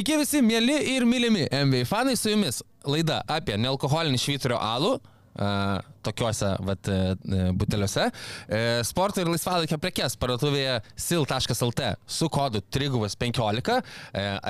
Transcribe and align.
Sveiki 0.00 0.16
visi, 0.16 0.40
mėly 0.40 0.78
ir 0.94 1.04
mylimi 1.04 1.42
MV 1.52 1.82
fanai 1.84 2.14
su 2.16 2.30
jumis. 2.32 2.62
Laida 2.88 3.18
apie 3.28 3.58
nealkoholinį 3.60 4.16
švyturio 4.16 4.56
alų. 4.56 4.94
Uh, 5.40 5.78
tokiuose 6.04 6.50
vat, 6.68 6.88
uh, 6.92 7.46
buteliuose. 7.56 8.02
Uh, 8.12 8.80
sporto 8.84 9.22
ir 9.22 9.28
laisvalaikio 9.30 9.78
prekes 9.80 10.16
parduotuvėje 10.20 10.74
sil.lt 11.00 11.86
su 12.04 12.28
kodu 12.32 12.60
315 12.76 13.78
uh, 13.78 13.80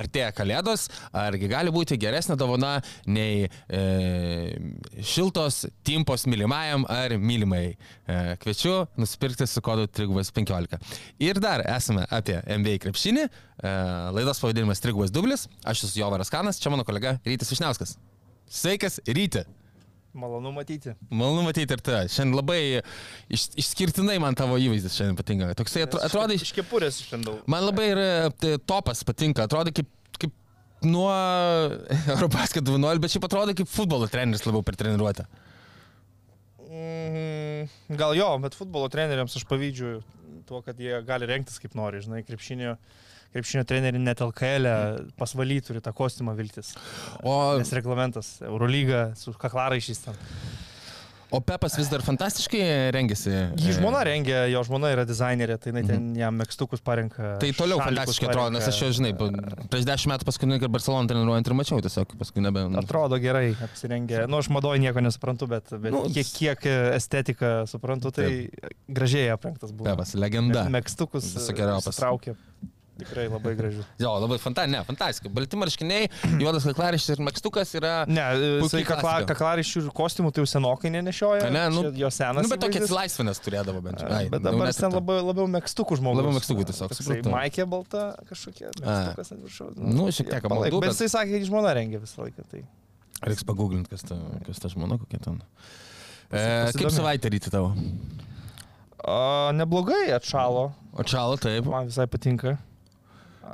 artėja 0.01 0.33
kalėdos. 0.35 0.89
Argi 1.15 1.51
gali 1.53 1.71
būti 1.75 1.99
geresnė 2.01 2.35
dovana 2.41 2.73
nei 3.07 3.47
uh, 3.47 4.51
šiltos 4.99 5.61
timpos 5.87 6.27
mylimajam 6.27 6.89
ar 6.91 7.15
mylimai. 7.23 7.77
Uh, 8.11 8.33
kviečiu 8.43 8.75
nusipirkti 8.99 9.47
su 9.47 9.63
kodu 9.63 9.87
315. 9.87 10.75
Ir 11.23 11.39
dar 11.39 11.63
esame 11.71 12.09
apie 12.11 12.41
MV 12.57 12.81
krepšinį. 12.89 13.29
Uh, 13.61 14.11
laidos 14.19 14.43
pavadinimas 14.43 14.83
Trigubas 14.83 15.15
Dublis. 15.15 15.47
Aš 15.63 15.87
esu 15.87 16.03
Jovaras 16.03 16.35
Kanas, 16.35 16.59
čia 16.59 16.75
mano 16.75 16.83
kolega 16.89 17.21
Rytis 17.23 17.55
Višniauskas. 17.55 17.95
Sveikas, 18.51 18.99
Ryti. 19.07 19.47
Malonu 20.13 20.51
matyti. 20.51 20.95
Malonu 21.11 21.45
matyti 21.47 21.77
ir 21.77 21.83
tave. 21.87 22.09
Šiandien 22.11 22.35
labai 22.35 22.61
iš, 23.31 23.45
išskirtinai 23.63 24.17
man 24.23 24.35
tavo 24.39 24.57
įvaizdis 24.59 24.97
šiandien 24.99 25.19
patinka. 25.19 25.51
Toksai 25.59 25.85
atro, 25.87 26.01
atrodo 26.03 26.35
Iš 26.35 26.51
kepurės 26.57 26.99
išlindau. 27.05 27.37
Man 27.51 27.63
labai 27.69 27.87
ir 27.93 28.01
e, 28.03 28.57
topas 28.67 29.05
patinka. 29.07 29.47
Atrodo 29.47 29.71
kaip, 29.77 29.91
kaip 30.19 30.35
nuo 30.83 31.13
Eurobasket 32.17 32.67
2.0, 32.67 33.03
bet 33.05 33.15
šiaip 33.15 33.29
atrodo 33.31 33.55
kaip 33.55 33.71
futbolo 33.71 34.11
treneris 34.11 34.43
labiau 34.49 34.67
per 34.67 34.79
treniruotę. 34.81 35.29
Mm, 36.71 37.71
gal 37.99 38.17
jo, 38.19 38.33
bet 38.43 38.59
futbolo 38.59 38.91
treneriams 38.91 39.39
aš 39.39 39.47
pavydžiu 39.51 40.01
tuo, 40.51 40.61
kad 40.67 40.79
jie 40.81 40.99
gali 41.07 41.31
renktis 41.31 41.63
kaip 41.63 41.79
nori. 41.79 42.03
Žinai, 42.03 42.25
krepšinio, 42.27 42.75
krepšinio 43.35 43.67
treneriai 43.69 44.03
net 44.03 44.23
LKL 44.25 44.67
pasvaly 45.21 45.61
turi 45.65 45.83
tą 45.85 45.93
kostiumą 45.97 46.35
viltis. 46.39 46.75
O, 47.23 47.37
Nes 47.61 47.71
reglamentas, 47.77 48.39
Eurolyga 48.47 49.11
su 49.19 49.33
kaklaraišiais 49.39 50.05
ten. 50.09 50.19
o 51.31 51.39
Pepas 51.39 51.77
vis 51.79 51.87
dar 51.87 52.03
fantastiškai 52.03 52.91
rengiasi. 52.91 53.31
Jį 53.55 53.69
E, 53.71 53.75
žmona 53.77 54.01
rengia, 54.03 54.41
jo 54.51 54.65
žmona 54.67 54.89
yra 54.91 55.05
dizainerė, 55.07 55.61
tai 55.63 55.71
jinai 55.71 55.85
ten 55.87 56.09
jam 56.19 56.35
mėgstukus 56.35 56.83
parenka. 56.83 57.37
Tai 57.39 57.53
toliau 57.55 57.79
fantastiškai 57.79 58.33
atrodo, 58.33 58.51
nes 58.57 58.67
aš 58.67 58.81
jau, 58.83 58.89
žinai, 58.99 59.13
prieš 59.71 59.87
dešimt 59.87 60.11
metų 60.17 60.27
paskutinį 60.27 60.59
kartą 60.59 60.73
Barceloną 60.75 61.13
treniruojant 61.13 61.47
ir 61.53 61.57
mačiau 61.61 61.79
tiesiog, 61.87 62.17
paskui 62.19 62.43
nebe... 62.43 62.67
Atrodo 62.83 63.21
gerai 63.23 63.53
apsirengę. 63.63 64.25
Nu, 64.27 64.43
aš 64.43 64.51
madoju 64.51 64.83
nieko 64.83 65.07
nesuprantu, 65.07 65.47
bet, 65.55 65.71
bet 65.71 65.95
Nu, 65.95 66.03
kiek, 66.11 66.35
kiek 66.35 66.67
estetiką 66.99 67.55
suprantu, 67.71 68.11
tai 68.19 68.29
gražiai 68.91 69.31
aprengtas 69.31 69.71
buvo. 69.71 69.87
Pepas, 69.87 70.17
legenda. 70.19 70.67
Mėgstukus 70.67 71.31
Visokeriopas. 71.39 71.95
traukė. 72.03 72.35
Tikrai 73.01 73.27
labai 73.31 73.55
gražu. 73.59 73.85
Jo, 74.05 74.13
labai 74.23 74.39
fantastika, 74.41 74.71
ne, 74.73 74.81
fantastika. 74.87 75.33
Balti 75.35 75.59
marškiniai, 75.61 76.09
juodas 76.41 76.67
kaklaraištis 76.69 77.15
ir 77.17 77.23
mėgstukas 77.27 77.75
yra... 77.79 77.93
Ne, 78.11 78.25
jisai 78.63 78.83
kakla, 78.85 79.01
klasika. 79.03 79.29
kaklaraiščių 79.35 79.83
ir 79.85 79.91
kostiumų 80.01 80.33
tai 80.35 80.45
jau 80.45 80.51
senokai 80.55 80.93
nenešioja. 80.95 81.51
Ne, 81.55 81.65
nu, 81.75 81.85
jo 82.01 82.11
senas. 82.15 82.47
Nu, 82.47 82.53
bet 82.53 82.67
įvaizdis. 82.67 82.87
atsilaisvinęs 82.89 83.43
turėdavo 83.45 83.85
bent 83.85 84.05
jau. 84.05 84.11
Bet 84.11 84.39
jau 84.39 84.45
dabar 84.49 84.73
jis 84.73 84.81
ten 84.83 84.97
to. 84.97 85.05
labiau, 85.31 85.49
mėgstukų 85.57 86.01
žmogus. 86.01 86.23
Labiau 86.23 86.37
mėgstukų 86.39 86.67
tiesiog, 86.71 86.97
supratau. 86.99 87.35
Maikė 87.37 87.69
balta 87.71 88.05
kažkokia. 88.31 88.73
Mėgstukas 88.81 89.35
ant 89.37 89.47
viršaus. 89.49 89.79
Nu, 89.81 90.09
šiek 90.15 90.31
tiek 90.33 90.47
palaik. 90.47 90.71
apmaudu, 90.73 90.85
Bet 90.87 90.97
jisai 90.97 91.11
sakė, 91.17 91.39
kad 91.39 91.51
žmona 91.51 91.75
rengia 91.77 92.01
visą 92.03 92.25
laiką. 92.25 92.47
Tai. 92.51 92.65
Reiks 93.27 93.45
paguglinti, 93.45 93.93
kas 93.93 94.07
ta, 94.09 94.17
kas 94.47 94.63
ta 94.63 94.71
žmona 94.73 94.97
kokia 95.01 95.21
ten. 95.27 95.41
E, 96.31 96.41
kaip 96.77 96.93
savaitę 96.95 97.33
ryti 97.33 97.53
tavo? 97.53 97.75
O, 99.01 99.53
neblogai 99.57 100.11
atšalo. 100.17 100.71
O 100.93 101.05
čalo 101.07 101.37
taip. 101.41 101.69
Man 101.69 101.89
visai 101.89 102.07
patinka. 102.11 102.57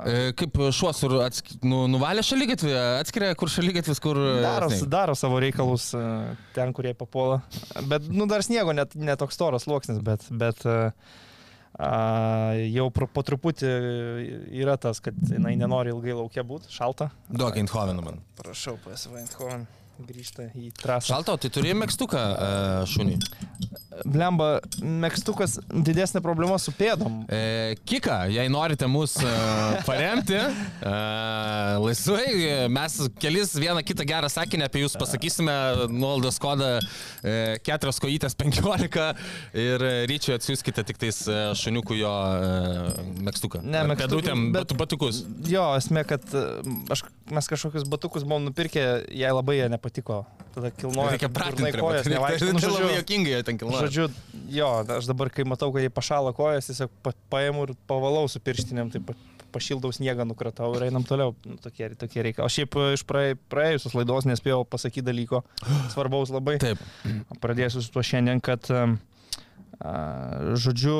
E, 0.04 0.32
kaip 0.36 0.58
šuo 0.76 0.90
sur 0.96 1.14
atsk... 1.24 1.54
nu, 1.64 1.84
nuvalė 1.88 2.24
šalygatvį, 2.26 2.72
atskiria, 3.00 3.30
kur 3.38 3.48
šalygatvis, 3.52 4.00
kur... 4.04 4.18
Daro, 4.44 4.68
žinai. 4.72 4.88
daro 4.92 5.14
savo 5.16 5.38
reikalus 5.40 5.88
e, 5.96 6.02
ten, 6.56 6.74
kurie 6.76 6.92
papuola. 6.98 7.40
Bet, 7.88 8.10
nu, 8.12 8.28
dar 8.28 8.44
sniego 8.44 8.74
net, 8.76 8.92
net 8.98 9.22
toks 9.22 9.38
storas 9.38 9.64
sluoksnis, 9.64 10.02
bet, 10.04 10.26
bet 10.36 10.60
e, 10.68 10.76
a, 11.80 11.94
jau 12.60 12.90
pro, 12.92 13.08
po 13.08 13.24
truputį 13.24 13.72
yra 14.60 14.76
tas, 14.80 15.00
kad 15.04 15.16
jinai 15.32 15.56
nenori 15.56 15.94
ilgai 15.94 16.18
laukia 16.18 16.44
būti, 16.44 16.68
šalta. 16.76 17.08
Duok 17.32 17.56
Eindhoveną 17.62 18.04
man. 18.04 18.20
Prašau, 18.42 18.76
PSV 18.84 19.22
Eindhoven 19.22 19.64
grįžta 20.04 20.50
į 20.52 20.70
trasą. 20.76 21.14
Šalto, 21.14 21.38
tai 21.40 21.50
turi 21.52 21.72
mėgstuką 21.76 22.20
e, 22.20 22.48
šunį. 22.92 23.16
Blemba, 24.04 24.60
mėgstukas 24.82 25.56
didesnė 25.72 26.20
problema 26.24 26.58
su 26.60 26.72
pėdom. 26.76 27.22
E, 27.32 27.76
Kika, 27.88 28.26
jei 28.28 28.48
norite 28.52 28.88
mus 28.90 29.14
e, 29.22 29.30
paremti, 29.86 30.36
e, 30.36 30.92
laisvai, 31.80 32.26
e, 32.34 32.68
mes 32.72 32.98
kelis 33.22 33.54
vieną 33.56 33.82
kitą 33.86 34.06
gerą 34.08 34.28
sakinį 34.32 34.66
apie 34.68 34.82
jūs 34.84 34.96
pasakysime, 35.00 35.54
nuolaidos 35.92 36.38
kodą 36.42 36.72
e, 37.24 37.56
4 37.66 37.94
kojytės 38.04 38.36
15 38.38 39.06
ir 39.62 39.86
ryčiui 40.10 40.36
atsiųskite 40.36 40.84
tik 40.90 41.00
tais 41.02 41.22
e, 41.30 41.38
šuniukų 41.58 41.98
jo 42.00 42.12
e, 42.12 43.06
mėgstuką. 43.26 43.62
Ne, 43.64 43.84
Pėdutėm 43.96 44.50
bet- 44.54 44.74
batukus. 44.76 45.22
Jo, 45.48 45.70
esmė, 45.80 46.04
kad 46.08 46.24
e, 46.36 46.44
aš, 46.92 47.06
mes 47.32 47.48
kažkokius 47.52 47.86
batukus 47.90 48.26
buvom 48.26 48.44
nupirkę, 48.50 48.86
jai 49.16 49.32
labai 49.34 49.60
jie 49.62 49.70
nepatiko. 49.72 50.24
Tada 50.56 50.70
kilnoja. 50.72 51.10
Reikia 51.12 51.28
pratinti. 51.28 51.72
kojas, 51.76 52.06
nevaikšto. 52.08 52.46
Nu, 52.56 52.60
Tai 52.62 52.70
labai 52.72 52.94
jokingai 52.96 53.42
ten 53.44 53.58
kilnoja. 53.60 53.85
Žodžiu, 53.86 54.08
jo, 54.52 54.68
aš 54.98 55.06
dabar, 55.08 55.30
kai 55.32 55.44
matau, 55.48 55.70
kad 55.74 55.84
jie 55.84 55.90
pašalo 55.94 56.32
kojas, 56.36 56.68
tiesiog 56.70 56.92
pa, 57.06 57.12
paimu 57.32 57.68
ir 57.68 57.72
pavalau 57.88 58.26
su 58.30 58.42
pirštinėm, 58.42 58.90
tai 58.94 59.00
pa, 59.06 59.14
pašildau 59.54 59.92
sniegą, 59.94 60.26
nukratau 60.28 60.72
ir 60.76 60.88
einam 60.88 61.04
toliau. 61.06 61.32
Nu, 61.46 61.56
tokie, 61.62 61.88
tokie 61.96 62.24
reikia. 62.26 62.42
O 62.44 62.50
šiaip 62.52 62.74
iš 62.96 63.06
praė- 63.08 63.38
praėjusios 63.52 63.94
laidos 63.96 64.26
nespėjau 64.28 64.64
pasakyti 64.68 65.06
dalyko 65.06 65.44
svarbaus 65.94 66.34
labai. 66.34 66.58
Taip. 66.62 66.82
Pradėsiu 67.40 67.84
su 67.84 67.94
tuo 67.94 68.04
šiandien, 68.04 68.42
kad, 68.44 68.66
em, 68.74 68.98
a, 69.80 69.94
žodžiu, 70.58 70.98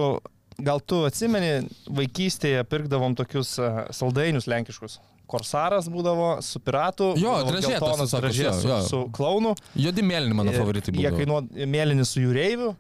gal 0.63 0.81
tu 0.81 1.03
atsimeni, 1.09 1.67
vaikystėje 1.93 2.63
pirkdavom 2.71 3.19
tokius 3.19 3.57
saldainius 3.93 4.49
lenkiškus. 4.49 5.01
Korsaras 5.27 5.89
būdavo 5.91 6.37
su 6.47 6.61
piratu, 6.63 7.13
Jo, 7.19 7.39
visokios, 7.51 8.13
dražės 8.15 8.45
jo, 8.45 8.53
su, 8.61 8.69
jo. 8.71 8.77
su 8.87 9.01
klaunu. 9.17 9.55
Juodi 9.75 10.05
mėlyni 10.07 10.37
mano 10.39 10.53
favoritai 10.55 10.95
Jie 10.95 11.09
buvo. 11.11 11.19
kainuodavo, 11.19 11.67
mėlynis 11.73 12.13
su 12.15 12.23
jūreiviu, 12.23 12.77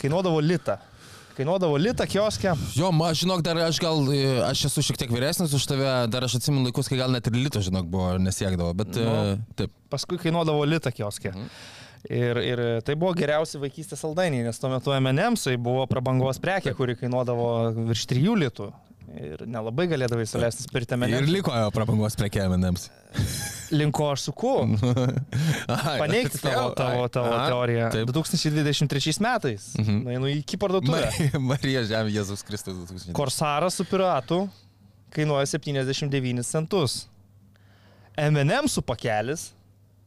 kainuodavo 0.00 0.40
litą. 0.40 0.78
Kainuodavo 1.36 1.76
litą 1.80 2.04
kioske. 2.08 2.50
Jo, 2.76 2.90
ma, 2.92 3.10
žinok, 3.16 3.40
dar 3.44 3.56
aš 3.64 3.78
gal, 3.80 4.02
e, 4.12 4.40
aš 4.44 4.66
esu 4.68 4.82
šiek 4.84 4.98
tiek 5.00 5.12
vyresnis 5.12 5.52
už 5.56 5.64
tave, 5.70 5.86
dar 6.12 6.24
aš 6.26 6.34
atsimenu 6.40 6.66
laikus, 6.68 6.88
kai 6.92 6.98
gal 7.00 7.12
net 7.12 7.28
ir 7.30 7.36
lito, 7.38 7.60
žinok, 7.64 7.86
buvo 7.92 8.10
nesiekdavo, 8.20 8.72
bet 8.76 8.96
Nu. 9.00 9.14
e, 9.32 9.38
taip. 9.56 9.72
Paskui 9.92 10.18
kainuodavo 10.20 10.64
litą 10.68 10.92
kioske. 10.92 11.32
Mhm. 11.32 11.48
Ir, 12.10 12.36
ir 12.42 12.60
tai 12.82 12.96
buvo 12.98 13.12
geriausi 13.14 13.60
vaikystės 13.62 14.00
saldainiai, 14.02 14.42
nes 14.48 14.58
tuo 14.58 14.68
metu 14.72 14.90
M&M'sai 14.96 15.54
buvo 15.56 15.84
prabangos 15.86 16.40
prekė, 16.42 16.72
kuri 16.74 16.96
kainuodavo 16.98 17.46
virš 17.92 18.06
3 18.10 18.32
litų. 18.42 18.72
Ir 19.12 19.42
nelabai 19.44 19.84
galėdavai 19.90 20.24
suleisti 20.28 20.64
spirti 20.64 20.94
Ir 20.96 21.02
M&M's. 21.02 21.28
liko 21.28 21.52
jo 21.52 21.68
prabangos 21.74 22.16
prekiavimams. 22.16 22.86
Linko 23.78 24.06
aš 24.12 24.28
suku. 24.30 24.52
Paneigti 26.02 26.40
tavo, 26.40 26.70
tavo, 26.76 27.04
tavo 27.12 27.34
teoriją. 27.36 27.90
Taip. 27.92 28.12
2023 28.14 29.20
metais. 29.24 29.68
Mhm. 29.80 30.00
Nueinu 30.06 30.32
į 30.32 30.58
parduotuvę. 30.60 31.02
Marija, 31.04 31.42
Marija 31.52 31.84
Žemė, 31.90 32.14
Jėzus 32.16 32.44
Kristus. 32.48 32.78
2000. 32.88 33.12
Korsaras 33.16 33.76
su 33.76 33.84
piratu 33.88 34.46
kainuoja 35.12 35.44
79 35.46 36.48
centus. 36.48 37.02
M&M 38.16 38.68
su 38.68 38.82
pakelis, 38.84 39.50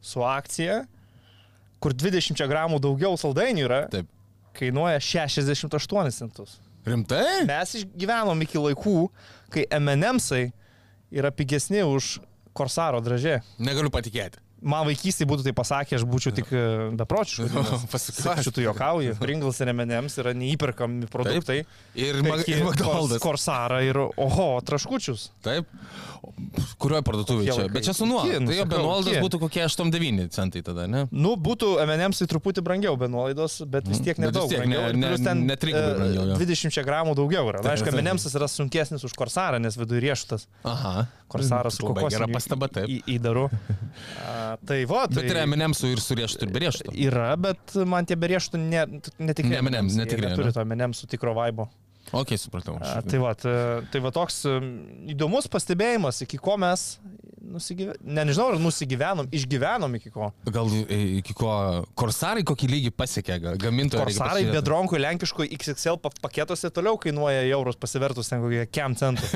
su 0.01 0.21
akcija, 0.25 0.83
kur 1.81 1.93
20 1.93 2.41
gramų 2.49 2.77
daugiau 2.81 3.17
saldainių 3.17 3.65
yra, 3.65 3.79
Taip. 3.93 4.09
kainuoja 4.57 4.97
68 5.01 6.13
centus. 6.13 6.57
Rimtai? 6.85 7.43
Mes 7.49 7.75
išgyvenom 7.81 8.41
iki 8.45 8.61
laikų, 8.61 8.95
kai 9.53 9.65
M&M'sai 9.79 10.47
yra 11.15 11.31
pigesni 11.33 11.81
už 11.85 12.17
Korsaro 12.55 13.01
dražė. 13.03 13.39
Negaliu 13.59 13.91
patikėti. 13.93 14.44
Man 14.65 14.87
vaikystėje 14.89 15.27
būtų 15.29 15.43
tai 15.45 15.53
pasakę, 15.53 15.93
aš 15.99 16.03
būčiau 16.09 16.33
tik 16.33 16.49
bepročiškas. 16.97 17.53
Pasakysiu. 17.93 18.33
Šitų 18.49 18.63
juokauju. 18.65 19.15
Pringles 19.21 19.59
ir 19.61 19.69
M&M's 19.75 20.17
yra 20.23 20.33
neįperkami 20.33 21.05
produktai. 21.13 21.59
Ir, 21.93 22.17
Mag 22.25 22.39
Perki 22.41 22.55
ir 22.57 22.63
McDonald's. 22.65 23.19
Kors- 23.21 23.45
Korsarą 23.45 23.81
ir, 23.85 23.99
oho, 24.01 24.47
traškučius. 24.65 25.27
Taip. 25.45 25.69
Kurioje 26.81 27.03
parduotuvėje 27.05 27.53
čia? 27.53 27.65
Bet 27.69 27.85
čia 27.85 27.93
su 27.93 28.07
nuolaida. 28.09 28.39
Nu, 28.41 28.49
Tai 28.49 28.63
benuolaidas 28.71 29.19
būtų 29.21 29.39
kokie 29.43 29.61
8-9 29.67 30.31
centai 30.33 30.63
tada, 30.65 30.87
ne? 30.89 31.03
Nu, 31.13 31.35
būtų 31.37 31.75
M&M's 31.83 32.23
tai 32.23 32.27
truputį 32.31 32.63
brangiau 32.65 32.95
be 32.97 33.05
nuolaidos, 33.11 33.59
bet 33.69 33.85
vis 33.85 34.01
tiek 34.01 34.17
Bet 34.17 34.31
vis 34.31 34.33
nedaug 34.33 34.49
tiek 34.49 34.65
ne- 34.65 34.79
Ir 34.89 34.97
ne- 34.97 35.11
plius 35.11 35.21
ten 35.27 35.45
ne 35.45 35.53
e, 35.53 35.59
brangiau, 35.59 36.25
jo. 36.31 36.39
20 36.41 36.81
gramų 36.89 37.13
daugiau 37.21 37.45
yra. 37.53 37.61
Taip, 37.61 37.75
aišku, 37.75 37.91
taip. 37.93 38.01
M&M's 38.01 38.25
yra 38.33 38.49
sunkesnis 38.49 39.05
už 39.05 39.13
Korsarą, 39.13 39.61
nes 39.61 39.77
viduje 39.77 40.01
riešutas. 40.07 40.47
Aha. 40.65 41.05
Korsaras 41.29 41.77
kokosiniu 41.81 42.09
Gera 42.09 42.27
pastaba, 42.33 42.67
taip. 42.73 42.89
Įdaru. 43.09 43.45
Tai 44.65 44.77
va, 44.89 45.05
tai 45.09 45.23
Bet 45.23 45.31
yra 45.33 45.45
M&M 45.47 45.73
su 45.77 45.89
ir 45.91 46.01
su 46.03 46.17
riešutu 46.17 46.47
ir 46.47 46.53
be 46.55 46.61
riešuto. 46.65 46.93
Yra, 47.07 47.31
bet 47.39 47.75
man 47.87 48.07
tie 48.07 48.17
berieštų 48.19 48.61
ne, 48.61 48.85
netikri. 49.19 49.51
Ne 49.51 49.61
M&Ms, 49.63 49.97
Jie 49.97 50.03
netikri, 50.03 50.29
Neturi 50.29 50.51
ne? 50.51 50.55
to 50.55 50.65
M&M 50.65 50.95
su 50.97 51.09
tikro 51.11 51.35
vaibo. 51.37 51.67
Ok, 52.13 52.35
supratau. 52.37 52.77
A, 52.81 52.99
Tai 53.01 53.19
va, 53.23 53.33
tai, 53.33 53.55
tai 53.91 54.01
va 54.03 54.11
toks 54.13 54.43
įdomus 55.09 55.47
pastebėjimas, 55.51 56.21
iki 56.27 56.37
ko 56.41 56.57
mes 56.61 56.95
nusigyvenom. 57.45 58.01
Ne, 58.01 58.23
nežinau, 58.25 58.47
ar 58.53 58.59
nusigyvenom, 58.61 59.27
išgyvenom 59.37 59.93
iki 59.99 60.09
ko. 60.13 60.31
Gal 60.49 60.69
e, 60.89 60.97
iki 61.19 61.35
ko 61.37 61.49
korsarai 61.97 62.41
kokį 62.47 62.69
lygį 62.71 62.91
pasiekė, 62.97 63.37
gamintojai. 63.61 64.05
Korsarai 64.07 64.45
bedronkų 64.49 64.97
lenkiškų 65.01 65.45
XXL 65.59 65.99
pa- 66.01 66.13
paketuose 66.25 66.71
toliau 66.73 66.97
kainuoja 67.01 67.43
eurus 67.53 67.77
pasivertus 67.77 68.31
ten 68.33 68.41
kokie 68.41 68.65
kem 68.73 68.97
centų. 68.97 69.29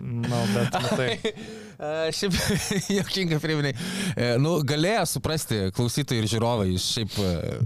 Na, 0.00 0.42
bet 0.54 0.78
matai. 0.78 1.10
A, 1.80 1.92
Šiaip, 2.14 2.38
jokinga 3.00 3.40
priminai. 3.42 3.74
Nu, 4.42 4.58
galėjo 4.66 5.06
suprasti 5.16 5.66
klausytojai 5.76 6.22
ir 6.22 6.30
žiūrovai, 6.30 6.70
šiaip, 6.80 7.18
e, 7.18 7.60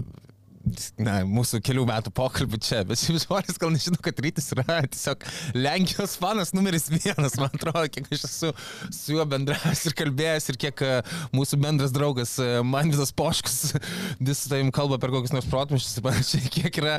na, 1.01 1.19
mūsų 1.29 1.59
kelių 1.65 1.83
metų 1.89 2.11
pokalbį 2.15 2.59
čia, 2.63 2.81
bet 2.87 2.99
šiaip 3.01 3.19
žmonės 3.23 3.59
gal 3.61 3.71
nežino, 3.73 3.99
kad 4.03 4.17
rytis 4.23 4.47
yra 4.55 4.79
tiesiog 4.89 5.25
Lenkijos 5.57 6.15
fanas 6.21 6.53
numeris 6.55 6.87
vienas, 6.89 7.37
man 7.41 7.51
atrodo, 7.53 7.85
kiek 7.93 8.09
aš 8.15 8.25
esu 8.27 8.51
su 8.89 9.15
juo 9.15 9.25
bendravęs 9.29 9.83
ir 9.89 9.95
kalbėjęs 9.99 10.49
ir 10.53 10.59
kiek 10.65 10.83
e, 10.85 10.91
mūsų 11.35 11.59
bendras 11.61 11.93
draugas 11.95 12.35
e, 12.41 12.49
Manvidas 12.65 13.13
Poškus 13.15 13.75
vis 14.19 14.43
su 14.43 14.51
tavim 14.51 14.71
kalba 14.75 14.99
per 15.01 15.13
kokius 15.13 15.35
nors 15.35 15.49
protmušius 15.51 15.99
ir 15.99 16.07
panašiai, 16.07 16.51
kiek 16.57 16.81
yra 16.81 16.97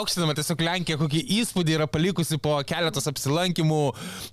aukštinama 0.00 0.36
tiesiog 0.38 0.66
Lenkija, 0.66 1.00
kokį 1.00 1.24
įspūdį 1.38 1.78
yra 1.78 1.88
palikusi 1.90 2.40
po 2.42 2.58
keletos 2.66 3.08
apsilankimų, 3.10 3.82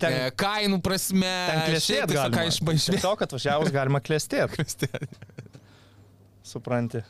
Ten- 0.01 0.17
e, 0.17 0.27
kainų 0.41 0.81
prasme. 0.85 1.31
Šiaip 1.77 2.11
tiesiog 2.11 2.35
ką 2.35 2.49
išbaigti. 2.49 2.97
Tiesiog 2.97 3.25
atvažiavus 3.29 3.73
galima 3.73 4.01
klestėti. 4.03 4.65
Supranti. 6.51 7.05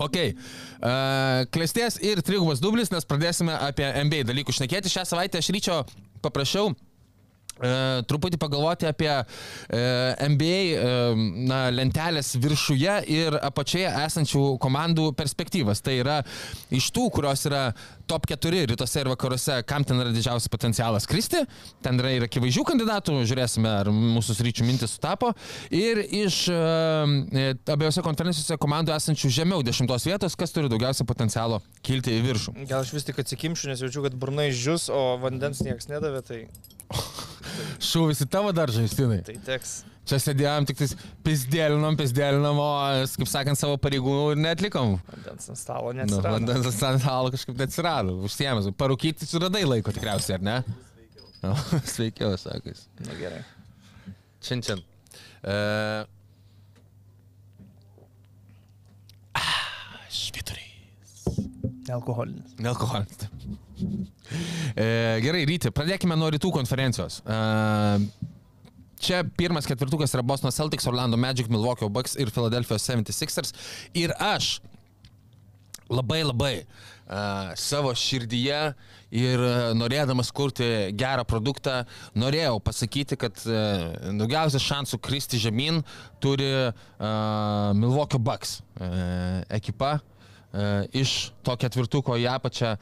Ok. 0.00 0.18
Uh, 0.24 1.44
klestės 1.54 2.00
ir 2.02 2.22
trigubas 2.26 2.62
dublis, 2.62 2.90
nes 2.94 3.06
pradėsime 3.08 3.54
apie 3.68 3.86
NBA 4.04 4.24
dalykų 4.28 4.54
šnekėti. 4.56 4.92
Šią 4.92 5.06
savaitę 5.08 5.40
aš 5.40 5.52
ryčio 5.54 5.82
paprašiau 6.24 6.72
uh, 7.58 8.02
truputį 8.08 8.38
pagalvoti 8.42 8.88
apie 8.88 9.10
uh, 9.14 9.26
NBA 10.30 10.60
uh, 10.76 11.24
na, 11.48 11.60
lentelės 11.74 12.34
viršuje 12.40 13.00
ir 13.14 13.38
apačioje 13.40 13.90
esančių 14.04 14.44
komandų 14.62 15.10
perspektyvas. 15.18 15.82
Tai 15.84 15.98
yra 16.00 16.20
iš 16.74 16.90
tų, 16.94 17.08
kurios 17.14 17.44
yra 17.48 17.68
top 18.10 18.26
4 18.28 18.66
rytuose 18.68 19.00
ir 19.00 19.08
vakaruose, 19.08 19.58
kam 19.68 19.84
ten 19.86 20.00
yra 20.02 20.12
didžiausias 20.12 20.50
potencialas 20.52 21.08
kristi. 21.08 21.40
Ten 21.84 22.00
yra 22.00 22.12
ir 22.16 22.26
akivaizdžių 22.26 22.64
kandidatų, 22.68 23.16
žiūrėsime, 23.28 23.70
ar 23.80 23.90
mūsų 23.94 24.36
ryčių 24.44 24.66
mintis 24.68 24.96
sutapo. 24.96 25.32
Ir 25.74 26.02
iš 26.04 26.44
uh, 26.52 27.54
abiejose 27.72 28.04
konferencijose 28.04 28.58
komandų 28.60 28.94
esančių 28.96 29.32
žemiau 29.40 29.64
dešimtos 29.66 30.08
vietos, 30.08 30.36
kas 30.38 30.52
turi 30.54 30.70
daugiausia 30.72 31.06
potencialo 31.08 31.60
kilti 31.84 32.18
į 32.18 32.24
viršų. 32.28 32.56
Gal 32.68 32.82
aš 32.82 32.94
vis 32.96 33.08
tik 33.08 33.20
atsikimšiu, 33.24 33.70
nes 33.72 33.84
jaučiu, 33.84 34.04
kad 34.06 34.16
burnai 34.20 34.50
žius, 34.54 34.90
o 34.92 35.16
vandens 35.22 35.62
niekas 35.64 35.88
nedavė, 35.90 36.24
tai, 36.26 36.40
Šūvis 37.84 38.22
į 38.24 38.28
tavo 38.32 38.52
daržą, 38.56 38.84
Justinai. 38.86 39.20
tai 39.26 39.34
teks. 39.46 39.82
Čia 40.04 40.18
sėdėjom, 40.20 40.66
tik 40.68 40.80
pizdėlinom, 41.24 41.94
pizdėlinom, 41.96 42.58
o, 42.60 42.66
kaip 43.16 43.30
sakant, 43.30 43.56
savo 43.56 43.78
pareigų 43.80 44.16
ir 44.34 44.40
netlikom. 44.44 44.98
Vandens 45.08 45.48
ant 45.48 45.60
stalo 45.60 45.92
Nu, 45.94 46.02
neatsirado. 46.02 46.34
vandens 46.36 46.66
ant 46.84 47.00
stalo 47.00 47.30
kažkaip 47.32 47.56
neatsirado. 47.62 48.16
Užsiemęs. 48.28 48.68
Parūkyti 48.76 49.24
suradai 49.30 49.62
laiko 49.64 49.94
tikriausiai, 49.96 50.36
ar 50.36 50.44
ne? 50.44 50.58
O, 51.44 51.54
Sveikiau, 51.88 52.36
sakais. 52.42 52.84
Na 53.06 53.16
gerai. 53.16 53.40
Čin, 54.44 54.60
čin. 54.64 54.84
Uh... 55.40 56.04
Švitoriai. 60.14 60.70
Nealkoholinis. 61.88 62.54
Nealkoholis. 62.62 63.24
E, 63.80 64.86
gerai, 65.24 65.44
ryti, 65.48 65.72
pradėkime 65.74 66.16
nuo 66.18 66.30
rytų 66.34 66.50
konferencijos. 66.54 67.20
E, 67.26 67.38
čia 69.04 69.22
pirmas 69.38 69.68
ketvirtukas 69.68 70.14
yra 70.16 70.24
Boston 70.26 70.54
Celtics, 70.54 70.86
Orlando 70.90 71.18
Magic, 71.20 71.50
Milwaukee 71.52 71.90
Bucks 71.90 72.16
ir 72.20 72.32
Philadelphia 72.34 72.78
76ers. 72.80 73.54
Ir 73.98 74.14
aš 74.22 74.56
labai 75.92 76.22
labai 76.24 76.54
uh, 76.64 77.52
savo 77.60 77.90
širdyje 77.92 78.60
ir 79.14 79.42
uh, 79.44 79.74
norėdamas 79.76 80.30
kurti 80.34 80.66
gerą 80.96 81.26
produktą, 81.28 81.82
norėjau 82.16 82.56
pasakyti, 82.64 83.18
kad 83.20 83.44
uh, 83.44 83.92
daugiausia 84.16 84.62
šansų 84.64 85.00
kristi 85.04 85.40
žemyn 85.42 85.82
turi 86.24 86.48
uh, 86.48 87.76
Milwaukee 87.76 88.22
Bucks 88.22 88.62
uh, 88.80 89.44
ekipa 89.52 89.98
uh, 89.98 90.13
iš 90.94 91.32
to 91.42 91.56
ketvirtuko 91.58 92.18
į 92.20 92.28
apačią. 92.30 92.74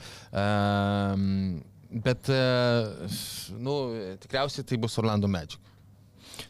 Bet, 1.92 2.28
uh, 2.32 3.18
nu, 3.60 3.74
tikriausiai 4.22 4.64
tai 4.64 4.78
bus 4.80 4.96
Orlando 5.00 5.28
Magic. 5.28 5.60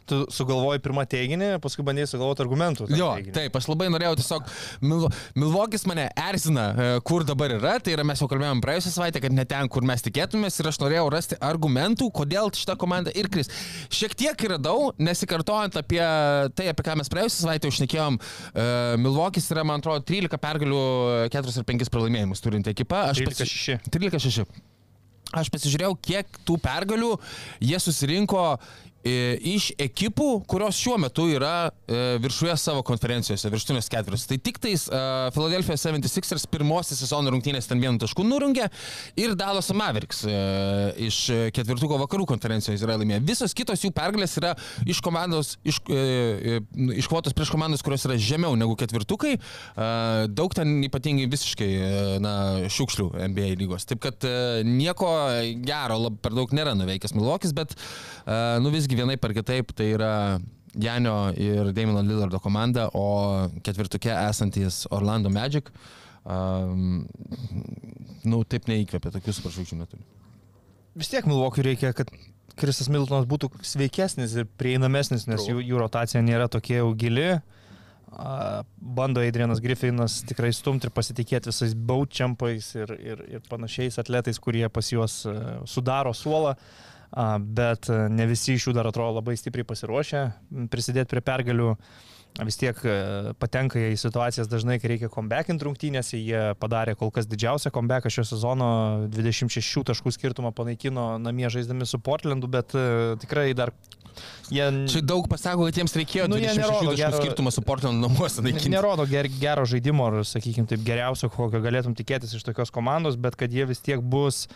Tu 0.09 0.19
sugalvoji 0.33 0.81
pirmą 0.83 1.05
teiginį, 1.09 1.49
paskui 1.63 1.85
bandėjai 1.87 2.11
sugalvoti 2.13 2.43
argumentų. 2.43 2.87
Jo, 2.91 3.13
teiginiui. 3.17 3.35
taip, 3.35 3.57
aš 3.59 3.69
labai 3.71 3.89
norėjau 3.93 4.17
tiesiog, 4.19 4.51
Mil 4.83 5.07
Milvokis 5.39 5.85
mane 5.89 6.07
erzina, 6.19 6.65
e, 6.73 6.89
kur 7.07 7.25
dabar 7.27 7.53
yra, 7.55 7.77
tai 7.83 7.95
yra 7.95 8.05
mes 8.07 8.21
jau 8.21 8.27
kalbėjom 8.31 8.61
praėjusią 8.63 8.93
savaitę, 8.97 9.21
kad 9.23 9.35
ne 9.35 9.45
ten, 9.49 9.69
kur 9.71 9.85
mes 9.87 10.03
tikėtumės 10.05 10.59
ir 10.59 10.69
aš 10.71 10.79
norėjau 10.83 11.07
rasti 11.13 11.39
argumentų, 11.43 12.09
kodėl 12.15 12.51
šita 12.55 12.77
komanda 12.79 13.13
ir 13.17 13.29
kris. 13.33 13.51
Šiek 13.93 14.15
tiek 14.19 14.45
radau, 14.53 14.91
nesikartojant 15.01 15.79
apie 15.81 16.01
tai, 16.57 16.69
apie 16.73 16.85
ką 16.85 16.97
mes 16.99 17.11
praėjusią 17.13 17.45
savaitę 17.45 17.71
užnekėjom, 17.71 18.19
uh, 18.19 18.95
Milvokis 19.01 19.49
yra, 19.53 19.65
man 19.67 19.83
atrodo, 19.83 20.03
13 20.09 20.41
pergalių, 20.43 20.83
4 21.33 21.57
ar 21.63 21.67
5 21.73 21.91
pralaimėjimus 21.93 22.43
turinti 22.43 22.73
ekipa. 22.73 23.07
Aš 23.13 23.23
13-6. 23.23 23.89
13-6. 23.93 24.63
Aš 25.33 25.49
pasižiūrėjau, 25.49 25.95
kiek 26.03 26.41
tų 26.45 26.59
pergalių 26.61 27.15
jie 27.63 27.79
susirinko 27.81 28.41
e, 28.53 28.59
iš 29.03 29.71
ekipų, 29.81 30.29
kurios 30.49 30.77
šiuo 30.79 30.97
metu 31.01 31.25
yra 31.31 31.69
e, 31.69 32.17
viršuje 32.23 32.55
savo 32.59 32.83
konferencijose, 32.87 33.51
viršutinės 33.51 33.89
ketverios. 33.91 34.25
Tai 34.29 34.37
tik 34.43 34.59
tais 34.63 34.85
uh, 34.87 35.29
Philadelphia 35.35 35.75
76ers 35.79 36.45
pirmosios 36.51 37.01
sezono 37.01 37.33
rungtynės 37.33 37.67
ten 37.69 37.81
vienu 37.83 37.99
tašku 38.01 38.23
nurungė 38.25 38.69
ir 39.19 39.35
Dallas 39.39 39.69
Mavericks 39.75 40.23
e, 40.27 40.35
iš 41.07 41.19
ketvirtuko 41.55 41.97
vakarų 42.03 42.27
konferencijos 42.33 42.83
yra 42.85 42.97
laimėję. 42.99 43.21
Visos 43.27 43.55
kitos 43.57 43.83
jų 43.83 43.91
pergalės 43.95 44.35
yra 44.39 44.53
iš 44.89 45.01
komandos, 45.03 45.55
iš, 45.67 45.79
e, 45.91 45.99
e, 45.99 46.61
iškvotos 47.01 47.35
prieš 47.35 47.51
komandas, 47.53 47.83
kurios 47.85 48.05
yra 48.07 48.17
žemiau 48.19 48.55
negu 48.59 48.77
ketvirtukai. 48.79 49.35
E, 49.37 49.89
daug 50.31 50.55
ten 50.55 50.75
ypatingai 50.87 51.27
visiškai 51.31 51.69
e, 51.73 51.91
na, 52.23 52.33
šiukšlių 52.73 53.09
NBA 53.33 53.51
lygos. 53.61 53.87
Taip 53.89 54.03
kad 54.03 54.27
e, 54.27 54.63
nieko 54.67 55.11
gero 55.65 55.99
lab, 56.07 56.19
per 56.23 56.35
daug 56.35 56.53
nėra 56.55 56.75
nuveikęs 56.77 57.15
Milvokis, 57.17 57.55
bet 57.55 57.75
e, 57.75 58.39
nu 58.63 58.73
visgi 58.73 58.92
vienai 58.97 59.17
per 59.21 59.33
kitaip 59.35 59.73
tai 59.77 59.93
yra 59.95 60.13
Janio 60.73 61.33
ir 61.37 61.71
Damino 61.73 62.01
Lillardo 62.01 62.39
komanda, 62.41 62.87
o 62.97 63.49
ketvirtukė 63.63 64.13
esantis 64.29 64.83
Orlando 64.91 65.29
Magic. 65.29 65.69
Um, 66.23 67.03
nu, 68.23 68.41
taip 68.47 68.69
neįkvėpia, 68.71 69.11
tokių 69.13 69.35
superžvaigždžių 69.37 69.79
neturi. 69.81 70.05
Vis 70.97 71.09
tiek 71.11 71.27
Milvokiui 71.27 71.65
reikia, 71.67 71.91
kad 71.97 72.09
Kristas 72.57 72.89
Miltonas 72.93 73.27
būtų 73.29 73.49
sveikesnis 73.65 74.33
ir 74.37 74.47
prieinamesnis, 74.61 75.27
nes 75.29 75.45
jų, 75.49 75.59
jų 75.65 75.81
rotacija 75.81 76.21
nėra 76.25 76.47
tokia 76.53 76.79
jau 76.81 76.93
gili. 76.97 77.27
Bando 78.77 79.23
Adrianas 79.25 79.61
Griffinas 79.61 80.19
tikrai 80.29 80.51
stumti 80.53 80.85
ir 80.85 80.93
pasitikėti 80.93 81.49
visais 81.49 81.73
boatčiampais 81.73 82.67
ir, 82.77 82.93
ir, 83.01 83.23
ir 83.37 83.45
panašiais 83.49 83.97
atletais, 84.01 84.37
kurie 84.37 84.67
pas 84.69 84.91
juos 84.93 85.23
e, 85.25 85.33
sudaro 85.69 86.13
suolą. 86.13 86.53
A, 86.53 86.92
bet 87.39 87.89
e, 87.93 88.07
ne 88.09 88.25
visi 88.29 88.55
iš 88.57 88.69
jų 88.69 88.73
dar 88.79 88.89
atrodo 88.89 89.19
labai 89.19 89.35
stipriai 89.37 89.67
pasiruošę 89.69 90.25
prisidėti 90.73 91.13
prie 91.13 91.21
pergalių. 91.25 91.75
Vis 92.41 92.55
tiek 92.57 92.79
e, 92.89 92.93
patenka 93.37 93.77
į 93.77 93.97
situacijas 94.01 94.47
dažnai, 94.49 94.79
kai 94.81 94.89
reikia 94.95 95.09
comebackinti 95.13 95.67
rungtynėse. 95.67 96.17
Jie 96.17 96.39
padarė 96.57 96.95
kol 96.97 97.11
kas 97.13 97.27
didžiausią 97.29 97.69
comebacką 97.75 98.09
šio 98.09 98.23
sezono, 98.25 98.69
26 99.13 99.83
taškų 99.91 100.13
skirtumą 100.15 100.49
panaikino 100.57 101.19
namie 101.21 101.45
žaisdami 101.53 101.85
su 101.85 102.01
Portlandu, 102.01 102.49
bet 102.49 102.73
e, 102.73 102.87
tikrai 103.21 103.51
dar 103.53 103.69
jie... 104.49 104.65
Čia 104.89 105.03
daug 105.05 105.29
pasako, 105.29 105.69
kad 105.69 105.77
jiems 105.77 105.93
reikėjo 106.01 106.25
Nu, 106.25 106.39
nu, 106.39 106.41
jie 106.41 106.49
26 106.49 106.63
nerodo 106.63 106.89
taškų 106.89 106.97
gero- 107.03 107.21
skirtumą 107.21 107.53
su 107.53 107.61
Portland 107.69 108.01
namuose 108.01 108.41
naikinti. 108.41 108.73
Nerodo 108.73 109.05
ger, 109.13 109.29
gero 109.37 109.69
žaidimo, 109.69 110.09
ar, 110.09 110.23
sakykime, 110.25 110.65
taip 110.73 110.81
geriausio, 110.89 111.29
kokio 111.37 111.61
galėtum 111.61 111.93
tikėtis 112.01 112.33
iš 112.33 112.49
tokios 112.49 112.73
komandos, 112.73 113.13
bet 113.21 113.37
kad 113.37 113.53
jie 113.53 113.69
vis 113.69 113.85
tiek 113.85 114.01
bus 114.01 114.47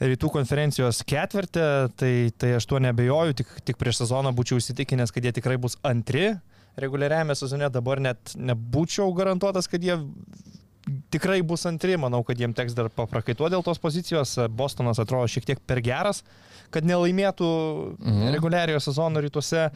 rytų 0.00 0.30
konferencijos 0.30 1.00
ketvirtė, 1.08 1.64
tai, 1.98 2.12
tai 2.38 2.52
aš 2.58 2.66
tuo 2.70 2.78
nebejoju, 2.82 3.34
tik, 3.40 3.54
tik 3.66 3.80
prieš 3.80 4.04
sezoną 4.04 4.30
būčiau 4.36 4.60
įsitikinęs, 4.62 5.12
kad 5.14 5.24
jie 5.26 5.32
tikrai 5.34 5.56
bus 5.60 5.74
antri 5.86 6.30
reguliariame 6.78 7.34
sezone, 7.34 7.66
dabar 7.74 7.98
net 7.98 8.36
nebūčiau 8.38 9.10
garantuotas, 9.16 9.66
kad 9.66 9.82
jie 9.82 9.96
tikrai 11.12 11.40
bus 11.42 11.66
antri, 11.68 11.96
manau, 12.00 12.22
kad 12.24 12.38
jiem 12.38 12.54
teks 12.56 12.76
dar 12.78 12.88
paprakaituoti 12.94 13.56
dėl 13.56 13.64
tos 13.66 13.80
pozicijos, 13.82 14.36
Bostonas 14.54 15.00
atrodo 15.02 15.28
šiek 15.28 15.48
tiek 15.50 15.60
per 15.66 15.82
geras, 15.84 16.22
kad 16.70 16.86
nelaimėtų 16.86 17.48
Mhm. 17.98 18.30
reguliariojo 18.36 18.80
sezono 18.80 19.20
rytuose. 19.24 19.70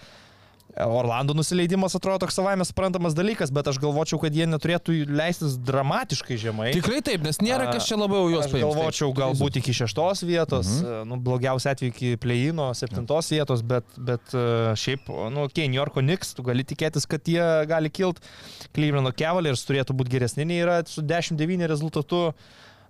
Orlando 0.80 1.34
nusileidimas 1.36 1.94
atrodo 1.94 2.22
toks 2.24 2.36
savame 2.38 2.64
suprantamas 2.64 3.12
dalykas, 3.16 3.50
bet 3.52 3.68
aš 3.68 3.76
galvočiau, 3.82 4.16
kad 4.22 4.32
jie 4.32 4.46
neturėtų 4.48 4.94
leistis 5.12 5.58
dramatiškai 5.60 6.38
žemai. 6.40 6.70
Tikrai 6.76 7.02
taip, 7.04 7.26
nes 7.26 7.42
nėra 7.44 7.68
kas 7.68 7.88
čia 7.90 7.98
labiau 8.00 8.30
juos 8.32 8.48
paims. 8.48 8.64
galvočiau 8.64 9.10
Taip, 9.10 9.18
galbūt 9.20 9.58
iki 9.60 9.74
šeštos 9.76 10.24
vietos, 10.24 10.70
mhm. 10.80 11.10
nu, 11.10 11.20
blogiausia 11.26 11.74
atveju 11.76 11.92
iki 11.92 12.14
pleino, 12.22 12.70
septintos 12.78 13.28
vietos, 13.34 13.64
bet, 13.68 13.84
bet 14.00 14.32
šiaip, 14.80 15.12
nu, 15.34 15.44
okay, 15.50 15.68
New 15.68 15.80
Yorko 15.80 16.00
Knicks, 16.00 16.32
tu 16.38 16.46
gali 16.46 16.64
tikėtis, 16.64 17.08
kad 17.10 17.28
jie 17.28 17.44
gali 17.68 17.92
kilt. 17.92 18.22
Clevelando 18.72 19.12
Cavaliers 19.16 19.66
turėtų 19.68 19.96
būti 19.98 20.16
geresni, 20.16 20.48
nei 20.48 20.62
yra 20.64 20.80
su 20.88 21.04
10-9 21.04 21.68
rezultatu. 21.68 22.30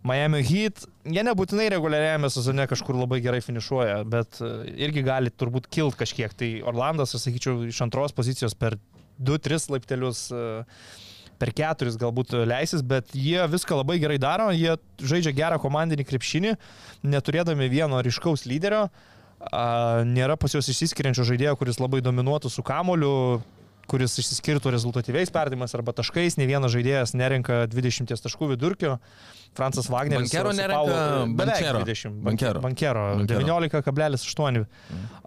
Miami 0.07 0.41
Heat, 0.43 0.83
jie 1.07 1.23
nebūtinai 1.23 1.69
reguliariajame 1.77 2.31
sezone 2.33 2.67
kažkur 2.71 2.97
labai 2.99 3.21
gerai 3.23 3.39
finišuoja, 3.45 4.01
bet 4.11 4.41
e, 4.43 4.51
irgi 4.83 5.05
gali 5.07 5.31
turbūt 5.31 5.69
kilt 5.71 5.95
kažkiek. 6.01 6.35
Tai 6.35 6.51
Orlandas, 6.73 7.15
aš 7.15 7.29
sakyčiau, 7.29 7.63
iš 7.71 7.79
antros 7.87 8.15
pozicijos 8.17 8.57
per 8.59 8.81
2-3 9.23 9.71
laiptelius 9.77 10.25
e, 10.35 10.43
per 11.43 11.55
keturis 11.55 11.99
galbūt 11.99 12.35
leisis, 12.47 12.83
bet 12.87 13.15
jie 13.19 13.47
viską 13.51 13.79
labai 13.79 13.99
gerai 14.03 14.19
daro, 14.23 14.51
jie 14.55 14.77
žaidžia 14.99 15.35
gerą 15.39 15.59
komandinį 15.63 16.07
krepšinį, 16.07 16.53
neturėdami 17.15 17.71
vieno 17.71 17.99
ryškaus 18.03 18.47
lyderio, 18.47 18.85
nėra 20.07 20.37
pas 20.39 20.55
juos 20.55 20.71
išsiskiriančio 20.71 21.27
žaidėjo, 21.27 21.57
kuris 21.59 21.81
labai 21.83 21.99
dominuotų 22.05 22.51
su 22.53 22.63
kamoliu, 22.63 23.43
kuris 23.91 24.15
išsiskirtų 24.23 24.71
rezultatyviais 24.73 25.33
perdimais 25.35 25.75
arba 25.75 25.95
taškais, 25.97 26.39
ne 26.39 26.47
vienas 26.47 26.73
žaidėjas 26.75 27.17
nerenka 27.19 27.65
20 27.71 28.15
taškų 28.23 28.53
vidurkio. 28.55 28.99
Francas 29.55 29.89
Wagneris. 29.93 30.31
Bankero 30.33 30.53
nerenka 30.57 31.27
Bankero. 31.37 31.83
20. 31.85 32.23
Bankero. 32.25 32.61
Bankero. 32.65 33.03
Bankero. 33.19 33.41
19,8. 33.83 34.65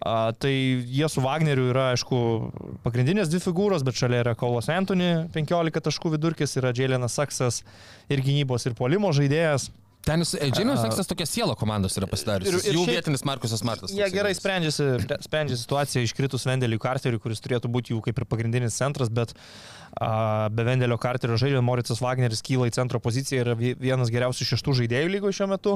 A, 0.06 0.32
tai 0.34 0.54
jie 0.86 1.08
su 1.10 1.22
Wagneriu 1.22 1.70
yra, 1.72 1.92
aišku, 1.94 2.18
pagrindinės 2.86 3.30
dvi 3.32 3.42
figūros, 3.46 3.86
bet 3.86 3.98
šalia 3.98 4.24
yra 4.26 4.36
Kaulas 4.38 4.70
Antony, 4.74 5.12
15 5.36 5.82
taškų 5.90 6.16
vidurkis, 6.18 6.58
yra 6.60 6.74
Džiailinas 6.76 7.16
Saksas 7.22 7.62
ir 8.10 8.22
gynybos 8.26 8.66
ir 8.70 8.74
polimo 8.78 9.14
žaidėjas. 9.16 9.70
Ten 10.06 10.22
Džinius 10.22 10.84
A- 10.84 10.86
Seksas 10.86 11.08
tokia 11.10 11.26
siela 11.26 11.56
komandos 11.58 11.96
yra 11.98 12.06
pasidariusi. 12.06 12.52
Ir- 12.54 12.68
ir 12.70 12.76
Jų 12.78 12.84
šiaip- 12.86 12.94
vietinis 12.94 13.24
Markusas 13.26 13.64
Martas. 13.66 13.90
Jie 13.90 14.06
gerai 14.14 14.36
sprendžiasi, 14.38 14.86
sprendžia 15.26 15.58
situaciją 15.58 16.04
iškritus 16.06 16.46
Vendeliui 16.46 16.78
Carteriui, 16.78 17.18
kuris 17.24 17.42
turėtų 17.42 17.72
būti 17.74 17.96
jų 17.96 18.04
kaip 18.06 18.20
ir 18.22 18.26
pagrindinis 18.30 18.78
centras, 18.78 19.10
bet 19.10 19.34
a, 19.34 19.85
be 19.96 20.66
Vendelio 20.68 20.98
Carterio 21.00 21.38
žaidžia 21.40 21.62
Moricas 21.64 22.02
Wagneris 22.04 22.44
kyla 22.44 22.68
į 22.68 22.76
centro 22.76 23.00
poziciją 23.00 23.46
ir 23.46 23.76
vienas 23.80 24.12
geriausių 24.12 24.48
šeštų 24.50 24.76
žaidėjų 24.82 25.12
lygoje 25.14 25.38
šiuo 25.40 25.48
metu. 25.54 25.76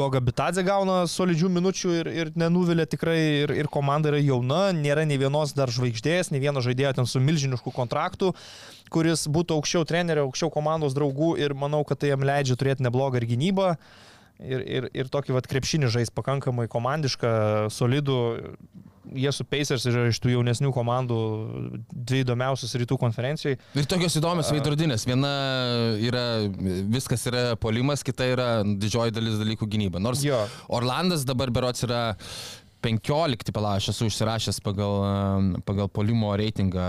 Goga 0.00 0.22
Bitadze 0.24 0.64
gauna 0.64 1.02
solidžių 1.10 1.52
minučių 1.52 1.94
ir, 1.98 2.12
ir 2.22 2.32
nenuvilia 2.40 2.88
tikrai 2.88 3.18
ir, 3.44 3.54
ir 3.62 3.70
komanda 3.72 4.12
yra 4.12 4.22
jauna, 4.22 4.62
nėra 4.76 5.04
nei 5.04 5.20
vienos 5.20 5.52
dar 5.56 5.72
žvaigždės, 5.72 6.32
nei 6.32 6.40
vieno 6.40 6.64
žaidėjo 6.64 6.96
ten 7.00 7.10
su 7.10 7.20
milžinišku 7.20 7.74
kontraktu 7.76 8.32
kuris 8.90 9.26
būtų 9.30 9.56
aukščiau 9.58 9.86
trenerio, 9.88 10.26
aukščiau 10.26 10.50
komandos 10.52 10.96
draugų 10.96 11.36
ir 11.40 11.54
manau, 11.54 11.84
kad 11.86 12.00
tai 12.02 12.12
jam 12.12 12.24
leidžia 12.26 12.58
turėti 12.58 12.86
neblogą 12.86 13.20
ir 13.20 13.28
gynybą. 13.30 13.74
Ir, 14.40 14.62
ir, 14.64 14.86
ir 14.96 15.10
tokį 15.12 15.34
vat 15.36 15.46
krepšinį 15.50 15.90
žais 15.92 16.10
pakankamai 16.16 16.64
komandišką, 16.72 17.32
solidų. 17.76 18.20
Jie 19.10 19.32
su 19.34 19.44
Pacers 19.48 19.86
yra 19.90 20.06
iš 20.10 20.20
tų 20.22 20.34
jaunesnių 20.36 20.70
komandų 20.74 21.18
dvi 21.90 22.22
įdomiausios 22.24 22.74
rytų 22.82 22.98
konferencijai. 23.00 23.58
Ir 23.78 23.88
tokios 23.90 24.16
įdomios 24.20 24.50
veidrodinės. 24.54 25.06
Viena 25.08 25.32
yra, 25.98 26.24
viskas 26.92 27.26
yra 27.30 27.44
polimas, 27.60 28.04
kita 28.06 28.28
yra 28.30 28.48
didžioji 28.64 29.14
dalis 29.16 29.40
dalykų 29.40 29.68
gynyba. 29.70 30.02
Nors 30.02 30.24
Jo. 30.26 30.44
Orlandas 30.70 31.24
dabar 31.28 31.50
berots 31.54 31.86
yra 31.86 32.02
15, 32.82 33.52
pala, 33.54 33.74
aš 33.78 33.90
esu 33.92 34.08
užsirašęs 34.10 34.60
pagal, 34.64 34.94
pagal 35.68 35.88
polimo 35.92 36.30
reitingą, 36.38 36.86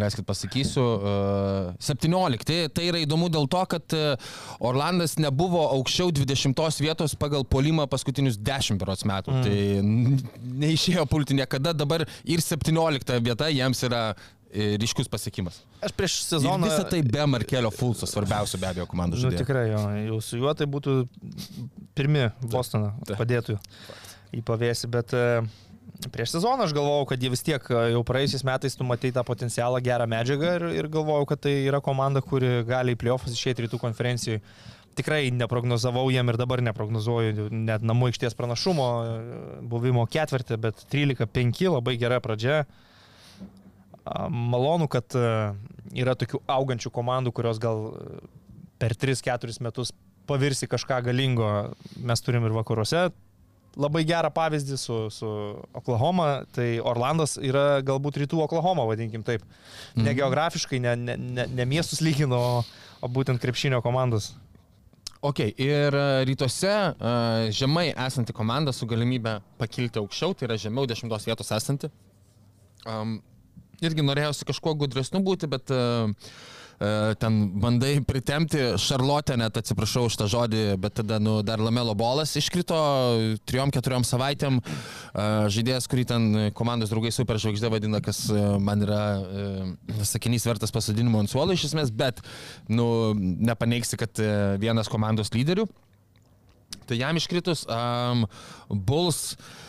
leiskit 0.00 0.26
pasakysiu, 0.28 0.84
uh, 0.98 1.72
17. 1.84 2.58
Tai, 2.72 2.86
yra 2.88 3.02
įdomu 3.04 3.28
dėl 3.32 3.48
to, 3.52 3.62
kad 3.74 3.96
uh, 3.98 4.34
Orlandas 4.64 5.18
nebuvo 5.20 5.62
aukščiau 5.78 6.12
20 6.16 6.82
vietos 6.82 7.16
pagal 7.20 7.44
polimą 7.44 7.86
paskutinius 7.92 8.38
10 8.40 8.80
berots 8.80 9.04
metų. 9.08 9.36
Mm. 9.36 9.42
Tai 9.46 10.32
neišėjo 10.64 11.06
pulti 11.10 11.36
niekada, 11.38 11.74
dabar 11.76 12.06
ir 12.24 12.42
17 12.44 13.18
vieta 13.22 13.48
jiems 13.52 13.82
yra 13.88 14.02
e, 14.52 14.74
ryškus 14.80 15.08
pasiekimas. 15.12 15.60
Aš 15.84 15.94
prieš 15.96 16.18
Ir 16.22 16.28
sezoną... 16.36 16.68
visą 16.70 16.86
tai 16.88 17.02
be 17.04 17.26
Markelio 17.26 17.70
Fulso, 17.74 18.08
svarbiausia 18.08 18.60
be 18.62 18.70
abejo 18.70 18.86
komandų 18.90 19.18
Nu, 19.18 19.24
žaidėjo. 19.26 19.42
tikrai, 19.44 19.66
jo, 19.72 19.82
jau 20.12 20.20
su 20.24 20.40
juo 20.40 20.54
tai 20.56 20.68
būtų 20.70 20.96
pirmi 21.98 22.28
Bostoną 22.52 22.94
Taip. 23.06 23.18
padėtų 23.20 23.58
į 24.32 24.42
pavėsį, 24.46 24.90
bet 24.92 25.12
e, 25.16 25.24
prieš 26.12 26.36
sezoną 26.36 26.66
aš 26.66 26.74
galvojau, 26.76 27.06
kad 27.12 27.22
jie 27.22 27.30
vis 27.32 27.44
tiek 27.44 27.64
e, 27.70 27.80
jau 27.94 28.02
praėjusiais 28.08 28.44
metais 28.48 28.76
tu 28.78 28.86
matei 28.88 29.12
tą 29.14 29.24
potencialą, 29.28 29.80
gerą 29.84 30.08
medžiagą 30.10 30.54
ir, 30.58 30.68
ir 30.80 30.90
galvojau, 30.92 31.26
kad 31.32 31.42
tai 31.46 31.54
yra 31.66 31.82
komanda, 31.84 32.24
kuri 32.24 32.62
gali 32.68 32.96
į 32.96 33.00
playoffs 33.02 33.34
išėti 33.34 33.66
rytų 33.66 33.80
konferencijai. 33.82 34.42
Tikrai 34.96 35.30
neprognozavau 35.32 36.10
jiem 36.12 36.28
ir 36.28 36.36
dabar 36.36 36.60
neprognozuoju 36.64 37.46
net 37.54 37.84
namų 37.84 38.10
aikštės 38.10 38.36
pranašumo 38.38 38.88
e, 39.00 39.16
buvimo 39.72 40.06
ketvirtį, 40.10 40.60
bet 40.66 40.86
13-5 40.92 41.64
labai 41.76 41.98
gera 42.00 42.20
pradžia. 42.24 42.62
Malonu, 44.02 44.88
kad 44.90 45.14
yra 45.14 46.16
tokių 46.18 46.40
augančių 46.50 46.90
komandų, 46.90 47.30
kurios 47.36 47.60
gal 47.62 47.84
per 48.82 48.96
3-4 48.98 49.62
metus 49.62 49.92
pavirsi 50.26 50.66
kažką 50.66 50.98
galingo. 51.06 51.50
Mes 52.02 52.24
turim 52.26 52.48
ir 52.48 52.56
vakaruose 52.56 53.04
labai 53.76 54.02
gerą 54.08 54.30
pavyzdį 54.34 54.76
su, 54.78 54.98
su 55.10 55.30
Oklahoma. 55.78 56.44
Tai 56.52 56.68
Orlandas 56.84 57.38
yra 57.40 57.80
galbūt 57.86 58.20
rytų 58.22 58.42
Oklahoma, 58.44 58.84
vadinkim 58.88 59.24
taip. 59.24 59.42
Ne 59.96 60.10
Mhm. 60.10 60.16
geografiškai, 60.18 60.80
ne, 60.80 60.96
ne, 60.96 61.16
ne, 61.16 61.46
ne 61.46 61.64
miestus 61.68 62.00
lygino, 62.00 62.38
o, 62.38 62.64
o 63.00 63.08
būtent 63.08 63.40
krepšinio 63.40 63.82
komandos. 63.82 64.32
Ok, 65.22 65.38
ir 65.56 65.94
e, 65.94 66.24
rytuose 66.26 66.68
e, 66.68 67.50
žemai 67.54 67.92
esanti 67.94 68.34
komanda 68.34 68.72
su 68.74 68.88
galimybė 68.90 69.36
pakilti 69.60 70.00
aukščiau, 70.00 70.34
tai 70.34 70.48
yra 70.48 70.56
žemiau 70.58 70.86
dešimtos 70.90 71.28
vietos 71.28 71.52
esanti. 71.54 71.90
Um, 72.82 73.20
irgi 73.78 74.02
norėjausi 74.02 74.48
kažkuo 74.48 74.74
gudresniu 74.80 75.20
būti, 75.22 75.46
bet 75.46 75.70
uh, 75.70 76.10
ten 77.22 77.38
bandai 77.62 77.92
pritemti 78.06 78.58
Šarlotę, 78.80 79.36
net 79.38 79.56
atsiprašau 79.60 80.06
už 80.08 80.16
tą 80.18 80.28
žodį, 80.30 80.62
bet 80.82 80.96
tada 81.00 81.18
nu, 81.22 81.38
dar 81.46 81.62
Lamelo 81.62 81.94
bolas 81.98 82.34
iškrito 82.38 82.78
trijom, 83.48 83.72
keturiom 83.74 84.06
savaitėm. 84.06 84.60
Uh, 84.62 85.46
žaidėjas, 85.52 85.88
kurį 85.90 86.06
ten 86.10 86.28
komandos 86.58 86.92
draugai 86.92 87.12
superžvaigždė 87.14 87.72
vadina, 87.72 88.02
kas 88.04 88.24
uh, 88.32 88.56
man 88.62 88.82
yra 88.86 89.02
sakinys 90.08 90.46
vertas 90.48 90.74
pasodinimo 90.74 91.22
ant 91.22 91.30
suolo 91.30 91.54
iš 91.54 91.68
esmės, 91.70 91.92
bet 91.94 92.22
nu, 92.72 93.12
nepaneigsi, 93.16 93.98
kad 94.00 94.22
vienas 94.62 94.90
komandos 94.90 95.32
lyderių. 95.34 95.68
Tai 96.88 96.96
jam 96.98 97.18
iškritus, 97.20 97.66
um, 97.70 98.24
Bulls 98.68 99.36
Uh, 99.36 99.61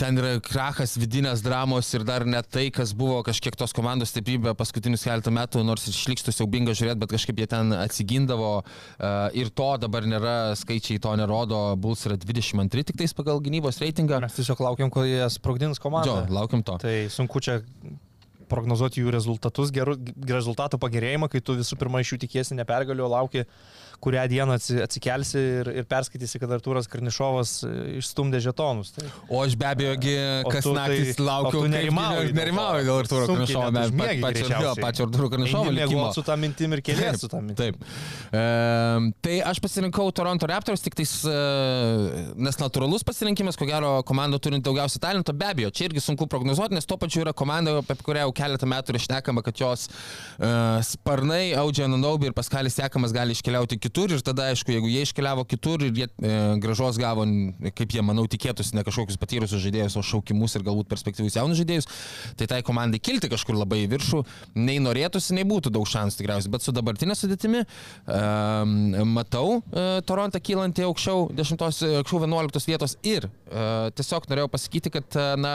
ten 0.00 0.20
yra 0.20 0.36
krachas, 0.44 0.94
vidinės 1.00 1.42
dramos 1.44 1.90
ir 1.96 2.04
dar 2.08 2.24
net 2.28 2.48
tai, 2.52 2.68
kas 2.74 2.94
buvo 2.96 3.18
kažkiek 3.26 3.56
tos 3.58 3.74
komandos 3.76 4.12
stiprybė 4.14 4.54
paskutinius 4.56 5.04
keletą 5.06 5.32
metų, 5.34 5.64
nors 5.66 5.86
ir 5.86 5.94
išlikštų 5.96 6.34
siaubinga 6.34 6.76
žiūrėti, 6.76 7.00
bet 7.02 7.12
kažkaip 7.12 7.42
jie 7.42 7.48
ten 7.50 7.74
atsigindavo 7.76 8.54
ir 9.36 9.52
to 9.52 9.68
dabar 9.82 10.08
nėra, 10.08 10.36
skaičiai 10.58 11.02
to 11.02 11.12
nerodo, 11.20 11.60
Bulls 11.80 12.06
yra 12.08 12.16
22 12.20 12.86
tik 12.90 13.00
tais 13.02 13.16
pagal 13.16 13.42
gynybos 13.44 13.82
reitingą. 13.82 14.22
Mes 14.24 14.38
tiesiog 14.38 14.62
laukiam, 14.64 14.92
kol 14.94 15.08
jie 15.08 15.24
sprogdins 15.34 15.82
komandą. 15.82 16.22
Jo, 16.24 16.36
laukiam 16.40 16.64
to. 16.66 16.78
Tai 16.82 16.96
sunku 17.12 17.42
čia 17.44 17.60
prognozuoti 18.50 19.02
jų 19.02 19.12
rezultatus, 19.14 19.72
gerų, 19.74 19.96
rezultatų 20.30 20.78
pagerėjimą, 20.82 21.28
kai 21.32 21.42
tu 21.44 21.56
visų 21.58 21.78
pirma 21.80 22.02
iš 22.02 22.14
jų 22.14 22.20
tikiesi 22.26 22.54
nepergaliu, 22.58 23.08
lauki, 23.10 23.42
kurią 24.00 24.24
dieną 24.28 24.54
atsi- 24.58 24.82
atsikelsi 24.82 25.38
ir, 25.60 25.70
ir 25.80 25.84
perskaitysi, 25.88 26.38
kad 26.42 26.50
Artūras 26.56 26.86
Karnišovas 26.90 27.52
e, 27.66 27.70
išstumdė 28.00 28.40
žetonus. 28.44 28.92
Tai, 28.96 29.06
O 29.28 29.40
aš 29.42 29.56
be 29.56 29.66
abejo, 29.66 29.94
O 30.46 30.50
kas 30.52 30.64
tu 30.64 30.72
naktis 30.76 31.16
tai- 31.16 31.24
dėl 31.66 31.72
nerimauju 31.74 32.28
to. 32.28 32.34
dėl 32.90 32.98
Sunkiai 33.26 33.36
Karnišovo, 33.36 33.70
užmiegi 33.90 34.20
pačio, 34.86 35.06
Arturo 35.08 35.28
Karnišovo 35.32 35.70
likimo. 35.76 36.12
su 36.14 36.22
tą 36.22 36.36
mintim 36.38 36.72
ir 36.76 36.82
keliesi 36.82 37.20
su 37.24 37.28
tą 37.28 37.40
mintim. 37.42 37.56
Taip. 37.56 37.76
E, 38.32 39.12
tai 39.22 39.40
aš 39.52 39.60
pasirinkau 39.64 40.12
Toronto 40.12 40.46
Raptors, 40.46 40.82
tik 40.84 40.94
tais, 40.98 41.12
e, 41.24 41.36
nes 42.36 42.56
natūralus 42.60 43.04
pasirinkimas, 43.06 43.56
ko 43.58 43.66
gero, 43.68 44.02
komanda 44.06 44.38
turint 44.42 44.64
daugiausia 44.66 45.00
talento, 45.02 45.32
be 45.36 45.46
abejo, 45.50 45.70
čia 45.74 45.88
irgi 45.88 46.02
sunku 46.04 46.26
prognozuoti, 46.30 46.74
nes 46.76 46.86
tuo 46.86 46.96
pačiu 47.00 47.22
yra 47.24 47.32
komanda, 47.36 47.78
apie 47.82 47.96
kurią 48.06 48.26
jau 48.26 48.32
keletą 48.36 48.68
metų 48.70 48.94
yra 48.94 49.02
šnekama, 49.06 49.42
kad 49.46 49.56
jos 49.60 49.88
e, 49.88 50.82
sparnai, 50.86 51.54
Audžia 51.56 51.88
Nanaubi 51.88 52.28
ir 52.30 52.34
Paskalis 52.36 52.76
Sekamas 52.76 53.12
gali 53.16 53.32
iškeliauti 53.36 53.78
kitur 53.86 54.12
ir 54.12 54.22
tada, 54.26 54.50
aišku, 54.52 54.74
jeigu 54.74 54.90
jie 54.90 55.06
iškeliavo 55.06 55.46
kitur 55.48 55.84
ir 55.86 55.94
jie 55.94 56.08
e, 56.10 56.34
gražos 56.62 56.98
gavo, 57.00 57.24
kaip 57.76 57.94
jie, 57.94 58.02
manau, 58.04 58.26
tikėtųsi, 58.30 58.74
ne 58.76 58.84
kažkokius 58.86 59.18
patyrusius 59.20 59.62
žaidėjus, 59.64 59.96
o 59.96 60.04
šaukimus 60.06 60.56
ir 60.58 60.66
galbūt 60.66 60.90
perspektyvus 60.90 61.38
jaunus 61.38 61.60
žaidėjus, 61.60 61.88
tai 62.38 62.48
tai 62.50 62.60
komandai 62.66 63.00
kilti 63.02 63.30
kažkur 63.32 63.58
labai 63.58 63.84
į 63.84 63.90
viršų, 63.94 64.22
nei 64.58 64.78
norėtųsi, 64.82 65.36
nei 65.38 65.46
būtų 65.48 65.72
daug 65.74 65.88
šansų 65.88 66.22
tikriausiai, 66.22 66.52
bet 66.54 66.66
su 66.66 66.74
dabartinė 66.76 67.16
sudėtimi 67.18 67.62
um, 67.64 68.76
matau 69.14 69.58
uh, 69.58 69.98
Torontą 70.06 70.40
kylantį 70.42 70.86
aukščiau 70.88 71.28
10, 71.36 71.66
aukščiau 72.02 72.24
11 72.26 72.70
vietos 72.72 72.96
ir 73.06 73.28
uh, 73.28 73.88
tiesiog 73.96 74.28
norėjau 74.30 74.50
pasakyti, 74.52 74.92
kad, 74.98 75.08
uh, 75.18 75.34
na, 75.40 75.54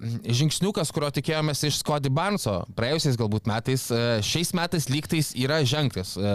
žingsniukas, 0.00 0.90
kurio 0.94 1.08
tikėjomės 1.14 1.62
iš 1.68 1.78
Scotty 1.80 2.10
Barnso 2.12 2.58
praėjusiais 2.76 3.16
galbūt 3.18 3.48
metais, 3.48 3.86
e, 3.90 4.00
šiais 4.26 4.52
metais 4.56 4.88
lygtais 4.92 5.30
yra 5.38 5.62
ženklis. 5.66 6.14
E, 6.20 6.34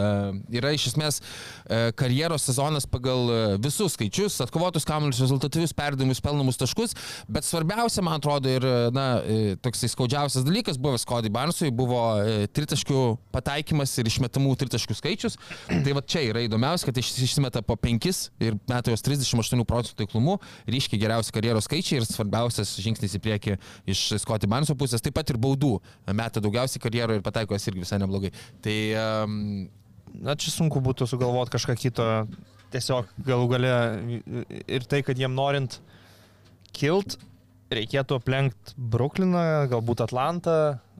Yra 0.57 0.71
iš 0.75 0.87
esmės 0.91 1.19
e, 1.21 1.91
karjeros 1.97 2.43
sezonas 2.47 2.87
pagal 2.89 3.29
visus 3.61 3.93
skaičius, 3.95 4.39
atkovotus 4.43 4.85
kamuolius, 4.87 5.21
rezultatyvius 5.23 5.73
perdavimus, 5.77 6.21
pelnamus 6.23 6.57
taškus, 6.59 6.95
bet 7.31 7.45
svarbiausia, 7.47 8.03
man 8.05 8.17
atrodo, 8.19 8.49
ir 8.51 8.65
na, 8.95 9.05
toksai 9.63 9.89
skaudžiausias 9.91 10.45
dalykas 10.47 10.79
buvo 10.81 10.99
Scotty 11.01 11.31
Barnsui, 11.33 11.71
buvo 11.73 12.01
tritaškių 12.55 13.01
pataikymas 13.35 13.93
ir 14.01 14.09
išmetamų 14.11 14.55
tritaškių 14.63 14.97
skaičius. 14.97 15.37
Tai 15.69 15.95
va 15.97 16.03
čia 16.03 16.25
yra 16.31 16.43
įdomiausia, 16.47 16.89
kad 16.89 16.99
iš- 17.01 17.13
išsimeta 17.27 17.61
po 17.65 17.77
5 17.79 18.31
ir 18.43 18.57
meta 18.69 18.91
jos 18.93 19.05
38 19.05 19.65
procentų 19.67 20.01
taiklumu, 20.03 20.37
ryškiai 20.69 20.99
geriausi 21.01 21.33
karjeros 21.35 21.69
skaičiai 21.69 22.01
ir 22.01 22.07
svarbiausias 22.09 22.75
žingsnis 22.81 23.15
į 23.17 23.23
priekį 23.23 23.50
iš 23.89 24.07
Scotty 24.21 24.49
Barnso 24.51 24.75
pusės, 24.79 25.03
taip 25.03 25.15
pat 25.17 25.33
ir 25.33 25.39
baudų 25.41 25.75
meta 26.17 26.43
daugiausiai 26.43 26.83
karjeroje 26.83 27.21
ir 27.21 27.25
pataiko 27.25 27.57
jas 27.57 27.67
irgi 27.69 27.85
visai 27.85 28.01
neblogai. 28.01 28.33
Tai 28.63 28.77
um, 29.01 29.37
Na, 30.19 30.35
čia 30.35 30.51
sunku 30.51 30.81
būtų 30.83 31.07
sugalvoti 31.07 31.53
kažką 31.53 31.77
kito. 31.79 32.05
Tiesiog 32.71 33.09
galų 33.27 33.47
gale 33.51 33.73
ir 34.67 34.85
tai, 34.87 35.01
kad 35.03 35.19
jiem 35.19 35.33
norint 35.35 35.77
kilt, 36.75 37.17
reikėtų 37.71 38.19
aplenkti 38.19 38.75
Brukliną, 38.75 39.67
galbūt 39.71 40.03
Atlantą, 40.05 40.55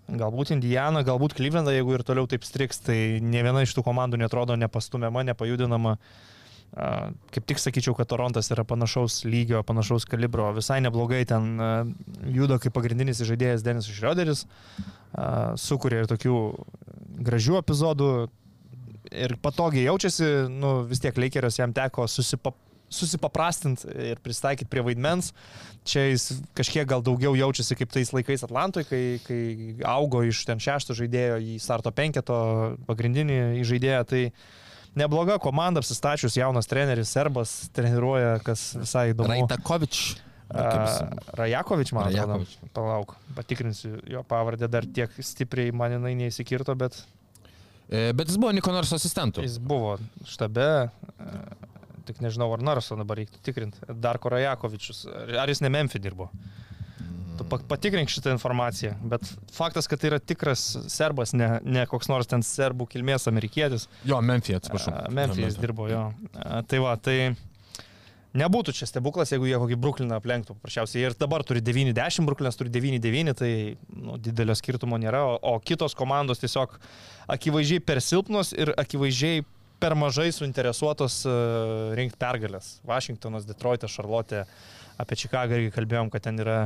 galbūt 0.07 0.51
Indianą, 0.55 1.05
galbūt 1.07 1.37
Clevelandą, 1.37 1.71
jeigu 1.75 1.95
ir 1.95 2.03
toliau 2.07 2.27
taip 2.27 2.43
striks, 2.47 2.81
tai 2.83 2.97
ne 3.23 3.43
viena 3.43 3.63
iš 3.63 3.75
tų 3.75 3.85
komandų 3.87 4.19
netrodo 4.19 4.57
nepastumiama, 4.59 5.23
nepajudinama. 5.31 5.95
A, 5.95 6.30
Kaip 6.71 7.47
tik 7.49 7.59
sakyčiau, 7.59 7.91
kad 7.97 8.07
Torontas 8.07 8.47
yra 8.53 8.63
panašaus 8.63 9.25
lygio, 9.27 9.59
panašaus 9.67 10.05
kalibro, 10.07 10.45
visai 10.55 10.79
neblogai 10.85 11.25
ten 11.27 11.57
juda 12.31 12.61
kaip 12.63 12.71
pagrindinis 12.77 13.19
žaidėjas 13.27 13.65
Denis 13.65 13.89
Šrioderis, 13.91 14.45
sukuria 15.59 16.05
ir 16.05 16.07
tokių 16.11 16.37
gražių 17.27 17.59
epizodų, 17.59 18.11
ir 19.11 19.35
patogiai 19.43 19.85
jaučiasi, 19.89 20.29
nu, 20.51 20.81
vis 20.87 21.01
tiek 21.03 21.17
Lakerios 21.19 21.59
jam 21.59 21.73
teko 21.75 22.07
susipap, 22.09 22.55
susipaprastinti 22.91 23.87
ir 24.11 24.19
pristaikyti 24.23 24.69
prie 24.71 24.83
vaidmens. 24.83 25.31
Čia 25.87 26.09
jis 26.09 26.41
kažkiek 26.57 26.87
gal 26.89 27.03
daugiau 27.05 27.33
jaučiasi 27.39 27.77
kaip 27.79 27.93
tais 27.93 28.11
laikais 28.13 28.43
Atlantoje, 28.45 28.87
kai, 28.89 29.03
kai 29.25 29.41
augo 29.87 30.23
iš 30.27 30.43
ten 30.47 30.59
šešto 30.61 30.95
žaidėjo 30.97 31.39
į 31.39 31.55
starto 31.63 31.93
penketo 31.95 32.37
pagrindinį 32.89 33.63
žaidėją. 33.67 34.03
Tai 34.11 34.23
nebloga 34.97 35.37
komanda, 35.41 35.83
apsistačius 35.83 36.35
jaunas 36.37 36.69
treneris, 36.69 37.13
serbas, 37.13 37.55
treniruoja, 37.75 38.37
kas 38.45 38.71
visai 38.79 39.11
įdomu. 39.13 39.31
Raitakovič. 39.31 40.03
Rajakovič, 40.51 41.93
man 41.95 42.09
atrodo. 42.09 42.41
Rajakovič. 42.41 42.57
Palauk, 42.75 43.15
patikrinsiu 43.37 43.95
jo 44.11 44.23
pavardę, 44.27 44.67
dar 44.71 44.83
tiek 44.83 45.13
stipriai 45.23 45.71
man 45.75 45.95
jinai 45.95 46.11
neįsikirto, 46.25 46.75
bet 46.79 46.99
E, 47.91 48.13
Bet 48.13 48.29
jis 48.31 48.39
buvo 48.39 48.53
Niko 48.55 48.71
Narso 48.71 48.95
asistentų. 48.95 49.43
Jis 49.43 49.57
buvo 49.59 49.97
štabe, 50.29 50.67
e, 50.87 51.41
tik 52.07 52.21
nežinau, 52.23 52.47
ar 52.55 52.63
Narso 52.63 52.95
dabar 52.99 53.19
reiktų 53.19 53.41
tikrinti. 53.43 53.83
Darko 53.91 54.31
Rajakovičius, 54.31 55.03
ar 55.11 55.51
jis 55.51 55.63
ne 55.63 55.71
Memphis 55.73 56.03
dirbo? 56.03 56.29
Patikrink 57.51 58.11
šitą 58.11 58.31
informaciją, 58.35 58.95
bet 59.11 59.27
faktas, 59.51 59.89
kad 59.91 60.01
tai 60.01 60.11
yra 60.13 60.19
tikras 60.23 60.63
serbas, 60.91 61.35
ne, 61.37 61.57
ne 61.67 61.85
koks 61.89 62.07
nors 62.11 62.29
ten 62.31 62.45
serbų 62.45 62.87
kilmės 62.91 63.27
amerikietis. 63.31 63.87
Jo, 64.07 64.21
Memphis, 64.23 64.61
atsiprašau. 64.61 65.11
Memphis 65.15 65.59
dirbo 65.59 65.89
jo. 65.91 66.05
Tai 66.71 66.83
va, 66.83 66.95
tai 66.95 67.17
nebūtų 68.37 68.75
čia 68.75 68.87
stebuklas, 68.89 69.31
jeigu 69.33 69.49
jie 69.49 69.59
kokį 69.59 69.77
Brukliną 69.83 70.19
aplenktų. 70.21 70.55
Paprasčiausiai 70.59 71.07
ir 71.09 71.15
dabar 71.19 71.43
turi 71.47 71.63
90, 71.63 72.25
Bruklinas 72.27 72.59
turi 72.59 72.71
99, 72.73 73.35
tai 73.41 73.51
nu, 73.95 74.17
didelio 74.21 74.55
skirtumo 74.57 74.99
nėra, 75.01 75.23
o, 75.27 75.39
o 75.53 75.57
kitos 75.63 75.97
komandos 75.97 76.43
tiesiog 76.43 76.77
akivaizdžiai 77.35 77.83
per 77.83 78.01
silpnos 78.03 78.55
ir 78.55 78.73
akivaizdžiai 78.79 79.43
per 79.81 79.95
mažai 79.97 80.29
suinteresuotos 80.35 81.23
uh, 81.25 81.89
rinkti 81.97 82.19
pergalės. 82.21 82.75
Vašingtonas, 82.87 83.47
Detroitas, 83.49 83.93
Šarlotė, 83.95 84.45
apie 84.99 85.17
Čikagą 85.23 85.59
irgi 85.59 85.75
kalbėjom, 85.75 86.09
kad 86.13 86.25
ten 86.27 86.39
yra 86.41 86.57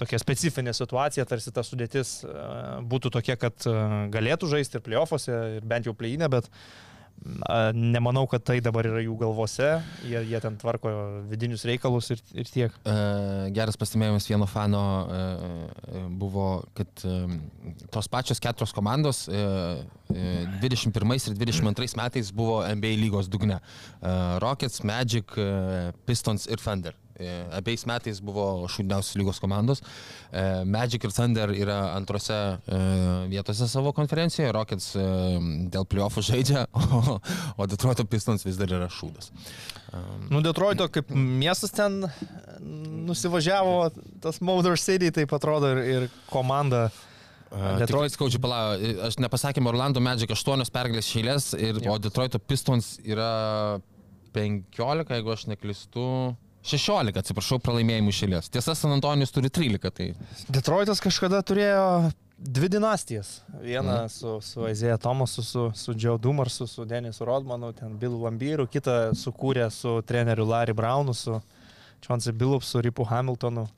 tokia 0.00 0.20
specifinė 0.22 0.72
situacija, 0.76 1.26
tarsi 1.28 1.52
ta 1.52 1.64
sudėtis 1.66 2.20
uh, 2.24 2.78
būtų 2.88 3.12
tokia, 3.18 3.36
kad 3.40 3.66
uh, 3.68 4.06
galėtų 4.12 4.48
žaisti 4.54 4.78
ir 4.78 4.86
playoffuose, 4.86 5.40
ir 5.58 5.66
bent 5.68 5.88
jau 5.88 5.96
playinė, 5.96 6.30
bet 6.32 6.48
nemanau, 7.74 8.24
kad 8.26 8.42
tai 8.44 8.58
dabar 8.64 8.86
yra 8.88 9.00
jų 9.04 9.14
galvose, 9.20 9.68
jie, 10.08 10.20
jie 10.30 10.40
ten 10.40 10.56
tvarko 10.60 10.90
vidinius 11.28 11.66
reikalus 11.68 12.10
ir, 12.14 12.22
ir 12.32 12.48
tiek. 12.48 12.78
E, 12.88 12.94
Geras 13.56 13.76
pastebėjimas 13.80 14.28
vieno 14.30 14.48
fano 14.48 14.80
e, 15.04 15.20
e, 15.20 16.04
buvo, 16.20 16.46
kad 16.76 17.04
e, 17.04 17.18
tos 17.92 18.08
pačios 18.08 18.40
keturios 18.40 18.72
komandos 18.76 19.26
e, 19.28 19.42
e, 20.14 20.24
21 20.64 21.16
ir 21.18 21.36
22 21.44 22.00
metais 22.00 22.32
buvo 22.32 22.62
NBA 22.64 22.96
lygos 23.04 23.28
dugne. 23.28 23.60
E, 23.60 24.16
Rockets, 24.40 24.80
Magic, 24.88 25.36
e, 25.36 25.92
Pistons 26.08 26.48
ir 26.48 26.62
Thunder. 26.62 26.96
E, 27.20 27.32
Abiais 27.52 27.84
metais 27.88 28.20
buvo 28.24 28.66
šūdniausios 28.72 29.18
lygos 29.20 29.40
komandos. 29.42 29.82
E, 30.32 30.64
Magic 30.64 31.04
ir 31.04 31.12
Thunder 31.14 31.52
yra 31.52 31.78
antrose 31.94 32.36
e, 32.36 32.80
vietose 33.32 33.68
savo 33.68 33.92
konferencijoje, 33.96 34.52
Rockets 34.56 34.88
dėl 35.72 35.86
playoffų 35.90 36.24
žaidžia, 36.30 36.64
o, 36.80 37.18
o 37.60 37.68
Detroito 37.70 38.06
Pistons 38.08 38.46
vis 38.46 38.58
dar 38.60 38.72
yra 38.80 38.88
šūdas. 38.92 39.30
Nu, 40.30 40.40
Detroito 40.44 40.86
kaip 40.92 41.10
miestas 41.12 41.74
ten 41.74 42.04
nusivažiavo, 42.60 43.90
tas 44.22 44.40
Motor 44.44 44.78
City, 44.78 45.10
taip 45.14 45.32
atrodo, 45.36 45.74
ir, 45.74 45.80
ir 45.82 46.10
komanda. 46.30 46.88
Detroit 47.80 48.14
skaudžiai 48.14 48.42
pala, 48.42 48.58
aš 49.08 49.16
nepasakėm, 49.18 49.66
Orlando 49.66 49.98
Magic 50.02 50.30
8 50.30 50.62
pergalės 50.70 51.08
šeilės, 51.10 51.50
ir, 51.58 51.80
o 51.90 51.96
Detroito 51.98 52.38
Pistons 52.38 52.94
yra 53.02 53.80
15, 54.36 55.10
jeigu 55.10 55.34
aš 55.34 55.48
neklistu. 55.50 56.06
16, 56.66 57.16
atsiprašau, 57.16 57.58
pralaimėjimų 57.64 58.12
šeilės. 58.12 58.50
Tiesa, 58.52 58.74
San 58.76 58.92
Antonijus 58.92 59.32
turi 59.32 59.48
13, 59.52 59.92
tai 59.96 60.10
Detroitas 60.52 61.00
kažkada 61.00 61.40
turėjo 61.46 62.10
dvi 62.36 62.68
dinastijas. 62.72 63.38
Vieną 63.62 63.96
mm. 64.04 64.12
su, 64.12 64.36
su 64.44 64.66
Aizėja 64.68 64.98
Tomasu, 65.00 65.44
su, 65.44 65.66
su 65.76 65.96
Joe 65.96 66.20
Dumarsu, 66.20 66.68
su 66.68 66.84
Denisu 66.88 67.24
Rodmanu, 67.28 67.72
ten 67.76 67.96
Billu 68.00 68.20
Lambyru, 68.24 68.68
kitą 68.68 69.14
sukūrė 69.16 69.70
su 69.72 69.98
treneriu 70.08 70.48
Larry 70.48 70.76
Brownu, 70.76 71.16
su 71.16 71.40
Chauncey 72.04 72.36
Billupsu, 72.36 72.80
Ripu 72.84 73.08
Hamiltonu. 73.08 73.68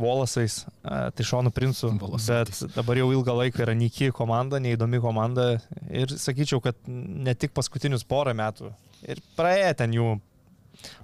Volasais, 0.00 0.62
tai 0.86 1.24
Šonu 1.26 1.50
Princu, 1.50 1.90
Volasais. 1.98 2.60
bet 2.62 2.76
dabar 2.76 2.96
jau 2.96 3.08
ilgą 3.10 3.34
laiką 3.34 3.64
yra 3.64 3.74
Niki 3.74 4.12
komanda, 4.14 4.60
neįdomi 4.62 5.00
komanda 5.02 5.48
ir 5.90 6.14
sakyčiau, 6.14 6.62
kad 6.62 6.78
ne 6.86 7.34
tik 7.34 7.50
paskutinius 7.56 8.06
porą 8.06 8.32
metų 8.38 8.70
ir 9.08 9.20
praėję 9.36 9.72
ten 9.82 9.94
jų 9.96 10.08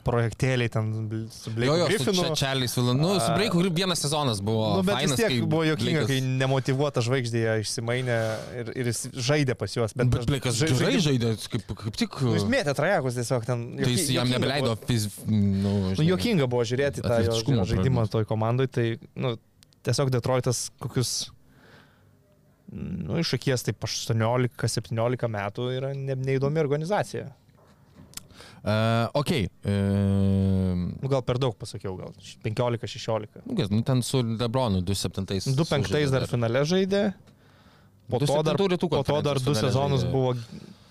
projektėliai 0.07 0.71
ten 0.71 0.91
su 1.35 1.51
jo, 1.51 1.55
Blake 1.57 1.79
jo, 1.81 1.87
su 1.87 1.91
Griffinu. 1.93 2.25
Če- 2.29 2.37
Čarliais 2.41 2.75
Vilan. 2.79 3.01
Nu, 3.03 3.11
su. 3.21 3.31
Breiku 3.35 3.59
Grip 3.63 3.75
vienas 3.75 3.99
sezonas 4.05 4.41
buvo. 4.41 4.69
Nu, 4.79 4.83
bet 4.87 4.95
fainas, 5.01 5.17
vis 5.19 5.27
tiek 5.27 5.45
buvo 5.51 5.65
jokinga, 5.67 6.05
Blaikas- 6.05 6.11
kai 6.13 6.21
nemotivuota 6.45 7.03
žvaigždė 7.07 7.43
ją 7.43 7.55
išsimainė 7.65 8.19
ir, 8.63 8.71
ir 8.83 8.91
jis 8.93 9.03
žaidė 9.31 9.57
pas 9.59 9.75
juos. 9.77 9.95
Bet, 9.99 10.11
Bet 10.15 10.27
žai- 10.31 10.71
gerai 10.71 10.95
žaidė- 10.97 11.05
žaidė, 11.09 11.33
kaip, 11.57 11.67
kaip 11.83 11.97
tik. 12.05 12.21
Nu, 12.23 12.35
Jis 12.39 12.45
mėtė 12.55 12.75
trajekus 12.79 13.19
tiesiog 13.19 13.45
ten. 13.51 13.67
Tai 13.83 13.91
jis 13.93 14.07
joki- 14.09 14.15
jam 14.21 14.29
nebeleido 14.37 14.77
fiz... 14.87 15.09
Nu, 15.27 15.75
Nu, 15.97 16.03
jokinga 16.07 16.47
buvo 16.47 16.63
žiūrėti 16.63 17.03
tą 17.03 17.23
jo 17.27 17.65
žaidimą 17.75 18.07
toj 18.11 18.25
komandai, 18.31 18.69
tai 18.71 18.87
nu, 19.17 19.37
tiesiog 19.83 20.11
Detroitas 20.15 20.71
kokius 20.81 21.31
nu, 22.73 23.19
iš 23.23 23.31
akies 23.37 23.63
taip 23.67 23.79
18-17 23.87 25.29
metų 25.31 25.67
yra 25.77 25.93
ne, 25.95 26.17
neįdomi 26.19 26.59
organizacija. 26.63 27.29
Uh, 28.67 29.07
ok. 29.13 29.33
Uh, 29.67 30.87
Nu, 31.01 31.09
gal 31.09 31.23
per 31.27 31.39
daug 31.39 31.55
pasakiau, 31.59 31.95
gal 31.99 32.13
15-16. 32.45 33.43
nu, 33.47 33.67
nu, 33.71 33.81
ten 33.87 34.03
su 34.03 34.23
Lebronu 34.23 34.83
2-7. 34.83 35.55
2-5 35.57 36.11
dar 36.11 36.27
finale 36.31 36.63
žaidė, 36.67 37.03
po 38.11 38.19
to 38.23 38.41
dar, 38.47 38.59
2-7 38.59 38.73
rytų 38.75 38.91
po 38.91 39.03
to 39.07 39.21
dar 39.27 39.41
du 39.43 39.55
sezonus 39.55 40.03
žaidė. 40.05 40.13
buvo 40.15 40.35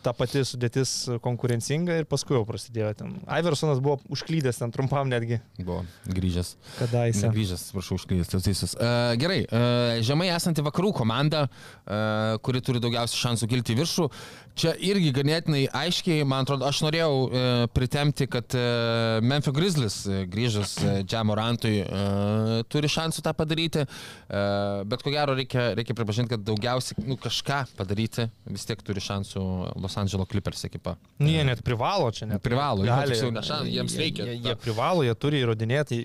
ta 0.06 0.14
pati 0.14 0.44
sudėtis 0.46 0.92
konkurencinga 1.26 2.00
ir 2.02 2.08
paskui 2.10 2.38
jau 2.38 2.44
prasidėjo 2.48 2.92
ten. 3.00 3.16
Iversonas 3.26 3.82
buvo 3.84 3.98
užklydęs 4.14 4.62
ten 4.62 4.74
trumpam 4.76 5.10
netgi, 5.12 5.40
Buvo 5.58 5.82
grįžęs. 6.14 6.54
kadaise. 6.78 7.26
Negrįžęs, 7.26 7.68
prašau, 7.74 7.98
užklydęs, 8.00 8.32
teisus. 8.46 8.76
Uh, 8.78 9.16
gerai, 9.22 9.42
uh, 9.50 9.98
žemai 10.06 10.30
esanti 10.36 10.64
vakarų 10.66 10.94
komanda, 11.02 11.46
uh, 11.50 12.38
kuri 12.46 12.62
turi 12.66 12.82
daugiausiai 12.84 13.24
šansų 13.26 13.50
kilti 13.52 13.74
į 13.74 13.80
viršų. 13.82 14.10
Čia 14.56 14.72
irgi 14.88 15.10
ganėtinai 15.12 15.66
aiškiai, 15.76 16.22
man 16.24 16.46
atrodo, 16.46 16.64
aš 16.70 16.80
norėjau 16.86 17.10
uh, 17.26 17.66
pritemti, 17.76 18.28
kad 18.32 18.56
uh, 18.56 19.18
Memphis 19.26 19.56
Grizzlies 19.58 19.98
uh, 20.08 20.22
grįžęs 20.32 20.76
uh, 20.86 20.94
Džamorantui 21.04 21.74
uh, 21.84 22.62
turi 22.72 22.88
šansų 22.92 23.26
tą 23.26 23.34
padaryti, 23.36 23.84
uh, 23.84 24.86
bet 24.88 25.04
ko 25.04 25.12
gero 25.12 25.36
reikia, 25.36 25.74
reikia 25.76 25.98
pripažinti, 25.98 26.32
kad 26.36 26.46
daugiausiai 26.48 27.04
nu, 27.04 27.18
kažką 27.20 27.66
padaryti 27.76 28.30
vis 28.54 28.64
tiek 28.70 28.80
turi 28.86 29.04
šansų 29.04 29.44
Los 29.84 29.95
Angeles 29.98 30.28
Clippers 30.32 30.64
ekipa. 30.68 30.96
Nu, 31.20 31.28
Jie 31.32 31.44
net 31.48 31.62
privalo 31.64 32.12
čia 32.12 32.28
net. 32.30 32.42
Privalo, 32.44 32.84
Gali, 32.88 33.12
tiksliau, 33.14 33.32
ne 33.34 33.42
šan- 33.46 33.70
jiems 33.72 33.94
jie- 33.96 34.02
reikia. 34.04 34.26
Jie, 34.30 34.40
jie 34.50 34.56
privalo, 34.56 35.04
jie 35.08 35.16
turi 35.16 35.42
įrodinėti, 35.44 36.00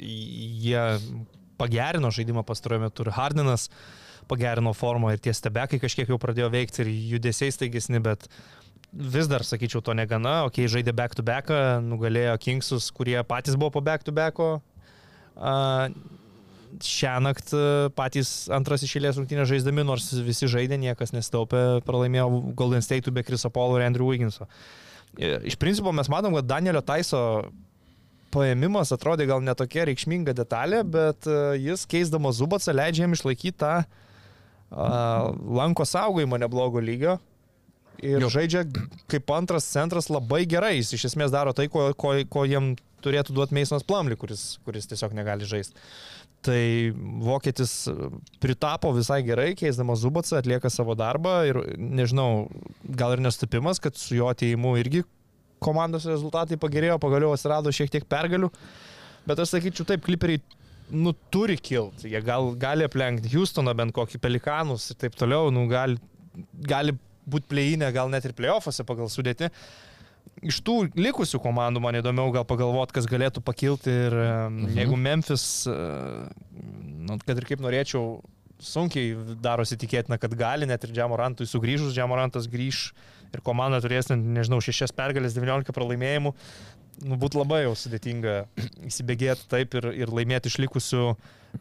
jie 0.64 0.84
pagerino 1.60 2.08
žaidimą 2.10 2.44
pastaruoju 2.48 2.86
metu 2.86 3.04
ir 3.04 3.10
Hardinas 3.12 3.68
pagerino 4.30 4.72
formą 4.76 5.10
ir 5.12 5.18
tie 5.18 5.32
stebekai 5.34 5.80
kažkiek 5.82 6.08
jau 6.08 6.18
pradėjo 6.22 6.48
veikti 6.52 6.84
ir 6.84 6.90
judesiai 7.16 7.50
staigesni, 7.52 8.00
bet 8.02 8.28
vis 8.92 9.26
dar, 9.30 9.42
sakyčiau, 9.46 9.82
to 9.82 9.92
negana. 9.94 10.44
Ok, 10.46 10.62
žaidė 10.70 10.94
back 10.94 11.14
to 11.14 11.22
back, 11.22 11.48
nugalėjo 11.82 12.38
Kingsus, 12.42 12.90
kurie 12.94 13.18
patys 13.24 13.56
buvo 13.58 13.70
po 13.70 13.80
back 13.80 14.02
to 14.06 14.12
backo. 14.12 14.62
Uh, 15.36 15.88
Šią 16.84 17.16
naktį 17.24 17.62
patys 17.98 18.48
antras 18.54 18.84
išėlės 18.86 19.18
rungtynės 19.18 19.48
žaisdami, 19.50 19.84
nors 19.86 20.10
visi 20.26 20.48
žaidė, 20.50 20.78
niekas 20.80 21.14
nesitaupė, 21.16 21.80
pralaimėjo 21.86 22.28
Golden 22.58 22.84
State'ų 22.84 23.14
be 23.16 23.24
Kriso 23.26 23.50
Paulo 23.52 23.78
ir 23.80 23.86
Andrew 23.88 24.10
Wigginso. 24.10 24.46
E, 25.18 25.38
Iš 25.50 25.58
principo 25.60 25.92
mes 25.96 26.10
matom, 26.12 26.36
kad 26.38 26.48
Danielio 26.48 26.82
Taiso 26.86 27.22
paėmimas 28.34 28.92
atrodė 28.94 29.26
gal 29.30 29.42
netokia 29.42 29.88
reikšminga 29.88 30.34
detalė, 30.38 30.84
bet 30.86 31.26
e, 31.26 31.40
jis 31.64 31.86
keisdamas 31.90 32.38
Zubacą 32.38 32.74
leidžia 32.76 33.06
jam 33.06 33.16
išlaikyti 33.16 33.58
tą 33.60 33.72
a, 33.80 34.86
lanko 35.60 35.86
saugojimą 35.88 36.38
neblogo 36.44 36.82
lygio. 36.82 37.18
Ir 38.00 38.22
jo. 38.24 38.30
žaidžia 38.32 38.64
kaip 39.12 39.28
antras 39.36 39.66
centras 39.68 40.08
labai 40.08 40.46
gerai. 40.48 40.78
Jis 40.78 40.94
iš 40.96 41.10
esmės 41.10 41.34
daro 41.34 41.52
tai, 41.56 41.66
ko, 41.72 41.90
ko, 41.98 42.14
ko 42.32 42.46
jiem 42.48 42.72
turėtų 43.04 43.34
duoti 43.36 43.56
Meisonas 43.56 43.84
Plamli, 43.86 44.16
kuris, 44.20 44.54
kuris 44.64 44.88
tiesiog 44.88 45.12
negali 45.16 45.48
žaisti. 45.48 45.76
Tai 46.40 46.60
vokietis 47.20 47.72
pritapo 48.40 48.94
visai 48.96 49.18
gerai, 49.26 49.50
keisdamas 49.58 50.00
Zubacą, 50.00 50.38
atlieka 50.38 50.70
savo 50.72 50.94
darbą 50.96 51.34
ir 51.44 51.58
nežinau, 51.76 52.46
gal 52.96 53.12
ir 53.12 53.20
nestupimas, 53.20 53.80
kad 53.82 53.98
su 54.00 54.16
jo 54.16 54.30
ateimu 54.32 54.72
irgi 54.80 55.02
komandos 55.60 56.06
rezultatai 56.08 56.56
pagerėjo, 56.60 56.96
pagaliau 57.02 57.34
atsirado 57.34 57.72
šiek 57.74 57.92
tiek 57.92 58.06
pergalių. 58.08 58.48
Bet 59.28 59.42
aš 59.42 59.52
sakyčiau 59.52 59.84
taip, 59.90 60.00
kliperiai 60.06 60.40
nu, 60.90 61.12
turi 61.32 61.58
kilti. 61.60 62.08
Jie 62.10 62.22
gal, 62.24 62.54
gali 62.60 62.86
aplenkti 62.86 63.30
Houstoną, 63.34 63.74
bent 63.76 63.94
kokį 63.96 64.20
pelikanus 64.22 64.90
ir 64.90 64.98
taip 65.04 65.16
toliau. 65.18 65.52
Nu, 65.54 65.66
gali, 65.70 66.00
gali 66.66 66.96
būti 67.30 67.50
pleinė, 67.50 67.92
gal 67.94 68.10
net 68.12 68.26
ir 68.26 68.34
playoffuose 68.36 68.86
pagal 68.88 69.10
sudėti. 69.12 69.50
Iš 70.40 70.62
tų 70.64 70.76
likusių 70.96 71.38
komandų 71.44 71.82
man 71.84 71.98
įdomiau 71.98 72.32
gal 72.32 72.46
pagalvoti, 72.48 72.96
kas 72.96 73.08
galėtų 73.10 73.42
pakilti 73.44 73.92
ir 74.06 74.16
mhm. 74.16 74.76
jeigu 74.78 74.96
Memphis, 74.96 75.46
e, 75.68 75.74
nu, 77.04 77.18
kad 77.26 77.36
ir 77.36 77.48
kaip 77.48 77.60
norėčiau, 77.60 78.20
sunkiai 78.60 79.14
darosi 79.40 79.78
tikėtina, 79.80 80.18
kad 80.20 80.34
gali 80.38 80.68
net 80.68 80.84
ir 80.84 80.94
Džamorantui 80.96 81.48
sugrįžus, 81.48 81.94
Džamorantas 81.96 82.48
grįž 82.52 82.90
ir 83.30 83.42
komanda 83.46 83.80
turės, 83.82 84.10
nežinau, 84.10 84.60
6 84.64 84.94
pergalės, 84.96 85.36
19 85.36 85.74
pralaimėjimų. 85.76 86.34
Nu, 87.00 87.16
būtų 87.20 87.40
labai 87.40 87.62
jau 87.62 87.74
sudėtinga 87.78 88.42
įsibėgėti 88.88 89.46
taip 89.48 89.76
ir, 89.78 89.86
ir 90.02 90.10
laimėti 90.12 90.50
išlikusių 90.52 91.04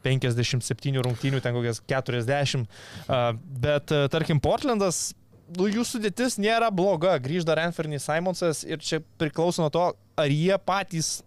57 0.03 0.99
rungtynių, 1.05 1.39
ten 1.43 1.55
kokias 1.55 1.79
40. 1.87 2.65
Uh, 3.07 3.31
bet, 3.63 3.93
uh, 3.95 4.09
tarkim, 4.11 4.41
Portlandas, 4.43 5.13
nu, 5.57 5.69
jų 5.71 5.85
sudėtis 5.87 6.37
nėra 6.41 6.69
bloga. 6.73 7.15
Grįž 7.21 7.47
dar 7.47 7.61
Anferny 7.63 7.99
Simonsas 8.01 8.65
ir 8.67 8.81
čia 8.83 9.01
priklauso 9.21 9.63
nuo 9.63 9.71
to, 9.73 9.87
ar 10.19 10.33
jie 10.33 10.55
patys 10.65 11.19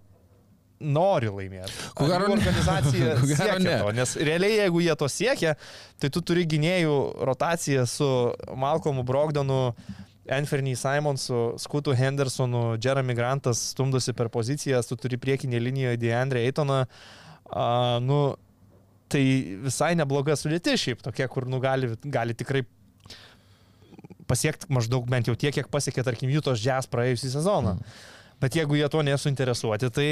nori 0.83 1.31
laimėti. 1.31 1.75
Ko 1.97 2.09
gero 2.11 2.29
ne. 2.29 2.37
organizacija 2.37 3.17
gero 3.17 3.37
siekia 3.37 3.59
ne. 3.63 3.77
to, 3.83 3.91
nes 3.97 4.15
realiai 4.19 4.59
jeigu 4.65 4.83
jie 4.85 4.97
to 4.99 5.09
siekia, 5.11 5.57
tai 6.03 6.11
tu 6.13 6.23
turi 6.27 6.47
gynėjų 6.51 6.97
rotaciją 7.29 7.87
su 7.91 8.09
Malcolmu 8.59 9.05
Brogdonu, 9.07 9.61
Anferny 10.33 10.75
Simonsu, 10.79 11.57
Skutu 11.59 11.95
Hendersonu, 11.99 12.77
Jeremy 12.83 13.15
Grantas 13.19 13.63
stumdosi 13.73 14.15
per 14.15 14.31
pozicijas, 14.31 14.87
tu 14.91 14.99
turi 14.99 15.19
priekinį 15.19 15.63
liniją 15.63 15.97
Deandre 15.99 16.45
Eitoną. 16.47 16.85
Uh, 17.53 17.99
nu, 18.03 18.21
tai 19.13 19.25
visai 19.65 19.93
nebloga 19.99 20.37
sudėti 20.39 20.77
šiaip, 20.79 21.03
tokia, 21.05 21.27
kur 21.31 21.49
nu, 21.51 21.59
gali, 21.63 21.91
gali 22.07 22.37
tikrai 22.39 22.63
pasiekti 24.31 24.71
maždaug 24.73 25.07
bent 25.11 25.31
jau 25.31 25.37
tiek, 25.39 25.55
kiek 25.55 25.71
pasiekė, 25.73 26.05
tarkim, 26.07 26.33
Jūtos 26.33 26.63
Jazz 26.63 26.91
praėjusį 26.91 27.37
sezoną. 27.37 27.79
Mm. 27.79 28.11
Bet 28.43 28.57
jeigu 28.59 28.75
jie 28.75 28.89
to 28.91 29.05
nesuinteresuoti, 29.07 29.89
tai 29.95 30.07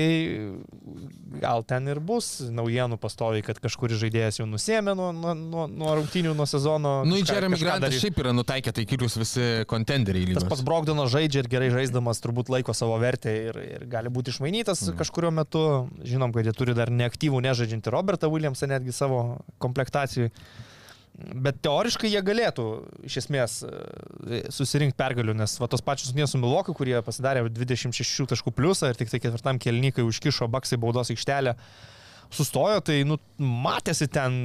gal 1.43 1.65
ten 1.67 1.89
ir 1.91 1.99
bus 1.99 2.29
naujienų 2.55 3.01
pastoviai, 3.03 3.43
kad 3.43 3.59
kažkuris 3.59 3.99
žaidėjas 3.99 4.39
jau 4.39 4.47
nusėmė 4.47 4.95
nuo, 4.95 5.09
nuo, 5.17 5.35
nuo, 5.35 5.65
nuo 5.67 5.97
rungtynių, 5.99 6.37
nuo 6.39 6.47
sezono. 6.47 6.93
Nu, 7.09 7.19
į 7.19 7.27
Jeremy 7.27 7.59
darys. 7.59 7.99
šiaip 8.05 8.23
yra 8.23 8.35
nutaikę 8.37 8.71
taikiklius 8.77 9.19
visi 9.19 9.49
kontenderiai 9.71 10.29
Tas 10.29 10.45
lygos. 10.45 10.49
pats 10.53 10.65
Brogdonas 10.69 11.11
žaidžia 11.11 11.43
ir 11.43 11.51
gerai 11.51 11.73
žaisdamas 11.75 12.23
turbūt 12.23 12.55
laiko 12.55 12.77
savo 12.77 13.01
vertę 13.03 13.35
ir, 13.51 13.61
ir 13.81 13.91
gali 13.91 14.15
būti 14.15 14.31
išmainytas 14.31 14.87
mm. 14.87 15.01
kažkurio 15.03 15.35
metu. 15.35 15.67
Žinom, 16.07 16.31
kad 16.37 16.47
jie 16.47 16.55
turi 16.55 16.79
dar 16.79 16.95
neaktyvų 16.95 17.43
nežaidžiantį 17.51 17.99
Robertą 17.99 18.31
Williamsą 18.31 18.71
netgi 18.71 18.95
savo 18.95 19.41
komplektacijai. 19.59 20.31
Bet 21.21 21.59
teoriškai 21.65 22.09
jie 22.09 22.21
galėtų 22.25 22.65
iš 23.05 23.19
esmės 23.23 23.59
e, 23.67 24.41
susirinkti 24.53 24.97
pergalių, 24.99 25.35
nes 25.43 25.57
va, 25.61 25.69
tos 25.71 25.83
pačios 25.85 26.11
rungtynės 26.11 26.33
su 26.33 26.41
Miloku, 26.41 26.75
kurie 26.77 26.97
pasidarė 27.05 27.45
26 27.53 28.29
taškų 28.31 28.55
pliusą 28.57 28.91
ir 28.91 29.01
tik 29.01 29.13
tai 29.13 29.21
ketvirtam 29.23 29.61
kelnykai 29.61 30.07
užkišo 30.07 30.49
baksai 30.53 30.81
baudos 30.81 31.13
aikštelę, 31.13 31.57
sustojo, 32.33 32.81
tai 32.87 33.03
nu, 33.09 33.19
matėsi 33.41 34.09
ten 34.13 34.39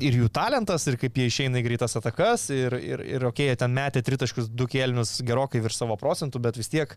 ir 0.00 0.16
jų 0.16 0.30
talentas, 0.34 0.86
ir 0.88 0.96
kaip 1.00 1.18
jie 1.18 1.28
išeina 1.28 1.60
į 1.60 1.66
greitas 1.66 1.96
atakas, 2.00 2.48
ir, 2.54 2.74
ir, 2.80 3.04
ir 3.04 3.28
okei, 3.28 3.50
okay, 3.50 3.52
jie 3.52 3.60
ten 3.60 3.76
metė 3.76 4.02
tritaškius 4.06 4.48
du 4.48 4.66
kėlinius 4.70 5.18
gerokai 5.26 5.62
virš 5.62 5.82
savo 5.82 5.98
procentų, 6.00 6.40
bet 6.46 6.58
vis 6.58 6.72
tiek 6.72 6.96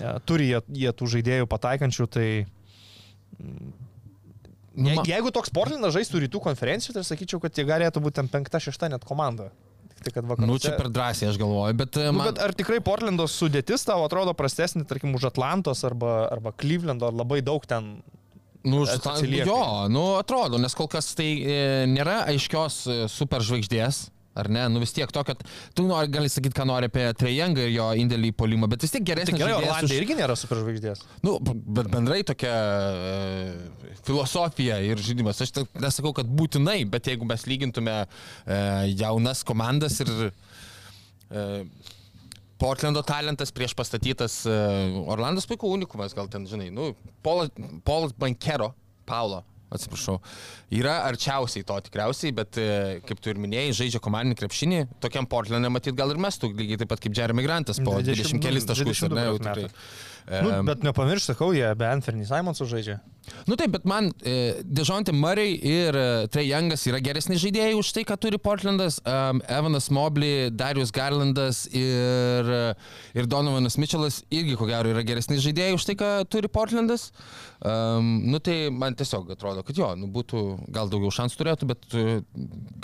ja, 0.00 0.18
turi 0.26 0.50
jie, 0.50 0.64
jie 0.82 0.92
tų 0.98 1.10
žaidėjų 1.14 1.48
pataikančių, 1.52 2.10
tai 2.10 2.28
Je, 4.74 4.94
ma- 4.98 5.04
jeigu 5.06 5.30
toks 5.34 5.52
Portlandas 5.54 5.94
žaistų 5.94 6.24
rytų 6.24 6.40
konferencijų, 6.42 6.96
tai 6.96 7.04
sakyčiau, 7.06 7.38
kad 7.42 7.54
jie 7.54 7.64
galėtų 7.68 8.02
būti 8.02 8.18
ten 8.18 8.30
penkta, 8.32 8.58
šešta 8.62 8.90
net 8.90 9.04
komanda. 9.06 9.50
Tai, 10.04 10.10
kad 10.12 10.26
vakaruose... 10.26 10.50
Nu, 10.50 10.58
čia 10.60 10.74
per 10.76 10.90
drąsiai 10.92 11.30
aš 11.30 11.38
galvoju, 11.40 11.76
bet, 11.78 11.96
e, 11.96 12.08
Nu, 12.10 12.18
man, 12.18 12.26
bet 12.28 12.40
ar 12.44 12.52
tikrai 12.58 12.80
Portlando 12.84 13.24
sudėtis 13.30 13.86
tavo 13.86 14.04
atrodo 14.04 14.34
prastesnė, 14.36 14.82
tarkim, 14.90 15.14
už 15.16 15.30
Atlantos 15.30 15.80
arba, 15.86 16.26
arba 16.34 16.52
Clevelando, 16.52 17.08
ar 17.08 17.14
labai 17.16 17.38
daug 17.46 17.64
ten... 17.70 18.02
nu, 18.64 18.82
atsilieka. 18.88 19.46
jo, 19.48 19.60
nu, 19.92 20.02
atrodo, 20.18 20.58
nes 20.60 20.74
kol 20.76 20.90
kas 20.92 21.12
tai 21.16 21.30
e, 21.40 21.56
nėra 21.88 22.24
aiškios 22.34 22.80
e, 22.88 22.98
superžvaigždės. 23.12 24.08
Ar 24.34 24.48
ne? 24.50 24.64
Nu 24.68 24.80
vis 24.82 24.90
tiek 24.90 25.10
to, 25.14 25.22
kad 25.22 25.42
tu 25.78 25.84
nori, 25.86 26.08
gali 26.10 26.26
sakyti, 26.32 26.56
ką 26.58 26.64
nori 26.66 26.88
apie 26.90 27.04
Trejangą 27.14 27.62
ir 27.68 27.72
jo 27.76 27.84
indėlį 28.02 28.32
į 28.32 28.36
polimą, 28.40 28.66
bet 28.72 28.82
vis 28.82 28.90
tiek 28.90 29.04
Tai 29.04 29.08
geresnis 29.12 29.38
gerai, 29.38 29.52
žaidėjas 29.52 29.70
Orlandai 29.70 29.90
už- 29.94 30.00
irgi 30.02 30.16
nėra 30.18 30.36
superžvaigždės. 30.40 31.04
Nu, 31.22 31.36
bet 31.44 31.90
bendrai 31.92 32.20
tokia 32.26 32.50
e, 32.50 33.54
filosofija 34.06 34.80
ir 34.82 34.98
žaidimas. 34.98 35.38
Aš 35.46 35.54
tai 35.54 35.64
nesakau, 35.78 36.10
kad 36.18 36.26
būtinai, 36.26 36.80
bet 36.90 37.06
jeigu 37.12 37.28
mes 37.30 37.46
lygintume 37.46 37.94
e, 38.02 38.58
jaunas 38.98 39.44
komandas 39.46 40.00
ir 40.02 40.10
e, 41.30 41.64
Portlando 42.58 43.02
talentas 43.02 43.50
prieš 43.54 43.74
pastatytas 43.76 44.40
e, 44.46 44.52
Orlandas 45.10 45.46
puikų 45.50 45.70
unikumas, 45.74 46.14
gal 46.16 46.28
ten, 46.32 46.46
žinai, 46.48 46.70
nu, 46.74 46.92
Polas, 47.22 47.50
Polas 47.84 48.14
Bankero, 48.18 48.72
Paulo. 49.06 49.42
Atsiprašau. 49.74 50.18
Yra 50.74 51.00
arčiausiai 51.08 51.66
to 51.66 51.76
tikriausiai, 51.88 52.34
bet 52.36 52.58
e, 52.62 52.68
kaip 53.08 53.20
tu 53.22 53.32
ir 53.32 53.40
minėjai, 53.42 53.74
žaidžia 53.82 54.00
komandinį 54.04 54.38
krepšinį. 54.40 54.80
Tokiam 55.04 55.28
Portlandė 55.30 55.72
matyt 55.74 55.98
gal 55.98 56.14
ir 56.14 56.20
mestų, 56.22 56.52
lygiai 56.54 56.80
taip 56.82 56.92
pat 56.94 57.02
kaip 57.04 57.16
Jeremy 57.18 57.46
Grantas 57.46 57.82
po 57.84 57.98
20 57.98 58.42
kelis 58.44 58.68
taškus, 58.70 59.06
ar 59.08 59.16
ne? 59.18 59.28
Jau 59.30 59.38
22 59.38 59.44
tikrai. 59.44 59.68
metų. 59.68 60.12
Nu, 60.24 60.62
bet 60.64 60.84
nepamiršk, 60.86 61.34
sakau, 61.34 61.50
jie 61.52 61.66
be 61.76 61.88
Anferny 61.88 62.24
Simonsų 62.24 62.68
žaidžia. 62.70 63.00
Nu 63.48 63.56
taip, 63.60 63.72
bet 63.72 63.84
man 63.88 64.10
e, 64.24 64.62
Dežonte 64.64 65.12
Murray 65.12 65.54
ir 65.56 65.96
e, 65.96 66.04
Trey 66.32 66.48
Youngas 66.48 66.84
yra 66.88 67.00
geresni 67.04 67.36
žaidėjai 67.40 67.76
už 67.76 67.90
tai, 67.96 68.04
ką 68.08 68.16
turi 68.20 68.40
Portlandas. 68.40 68.98
Um, 69.08 69.40
Evanas 69.48 69.90
Mobley, 69.92 70.50
Darius 70.52 70.92
Garlandas 70.94 71.64
ir, 71.72 72.48
e, 72.48 72.62
ir 73.16 73.28
Donovanas 73.30 73.78
Mitchellas 73.80 74.22
irgi 74.32 74.56
ko 74.60 74.68
gero 74.68 74.92
yra 74.92 75.04
geresni 75.06 75.40
žaidėjai 75.44 75.76
už 75.76 75.88
tai, 75.88 75.98
ką 76.00 76.10
turi 76.32 76.52
Portlandas. 76.52 77.10
Um, 77.64 78.16
nu 78.28 78.40
tai 78.44 78.68
man 78.72 78.96
tiesiog 78.96 79.32
atrodo, 79.36 79.64
kad 79.64 79.76
jo, 79.76 79.92
nu, 79.96 80.08
būtų 80.12 80.44
gal 80.72 80.92
daugiau 80.92 81.12
šansų 81.20 81.40
turėtų, 81.40 81.70
bet 81.72 81.96
e, 81.96 82.18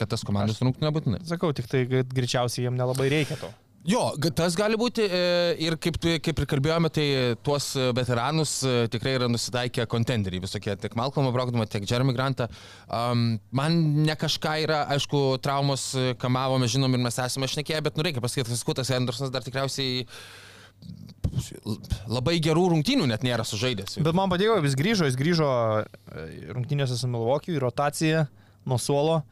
kad 0.00 0.12
tas 0.12 0.24
komandos 0.28 0.60
rungtų 0.64 0.86
nebūtinai. 0.88 1.24
Sakau, 1.28 1.52
tik 1.56 1.68
tai, 1.72 1.84
kad 1.90 2.16
greičiausiai 2.16 2.68
jiem 2.68 2.80
nelabai 2.80 3.10
reikia 3.12 3.40
to. 3.40 3.52
Jo, 3.88 4.10
tas 4.36 4.52
gali 4.60 4.76
būti 4.76 5.06
e, 5.08 5.20
ir 5.64 5.78
kaip, 5.80 5.96
kaip 6.20 6.40
ir 6.42 6.46
kalbėjome, 6.48 6.90
tai 6.92 7.04
tuos 7.40 7.70
e, 7.80 7.86
veteranus 7.96 8.58
e, 8.68 8.74
tikrai 8.92 9.14
yra 9.16 9.28
nusitaikę 9.32 9.86
kontenderiai 9.88 10.42
visokie, 10.44 10.74
tiek 10.76 10.96
Malcolm 11.00 11.30
Brogdama, 11.32 11.64
tiek 11.64 11.86
Jeremy 11.88 12.12
Grantą. 12.12 12.50
Um, 12.92 13.38
man 13.56 13.78
ne 14.04 14.18
kažką 14.20 14.58
yra, 14.66 14.82
aišku, 14.92 15.22
traumos 15.40 15.94
e, 15.96 16.12
kamavo, 16.20 16.60
mes 16.60 16.74
žinom 16.74 16.92
ir 16.92 17.04
mes 17.06 17.20
esame 17.24 17.48
šnekėję, 17.48 17.80
bet 17.88 17.96
nu 17.96 18.04
reikia 18.04 18.20
pasakyti, 18.20 18.50
kad 18.52 18.60
Skutas 18.60 18.92
Andersonas 18.92 19.32
dar 19.32 19.48
tikriausiai 19.48 20.04
labai 22.10 22.36
gerų 22.44 22.68
rungtynių 22.74 23.08
net 23.08 23.24
nėra 23.24 23.48
sužaidęs. 23.48 23.96
Bet 24.04 24.16
man 24.16 24.28
patiko, 24.32 24.60
jis 24.60 24.76
grįžo, 24.76 25.08
jis 25.08 25.16
grįžo 25.16 25.50
rungtynėse 26.52 27.00
su 27.00 27.08
Milwaukee 27.08 27.56
į 27.56 27.64
rotaciją 27.64 28.26
nuo 28.68 28.76
suolo. 28.80 29.22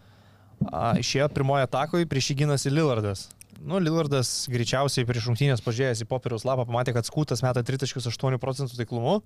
Išėjo 0.98 1.28
pirmoje 1.36 1.68
atakoje, 1.68 2.08
prieš 2.08 2.32
jį 2.32 2.44
gynasi 2.44 2.72
Lillardas. 2.72 3.28
Nu, 3.58 3.80
Lillardas 3.82 4.46
greičiausiai 4.52 5.06
prieš 5.06 5.24
rungtynės 5.26 5.62
pažiūrėjęs 5.66 6.04
į 6.04 6.06
popieriaus 6.06 6.44
lapą 6.46 6.62
pamatė, 6.68 6.92
kad 6.94 7.08
Skutas 7.08 7.40
meta 7.42 7.64
3,8 7.66 8.36
procentų 8.38 8.78
taiklumu. 8.78 9.16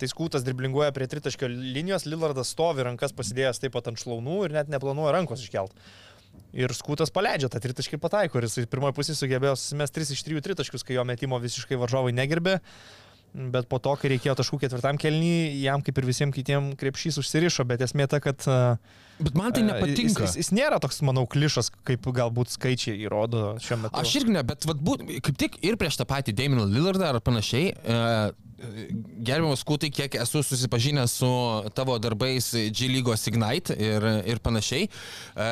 Tai 0.00 0.08
Skutas 0.10 0.42
driblinguoja 0.46 0.90
prie 0.96 1.06
tritaškio 1.10 1.46
linijos, 1.52 2.08
Lillardas 2.08 2.50
stovi 2.50 2.82
rankas 2.82 3.14
pasidėjęs 3.14 3.62
taip 3.62 3.76
pat 3.76 3.92
ant 3.92 4.02
šlaunų 4.02 4.40
ir 4.48 4.56
net 4.56 4.72
neplanuoja 4.74 5.14
rankos 5.14 5.46
iškelt. 5.46 5.70
Ir 6.54 6.74
Skutas 6.74 7.14
paleidžia 7.14 7.52
tą 7.52 7.62
tritaškį 7.62 8.00
pataiko. 8.02 8.42
Ir 8.42 8.48
jis 8.48 8.66
pirmoji 8.70 8.98
pusė 8.98 9.14
sugebėjo 9.14 9.54
susimesti 9.60 10.02
3 10.02 10.18
iš 10.18 10.26
3 10.26 10.44
tritaškius, 10.48 10.82
kai 10.82 10.98
jo 10.98 11.06
metimo 11.06 11.38
visiškai 11.42 11.78
varžovai 11.78 12.10
negerbė. 12.16 12.58
Bet 13.34 13.70
po 13.70 13.78
to, 13.82 13.94
kai 13.98 14.16
reikėjo 14.16 14.34
taškų 14.42 14.64
ketvirtam 14.66 14.98
kelnį, 14.98 15.62
jam 15.62 15.82
kaip 15.82 15.98
ir 15.98 16.10
visiems 16.10 16.34
kitiems 16.34 16.74
krepšys 16.78 17.22
užsirišo, 17.22 17.70
bet 17.70 17.86
esmė 17.86 18.10
ta, 18.10 18.22
kad... 18.22 18.42
a, 18.50 18.78
Bet 19.18 19.36
man 19.38 19.52
tai 19.54 19.62
a, 19.62 19.68
nepatinka. 19.70 20.24
Jis, 20.26 20.36
jis, 20.40 20.50
nėra 20.56 20.80
toks, 20.82 20.98
manau, 21.06 21.22
klišas, 21.30 21.70
kaip 21.86 22.06
galbūt 22.16 22.50
skaičiai 22.54 22.96
įrodo 23.06 23.54
šiuo 23.62 23.78
metu. 23.84 24.00
Aš 24.00 24.14
irgi 24.20 24.34
ne, 24.34 24.42
bet 24.46 24.66
vat, 24.66 24.80
būt, 24.82 25.04
kaip 25.28 25.38
tik 25.38 25.58
ir 25.66 25.78
prieš 25.80 26.00
tą 26.00 26.06
patį 26.10 26.34
Daminą 26.40 26.66
Lillardą 26.70 27.12
ar 27.12 27.20
panašiai, 27.24 27.70
e, 27.74 28.00
gerbiamas 29.24 29.64
Kutai, 29.66 29.90
kiek 29.94 30.16
esu 30.20 30.42
susipažinęs 30.44 31.14
su 31.20 31.30
tavo 31.74 31.96
darbais 32.02 32.50
G 32.74 32.88
lygos 32.90 33.26
Ignite 33.30 33.76
ir, 33.78 34.04
ir 34.28 34.40
panašiai, 34.44 34.88
e, 34.88 35.48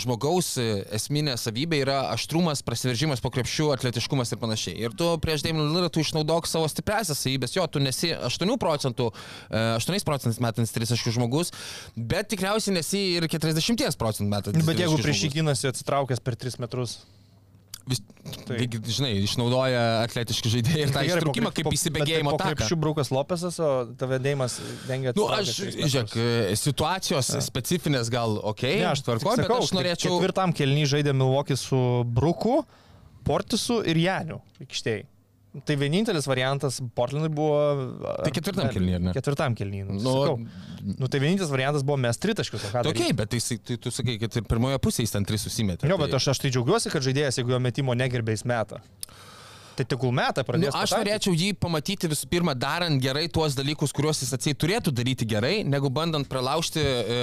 žmogaus 0.00 0.52
esminė 0.60 1.34
savybė 1.40 1.82
yra 1.84 1.98
aštrumas, 2.14 2.62
prasiveržimas 2.66 3.22
po 3.24 3.32
krepšių, 3.34 3.70
atletiškumas 3.74 4.32
ir 4.32 4.40
panašiai. 4.42 4.76
Ir 4.86 4.96
tu 4.96 5.10
prieš 5.22 5.44
Daminą 5.46 5.66
Lillardą 5.68 5.92
tu 5.96 6.04
išnaudok 6.04 6.48
savo 6.50 6.68
stipresias 6.70 7.18
savybės, 7.24 7.56
jo, 7.56 7.66
tu 7.66 7.82
nesi 7.82 8.12
8 8.14 8.56
procentų, 8.60 9.10
e, 9.50 9.64
8 9.80 10.06
procentais 10.06 10.40
metantis 10.42 10.74
30 10.76 11.16
žmogus, 11.18 11.54
bet 11.96 12.30
tikriausiai 12.30 12.78
nesi 12.78 13.04
ir 13.16 13.26
40 13.30 13.98
procentų 14.00 14.30
metantis. 14.30 14.66
Bet 14.66 14.78
jeigu 14.78 15.00
tritaškių 15.00 15.08
prieš 15.08 15.24
jį 15.24 15.30
gynasi 15.40 15.70
atsitraukęs 15.70 16.20
per 16.22 16.36
3 16.36 16.60
metrus. 16.62 17.00
Vis, 17.90 18.00
Tai- 18.46 18.56
tai, 18.60 18.66
žinai, 18.86 19.10
išnaudoja 19.24 19.80
atletiški 20.04 20.50
žaidėjai 20.52 20.82
ir 20.84 20.90
tą 20.94 21.00
Tai 21.00 21.06
krep- 21.32 21.54
kaip 21.56 21.70
įsibėgėjimo 21.74 22.34
taką. 22.38 22.52
krepšių 22.60 22.76
braukas 22.84 23.10
Lopesas, 23.10 23.56
o 23.58 23.70
tave 23.98 24.18
dėjimas 24.22 24.58
dengia 24.86 25.12
Nu, 25.16 25.26
atsitraukęs 25.26 25.50
aš, 25.50 25.90
žiūrėk, 25.94 26.14
e, 26.20 26.56
situacijos 26.60 27.30
specifinės 27.48 28.10
gal 28.12 28.36
ok, 28.52 28.62
Ne, 28.62 28.84
aš 28.92 29.02
tvarkoju, 29.06 29.36
bet 29.40 29.46
sakau, 29.48 29.58
aš 29.64 29.72
norėčiau... 29.74 30.12
Ketvirtam 30.20 30.54
kelnį 30.54 30.84
žaidė 30.94 31.14
Milwaukee 31.16 31.58
su 31.58 31.80
Bruku, 32.06 32.60
Portisu 33.26 33.80
ir 33.84 33.98
Janiu 34.06 34.38
aikštėje. 34.62 35.06
Tai 35.66 35.74
vienintelis 35.80 36.28
variantas 36.30 36.76
Portlandui 36.94 37.28
buvo... 37.34 37.56
Tai 38.22 38.30
ketvirtam 38.36 38.68
ar 38.68 38.76
ne? 39.02 39.14
Ketvirtam 39.16 39.56
kelnį. 39.58 39.80
Nu, 39.88 39.96
Nu, 39.98 40.12
sakau. 40.14 40.36
nu, 41.00 41.08
tai 41.10 41.18
vienintelis 41.24 41.50
variantas 41.50 41.82
buvo 41.82 41.96
mes 41.98 42.20
tritaškius. 42.22 42.68
o 42.68 42.70
ką 42.70 42.84
Tai 42.84 42.92
daryt? 42.92 43.02
ok, 43.08 43.16
bet 43.18 43.32
tai, 43.34 43.40
tai 43.66 43.78
tu 43.82 43.90
sakai, 43.90 44.14
kad 44.22 44.36
ir 44.38 44.46
pirmoje 44.46 44.78
pusėje 44.78 45.08
jis 45.08 45.16
ten 45.16 45.26
tris 45.26 45.42
susimetė. 45.48 45.90
Jo, 45.90 45.96
tai... 45.98 46.04
bet 46.06 46.14
aš, 46.20 46.28
aš 46.36 46.44
tai 46.44 46.52
džiaugiuosi, 46.54 46.92
kad 46.94 47.02
žaidėjas, 47.02 47.40
jeigu 47.42 47.56
jo 47.56 47.58
metimo 47.66 47.96
negerbė, 47.98 48.36
jis 48.38 48.46
meta. 48.46 48.78
Tai 49.80 49.84
tegul 49.90 50.12
meta, 50.14 50.42
Nu, 50.42 50.46
pradės. 50.46 50.74
aš 50.76 50.90
pataikyt. 50.92 50.98
norėčiau 51.00 51.34
jį 51.40 51.48
pamatyti 51.58 52.08
visų 52.10 52.26
pirma 52.30 52.54
darant 52.58 53.00
gerai 53.02 53.26
tuos 53.32 53.54
dalykus, 53.56 53.94
kuriuos 53.96 54.20
jis 54.22 54.30
atsiai 54.36 54.54
turėtų 54.54 54.92
daryti 54.94 55.26
gerai, 55.30 55.64
negu 55.64 55.88
bandant 55.90 56.28
pralaužti 56.30 56.82
e, 56.82 57.18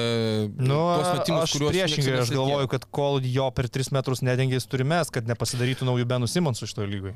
Nu, 0.57 0.79
tuos 0.97 1.11
metimus, 1.19 1.43
aš 1.47 1.55
kuriuos 1.55 1.75
priešingai, 1.75 2.15
aš 2.23 2.31
galvoju, 2.33 2.67
kad 2.71 2.87
kol 2.91 3.19
jo 3.23 3.47
per 3.55 3.67
3 3.71 3.91
metrus 3.95 4.23
nedengė, 4.25 4.57
jis 4.59 4.65
turi 4.67 4.83
mes, 4.87 5.11
kad 5.13 5.27
nepasidarytų 5.29 5.85
naujų 5.87 6.07
Benų 6.09 6.27
Simonsų 6.33 6.67
šitoje 6.71 6.89
lygoje. 6.95 7.15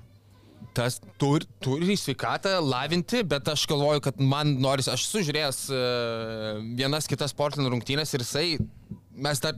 Tas 0.78 1.00
turi, 1.22 1.48
turi 1.64 1.98
sveikatą 2.00 2.58
lavinti, 2.64 3.24
bet 3.28 3.48
aš 3.52 3.66
galvoju, 3.70 4.04
kad 4.08 4.20
man 4.22 4.56
noris, 4.64 4.90
aš 4.92 5.08
esu 5.08 5.26
žiūrėjęs 5.28 5.62
e, 5.70 5.86
vienas 6.80 7.10
kitas 7.12 7.36
Portland 7.38 7.72
rungtynės 7.74 8.14
ir 8.16 8.26
jisai, 8.26 8.46
mes 9.22 9.44
dar 9.44 9.58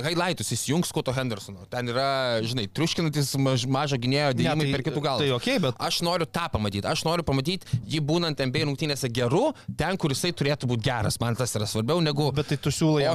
highlightus 0.00 0.52
įsijungs 0.54 0.92
Kuto 0.94 1.12
Hendersono. 1.14 1.64
Ten 1.72 1.90
yra, 1.90 2.40
žinai, 2.46 2.66
triuškinantis 2.72 3.32
maž, 3.42 3.66
mažo 3.70 3.98
gynėjo 4.00 4.32
dėjimai 4.38 4.70
per 4.72 4.84
kitų 4.86 5.02
galą. 5.04 5.24
Tai 5.24 5.34
ok, 5.36 5.48
bet 5.66 5.82
Aš 5.90 6.00
noriu 6.06 6.28
tą 6.30 6.46
pamatyti. 6.52 6.86
Aš 6.88 7.04
noriu 7.08 7.26
pamatyti 7.26 7.80
jį 7.90 8.02
būnant 8.06 8.40
MB 8.46 8.64
rungtynėse 8.68 9.10
geru, 9.12 9.50
ten, 9.78 9.98
kur 10.00 10.14
jisai 10.14 10.32
turėtų 10.36 10.70
būti 10.70 10.86
geras. 10.88 11.18
Man 11.22 11.38
tas 11.38 11.54
yra 11.58 11.68
svarbiau 11.70 12.02
negu... 12.04 12.30
Bet 12.36 12.52
tai 12.52 12.60
tu 12.62 12.72
siūlai 12.74 13.08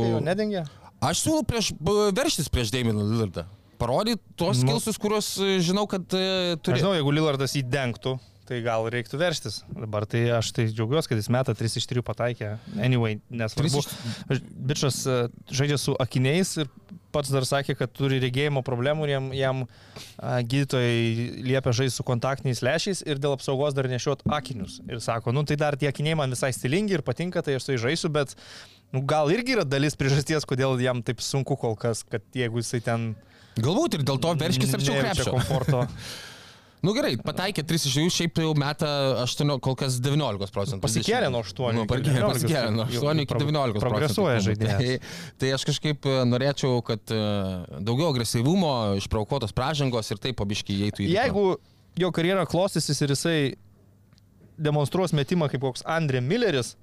kai 0.00 0.14
jo 0.14 0.24
nedengia? 0.24 0.66
Aš 1.04 1.26
siūlau 1.26 1.44
prieš, 1.48 1.74
verštis 2.16 2.48
prieš 2.52 2.72
Daminą 2.72 3.04
Lillardą. 3.04 3.44
Parodyti 3.78 4.22
tuos 4.38 4.62
Nu. 4.62 4.68
skilsus, 4.76 4.98
kuriuos 5.02 5.28
e, 5.40 5.58
žinau, 5.64 5.86
kad 5.90 6.02
e, 6.16 6.56
turi. 6.62 6.80
žinau, 6.82 6.94
jeigu 6.96 7.12
Lillardas 7.14 7.56
jį 7.56 7.64
dengtų, 7.72 8.16
tai 8.46 8.60
gal 8.62 8.86
reiktų 8.92 9.18
verstis. 9.18 9.60
Dabar 9.74 10.06
tai 10.06 10.24
aš 10.36 10.52
tai 10.54 10.68
džiaugiuosi, 10.70 11.10
kad 11.10 11.18
jis 11.18 11.30
meta 11.34 11.54
3 11.58 11.80
iš 11.80 11.86
3 11.90 12.04
pataikė. 12.06 12.52
Anyway, 12.78 13.18
nesvarbu. 13.30 13.82
Tris 14.28 14.44
Bičias 14.70 15.00
e, 15.10 15.16
žaidžia 15.50 15.80
su 15.82 15.96
akiniais 16.02 16.52
ir 16.62 16.70
pats 17.16 17.30
dar 17.32 17.46
sakė, 17.48 17.74
kad 17.78 17.90
turi 17.96 18.18
regėjimo 18.20 18.60
problemų 18.66 19.06
ir 19.06 19.10
jam, 19.14 19.28
jam 19.32 19.60
gydytojai 20.20 21.42
liepia 21.46 21.72
žaisti 21.72 21.96
su 21.96 22.04
kontaktiniais 22.06 22.60
lešiais 22.64 23.00
ir 23.08 23.20
dėl 23.22 23.36
apsaugos 23.36 23.76
dar 23.76 23.88
nešiot 23.88 24.24
akinius. 24.36 24.80
Ir 24.90 25.00
sako, 25.04 25.32
nu 25.32 25.44
tai 25.48 25.56
dar 25.60 25.78
tie 25.80 25.88
akiniai 25.88 26.18
man 26.20 26.34
visai 26.34 26.52
stilingi 26.52 26.98
ir 26.98 27.04
patinka, 27.06 27.42
tai 27.46 27.56
aš 27.56 27.70
jais 27.72 27.80
žaisiu, 27.82 28.10
bet 28.12 28.34
nu, 28.92 29.00
gal 29.08 29.32
irgi 29.32 29.56
yra 29.56 29.64
dalis 29.64 29.96
priežasties, 29.98 30.44
kodėl 30.48 30.76
jam 30.82 31.00
taip 31.02 31.24
sunku 31.24 31.56
kol 31.60 31.76
kas, 31.80 32.04
kad 32.04 32.22
jeigu 32.36 32.62
jisai 32.62 32.82
ten... 32.84 33.14
Galbūt 33.56 33.94
ir 33.98 34.02
dėl 34.06 34.18
to 34.20 34.32
verškis 34.36 34.74
arčiau 34.76 34.98
krepšio. 35.02 35.32
komforto. 35.36 35.84
Nu 36.84 36.92
gerai, 36.94 37.16
pataikė 37.18 37.62
3 37.66 37.86
iš 37.88 37.94
jų, 37.98 38.10
šiaip 38.12 38.36
jau 38.38 38.50
meta 38.54 38.86
8, 39.24 39.48
kol 39.64 39.74
kas 39.80 39.96
19 40.04 40.52
procentų. 40.54 40.82
Pasikėlė 40.84 41.30
nuo 41.32 41.40
8 41.42 41.72
Nu, 41.74 41.86
pasikėlė, 41.88 42.20
19, 42.20 42.34
pasikėlė 42.36 42.74
nuo 42.76 42.84
jau 42.92 43.00
8 43.08 43.22
iki 43.24 43.30
pro- 43.32 43.40
19 43.42 43.80
progresuoja 43.82 44.34
procentų. 44.36 44.68
žaidėjas. 44.68 44.76
Tai, 44.84 45.32
tai 45.40 45.50
aš 45.56 45.64
kažkaip 45.70 46.06
e, 46.06 46.14
norėčiau, 46.30 46.76
kad 46.86 47.14
e, 47.16 47.22
daugiau 47.80 48.12
agresyvumo, 48.12 48.70
išpraukotos 49.00 49.56
pražangos 49.56 50.12
ir 50.14 50.20
taip 50.22 50.36
pabiškiai 50.38 50.84
įeitų 50.84 51.06
į... 51.06 51.08
Jeigu 51.16 51.46
jo 52.04 52.12
karjera 52.14 52.44
klostysis 52.46 53.02
ir 53.02 53.16
jisai 53.16 53.38
demonstruos 54.68 55.16
metimą 55.16 55.48
kaip 55.50 55.64
koks 55.64 55.82
Andrė 55.90 56.20
Milleris, 56.22 56.74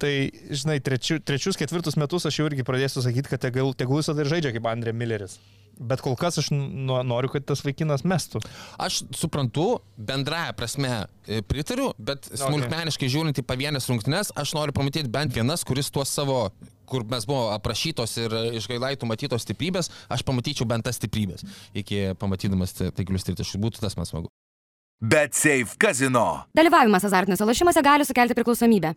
tai, 0.00 0.32
žinai, 0.50 0.80
trečiu, 0.82 1.20
trečius, 1.22 1.60
ketvirtus 1.60 2.00
metus 2.00 2.26
aš 2.26 2.40
jau 2.40 2.48
irgi 2.50 2.66
pradėsiu 2.66 3.04
sakyti, 3.04 3.30
kad 3.36 3.44
tegul, 3.46 3.76
tegul 3.78 4.00
jis 4.02 4.10
ir 4.16 4.32
žaidžia 4.32 4.56
kaip 4.56 4.66
Andrė 4.72 4.96
Milleris. 4.96 5.38
Bet 5.78 6.00
kol 6.02 6.16
kas 6.18 6.40
aš 6.42 6.48
noriu, 6.50 7.30
kad 7.30 7.44
tas 7.46 7.62
vaikinas 7.62 8.02
mestų. 8.02 8.40
Aš 8.82 9.04
suprantu, 9.14 9.78
bendraja 9.94 10.52
prasme 10.58 10.90
e, 11.26 11.38
pritariu, 11.46 11.92
bet 11.98 12.26
smulkmeniškai 12.32 13.10
žiūrint 13.12 13.38
į 13.38 13.46
pavienės 13.46 13.86
rungtynes, 13.90 14.32
aš 14.34 14.56
noriu 14.58 14.74
pamatyti 14.74 15.10
bent 15.12 15.34
vienas, 15.36 15.62
kuris 15.68 15.92
tuos 15.94 16.10
savo 16.10 16.48
kur 16.88 17.04
mes 17.04 17.26
buvo 17.28 17.50
aprašytos 17.52 18.16
ir 18.16 18.34
iš 18.58 18.66
gailaitų 18.70 19.06
matytos 19.06 19.44
stiprybės, 19.44 19.90
aš 20.08 20.24
pamatyčiau 20.26 20.66
bent 20.68 20.86
tas 20.88 20.96
stiprybės, 20.96 21.44
iki 21.76 22.14
pamatydamas 22.18 22.72
ta- 22.74 22.90
taiklius 22.96 23.28
tritaškus. 23.28 23.60
Būtų 23.60 23.84
tas 23.84 23.96
man 24.00 24.08
smagu. 24.08 24.30
Bet 24.98 25.36
safe 25.38 25.76
kazino. 25.78 26.44
Dalyvavimas 26.58 27.04
azartiniuose 27.06 27.46
lošimuose 27.46 27.84
gali 27.86 28.06
sukelti 28.08 28.34
priklausomybę. 28.34 28.96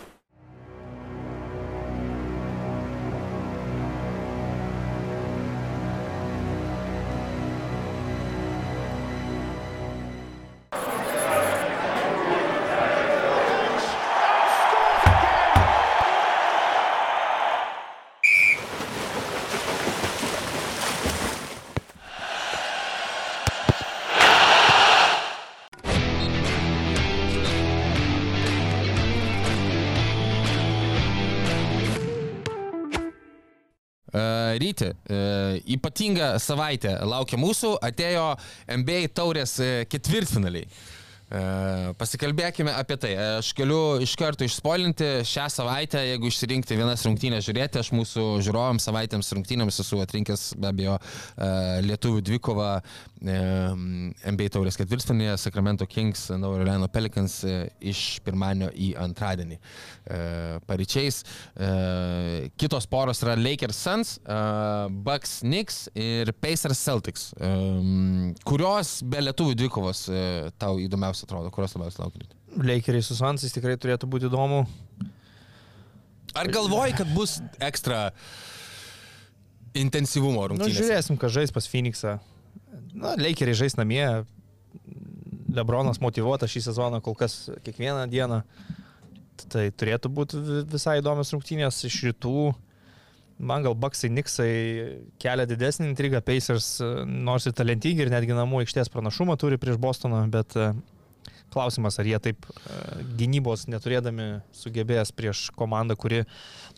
Ypatinga 35.77 36.33
savaitė 36.41 36.95
laukia 37.07 37.39
mūsų, 37.41 37.75
atėjo 37.91 38.31
NBA 38.81 39.05
taurės 39.17 39.57
uh, 39.61 39.83
ketvirtfinaliai. 39.91 40.67
Uh, 40.67 41.01
pasikalbėkime 41.95 42.73
apie 42.75 42.97
tai. 42.99 43.11
Aš 43.37 43.53
galiu 43.55 44.01
iš 44.03 44.17
karto 44.19 44.43
išspoilinti 44.43 45.21
šią 45.27 45.45
savaitę, 45.53 46.01
jeigu 46.09 46.27
išsirinkti 46.27 46.75
vienas 46.75 47.05
rungtynės 47.07 47.45
žiūrėti, 47.47 47.79
aš 47.79 47.93
mūsų 47.95 48.25
žiūrovams 48.43 48.87
savaitėms 48.89 49.31
rungtynėms 49.37 49.79
esu 49.79 50.01
atrinkęs 50.03 50.49
be 50.59 50.71
abejo 50.73 50.97
lietuvių 51.87 52.25
dvikovą 52.27 52.73
NBA 53.21 54.47
taurės 54.49 54.77
ketvirtfinėje 54.79 55.35
Sacramento 55.43 55.85
Kings, 55.85 56.23
Naujo 56.33 56.57
Orleano 56.57 56.87
Pelicans 56.89 57.35
uh, 57.45 57.67
iš 57.77 58.17
pirmadienio 58.25 58.71
į 58.73 58.87
antradienį 59.03 59.59
uh, 59.59 60.57
paryčiais. 60.65 61.21
Uh, 61.53 62.49
kitos 62.57 62.87
poros 62.89 63.21
yra 63.21 63.35
Lakers 63.37 63.77
Suns, 63.85 64.15
Bucks 65.05 65.39
Knicks 65.45 65.83
ir 65.93 66.33
Pacers 66.41 66.81
Celtics. 66.81 67.29
Kurios 68.47 68.97
be 69.05 69.21
lietuvių 69.27 69.55
dvikovos 69.59 70.05
tau 70.61 70.77
įdomiausios 70.81 71.27
atrodo, 71.27 71.51
kurios 71.53 71.75
labiausiai 71.77 72.05
laukia? 72.05 72.27
Lakeriai 72.61 73.05
su 73.05 73.15
Svansais 73.15 73.53
tikrai 73.55 73.77
turėtų 73.79 74.09
būti 74.11 74.27
įdomu. 74.31 74.63
Ar 76.37 76.47
galvoji, 76.51 76.95
kad 76.97 77.09
bus 77.15 77.37
ekstra 77.63 78.09
intensyvumo 79.77 80.41
Nu, 80.43 80.53
rungtynės? 80.53 80.77
žiūrėsim, 80.79 81.17
ką 81.19 81.29
žais 81.31 81.51
pas 81.55 81.67
Phoenixą. 81.67 82.17
Na, 82.93 83.15
Lakeriai 83.19 83.57
žais 83.57 83.75
namie. 83.79 84.05
Lebronas 85.51 85.99
motivuotas 85.99 86.51
šį 86.53 86.61
sezoną 86.69 87.01
kol 87.03 87.15
kas 87.19 87.49
kiekvieną 87.65 88.05
dieną. 88.11 88.41
Tai 89.51 89.63
turėtų 89.73 90.11
būti 90.13 90.39
vi- 90.39 90.63
visai 90.71 90.99
įdomios 91.01 91.33
rungtynės 91.33 91.81
iš 91.87 91.97
rytų. 92.11 92.53
Man 93.41 93.63
gal 93.65 93.73
Baksai, 93.73 94.11
Niksai 94.13 94.51
kelia 95.19 95.47
didesnį 95.49 95.89
intrigą, 95.89 96.21
Pacers 96.21 96.75
e, 96.79 96.89
nors 97.05 97.47
ir 97.49 97.53
talentingi 97.57 98.03
ir 98.05 98.11
netgi 98.13 98.35
namų 98.37 98.61
aikštės 98.61 98.91
pranašumą 98.93 99.33
turi 99.41 99.57
prieš 99.57 99.79
Bostoną, 99.81 100.29
bet 100.29 100.53
e, 100.55 100.67
klausimas, 101.49 101.97
ar 101.97 102.05
jie 102.05 102.19
taip 102.21 102.45
e, 102.45 103.01
gynybos 103.17 103.65
neturėdami 103.65 104.43
sugebės 104.53 105.09
prieš 105.11 105.47
komandą, 105.57 105.97
kuri, 105.97 106.21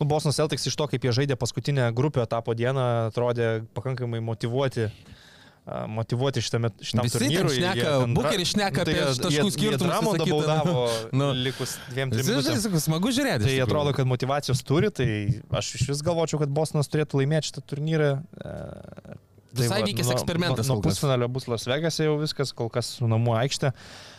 nu, 0.00 0.06
Bostono 0.08 0.32
Celtics 0.32 0.64
iš 0.66 0.78
to, 0.80 0.88
kaip 0.88 1.04
jie 1.04 1.12
žaidė 1.12 1.36
paskutinę 1.36 1.90
grupę 1.92 2.24
etapo 2.24 2.56
dieną, 2.56 3.10
atrodė 3.12 3.66
pakankamai 3.76 4.24
motivuoti. 4.24 4.88
Motivuoti 5.64 6.42
šitame, 6.44 6.68
šitam 6.84 7.06
Visi 7.06 7.16
turnyrui. 7.16 7.54
šneka, 7.56 7.92
Bucheris 8.12 8.50
šneka 8.52 8.82
nu, 8.82 8.84
tai 8.84 8.94
apie 9.00 9.14
taškų 9.16 9.30
jie- 9.32 9.52
skirtumus, 9.54 9.80
Jie 9.80 9.88
Dramondą 9.88 10.12
visa 10.12 10.24
kita, 10.24 10.56
baudavo 10.60 10.82
nu. 11.16 11.28
likus 11.40 11.72
dviem, 11.88 12.10
trim 12.12 12.80
smagu 12.84 13.08
žiūrėti. 13.16 13.48
Tai 13.48 13.54
atrodo, 13.64 13.94
kad 13.96 14.06
motivacijos 14.10 14.60
turi, 14.60 14.90
tai 14.92 15.08
aš 15.56 15.70
iš 15.80 15.86
vis 15.88 16.02
galvočiau, 16.04 16.42
kad 16.44 16.52
Bostonas 16.52 16.90
turėtų 16.92 17.22
laimėti 17.22 17.48
šitą 17.48 17.64
turnyrą. 17.64 18.10
E, 18.44 19.16
Visai 19.54 19.80
vykęs 19.86 20.10
eksperimentas 20.12 20.66
Nuo, 20.68 20.80
nuo 20.80 20.82
pusfinalio 20.84 21.28
bus 21.32 21.46
Las 21.48 21.64
Vegas'e 21.64 22.04
jau 22.10 22.18
viskas, 22.20 22.52
kol 22.52 22.68
kas 22.68 22.98
su 22.98 23.06
namų 23.08 23.36
aikštė. 23.40 23.70
A, 23.72 24.13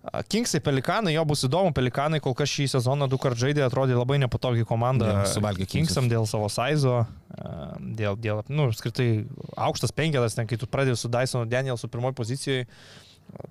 Kingsai 0.00 0.62
Pelikanai, 0.64 1.12
jo 1.12 1.22
bus 1.28 1.42
įdomu, 1.44 1.74
Pelikanai 1.76 2.22
kol 2.24 2.32
kas 2.36 2.48
šį 2.48 2.70
sezoną 2.72 3.04
du 3.12 3.18
kart 3.20 3.36
žaidė, 3.36 3.66
atrodė 3.66 3.98
labai 3.98 4.16
nepatogi 4.22 4.64
komanda. 4.64 5.10
Jo, 5.10 5.26
suvalgė. 5.34 5.66
Kingsam 5.68 6.08
dėl 6.08 6.24
savo 6.28 6.48
sizo, 6.48 7.02
a, 7.04 7.50
dėl, 7.98 8.16
dėl 8.16 8.40
nu, 8.48 8.70
skirtai 8.72 9.26
aukštas 9.60 9.92
penketas, 9.92 10.38
ten 10.38 10.48
kai 10.48 10.56
tu 10.60 10.68
pradėjai 10.72 11.02
su 11.02 11.12
Dysonu 11.12 11.50
Danielsu 11.52 11.90
pirmoji 11.92 12.16
pozicijoje, 12.16 12.64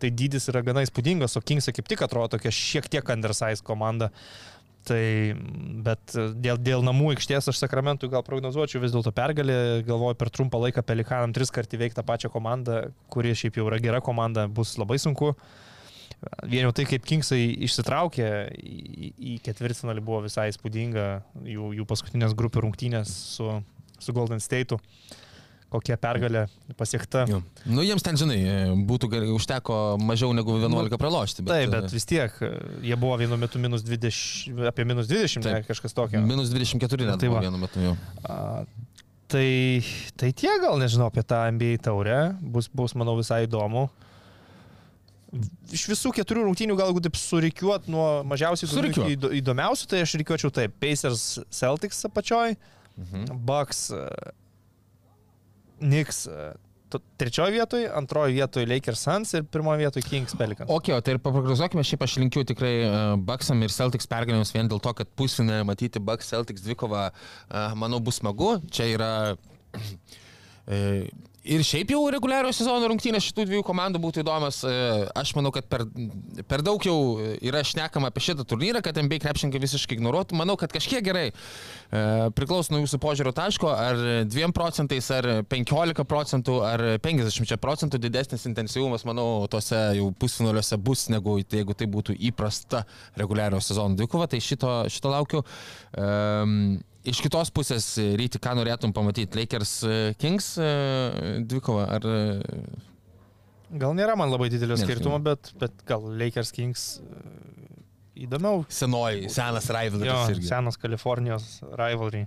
tai 0.01 0.09
dydis 0.09 0.49
yra 0.49 0.65
gana 0.65 0.81
įspūdingas, 0.87 1.37
o 1.37 1.43
Kingsai 1.45 1.75
kaip 1.77 1.91
tik 1.91 2.01
atrodo 2.07 2.33
tokia 2.33 2.55
šiek 2.55 2.89
tiek 2.89 3.13
undersize 3.13 3.61
komanda. 3.65 4.09
Tai, 4.89 5.05
bet 5.85 6.17
dėl, 6.39 6.57
dėl 6.57 6.81
namų 6.87 7.11
aikštės 7.13 7.51
aš 7.51 7.61
Sakramentui 7.61 8.09
gal 8.09 8.23
prognozuočiau 8.25 8.81
vis 8.81 8.95
dėlto 8.95 9.11
pergalį, 9.13 9.61
galvoju 9.85 10.17
per 10.17 10.31
trumpą 10.33 10.65
laiką 10.65 10.81
Pelikanam 10.87 11.35
tris 11.35 11.53
kartų 11.53 11.77
įveikti 11.77 11.99
tą 11.99 12.05
pačią 12.07 12.33
komandą, 12.33 12.87
kuri 13.13 13.37
šiaip 13.37 13.59
jau 13.59 13.67
yra 13.69 13.77
gera 13.83 13.99
komanda, 14.01 14.47
bus 14.49 14.79
labai 14.81 14.97
sunku. 14.97 15.35
Vien 16.51 16.65
jau 16.65 16.73
tai, 16.75 16.83
kaip 16.89 17.05
Kingsai 17.07 17.39
išsitraukė 17.63 18.27
į, 18.59 19.09
į 19.15 19.33
ketvirtfinalį 19.45 20.03
buvo 20.03 20.25
visai 20.25 20.49
įspūdinga, 20.51 21.05
jų, 21.47 21.71
jų 21.77 21.85
paskutinės 21.87 22.35
grupių 22.35 22.65
rungtynės 22.65 23.13
su, 23.37 23.47
su 24.03 24.15
Golden 24.15 24.43
State'u, 24.43 24.81
kokia 25.71 25.95
pergalė 26.01 26.41
pasiekta. 26.75 27.23
Jo. 27.29 27.39
Nu, 27.71 27.85
jiems 27.87 28.03
ten, 28.03 28.19
žinai, 28.19 28.39
būtų 28.89 29.11
gerai, 29.13 29.29
užteko 29.31 29.77
mažiau 30.03 30.33
negu 30.35 30.57
11 30.57 30.99
pralošti. 30.99 31.45
Bet, 31.45 31.53
Taip, 31.53 31.71
bet 31.77 31.95
vis 31.95 32.09
tiek, 32.09 32.35
jie 32.83 32.99
buvo 32.99 33.15
vienu 33.21 33.39
metu 33.39 33.63
minus 33.63 33.87
20, 33.87 34.59
apie 34.67 34.87
minus 34.89 35.07
20, 35.07 35.45
ne, 35.45 35.55
Taip. 35.61 35.69
kažkas 35.71 35.95
tokio. 35.95 36.25
Minus 36.25 36.51
24 36.51 37.13
net 37.13 37.23
Tai 37.23 37.31
buvo 37.31 37.45
vienu 37.47 37.63
metu 37.63 37.85
jau. 37.85 37.95
A, 38.27 38.65
tai, 39.31 39.47
tai 40.19 40.33
tie 40.35 40.51
gal 40.59 40.75
nežinau 40.83 41.07
apie 41.13 41.23
tą 41.23 41.45
NBA 41.55 41.79
taurę, 41.87 42.19
bus, 42.43 42.67
bus 42.75 42.97
manau 42.99 43.15
visai 43.21 43.45
įdomu. 43.47 43.87
Iš 45.71 45.83
visų 45.91 46.09
keturių 46.17 46.47
rungtynių 46.47 46.75
galbūt 46.79 47.05
taip 47.05 47.17
surikiuot 47.21 47.85
nuo 47.91 48.23
mažiausiai 48.25 48.69
įdo- 49.13 49.29
įdomiausių, 49.37 49.85
tai 49.91 49.99
aš 50.01 50.15
reikiuočiau 50.17 50.49
taip. 50.51 50.73
Pacers 50.81 51.39
Celtics 51.53 52.01
apačioj, 52.09 52.55
Mhm. 52.99 53.37
Bucks, 53.45 53.91
e, 53.91 54.09
Knicks 55.79 56.25
e, 56.27 56.53
trečioje 57.21 57.51
vietoje, 57.53 57.85
antroje 57.93 58.33
vietoje 58.33 58.65
Lakers 58.67 58.99
Suns 59.05 59.33
ir 59.37 59.43
pirmoje 59.45 59.77
vietoje 59.85 60.03
Kings 60.09 60.33
Pelicans. 60.35 60.69
Ok, 60.73 60.89
tai 61.05 61.13
ir 61.13 61.19
paprognozuokime, 61.21 61.83
šiaip 61.85 62.01
aš 62.03 62.15
linkiu 62.17 62.41
tikrai 62.49 62.73
uh, 62.89 63.13
Bucksam 63.15 63.61
ir 63.63 63.69
Celtics 63.69 64.09
pergalėms 64.09 64.51
vien 64.55 64.67
dėl 64.67 64.81
to, 64.81 64.91
kad 64.97 65.07
pusfinė 65.15 65.61
matyti 65.69 66.01
Bucks 66.01 66.31
Celtics 66.33 66.65
dvikovą, 66.65 67.11
uh, 67.13 67.75
manau, 67.77 68.01
bus 68.01 68.17
smagu. 68.19 68.55
Čia 68.73 68.89
yra 68.97 69.11
e, 70.67 71.07
Ir 71.47 71.61
šiaip 71.63 71.93
jau 71.93 72.01
reguliario 72.11 72.49
sezono 72.51 72.89
rungtynės 72.91 73.23
šitų 73.29 73.45
dviejų 73.47 73.63
komandų 73.63 74.01
būtų 74.03 74.23
įdomios. 74.25 74.57
E, 74.67 74.73
Aš 75.19 75.31
manau, 75.37 75.53
kad 75.55 75.69
per, 75.71 75.85
per 76.51 76.63
daug 76.65 76.83
jau 76.83 76.95
yra 77.39 77.61
šnekama 77.63 78.09
apie 78.11 78.23
šitą 78.25 78.43
turnyrą, 78.49 78.81
kad 78.83 78.99
MB 78.99 79.21
krepšininkai 79.23 79.61
visiškai 79.63 79.95
ignoruotų. 79.95 80.35
Manau, 80.39 80.57
kad 80.59 80.73
kažkiek 80.75 81.05
gerai. 81.05 81.29
E, 81.31 82.01
Priklauso 82.35 82.73
nuo 82.73 82.81
jūsų 82.83 82.99
požiūrio 82.99 83.31
taško, 83.37 83.71
ar 83.71 84.01
2 84.27 84.51
procentais, 84.55 85.07
ar 85.15 85.29
15 85.47 86.03
procentų, 86.09 86.59
ar 86.67 86.85
50 87.07 87.55
procentų 87.63 88.03
didesnis 88.03 88.43
intensyvumas, 88.49 89.07
manau, 89.07 89.47
tose 89.51 89.79
jau 89.95 90.11
pusfinaliuose 90.19 90.81
bus, 90.83 91.07
negu 91.13 91.39
jeigu 91.39 91.77
tai 91.77 91.87
būtų 91.87 92.19
įprasta 92.33 92.83
reguliario 93.19 93.63
sezono 93.63 93.95
dvikova. 93.95 94.27
Tai 94.27 94.43
šito, 94.43 94.75
šito 94.91 95.15
laukiu. 95.15 95.45
Um, 95.95 96.81
Iš 97.07 97.21
kitos 97.23 97.47
pusės, 97.55 97.85
ryti, 98.19 98.41
ką 98.43 98.57
norėtum 98.59 98.91
pamatyti? 98.95 99.37
Lakers 99.39 99.73
e, 99.87 99.97
Kings 100.19 100.49
e, 100.59 100.69
dvikova 101.47 101.85
ar... 101.95 102.03
e, 102.03 102.63
Gal 103.79 103.93
nėra 103.95 104.15
man 104.17 104.31
labai 104.33 104.49
didelio 104.49 104.75
Nėra 104.75 104.87
skirtumo, 104.87 105.19
bet, 105.23 105.51
bet 105.61 105.83
gal 105.87 106.01
Lakers 106.19 106.49
Kings 106.55 106.87
įdomiau. 108.19 108.63
Senoji, 108.73 109.29
senas 109.31 109.69
Jo, 109.69 110.01
rivalas 110.01 110.33
irgi. 110.33 110.47
senas 110.49 110.79
Kalifornijos 110.81 111.45
rivalry. 111.77 112.25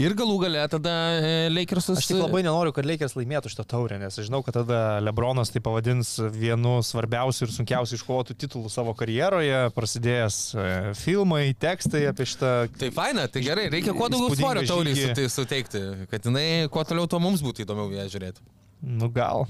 Ir 0.00 0.14
galų 0.18 0.36
gale 0.44 0.62
tada 0.72 0.92
e, 1.20 1.32
Lakersus. 1.52 1.98
Aš 2.00 2.08
tik 2.10 2.18
labai 2.20 2.42
nenoriu, 2.46 2.72
kad 2.76 2.86
Lakers 2.88 3.16
laimėtų 3.18 3.52
šitą 3.52 3.66
taurę, 3.74 3.98
nes 4.00 4.16
aš 4.18 4.28
žinau, 4.28 4.40
kad 4.46 4.56
tada 4.60 4.80
Lebronas 5.04 5.52
tai 5.52 5.62
pavadins 5.64 6.14
vienu 6.34 6.78
svarbiausiu 6.86 7.46
ir 7.48 7.54
sunkiausiu 7.54 7.98
iškovotų 8.00 8.36
titulų 8.44 8.72
savo 8.72 8.94
karjeroje, 8.98 9.62
prasidėjęs 9.76 10.40
e, 10.54 10.66
filmai, 11.00 11.42
tekstai 11.60 12.06
apie 12.10 12.28
šitą. 12.32 12.52
Tai 12.80 12.92
faina, 12.96 13.26
tai 13.32 13.44
gerai, 13.46 13.68
reikia 13.72 13.96
kuo 13.96 14.10
daugiau 14.12 14.36
svorio 14.38 14.66
sute- 14.66 15.28
suteikti, 15.32 15.84
kad 16.12 16.30
jinai 16.30 16.46
kuo 16.72 16.86
toliau, 16.88 17.08
tuo 17.10 17.20
mums 17.22 17.44
būtų 17.44 17.66
įdomiau 17.66 17.90
ją 17.98 18.06
žiūrėti. 18.12 18.46
Nu 18.80 19.10
gal. 19.12 19.44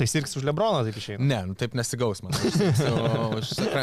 Tai 0.00 0.06
sirgs 0.08 0.32
už 0.38 0.46
Lebroną, 0.48 0.84
taip 0.86 0.96
išeina. 0.96 1.20
Ne, 1.28 1.38
nu, 1.50 1.54
taip 1.58 1.74
nesigaus 1.76 2.22
man. 2.24 2.32
Už, 3.36 3.50
Sakra, 3.52 3.82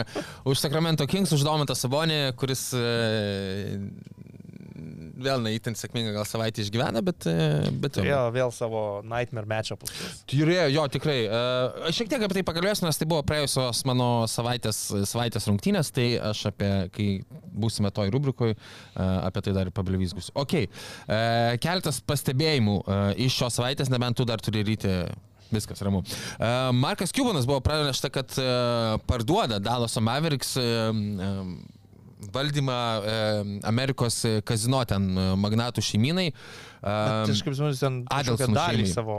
už 0.49 0.57
Sacramento 0.57 1.05
Kings, 1.05 1.29
už 1.35 1.43
Domantą 1.45 1.75
Sabonį, 1.77 2.31
kuris 2.39 2.63
e, 2.73 2.81
vėl 5.17 5.41
neįtin 5.43 5.75
sėkmingą 5.77 6.13
gal 6.15 6.27
savaitę 6.27 6.63
išgyvena, 6.63 7.01
bet... 7.05 7.27
e, 7.29 7.71
bet 7.81 7.95
Turėjo 7.97 8.21
vėl 8.35 8.53
savo 8.55 8.83
Nightmare 9.07 9.49
matchupus. 9.49 9.93
Turėjo, 10.29 10.67
jo, 10.75 10.85
tikrai. 10.93 11.17
E, 11.25 11.41
Aš 11.89 12.01
šiek 12.01 12.11
tiek 12.11 12.25
apie 12.25 12.39
tai 12.39 12.45
pakalbėsiu, 12.47 12.87
nes 12.87 12.99
tai 12.99 13.07
buvo 13.09 13.23
praėjusios 13.27 13.83
mano 13.89 14.09
savaitės, 14.31 14.81
savaitės 15.09 15.47
rungtynės, 15.49 15.91
tai 15.95 16.09
aš 16.31 16.47
apie, 16.51 16.71
kai 16.93 17.07
būsime 17.57 17.91
toj 17.93 18.11
rubrikoje, 18.13 18.57
apie 18.97 19.43
tai 19.45 19.55
dar 19.57 19.69
ir 19.69 19.75
pablivysgusiu. 19.75 20.33
Ok, 20.37 20.59
e, 20.63 20.67
keletas 21.63 22.01
pastebėjimų 22.05 22.77
e, 22.83 22.99
iš 23.27 23.39
šios 23.41 23.57
savaitės, 23.59 23.91
nebent 23.93 24.19
tu 24.19 24.27
dar 24.27 24.43
turi 24.43 24.65
ryti. 24.67 24.99
Viskas 25.47 25.79
ramu. 25.79 26.01
E, 26.03 26.47
Markas 26.75 27.13
Kubanas 27.15 27.45
buvo 27.47 27.61
pranešta, 27.63 28.09
kad 28.11 28.33
e, 28.35 28.47
parduoda 29.07 29.61
Dalaso 29.63 30.01
Mavericks 30.03 30.57
e, 30.59 30.65
e, 30.65 31.29
valdymą 32.37 32.77
e, 32.77 33.17
Amerikos 33.67 34.21
kazino 34.47 34.79
ten 34.89 35.09
e, 35.11 35.27
magnatų 35.43 35.83
šeiminai. 35.89 36.31
Tai 36.77 37.33
aš 37.33 37.41
kaip 37.43 37.55
žinau, 37.57 37.71
ten 37.73 38.01
kažkokią 38.07 38.47
dalį 38.53 38.83
šeimai. 38.85 38.93
savo. 38.93 39.15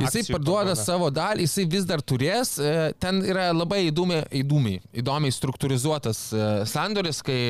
Jisai 0.00 0.22
parduoda 0.32 0.72
parduoda. 0.72 0.76
savo 0.80 1.10
dalį, 1.14 1.44
jisai 1.46 1.66
vis 1.76 1.86
dar 1.88 2.02
turės. 2.02 2.56
e, 2.58 2.92
Ten 3.02 3.20
yra 3.28 3.50
labai 3.54 3.84
įdomi, 3.90 4.22
įdomiai, 4.42 4.80
įdomiai 5.04 5.34
struktūrizuotas 5.36 6.22
e, 6.32 6.46
sandoris, 6.72 7.20
kai 7.26 7.40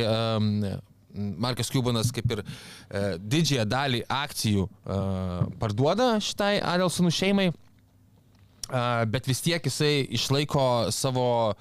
Markas 1.15 1.71
Kubanas 1.71 2.11
kaip 2.15 2.31
ir 2.33 2.41
e, 2.43 3.03
didžiąją 3.21 3.67
dalį 3.69 4.01
akcijų 4.09 4.65
e, 4.65 4.99
parduoda 5.61 6.15
šitai 6.25 6.57
Adelsonų 6.73 7.13
šeimai, 7.13 7.49
e, 7.53 8.85
bet 9.13 9.29
vis 9.29 9.43
tiek 9.45 9.69
jisai 9.69 10.07
išlaiko 10.17 10.65
savo 10.95 11.27
e, 11.53 11.57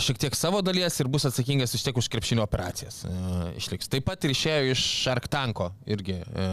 šiek 0.00 0.18
tiek 0.18 0.36
savo 0.36 0.60
dalies 0.64 0.96
ir 1.00 1.08
bus 1.12 1.26
atsakingas 1.28 1.74
vis 1.74 1.84
tiek 1.84 1.96
už 1.96 2.08
krepšinio 2.12 2.44
operacijas. 2.44 3.02
E, 3.04 3.12
išliks. 3.60 3.88
Taip 3.92 4.06
pat 4.08 4.24
ir 4.24 4.34
išėjo 4.34 4.72
iš 4.72 4.84
Shark 5.04 5.28
Tanko 5.30 5.70
irgi 5.90 6.16
e, 6.20 6.46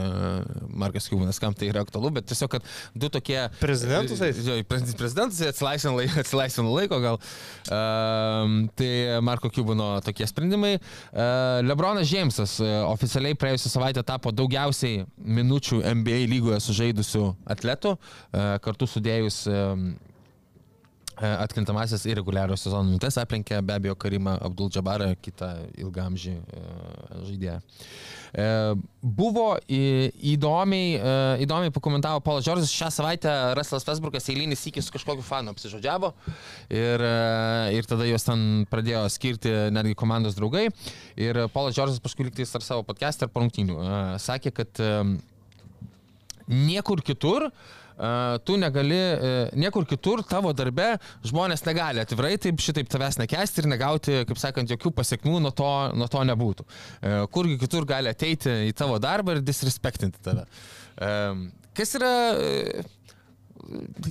Markas 0.68 1.08
Kubanas, 1.12 1.40
kam 1.42 1.56
tai 1.58 1.72
yra 1.72 1.84
aktualu, 1.86 2.12
bet 2.18 2.28
tiesiog, 2.32 2.52
kad 2.58 2.68
du 2.94 3.10
tokie... 3.14 3.40
Prezidentus 3.62 4.22
eis? 4.26 4.42
Jo, 4.46 4.58
prez- 4.68 4.96
prezidentas 5.00 5.42
atsilaisvino 5.52 5.96
laiko, 6.00 6.20
atsilaisvino 6.24 6.76
laiko 6.76 7.02
gal. 7.04 7.20
Tai 7.68 8.92
Marko 9.26 9.52
Kubino 9.54 9.94
tokie 10.06 10.28
sprendimai. 10.30 10.76
Lebronas 11.66 12.10
Džeimsas 12.10 12.58
oficialiai 12.90 13.38
praėjusią 13.40 13.72
savaitę 13.74 14.04
tapo 14.08 14.34
daugiausiai 14.36 15.06
minučių 15.18 15.82
NBA 16.02 16.24
lygoje 16.32 16.62
sužaidusių 16.68 17.26
atletų, 17.56 17.96
kartu 18.66 18.90
sudėjus 18.90 19.44
atkrintamasis 21.22 22.06
ir 22.10 22.18
reguliario 22.18 22.56
sezono 22.58 22.90
minutės 22.90 23.20
aplenkė 23.22 23.60
be 23.66 23.76
abejo 23.78 23.96
Karimą 24.00 24.38
Abdul 24.42 24.72
Džabarą, 24.74 25.12
kitą 25.22 25.52
ilgamžį 25.84 26.34
e, 26.34 26.64
žaidėją. 27.28 27.58
E, 28.32 28.48
Buvo 29.02 29.48
įdomiai, 29.68 30.94
e, 30.96 31.14
įdomiai 31.46 31.74
pakomentavo 31.74 32.22
Paulas 32.26 32.46
Džordžas, 32.46 32.74
šią 32.74 32.90
savaitę 32.94 33.34
Russellas 33.58 33.86
Westbrookas 33.88 34.30
eilinis 34.34 34.62
įkis 34.70 34.88
su 34.88 34.96
kažkokiu 34.96 35.26
fanu 35.26 35.54
apsižodžiavo 35.56 36.14
ir, 36.70 37.02
e, 37.02 37.12
ir 37.78 37.90
tada 37.90 38.08
juos 38.10 38.26
ten 38.28 38.64
pradėjo 38.72 39.04
skirti 39.14 39.52
netgi 39.74 39.98
komandos 39.98 40.38
draugai. 40.38 40.68
Ir 41.20 41.44
Paulas 41.54 41.78
Džordžas 41.78 42.02
paskui 42.04 42.30
liktais 42.30 42.54
ar 42.58 42.66
savo 42.66 42.86
podcast'ą 42.88 43.28
ar 43.28 43.36
parungtinių 43.36 43.78
e, 43.82 44.00
sakė, 44.22 44.56
kad 44.62 44.82
e, 44.82 44.96
niekur 46.48 47.04
kitur 47.06 47.52
Uh, 47.52 47.81
tu 48.48 48.58
negali, 48.60 49.00
uh, 49.16 49.54
niekur 49.58 49.88
kitur 49.90 50.24
tavo 50.28 50.54
darbe 50.58 50.94
žmonės 51.28 51.66
negali 51.68 52.04
atvirai 52.04 52.36
taip 52.42 52.62
šitaip 52.64 52.90
tavęs 52.92 53.20
nekesti 53.22 53.64
ir 53.64 53.70
negauti, 53.72 54.20
kaip 54.30 54.42
sakant, 54.42 54.72
jokių 54.72 54.94
pasiekmių 54.98 55.42
nuo 55.46 55.54
to, 55.56 55.72
nuo 55.98 56.10
to 56.12 56.24
nebūtų. 56.32 56.68
Uh, 56.68 57.18
kurgi 57.34 57.60
kitur 57.62 57.88
gali 57.90 58.12
ateiti 58.12 58.54
į 58.70 58.76
tavo 58.78 59.00
darbą 59.02 59.38
ir 59.38 59.46
disrespektinti 59.46 60.24
tave. 60.26 60.48
Um, 61.02 61.50
kas 61.78 61.96
yra 61.98 62.14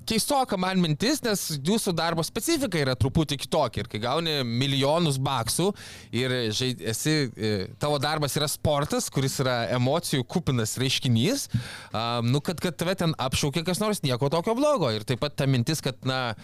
keistoka 0.09 0.59
man 0.61 0.81
mintis, 0.83 1.23
nes 1.25 1.47
jūsų 1.67 1.95
darbo 1.97 2.25
specifika 2.27 2.81
yra 2.81 2.97
truputį 2.99 3.41
kitokia. 3.45 3.85
Ir 3.85 3.91
kai 3.91 4.03
gauni 4.03 4.41
milijonus 4.47 5.21
baksų 5.23 5.71
ir 6.17 6.35
esi, 6.51 7.17
e, 7.35 7.53
tavo 7.81 7.99
darbas 8.03 8.37
yra 8.39 8.49
sportas, 8.51 9.09
kuris 9.13 9.39
yra 9.43 9.63
emocijų 9.77 10.25
kupinas 10.29 10.77
reiškinys, 10.81 11.49
nu, 12.27 12.41
kad, 12.45 12.61
kad 12.63 12.77
tave 12.79 12.95
ten 12.99 13.15
apšaukė 13.21 13.65
kas 13.67 13.81
nors, 13.83 14.03
nieko 14.05 14.31
tokio 14.33 14.55
blogo. 14.59 14.91
Ir 14.95 15.05
taip 15.09 15.23
pat 15.23 15.37
ta 15.39 15.47
mintis, 15.51 15.83
kad, 15.85 15.99
na, 16.09 16.35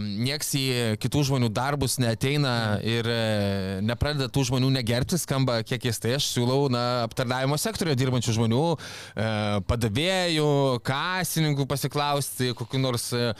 nieks 0.00 0.52
į 0.58 0.64
kitų 1.00 1.24
žmonių 1.30 1.50
darbus 1.54 1.98
neteina 2.00 2.80
ir 2.86 3.06
e, 3.08 3.80
nepradeda 3.86 4.30
tų 4.32 4.46
žmonių 4.50 4.70
negerbti, 4.78 5.18
skamba 5.20 5.60
kiek 5.66 5.82
keistai. 5.86 6.16
Aš 6.18 6.30
siūlau, 6.34 6.68
na, 6.72 7.04
aptarnavimo 7.06 7.58
sektoriuje 7.60 7.98
dirbančių 8.00 8.36
žmonių, 8.36 8.64
e, 8.74 9.28
padavėjų, 9.70 10.50
kasininkų 10.86 11.66
pasiklausti, 11.70 12.49
kokiu 12.58 12.80
nors 12.82 13.10
e, 13.16 13.32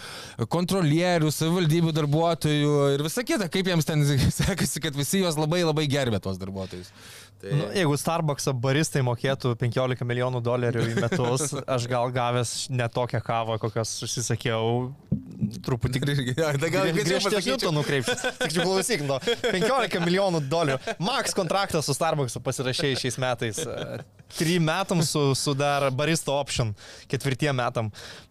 kontrolierių, 0.50 1.32
savivaldybių 1.34 1.94
darbuotojų 1.96 2.76
ir 2.96 3.04
visa 3.06 3.24
kita, 3.26 3.50
kaip 3.52 3.70
jiems 3.70 3.88
ten 3.88 4.04
sekasi, 4.40 4.82
kad 4.84 4.96
visi 4.98 5.24
juos 5.24 5.38
labai 5.40 5.64
labai 5.64 5.88
gerbė 5.90 6.22
tos 6.22 6.40
darbuotojus. 6.40 6.92
Tai... 7.40 7.54
Nu, 7.56 7.68
jeigu 7.72 7.96
Starbucks 7.96 8.50
baristai 8.60 9.00
mokėtų 9.04 9.54
15 9.62 10.04
milijonų 10.04 10.42
dolerių 10.44 10.82
į 10.90 10.96
metus, 11.00 11.54
aš 11.74 11.86
gal 11.88 12.12
gavęs 12.12 12.52
ne 12.68 12.84
tokią 12.92 13.22
kavą, 13.24 13.56
kokios 13.62 13.94
užsisakiau, 14.04 14.90
truputį 15.64 16.04
Ja, 16.40 16.52
tai 16.60 16.68
gal 16.72 16.90
griežtesnių 16.92 17.56
tonų 17.64 17.84
kreipčiau. 17.86 18.32
Tik 18.42 18.52
čia 18.52 18.64
klausyk, 18.66 19.04
nu, 19.08 19.16
15 19.46 20.04
milijonų 20.04 20.44
dolerių. 20.52 20.96
Max 21.00 21.36
kontraktą 21.36 21.80
su 21.84 21.96
Starbucks 21.96 22.36
pasirašėjai 22.44 23.00
šiais 23.06 23.20
metais. 23.24 23.64
Trim 24.38 24.62
metam 24.68 25.02
su, 25.02 25.34
su 25.34 25.54
dar 25.58 25.88
baristo 25.90 26.32
option, 26.38 26.74
ketvirtiem 27.10 27.56
metam. 27.58 27.90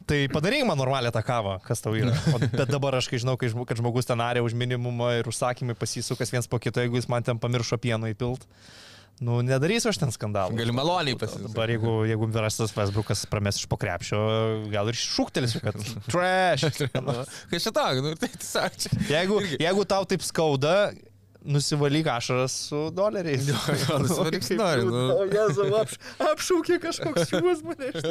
Tai 0.09 0.23
padaryk 0.33 0.63
man 0.65 0.79
normalią 0.79 1.11
tą 1.13 1.21
kavą, 1.27 1.57
kas 1.65 1.83
tau 1.85 1.93
yra. 1.99 2.15
O, 2.33 2.39
bet 2.41 2.69
dabar 2.71 2.95
aš, 2.97 3.09
kai 3.11 3.19
žinau, 3.21 3.35
kai 3.37 3.51
žmo- 3.51 3.67
kad 3.69 3.77
žmogus 3.77 4.07
ten 4.09 4.21
arė 4.25 4.41
už 4.45 4.55
minimumą 4.57 5.11
ir 5.19 5.27
užsakymai 5.29 5.75
pasisukas 5.77 6.31
viens 6.33 6.47
po 6.49 6.57
kito, 6.57 6.81
jeigu 6.81 6.97
jis 6.97 7.09
man 7.11 7.23
ten 7.27 7.37
pamiršo 7.37 7.77
pieno 7.77 8.09
įpilt. 8.09 8.47
Nu, 9.19 9.41
nedarysiu 9.43 9.89
aš 9.91 9.97
ten 9.99 10.13
skandalą. 10.15 10.55
Gali 10.55 10.71
maloniai 10.71 11.17
pasisakyti. 11.19 11.49
Dabar 11.51 11.67
jeigu, 11.73 11.93
jeigu 12.07 12.29
Rastas 12.39 12.71
Facebookas 12.71 13.25
prames 13.27 13.57
iš 13.59 13.65
pokrepšio, 13.67 14.19
gal 14.71 14.87
ir 14.87 14.95
šūktelėsiu, 14.95 15.59
kad 15.65 15.75
trash. 16.13 16.63
Nu, 16.95 17.17
Kai 17.51 17.59
šitą, 17.59 17.83
nu, 17.99 18.13
tai 18.15 18.29
tiesiog 18.31 18.77
čia. 18.79 18.93
Jeigu, 19.11 19.41
jeigu 19.59 19.83
tau 19.91 20.07
taip 20.07 20.23
skauda, 20.23 20.93
nusivalyk 21.45 22.07
ašaras 22.07 22.51
su 22.67 22.89
doleriais. 22.91 23.47
jo, 23.47 23.55
nusivalyk 24.03 24.43
su 24.43 24.57
doleriais, 24.59 24.85
nu. 24.91 25.03
O 25.15 25.25
Jėzau, 25.29 25.67
apš, 25.79 25.97
apšaukė 26.31 26.79
kažkoks 26.83 27.33
jūs 27.35 27.63
mane 27.67 27.91
iš. 27.93 28.07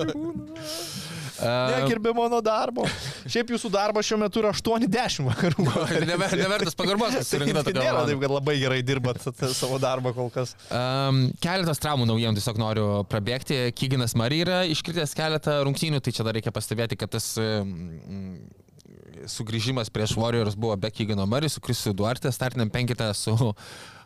Uh, 1.38 1.68
Negerbė 1.70 2.10
mano 2.16 2.40
darbo. 2.42 2.86
Šiaip 3.30 3.52
jūsų 3.54 3.70
darbas 3.70 4.08
šiuo 4.08 4.18
metu 4.24 4.40
yra 4.42 4.50
80 4.56 5.22
vakarų. 5.28 5.66
never, 6.08 6.34
nevertas 6.40 6.78
pagarbos, 6.78 7.12
kad 7.14 7.22
Tai 7.22 7.28
surinkta 7.28 7.62
tokia 7.68 7.84
nėra 7.84 8.06
taip, 8.08 8.22
kad 8.24 8.34
labai 8.34 8.56
gerai 8.58 8.80
dirbat 8.86 9.22
savo 9.54 9.78
darbą 9.82 10.14
kol 10.16 10.32
kas. 10.34 10.56
Um, 10.74 11.28
keletas 11.44 11.82
traumų 11.84 12.08
naujienų 12.10 12.40
tiesiog 12.40 12.58
noriu 12.58 12.88
prabėgti. 13.12 13.60
Kyginas 13.78 14.16
Mari 14.18 14.42
yra 14.46 14.62
iškritęs 14.72 15.14
keletą 15.18 15.60
rungtynių, 15.68 16.02
tai 16.02 16.16
čia 16.16 16.26
dar 16.26 16.34
reikia 16.38 16.54
pastebėti, 16.54 16.98
kad 16.98 17.12
tas 17.14 17.36
um, 17.38 17.70
sugrįžimas 19.26 19.90
prieš 19.90 20.16
Warriors 20.18 20.56
buvo 20.58 20.76
be 20.76 20.90
Kygino 20.90 21.26
Mari, 21.26 21.48
su 21.48 21.60
Krisiu 21.60 21.92
Duarte, 21.92 22.32
startiniam 22.32 22.70
penkitą 22.70 23.10
su, 23.14 23.34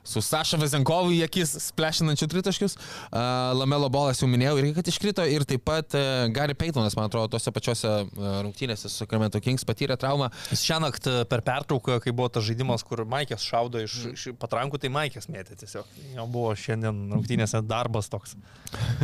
su 0.04 0.22
Saša 0.22 0.58
Vezenkovu 0.60 1.12
į 1.14 1.22
akis 1.26 1.54
splešinančių 1.68 2.28
tritaškius. 2.32 2.76
Uh, 2.76 3.52
Lamelo 3.58 3.88
bolas 3.92 4.22
jau 4.22 4.28
minėjau 4.30 4.56
irgi, 4.60 4.74
kad 4.78 4.90
iškrito 4.92 5.26
ir 5.28 5.46
taip 5.48 5.64
pat 5.68 5.96
uh, 5.98 6.26
Gary 6.34 6.56
Paytonas, 6.58 6.96
man 6.98 7.10
atrodo, 7.10 7.32
tose 7.34 7.52
pačiose 7.54 7.92
uh, 8.02 8.28
rungtynėse 8.46 8.88
su 8.88 9.02
Sacramento 9.02 9.40
Kings 9.42 9.66
patyrė 9.68 9.98
traumą. 10.00 10.30
Jis 10.50 10.64
šią 10.66 10.80
naktį 10.86 11.16
per 11.30 11.44
pertrauką, 11.46 12.00
kai 12.02 12.14
buvo 12.14 12.30
tas 12.34 12.46
žaidimas, 12.48 12.86
kur 12.86 13.04
Maikės 13.08 13.46
šaudo 13.46 13.82
iš, 13.82 13.98
iš 14.14 14.28
patrankų, 14.42 14.82
tai 14.82 14.92
Maikės 14.94 15.30
mėtė 15.32 15.58
tiesiog. 15.62 15.98
Jo 16.16 16.28
buvo 16.30 16.54
šiandien 16.58 17.04
rungtynėse 17.14 17.62
darbas 17.66 18.10
toks. 18.12 18.36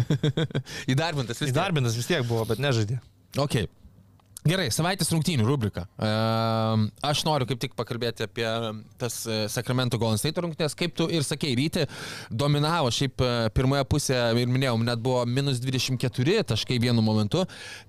Įdarbintas 0.92 1.38
vis 1.38 1.48
tiek. 1.48 1.54
Įdarbintas 1.54 1.98
vis 1.98 2.11
tiek 2.11 2.26
buvo, 2.26 2.46
bet 2.48 2.62
nežaidė. 2.62 3.02
Ok. 3.38 3.62
Gerai, 4.47 4.68
savaitės 4.70 5.11
rungtynių 5.11 5.45
rubrika. 5.45 5.82
Ehm, 5.99 6.84
Aš 7.03 7.24
noriu 7.26 7.47
kaip 7.49 7.59
tik 7.59 7.72
pakalbėti 7.76 8.22
apie 8.22 8.47
tas 9.01 9.16
e, 9.26 9.39
Sacramento 9.51 9.99
Golden 9.99 10.20
State 10.20 10.39
rungtynės. 10.45 10.76
Kaip 10.78 10.95
tu 10.97 11.09
ir 11.11 11.24
sakei, 11.26 11.57
ryti 11.59 11.84
dominavo 12.30 12.93
šiaip 12.95 13.18
e, 13.24 13.30
pirmoje 13.57 13.82
pusėje 13.91 14.39
ir 14.39 14.53
minėjau, 14.53 14.76
net 14.86 15.03
buvo 15.03 15.24
minus 15.26 15.59
24 15.62 16.45
taškai 16.53 16.78
vienu 16.82 17.03
momentu. 17.03 17.43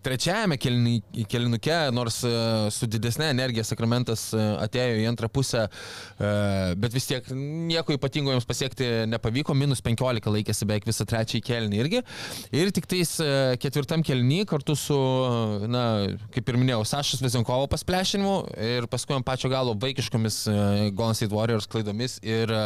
Trečiajame 0.05 0.57
kelinuke, 0.59 1.77
nors 1.93 2.17
e, 2.25 2.33
su 2.73 2.89
didesnė 2.89 3.29
energija 3.35 3.67
Sacramentas 3.69 4.29
atėjo 4.33 4.97
į 5.03 5.05
antrą 5.09 5.29
pusę, 5.31 5.67
bet 6.19 6.93
vis 6.95 7.05
tiek 7.09 7.25
nieko 7.35 7.93
ypatingo 7.95 8.33
jiems 8.33 8.47
pasiekti 8.49 8.87
nepavyko. 9.11 9.53
Minus 9.57 9.83
15 9.85 10.33
laikėsi 10.33 10.67
beveik 10.67 10.87
visą 10.89 11.05
trečiąjį 11.09 11.43
kelnį 11.45 11.81
irgi. 11.83 12.03
Ir 12.55 12.73
tik 12.75 12.89
tais 12.89 13.15
ketvirtam 13.61 14.03
kelnį 14.05 14.43
kartu 14.49 14.75
su, 14.79 14.97
na, 15.69 15.83
kaip 16.33 16.38
ir 16.47 16.59
minėjau, 16.61 16.85
Sašas 16.87 17.19
Vezinkovo 17.23 17.67
pasplešinimu 17.71 18.35
ir 18.63 18.87
paskui 18.91 19.17
ant 19.17 19.27
pačio 19.27 19.51
galo 19.51 19.75
vaikiškomis 19.81 20.37
e, 20.47 20.55
Golden 20.93 21.17
State 21.17 21.35
Warriors 21.35 21.67
klaidomis 21.67 22.19
ir 22.23 22.53
e, 22.55 22.61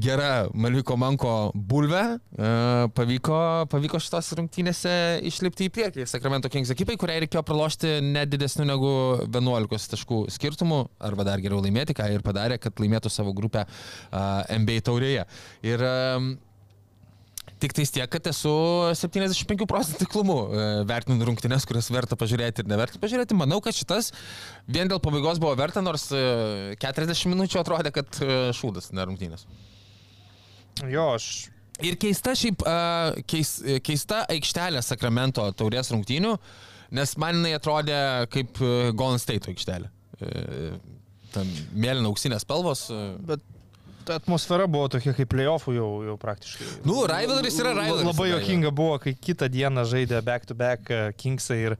gera 0.00 0.46
Maliko 0.56 0.96
Manko 0.96 1.34
bulvė 1.54 2.02
e, 2.16 2.48
pavyko, 2.96 3.38
pavyko 3.72 4.00
šitos 4.02 4.32
rungtynėse 4.38 4.94
išlipti 5.28 5.68
į 5.68 5.74
priekį 5.74 6.06
Sacramento 6.08 6.50
Kings 6.52 6.72
ekipai, 6.72 6.96
kuriai 7.00 7.24
reikėjo 7.24 7.44
pralošti 7.46 7.98
nedidesnių 8.06 8.68
negu 8.70 8.94
11 9.28 9.92
taškų 9.94 10.24
skirtumų, 10.32 10.80
arba 11.04 11.28
dar 11.28 11.44
geriau 11.44 11.60
laimėti, 11.64 11.96
ką 11.96 12.08
ir 12.16 12.24
padarė, 12.24 12.58
kad 12.62 12.80
laimėtų 12.80 13.12
savo 13.12 13.36
grupę 13.36 13.66
NBA 14.10 14.80
taurėje. 14.88 15.28
Ir 15.68 15.84
e, 15.84 15.94
Tik 17.62 17.74
tais 17.76 17.92
tiek, 17.94 18.08
kad 18.10 18.26
esu 18.26 18.50
75 18.98 19.66
procentų 19.70 20.00
tiklumų 20.02 20.36
e, 20.44 20.64
vertinant 20.88 21.22
rungtynes, 21.28 21.66
kurias 21.68 21.90
verta 21.94 22.18
pažiūrėti 22.18 22.64
ir 22.64 22.70
neverta 22.70 22.98
pažiūrėti. 23.02 23.36
Manau, 23.38 23.60
kad 23.64 23.76
šitas 23.76 24.10
vien 24.66 24.90
dėl 24.90 25.00
pabaigos 25.02 25.38
buvo 25.42 25.54
verta, 25.58 25.82
nors 25.84 26.08
e, 26.10 26.74
40 26.82 27.30
minučių 27.30 27.60
atrodė, 27.62 27.94
kad 27.94 28.18
e, 28.24 28.38
šūdas, 28.58 28.90
ne 28.96 29.06
rungtynės. 29.06 29.46
Jo, 30.90 31.12
aš 31.14 31.30
Ir 31.82 31.96
keista 31.98 32.36
šiaip, 32.38 32.60
keis, 33.26 33.56
keista 33.82 34.20
aikštelė 34.30 34.78
Sakramento 34.86 35.42
taurės 35.58 35.88
rungtynių, 35.90 36.36
nes 36.94 37.14
man 37.18 37.40
jinai 37.40 37.56
atrodė 37.56 37.96
kaip 38.30 38.60
Golden 38.94 39.18
State 39.18 39.50
aikštelė. 39.50 39.90
Tam 41.34 41.50
mėlyna 41.74 42.06
auksinės 42.12 42.46
spalvos. 42.46 42.84
Bet 43.26 43.42
atmosfera 44.12 44.66
buvo 44.70 44.88
tokia 44.92 45.14
kaip 45.16 45.30
playoffų 45.32 45.76
jau, 45.76 45.90
jau 46.10 46.16
praktiškai. 46.20 46.70
Nu, 46.88 47.02
rivalrys 47.10 47.60
yra 47.62 47.74
rivalrys, 47.76 48.08
Labai 48.08 48.30
jokinga 48.32 48.72
buvo, 48.74 48.98
kai 49.02 49.14
kitą 49.16 49.48
dieną 49.52 49.86
žaidė 49.90 50.20
back-to-back 50.26 50.90
e, 50.92 51.04
Kingsai 51.20 51.60
ir 51.70 51.78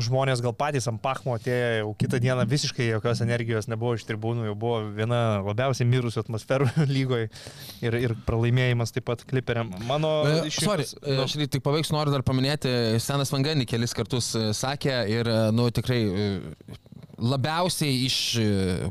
žmonės 0.00 0.40
gal 0.40 0.54
patys 0.56 0.86
ant 0.88 1.00
pachmo 1.04 1.34
atėjo, 1.36 1.82
jau 1.82 1.90
kitą 2.00 2.20
dieną 2.22 2.46
visiškai 2.48 2.86
jokios 2.88 3.20
energijos 3.24 3.68
nebuvo 3.68 3.96
iš 3.98 4.06
tribūnų, 4.08 4.46
jau 4.48 4.54
buvo 4.56 4.78
viena 4.96 5.18
labiausiai 5.44 5.88
mirusių 5.88 6.22
atmosferų 6.22 6.68
lygoje 6.96 7.28
ir, 7.84 7.98
ir 8.00 8.14
pralaimėjimas 8.28 8.94
taip 8.94 9.06
pat 9.10 9.24
kliperiam. 9.28 9.72
Mano... 9.88 10.14
E, 10.28 10.38
išrinktas- 10.48 10.94
Sorry, 10.94 11.12
e, 11.12 11.18
aš 11.26 11.36
tik 11.44 11.64
pabaigs 11.66 11.92
noriu 11.92 12.14
dar 12.14 12.24
paminėti, 12.24 12.72
Senas 13.04 13.32
Vanganį 13.34 13.68
kelis 13.68 13.92
kartus 13.96 14.32
e, 14.38 14.48
sakė 14.56 14.96
ir, 15.12 15.28
nu, 15.52 15.68
tikrai 15.74 16.00
labiausiai 17.22 18.02
iš 18.06 18.16
e, 18.40 18.46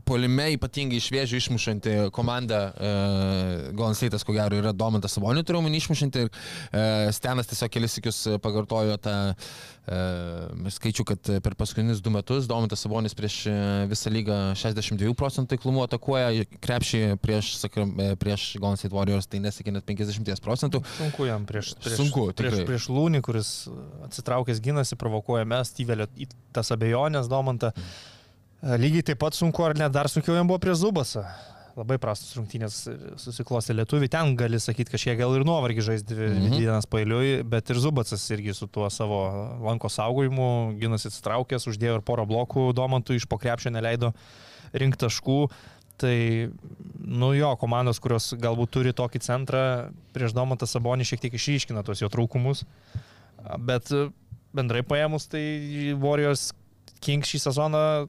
polime, 0.07 0.51
ypatingai 0.55 0.99
iš 1.01 1.09
vėžių 1.11 1.39
išmušanti 1.41 1.95
komanda 2.15 2.61
uh, 2.71 3.69
Golden 3.75 3.97
State'as, 3.97 4.23
ko 4.27 4.35
gero, 4.35 4.57
yra 4.61 4.71
Domantas 4.75 5.15
Sabonį, 5.17 5.43
turiu 5.47 5.59
omeny 5.59 5.81
išmušanti 5.81 6.23
ir 6.23 6.29
uh, 6.29 7.09
Stenas 7.15 7.49
tiesiog 7.51 7.71
kelis 7.73 7.95
sikius 7.97 8.19
pakartojo 8.43 8.95
tą 9.03 9.15
uh, 9.31 10.69
skaičių, 10.75 11.05
kad 11.11 11.31
per 11.43 11.57
paskutinius 11.59 12.03
du 12.03 12.13
metus 12.13 12.47
Domantas 12.49 12.83
Sabonis 12.85 13.17
prieš 13.17 13.41
visą 13.91 14.13
lygą 14.13 14.39
62 14.59 15.15
procentų 15.17 15.55
taiklumu 15.55 15.83
atakuoja, 15.85 16.45
krepšį 16.63 17.01
prieš, 17.23 17.55
sakykime, 17.63 18.13
prieš 18.21 18.53
Golden 18.61 18.79
State 18.79 18.95
Warriors 18.95 19.27
tai 19.31 19.41
nesiekia 19.43 19.75
net 19.75 19.87
50 19.87 20.45
procentų. 20.45 20.83
Sunku 20.95 21.27
jam 21.27 21.45
prieš, 21.49 21.73
prieš, 21.81 21.99
Sunku, 21.99 22.29
prieš, 22.31 22.61
tikrai. 22.61 22.69
prieš 22.69 22.87
Lūnį, 22.93 23.23
kuris 23.25 23.51
atsitraukęs 24.07 24.63
gynasi, 24.63 24.99
provokuoja 25.01 25.47
mes, 25.49 25.75
įvelia 25.83 26.07
į 26.15 26.29
tas 26.55 26.71
abejonės 26.75 27.29
Domantą. 27.31 27.73
E, 27.75 28.19
Lygiai 28.61 29.01
taip 29.01 29.17
pat 29.23 29.33
sunku, 29.33 29.63
ar 29.65 29.73
net 29.73 29.93
dar 29.93 30.09
sunkiau 30.11 30.35
jam 30.37 30.47
buvo 30.49 30.59
prie 30.61 30.73
Zubasą. 30.77 31.23
Labai 31.71 31.95
prastos 32.03 32.35
rungtynės 32.35 32.75
susiklostė 33.21 33.73
lietuvių. 33.79 34.09
Ten 34.11 34.33
gali 34.37 34.59
sakyti, 34.59 34.91
kažkiek 34.91 35.15
gal 35.17 35.33
ir 35.37 35.45
nuovargį 35.47 35.85
žais 35.87 36.03
dvi, 36.03 36.27
Mhm. 36.35 36.57
dienas 36.59 36.85
pailiui, 36.85 37.43
bet 37.47 37.69
ir 37.71 37.79
Zubacas 37.79 38.21
irgi 38.29 38.53
su 38.53 38.67
tuo 38.67 38.89
savo 38.91 39.57
lanko 39.63 39.87
saugojimu, 39.89 40.77
gynasi 40.77 41.07
atsitraukęs, 41.09 41.65
uždėjo 41.71 41.95
ir 41.95 42.01
porą 42.01 42.27
blokų 42.27 42.73
Domantui, 42.75 43.15
iš 43.15 43.25
pokrepšio 43.25 43.71
neleido 43.71 44.13
rinkti 44.73 45.05
taškų. 45.07 45.49
Tai, 45.97 46.49
nu 46.99 47.33
jo, 47.33 47.55
komandos, 47.57 47.99
kurios 47.99 48.33
galbūt 48.33 48.69
turi 48.69 48.91
tokį 48.93 49.21
centrą, 49.21 49.91
prieš 50.13 50.33
Domantą 50.33 50.65
Sabonį 50.67 51.05
šiek 51.05 51.21
tiek 51.21 51.33
išryškina 51.33 51.83
tos 51.85 52.01
jo 52.01 52.09
trūkumus. 52.09 52.63
Bet 53.59 53.91
e, 53.91 54.09
bendrai 54.53 54.81
paėmus, 54.83 55.27
tai 55.29 55.93
Warriors 55.97 56.51
King 56.99 57.23
šį 57.23 57.39
sezoną 57.47 58.07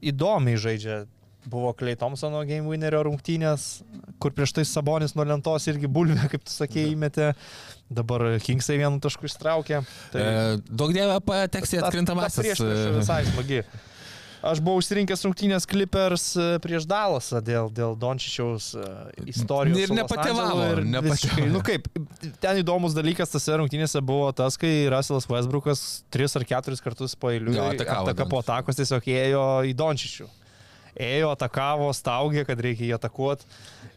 įdomiai 0.00 0.60
žaidžia. 0.60 1.04
Buvo 1.48 1.70
Clay 1.72 1.96
Thompsono 1.96 2.42
game 2.44 2.68
winnerio 2.68 2.98
rungtynės, 3.06 3.80
kur 4.20 4.34
prieš 4.36 4.52
tai 4.58 4.64
Sabonis 4.68 5.14
nuo 5.16 5.24
lentos 5.24 5.64
irgi 5.70 5.88
bulvė, 5.88 6.26
kaip 6.32 6.42
tu 6.44 6.52
sakėjai, 6.52 6.90
įmetė. 6.92 7.28
Dabar 7.88 8.26
Kingsai 8.44 8.76
vienu 8.82 9.00
tašku 9.00 9.30
ištraukė. 9.30 9.80
Tai... 10.12 10.24
E, 10.24 10.58
daug 10.68 10.92
dievė 10.92 11.22
pateks 11.24 11.72
į 11.78 11.80
atkrintamasis. 11.86 12.42
Prieš 12.42 12.64
visai 12.98 13.22
smagi. 13.30 13.62
Aš 14.38 14.60
buvau 14.62 14.78
užsirinkęs 14.78 15.24
rungtynės 15.26 15.66
Clippers 15.66 16.28
e, 16.38 16.46
prieš 16.62 16.86
Dalasą 16.86 17.40
dėl, 17.42 17.70
dėl 17.74 17.96
Dončičiaus 17.98 18.70
e, 18.78 18.84
istorijos. 19.32 19.80
Ir 19.82 19.94
nepatėvavo, 19.96 20.66
ir 20.76 20.82
nepatėvavo. 20.86 21.48
Nu 21.50 21.62
kaip, 21.66 21.88
ten 22.42 22.60
įdomus 22.62 22.94
dalykas 22.94 23.34
tose 23.34 23.58
rungtynėse 23.58 24.02
buvo 24.06 24.30
tas, 24.36 24.58
kai 24.60 24.86
Russellas 24.92 25.26
Westbrookas 25.30 25.84
tris 26.14 26.38
ar 26.38 26.46
keturis 26.46 26.84
kartus 26.84 27.16
pailiui 27.18 27.58
ataka 27.58 28.28
po 28.30 28.42
atakos 28.44 28.78
tiesiog 28.78 29.10
ėjo 29.10 29.46
į 29.66 29.74
Dončičių. 29.78 30.28
Ėjo, 30.98 31.28
atakavo, 31.30 31.92
staugė, 31.94 32.42
kad 32.46 32.58
reikia 32.62 32.88
jį 32.88 32.94
atakuoti 32.96 33.46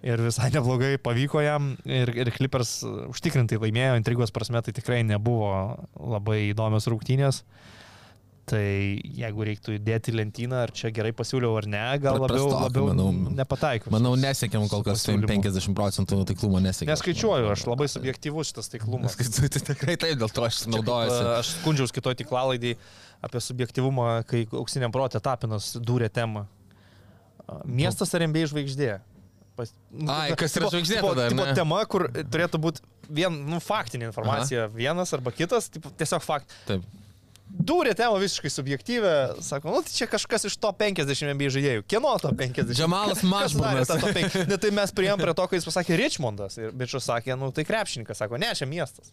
ir 0.05 0.21
visai 0.21 0.49
neblogai 0.53 0.95
pavyko 1.01 1.41
jam 1.41 1.75
ir, 1.85 2.11
ir 2.13 2.29
Clippers 2.35 2.79
užtikrintai 2.85 3.57
laimėjo, 3.61 3.97
intrigos 3.99 4.33
prasme 4.33 4.61
tai 4.65 4.73
tikrai 4.75 5.01
nebuvo 5.05 5.51
labai 5.97 6.43
įdomios 6.51 6.89
rungtynės. 6.89 7.41
Tai 8.49 8.61
jeigu 9.21 9.45
reiktų 9.45 9.75
įdėti 9.77 10.13
lentyną, 10.15 10.63
ar 10.65 10.71
čia 10.75 10.89
gerai 10.93 11.11
pasiūliau 11.15 11.53
ar 11.59 11.67
ne, 11.69 11.81
gal 12.01 12.17
labiau, 12.17 12.47
prastokai, 12.49 12.63
labiau 12.65 12.87
manau. 12.89 13.33
nepataikiau. 13.37 13.93
Manau, 13.93 14.13
nesiekėm 14.19 14.65
kol 14.71 14.81
kas 14.87 15.03
su 15.03 15.11
pasiūlymu. 15.11 15.29
50 15.29 15.77
procentų 15.77 16.19
taiklumo 16.31 16.61
nesiekėm. 16.65 16.89
Neskaičiuoju, 16.89 17.51
aš 17.53 17.65
labai 17.69 17.87
subjektyvus 17.93 18.51
šitas 18.51 18.71
taiklumas. 18.73 19.13
Neskaičiuoju, 19.13 19.51
tai 19.53 19.61
tikrai 19.69 19.97
taip, 20.01 20.17
dėl 20.23 20.33
to 20.33 20.47
aš 20.47 20.63
naudojuosi. 20.73 21.21
Aš 21.37 21.53
skundžiaus 21.59 21.93
kitoj 21.95 22.17
tiklalaidai 22.23 22.73
apie 23.21 23.43
subjektivumą, 23.45 24.09
kai 24.27 24.43
auksiniam 24.49 24.93
protė 24.95 25.21
tapinas 25.23 25.75
dūrė 25.77 26.09
temą. 26.11 26.47
Miestas 27.65 28.13
ar 28.17 28.25
MBA 28.25 28.49
žvaigždė? 28.51 28.95
Pas... 29.55 29.73
nu, 29.91 30.07
Ai, 30.09 30.31
kas 30.39 30.55
yra 30.57 30.71
žvaigždė 30.71 31.01
tipo 31.03 31.35
ne? 31.37 31.53
tema, 31.57 31.81
kur 31.91 32.07
turėtų 32.09 32.59
būti 32.63 32.83
vien, 33.11 33.35
nu, 33.51 33.59
faktinė 33.63 34.07
informacija, 34.09 34.65
Aha. 34.65 34.73
vienas 34.75 35.11
arba 35.17 35.33
kitas, 35.35 35.67
tipo, 35.73 35.91
tiesiog 35.99 36.23
fakt. 36.23 36.55
Taip. 36.69 36.85
Dūrė 37.51 37.91
temą 37.97 38.15
visiškai 38.21 38.49
subjektyvę, 38.53 39.13
sako, 39.43 39.73
nu 39.75 39.81
tai 39.85 39.91
čia 39.93 40.07
kažkas 40.09 40.47
iš 40.47 40.55
to 40.61 40.71
50 40.77 41.33
MBA 41.35 41.51
žaidėjų. 41.53 41.83
Kieno 41.89 42.13
to 42.21 42.31
50? 42.37 42.71
Džamalas 42.77 43.21
50? 43.21 44.47
Ne, 44.47 44.57
tai 44.61 44.71
mes 44.75 44.93
priėm 44.95 45.19
prie 45.21 45.33
to, 45.35 45.47
kai 45.51 45.59
jis 45.59 45.67
pasakė 45.67 45.99
Richmondas. 45.99 46.57
Ir 46.61 46.71
bičias 46.77 47.09
sakė, 47.09 47.35
nu 47.39 47.51
tai 47.55 47.67
krepšininkas, 47.67 48.23
sako, 48.23 48.39
ne, 48.41 48.53
čia 48.57 48.69
miestas. 48.71 49.11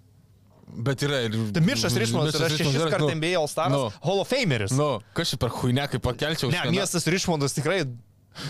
Bet 0.69 1.03
yra 1.03 1.23
ir... 1.27 1.35
Tai 1.57 1.63
Miršas 1.65 1.97
Richmondas 1.99 2.37
yra 2.39 2.51
šešis 2.53 2.77
kartų 2.93 3.11
NBA 3.17 3.33
All 3.41 3.49
Stars, 3.51 3.73
nu. 3.73 3.87
Hall 4.05 4.23
of 4.23 4.29
Fameris. 4.31 4.75
Nu, 4.77 4.99
kas 5.17 5.33
čia 5.33 5.41
per 5.41 5.53
huinę, 5.59 5.89
kaip 5.91 6.05
pakelčiau? 6.05 6.53
Ne, 6.53 6.63
miestas 6.73 7.09
Richmondas 7.09 7.57
tikrai 7.57 7.83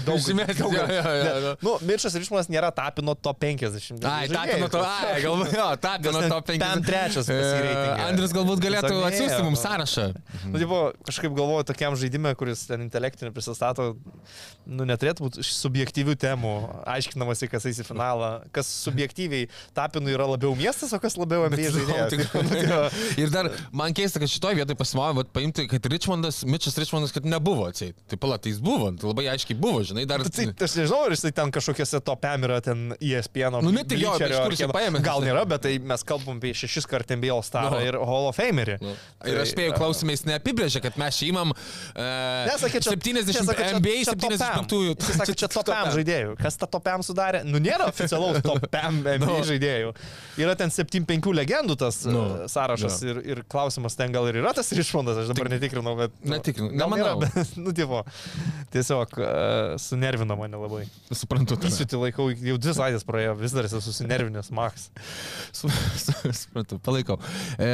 daug. 0.07 0.18
Žymėtis, 0.22 0.59
daug- 0.61 0.74
jo, 0.76 0.84
jo, 0.93 1.03
jo, 1.18 1.34
jo. 1.47 1.53
Nu, 1.64 1.74
Miršas 1.89 2.14
Richmondas 2.20 2.49
nėra 2.53 2.70
tapino 2.74 3.14
top 3.14 3.39
50. 3.43 4.05
Ai, 4.09 4.28
tapino 4.30 4.68
to, 4.72 4.82
ai, 4.84 5.20
galbūt, 5.24 5.53
jo, 5.57 5.68
tapino 5.82 6.22
to 6.24 6.41
ten- 6.49 6.59
50. 6.59 6.64
ten 6.64 6.82
trečias 6.89 7.30
Andris 8.09 8.32
galbūt 8.36 8.62
galėtų 8.62 8.89
Tiesiog 8.93 9.07
atsiųsti 9.09 9.43
mums 9.47 9.59
nu. 9.59 9.62
sąrašą. 9.64 10.07
Nu, 10.53 10.59
tipo, 10.62 10.78
kažkaip 11.09 11.34
galvoju, 11.36 11.66
tokiam 11.72 11.97
žaidimui, 11.99 12.34
kuris 12.39 12.66
ten 12.68 12.84
intelektinį 12.86 13.32
prisistato, 13.36 13.91
nu, 14.66 14.86
neturėtų 14.89 15.24
būti 15.26 15.45
subjektyvių 15.47 16.16
temų, 16.20 16.53
aiškinamasi, 16.95 17.49
kas 17.53 17.66
eis 17.70 17.80
į 17.82 17.86
finalą, 17.89 18.30
kas 18.55 18.68
subjektyviai 18.86 19.49
tapinų 19.76 20.12
yra 20.14 20.26
labiau 20.32 20.55
miestas, 20.59 20.93
o 20.97 21.01
kas 21.03 21.16
labiau 21.20 21.47
NBA 21.51 21.70
žaidėjas. 21.74 22.16
Ir 23.22 23.30
dar 23.32 23.51
man 23.72 23.95
keista, 23.97 24.20
kad 24.22 24.30
šitoje 24.30 24.59
vietoje 24.61 24.78
pasimavo, 24.78 25.20
vat 25.22 25.32
paimti, 25.34 25.66
kad 25.70 25.84
Richmondas, 25.93 26.43
Mitchas 26.49 26.76
Richmondas, 26.80 27.12
kad 27.14 27.26
nebuvo 27.28 27.66
atsieit. 27.68 27.97
Tai 28.11 28.18
pala, 28.20 28.39
tai 28.39 28.53
jis 28.53 28.61
buvo, 28.64 28.91
tai 28.99 29.09
labai 29.11 29.26
aiškiai 29.34 29.59
buvo, 29.59 29.78
žinai, 29.87 30.05
dar... 30.09 30.22
Tai, 30.24 30.47
aš 30.66 30.74
nežinau, 30.81 31.01
ar 31.07 31.14
jisai 31.14 31.33
ten 31.37 31.53
kažkokiuose 31.55 32.01
topiam 32.07 32.45
yra 32.49 32.61
ten 32.64 32.93
E 33.01 33.14
ESPN. 33.18 33.59
Nu, 33.64 33.72
ne 33.74 33.83
tik 33.89 34.01
jo, 34.03 34.12
bet 34.20 34.31
iš 34.35 34.39
kur 34.45 34.55
jisai 34.55 34.68
paėmė? 34.74 35.01
Gal 35.05 35.22
nėra, 35.24 35.43
bet 35.49 35.62
tai 35.66 35.74
mes 35.83 36.05
kalbam 36.07 36.39
apie 36.41 36.53
šešis 36.57 36.87
kartų 36.91 37.16
NBA 37.18 37.33
All 37.35 37.43
Star 37.47 37.70
Nu. 37.74 37.81
ir 37.85 37.99
Hall 37.99 38.29
of 38.31 38.37
Famerį. 38.39 38.79
Nu, 38.83 38.95
Ir 39.29 39.41
aš 39.43 39.51
spėjau 39.55 39.74
klausimais 39.76 40.22
neapibrėžė, 40.29 40.81
kad 40.85 40.97
mes 41.01 41.16
čia 41.18 41.29
įmam 41.33 41.51
uh, 41.53 42.47
Nesakė, 42.49 42.81
čia 42.85 42.95
70 42.95 43.33
čia, 43.35 43.43
NBA 43.79 43.97
čia 44.07 44.14
top 44.14 44.35
75-ųjų. 44.37 44.95
Jis 45.09 45.18
sakė, 45.20 45.35
čia 45.43 45.49
topiam 45.53 45.91
žaidėjų. 45.95 46.37
Kas 46.41 46.59
tą 46.61 46.68
topiam 46.70 47.03
sudarė? 47.07 47.43
Nu, 47.49 47.61
nėra 47.62 47.89
oficialaus 47.91 48.39
topiam 48.47 49.01
NBA 49.03 49.16
Nu. 49.24 49.39
žaidėjų. 49.49 49.93
Yra 50.41 50.55
ten 50.59 50.70
7-5 50.74 51.33
legendų 51.35 51.76
tas 51.81 52.01
Nu, 52.09 52.22
uh, 52.22 52.47
sąrašas 52.51 53.01
ir, 53.07 53.18
ir 53.35 53.43
klausimas 53.51 53.97
ten 53.99 54.14
gal 54.14 54.29
ir 54.31 54.39
yra 54.43 54.55
tas 54.57 54.70
Richmondas, 54.76 55.18
aš 55.24 55.33
dabar 55.35 55.51
netikrinau, 55.53 55.97
bet... 55.99 56.14
nu, 56.22 56.37
Netikrinau, 56.37 56.70
gal 56.79 56.95
nėra, 56.95 57.14
nemanau. 57.16 57.24
bet, 57.26 57.53
nu, 57.64 57.74
tipo, 57.76 58.05
tiesiog 58.74 59.18
uh, 59.18 59.67
sunervino 59.76 60.36
mane 60.38 60.56
labai. 60.56 60.84
Suprantu, 61.12 61.56
tai. 61.60 61.70
Įsiuti 61.72 61.98
laikau, 62.00 62.28
jau 62.32 62.56
dvi 62.60 62.74
savaitės 62.76 63.04
praėjo, 63.08 63.34
vis 63.40 63.54
dar 63.56 63.68
esu 63.68 63.80
susinervinęs, 63.84 64.50
Max. 64.56 64.88
Su- 65.52 65.70
su- 65.70 66.32
Suprantu, 66.38 66.78
palaikau. 66.84 67.18
E, 67.58 67.68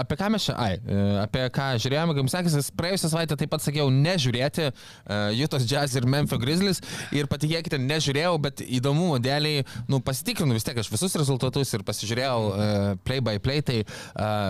apie 0.00 0.16
ką 0.20 0.30
mes 0.34 0.46
čia? 0.48 0.54
Ai, 0.60 0.78
e, 0.80 0.98
apie 1.24 1.44
ką 1.54 1.68
žiūrėjome, 1.82 2.14
kaip 2.16 2.22
jums 2.24 2.34
sekėsi, 2.36 2.74
praėjusią 2.78 3.10
savaitę 3.12 3.36
taip 3.40 3.50
pat 3.52 3.64
sakiau 3.64 3.90
nežiūrėti 3.92 4.66
e, 4.70 4.72
Jutos 5.38 5.66
Jazz 5.68 5.96
ir 5.98 6.06
Memphis 6.08 6.40
Grizzlies 6.42 6.80
ir 7.16 7.28
patikėkite, 7.30 7.78
nežiūrėjau, 7.82 8.34
bet 8.42 8.62
įdomumo 8.64 9.18
dėliai, 9.22 9.64
nu, 9.90 10.00
pasitikrinu 10.04 10.56
vis 10.56 10.66
tiek 10.66 10.78
aš 10.82 10.90
visus 10.92 11.16
rezultatus 11.18 11.72
ir 11.76 11.84
pasižiūrėjau 11.86 12.38
e, 12.46 12.68
play 13.06 13.20
by 13.24 13.36
play, 13.42 13.62
tai 13.66 13.80
e, 13.82 13.86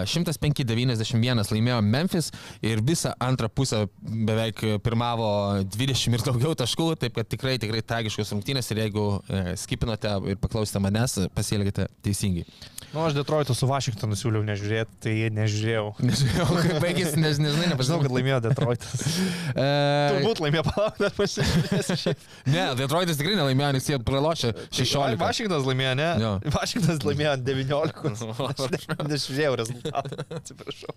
105-91 0.07 1.53
laimėjo 1.53 1.81
Memphis 1.87 2.31
ir 2.65 2.83
visą 2.87 3.15
antrą 3.23 3.49
pusę 3.53 3.85
beveik 4.03 4.63
pirmavo 4.85 5.31
20 5.77 6.17
ir 6.17 6.26
daugiau 6.27 6.55
taškų, 6.59 6.89
taip 7.01 7.17
kad 7.19 7.29
tikrai, 7.33 7.57
tikrai 7.63 7.83
tragiškos 7.87 8.33
rungtynės 8.35 8.71
ir 8.75 8.81
jeigu 8.85 9.05
e, 9.31 9.43
skipinote 9.61 10.13
ir 10.33 10.39
paklausėte 10.43 10.83
manęs, 10.85 11.19
pasielgite 11.37 11.89
teisingai. 12.07 12.45
Nu, 12.93 13.03
aš 13.05 13.17
Detroito 13.17 13.55
su 13.57 13.67
Vašingtonu 13.69 14.17
siūliau 14.17 14.45
nežiūrėti, 14.47 14.99
tai 15.05 15.15
nežiūrėjau. 15.37 15.87
Nežinau, 16.07 16.47
kaip 16.63 16.79
baigėsi, 16.85 17.19
nes 17.21 17.41
nežinai, 17.43 17.57
Žinau, 17.57 17.73
nepažinau, 17.73 17.99
kad 18.05 18.13
laimėjo 18.17 18.39
Detroitas. 18.49 19.07
E, 19.57 19.67
Turbūt 20.13 20.41
laimėjo 20.43 20.63
palauk, 20.67 20.97
bet 21.01 21.15
pasižiūrėsiu 21.17 22.13
ne, 22.53 22.65
Detroitas 22.79 23.17
tikrai 23.21 23.37
nelaimėjo, 23.39 23.71
nes 23.77 23.87
jie 23.89 23.99
pralošė 24.05 24.51
16. 24.75 25.17
Vašingtonas 25.21 25.67
laimėjo, 25.69 25.93
ne? 25.99 26.09
Jo. 26.21 26.33
Vašingtonas 26.55 27.05
laimėjo 27.07 27.33
ant 27.37 27.47
19. 27.47 28.27
Aš 28.51 28.67
ne- 28.75 29.09
Nežiūrėjau 29.13 29.55
rezultatą, 29.63 30.27
atsiprašau. 30.41 30.95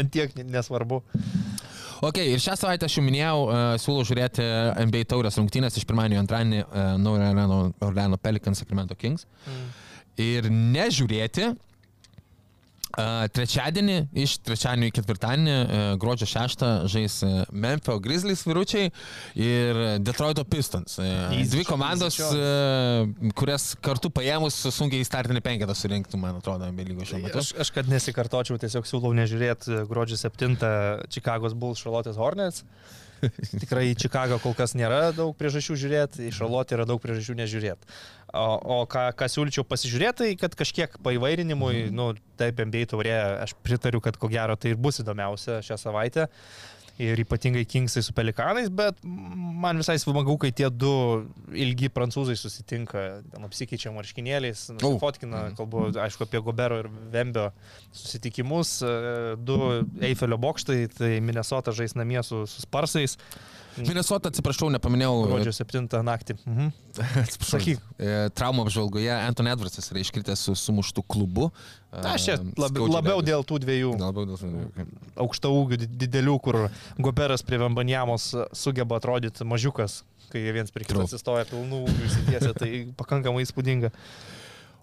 Ant 0.00 0.10
tiek 0.14 0.34
ne- 0.38 0.48
nesvarbu. 0.56 1.02
Ok, 2.00 2.16
ir 2.24 2.40
šią 2.40 2.54
savaitę 2.56 2.88
aš 2.88 2.96
jau 2.96 3.04
minėjau, 3.04 3.40
uh, 3.44 3.62
siūlau 3.80 4.06
žiūrėti 4.08 4.44
NBA 4.86 5.04
taurės 5.10 5.36
rungtynės 5.36 5.76
iš 5.76 5.84
pirmadienio 5.88 6.16
į 6.16 6.22
antradienį 6.22 6.60
uh, 6.62 6.92
Naujo 7.00 7.58
Orleano, 7.84 8.16
Pelicans 8.16 8.62
Sacramento 8.62 8.96
Kings. 8.96 9.26
Mm. 9.44 9.66
Ir 10.24 10.48
nežiūrėti 10.50 11.50
trečiadienį, 13.36 13.96
iš 14.24 14.36
trečiadienio 14.46 14.90
į 14.90 14.94
ketvirtadienį, 14.98 15.56
uh, 15.56 15.82
gruodžio 16.00 16.28
6 16.30 16.64
žais 16.90 17.18
uh, 17.26 17.42
Memphio 17.52 17.98
Grizzlies 18.02 18.44
vyručiai 18.46 18.90
ir 19.38 19.80
Detroito 20.02 20.44
Pistons. 20.48 20.98
Easy 21.00 21.50
dvi 21.54 21.64
komandos, 21.68 22.18
kurias 23.38 23.70
kartu 23.82 24.10
paėmus 24.14 24.58
sunkiai 24.74 25.06
startinį 25.06 25.42
penketą 25.44 25.76
surinktų, 25.76 26.20
man 26.20 26.40
atrodo, 26.40 26.68
NBA 26.70 26.90
lygos 26.92 27.10
šiuo 27.10 27.22
metu. 27.24 27.42
Aš, 27.42 27.52
aš 27.64 27.72
kad 27.74 27.90
nesikartočiau, 27.90 28.58
tiesiog 28.60 28.88
siūlau 28.88 29.12
nežiūrėti 29.18 29.84
gruodžio 29.90 30.18
7 30.20 30.58
Čikagos 31.10 31.56
Bulls 31.58 31.82
Charlotte's 31.82 32.20
Hornets. 32.20 32.64
Tikrai 33.62 33.90
į 33.90 33.96
Čikagą 34.00 34.38
kol 34.42 34.54
kas 34.58 34.74
nėra 34.78 35.10
daug 35.16 35.34
priežasčių 35.38 35.76
žiūrėti, 35.82 36.28
į 36.28 36.32
Charlotte 36.38 36.76
yra 36.76 36.86
daug 36.88 37.00
priežasčių 37.02 37.36
nežiūrėti. 37.40 37.88
O, 38.30 38.44
o 38.62 38.76
ką, 38.86 39.08
ką 39.18 39.26
siūlyčiau 39.26 39.64
pasižiūrėti, 39.66 40.16
tai 40.22 40.28
kad 40.38 40.54
kažkiek 40.54 40.98
paivairinimui, 41.02 41.86
Mhm. 41.88 41.94
nu, 41.98 42.12
taip 42.38 42.60
MBA 42.62 42.86
taurė, 42.92 43.16
aš 43.42 43.56
pritariu, 43.66 44.00
kad 44.00 44.16
ko 44.16 44.30
gero 44.30 44.54
tai 44.56 44.70
ir 44.72 44.78
bus 44.80 45.00
įdomiausia 45.02 45.58
šią 45.66 45.76
savaitę. 45.82 46.28
Ir 47.00 47.20
ypatingai 47.22 47.62
Kingsai 47.64 48.02
su 48.04 48.12
Pelikanais, 48.12 48.68
bet 48.76 48.98
man 49.04 49.80
visai 49.80 49.96
smagu, 50.02 50.34
kai 50.42 50.50
tie 50.52 50.68
du 50.68 50.90
ilgi 51.56 51.88
prancūzai 51.94 52.36
susitinka, 52.36 53.04
apsikeičia 53.40 53.92
marškinėliais, 53.94 54.66
fotkina, 55.00 55.46
kalbu, 55.56 55.86
aišku, 56.04 56.26
apie 56.28 56.42
Gobero 56.44 56.82
ir 56.82 56.90
Vembio 57.14 57.46
susitikimus, 57.96 58.74
e, 58.84 58.92
du 59.40 59.56
Eifelio 60.10 60.36
bokštai, 60.44 60.82
tai 60.98 61.14
Minnesota 61.24 61.72
žais 61.76 61.96
namie 61.96 62.20
su, 62.26 62.42
su 62.50 62.66
Sparsais, 62.66 63.16
Minnesota, 63.78 64.28
atsiprašau, 64.32 64.68
nepaminėjau. 64.74 65.14
gruodžio 65.28 65.52
7 65.54 66.02
naktį. 66.06 66.36
Mhm. 66.46 66.70
Atsiprašau. 67.22 67.58
Sakyk. 67.60 67.82
E, 67.98 68.14
Traumų 68.34 68.64
apžvalgoje 68.66 69.10
Anton 69.14 69.46
Edwardsas 69.52 69.90
yra 69.92 70.02
iškritęs 70.02 70.42
su 70.48 70.54
sumuštu 70.58 71.02
klubu. 71.06 71.50
Aš 71.92 72.24
čia 72.26 72.34
E, 72.34 72.42
lab, 72.58 72.70
skaudžiai 72.74 72.94
labiau 72.94 73.18
abejo. 73.20 73.26
dėl 73.30 73.44
tų 73.46 73.58
dviejų 73.64 73.92
Labiau 73.98 74.26
dėl 74.26 74.38
tų. 74.38 74.86
aukšta 75.24 75.48
ūgių 75.50 75.76
di- 75.84 75.90
didelių, 76.06 76.36
kur 76.42 76.58
Goberas 76.98 77.42
prie 77.42 77.58
Vambanjamos 77.58 78.30
sugeba 78.52 78.96
atrodyti 79.00 79.44
mažiukas, 79.44 80.02
kai 80.30 80.42
jie 80.44 80.52
viens 80.54 80.70
prie 80.70 80.84
kito 80.84 81.02
atsistoja 81.02 81.46
pilnų 81.50 81.84
ūgių 81.86 82.04
įsitiesia, 82.10 82.52
tai 82.54 82.70
pakankamai 82.96 83.42
įspūdinga. 83.46 83.90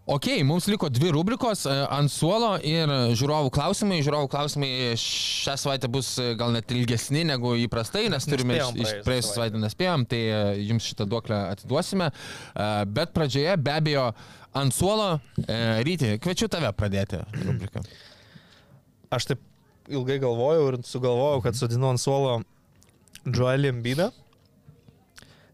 Ok, 0.07 0.25
mums 0.47 0.69
liko 0.71 0.87
dvi 0.89 1.09
rubrikos 1.11 1.65
e, 1.67 1.71
ant 1.91 2.07
suolo 2.07 2.53
ir 2.63 2.87
žiūrovų 3.19 3.49
klausimai. 3.51 3.97
Žiūrovų 4.05 4.29
klausimai 4.31 4.69
šią 4.95 5.55
savaitę 5.59 5.89
bus 5.91 6.13
e, 6.23 6.29
gal 6.39 6.53
net 6.55 6.71
ilgesni 6.71 7.25
negu 7.27 7.51
įprastai, 7.59 8.05
nes 8.13 8.23
turime 8.23 8.55
iš, 8.55 8.93
praėjusią 9.03 9.33
savaitę 9.33 9.59
nespėjom, 9.59 10.05
tai 10.07 10.21
e, 10.29 10.37
jums 10.69 10.87
šitą 10.87 11.09
duoklę 11.11 11.41
atiduosime. 11.57 12.07
Bet 12.95 13.11
pradžioje 13.17 13.57
be 13.59 13.73
abejo 13.75 14.05
ant 14.55 14.75
suolo, 14.77 15.09
ryti, 15.83 16.13
kviečiu 16.23 16.47
tave 16.55 16.71
pradėti 16.79 17.19
rubriką. 17.41 17.83
Aš 19.11 19.27
taip 19.33 19.43
ilgai 19.91 20.21
galvojau 20.23 20.71
ir 20.71 20.79
sugalvojau, 20.87 21.43
kad 21.43 21.59
sudinu 21.59 21.91
ant 21.91 21.99
suolo 21.99 22.39
Joelį 23.27 23.75
Embidą. 23.75 24.07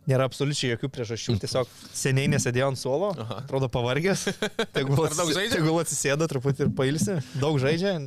Nėra 0.09 0.27
absoliučiai 0.27 0.73
jokių 0.73 0.89
priežasčių, 0.97 1.37
tiesiog 1.43 1.71
seniai 1.95 2.31
nesėdėjo 2.33 2.73
ant 2.73 2.81
suolo, 2.81 3.13
atrodo 3.37 3.69
pavargęs. 3.71 4.27
Tegul, 4.75 5.07
žaidžia? 5.07 5.55
tegul 5.55 5.79
atsisėda 5.83 6.27
truputį 6.31 6.67
ir 6.67 6.75
pailsi. 6.75 7.17
Daug 7.39 7.59
žaidžia, 7.63 7.97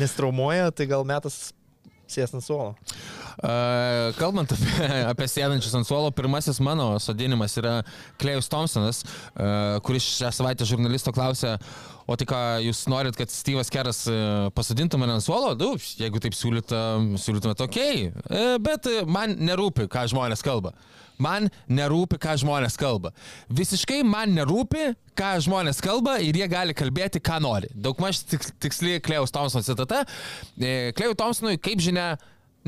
nestraumuoja, 0.00 0.72
tai 0.72 0.88
gal 0.90 1.04
metas 1.08 1.50
sėsti 2.08 2.38
ant 2.38 2.44
suolo. 2.44 2.72
Uh, 3.38 4.08
kalbant 4.18 4.50
apie, 4.50 4.86
apie 5.12 5.28
sėdančius 5.30 5.76
ant 5.78 5.86
suolo, 5.86 6.10
pirmasis 6.16 6.58
mano 6.64 6.90
sodinimas 7.02 7.54
yra 7.60 7.76
Klejus 8.18 8.48
Thompsonas, 8.50 9.04
uh, 9.04 9.76
kuris 9.86 10.08
šią 10.16 10.32
savaitę 10.34 10.66
žurnalisto 10.66 11.12
klausė, 11.14 11.54
o 12.08 12.16
tai 12.18 12.26
ką 12.26 12.40
jūs 12.64 12.82
norit, 12.90 13.18
kad 13.18 13.30
Steve'as 13.30 13.70
Keras 13.70 14.06
uh, 14.10 14.48
pasodintų 14.56 14.98
mane 14.98 15.18
ant 15.18 15.26
suolo? 15.26 15.52
Du, 15.58 15.74
jeigu 16.00 16.22
taip 16.24 16.34
siūlytumėte, 16.34 17.20
siūlytumėte 17.22 17.68
ok, 17.68 17.80
uh, 17.84 18.54
bet 18.64 18.90
uh, 18.90 19.04
man 19.06 19.36
nerūpi, 19.38 19.86
ką 19.92 20.08
žmonės 20.10 20.42
kalba. 20.46 20.74
Man 21.18 21.48
nerūpi, 21.68 22.18
ką 22.22 22.36
žmonės 22.44 22.76
kalba. 22.78 23.10
Visiškai 23.50 24.04
man 24.06 24.34
nerūpi, 24.36 24.92
ką 25.18 25.32
žmonės 25.46 25.80
kalba 25.82 26.18
ir 26.22 26.38
jie 26.38 26.46
gali 26.50 26.76
kalbėti, 26.78 27.18
ką 27.24 27.40
nori. 27.42 27.70
Daugmaž 27.74 28.20
tiks- 28.30 28.52
tiksli 28.62 29.00
Klejus 29.02 29.34
Thompsono 29.34 29.64
citata. 29.66 30.04
E, 30.60 30.92
Klejus 30.94 31.18
Thompsonui, 31.18 31.58
kaip 31.58 31.82
žinia, 31.82 32.12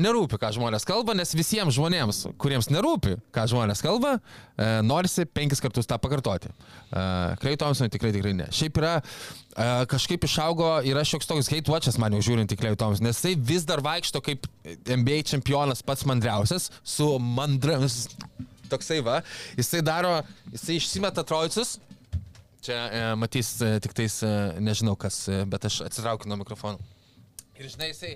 nerūpi, 0.01 0.39
ką 0.41 0.51
žmonės 0.55 0.85
kalba, 0.87 1.15
nes 1.17 1.33
visiems 1.37 1.75
žmonėms, 1.77 2.23
kuriems 2.41 2.69
nerūpi, 2.73 3.15
ką 3.35 3.45
žmonės 3.51 3.83
kalba, 3.85 4.15
e, 4.17 4.69
norisi 4.85 5.25
penkis 5.29 5.61
kartus 5.63 5.89
tą 5.89 5.99
pakartoti. 6.01 6.51
E, 6.51 7.03
Klei 7.41 7.59
Thompsonui 7.61 7.93
tikrai 7.93 8.13
tikrai 8.15 8.33
ne. 8.37 8.47
Šiaip 8.55 8.79
yra, 8.81 8.95
e, 9.01 9.69
kažkaip 9.91 10.25
išaugo, 10.27 10.71
yra 10.89 11.05
šioks 11.07 11.29
toks 11.29 11.51
hate 11.53 11.71
watchas 11.71 11.99
man 12.01 12.17
jau 12.17 12.23
žiūrint 12.31 12.51
į 12.51 12.59
Klei 12.59 12.79
Thompson, 12.79 13.07
nes 13.07 13.21
jisai 13.21 13.35
vis 13.37 13.67
dar 13.69 13.83
vaikšto 13.85 14.23
kaip 14.25 14.49
NBA 14.89 15.21
čempionas 15.31 15.85
pats 15.85 16.07
mandriausias, 16.09 16.71
su 16.83 17.13
mandramis. 17.21 18.03
Toksai 18.71 19.01
va, 19.03 19.19
jisai 19.59 19.81
daro, 19.83 20.19
jisai 20.53 20.77
išsimeta 20.79 21.25
trojicus, 21.27 21.77
Čia 22.61 22.77
e, 22.77 23.05
matys 23.17 23.55
e, 23.57 23.71
tik 23.81 23.93
tais, 23.97 24.19
e, 24.21 24.31
nežinau 24.61 24.93
kas, 24.99 25.23
e, 25.33 25.41
bet 25.49 25.65
aš 25.65 25.79
atsitraukiu 25.87 26.29
nuo 26.29 26.37
mikrofono. 26.43 26.77
Ir 27.57 27.71
žinai, 27.73 27.89
jisai 27.89 28.11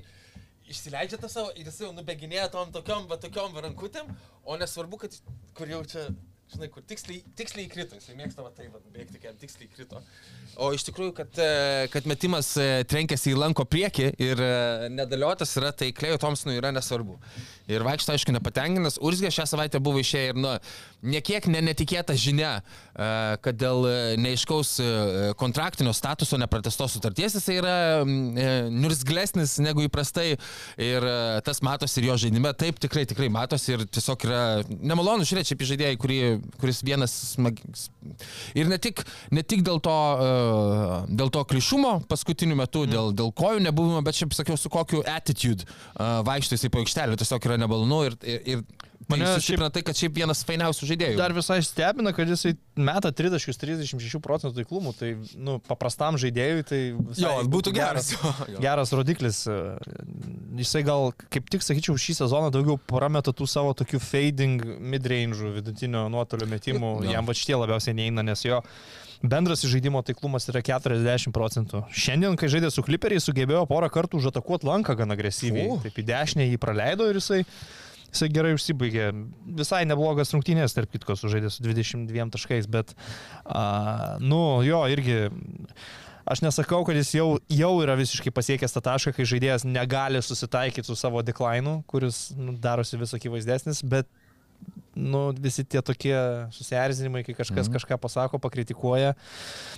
išsileidžia 0.71 1.19
tą 1.21 1.29
savo 1.31 1.51
ir 1.55 1.67
jisai 1.69 1.87
jau 1.87 1.95
nubeginėja 1.95 2.47
tom 2.53 2.71
tokiom, 2.75 3.09
va 3.11 3.17
tokiom 3.21 3.57
rankutėm, 3.65 4.09
o 4.45 4.57
nesvarbu, 4.61 4.99
kad 5.05 5.17
kur 5.57 5.71
jau 5.71 5.81
čia, 5.91 6.05
žinai, 6.53 6.69
kur 6.73 6.85
tiksliai, 6.89 7.21
tiksliai 7.37 7.67
įkrito, 7.69 7.99
jisai 7.99 8.17
mėgsta 8.19 8.45
va 8.45 8.53
tai, 8.55 8.67
va, 8.73 8.81
bėgti, 8.95 9.21
kai 9.21 9.31
jam 9.31 9.39
tiksliai 9.41 9.69
įkrito. 9.69 10.01
O 10.55 10.69
iš 10.75 10.85
tikrųjų, 10.87 11.11
kad, 11.17 11.39
e, 11.41 11.87
kad 11.91 12.05
metimas 12.07 12.53
e, 12.61 12.85
trenkėsi 12.87 13.33
į 13.33 13.39
lanko 13.39 13.65
priekį 13.67 14.11
ir 14.23 14.39
e, 14.39 14.51
nedaliotas 14.93 15.51
yra, 15.59 15.73
tai 15.75 15.89
Klejo 15.95 16.19
Thompsonui 16.21 16.55
yra 16.59 16.71
nesvarbu. 16.75 17.17
Ir 17.71 17.83
vaikšto, 17.83 18.13
aišku, 18.13 18.31
nepatenkinęs. 18.35 18.99
Urzgė 19.03 19.31
šią 19.33 19.47
savaitę 19.49 19.81
buvo 19.83 19.99
išėję 19.99 20.31
ir, 20.31 20.39
nu, 20.39 20.53
niekiek 21.05 21.47
ne 21.51 21.63
netikėta 21.65 22.15
žinia, 22.17 22.59
kad 22.95 23.57
dėl 23.59 23.83
neaiškaus 24.21 24.69
e, 24.79 24.85
kontraktinio 25.39 25.91
statuso 25.97 26.37
nepratestos 26.39 26.95
sutarties 26.95 27.35
jisai 27.35 27.57
yra 27.59 27.75
niurzglesnis 28.05 29.57
negu 29.65 29.83
įprastai 29.83 30.37
ir 30.81 31.07
tas 31.45 31.59
matosi 31.65 31.99
ir 31.99 32.09
jo 32.11 32.19
žaidime. 32.25 32.53
Taip, 32.55 32.79
tikrai, 32.81 33.03
tikrai 33.09 33.27
matosi 33.33 33.75
ir 33.75 33.83
tiesiog 33.89 34.27
yra 34.29 34.41
nemalonu 34.69 35.27
žiūrėti 35.27 35.51
šiaip 35.51 35.65
į 35.65 35.69
žaidėją, 35.73 35.99
kuris 36.61 36.81
vienas 36.85 37.17
smag... 37.33 37.59
Ir 38.55 38.69
ne 38.71 38.79
tik, 38.81 39.03
ne 39.35 39.43
tik 39.43 39.65
dėl 39.65 39.81
to, 39.83 39.97
dėl 41.09 41.31
to 41.33 41.43
klišumo 41.51 41.97
paskutiniu 42.09 42.57
metu, 42.59 42.85
dėl, 42.89 43.13
dėl 43.15 43.31
kojų 43.35 43.63
nebuvimo, 43.67 44.01
bet 44.05 44.17
šiaip 44.19 44.35
sakiau, 44.37 44.57
su 44.59 44.71
kokiu 44.73 45.03
attitude 45.09 45.65
e, 45.65 46.09
vaikšto 46.27 46.57
jisai 46.57 46.71
po 46.73 46.83
aikštelę, 46.83 47.19
tiesiog 47.21 47.49
yra 47.49 47.59
nemalonu 47.61 48.01
ir, 48.09 48.19
ir, 48.23 48.41
ir 48.55 48.65
Mane 49.09 49.23
mane 49.23 49.37
sustiprina 49.37 49.69
tai, 49.69 49.83
kad 49.85 49.97
šiaip 49.97 50.15
vienas 50.17 50.41
fainiausių 50.47 50.87
žaidėjų. 50.89 51.17
Dar 51.19 51.33
visai 51.35 51.59
stebina, 51.65 52.09
kad 52.15 52.29
jisai 52.29 52.55
meta 52.79 53.11
30-36 53.13 54.21
procentų 54.23 54.63
taiklumų, 54.63 54.93
tai 54.97 55.11
nu, 55.37 55.59
paprastam 55.67 56.17
žaidėjui 56.21 56.65
tai 56.65 56.79
visai 56.97 57.25
Jo, 57.25 57.35
būtų 57.51 57.75
geras. 57.75 58.13
Jo. 58.55 58.59
Geras 58.63 58.93
rodiklis. 58.95 59.43
Jisai 60.57 60.81
gal, 60.87 61.11
kaip 61.33 61.49
tik 61.53 61.65
sakyčiau, 61.65 61.97
šį 62.01 62.17
sezoną 62.23 62.49
daugiau 62.53 62.79
parameta 62.89 63.33
tų 63.35 63.47
savo 63.49 63.75
tokių 63.77 64.01
fading 64.01 64.65
midrange 64.79 65.53
vidutinio 65.59 66.07
nuotolio 66.13 66.49
metimų. 66.49 66.95
Jo. 67.05 67.15
Jam 67.17 67.29
va 67.29 67.37
šitie 67.37 67.59
labiausiai 67.59 67.97
neina, 67.97 68.25
nes 68.25 68.45
jo 68.47 68.63
bendras 69.23 69.63
žaidimo 69.69 70.01
taiklumas 70.05 70.49
yra 70.51 70.63
40 70.65 71.33
procentų. 71.35 71.85
Šiandien, 71.93 72.37
kai 72.39 72.49
žaidė 72.51 72.71
su 72.73 72.83
kliperiai, 72.85 73.23
sugebėjo 73.23 73.65
porą 73.69 73.89
kartų 73.93 74.19
užatakuoti 74.21 74.69
lanką 74.69 74.97
gan 74.99 75.15
agresyviai. 75.15 75.67
U. 75.71 75.79
Taip 75.83 75.97
į 76.01 76.07
dešinę 76.11 76.47
jį 76.49 76.61
praleido 76.61 77.09
ir 77.09 77.21
jisai 77.21 77.43
Jisai 78.15 78.29
gerai 78.31 78.53
užsibaigė. 78.55 79.09
Visai 79.59 79.81
neblogas 79.83 80.31
rungtynės, 80.31 80.71
tarp 80.75 80.93
kitko, 80.93 81.17
sužaidė 81.19 81.49
su 81.51 81.65
22 81.65 82.29
taškais, 82.31 82.69
bet, 82.71 82.93
a, 83.43 84.15
nu, 84.23 84.39
jo, 84.63 84.79
irgi. 84.87 85.25
Aš 86.25 86.41
nesakau, 86.41 86.79
kad 86.87 86.97
jis 86.97 87.11
jau, 87.13 87.25
jau 87.53 87.73
yra 87.83 87.93
visiškai 87.99 88.31
pasiekęs 88.33 88.73
tą 88.73 88.81
tašką, 88.87 89.11
kai 89.13 89.27
žaidėjas 89.29 89.67
negali 89.67 90.21
susitaikyti 90.25 90.87
su 90.87 90.95
savo 90.97 91.21
deklainu, 91.21 91.81
kuris 91.91 92.31
nu, 92.39 92.55
darosi 92.61 92.97
vis 92.97 93.13
akivaizdesnis, 93.13 93.83
bet 93.85 94.09
nu, 94.95 95.33
visi 95.35 95.65
tie 95.67 95.81
tokie 95.83 96.15
susierzinimai, 96.55 97.25
kai 97.27 97.35
kažkas 97.35 97.67
Mhm. 97.67 97.75
kažką 97.75 97.97
pasako, 97.99 98.39
pakritikuoja. 98.39 99.13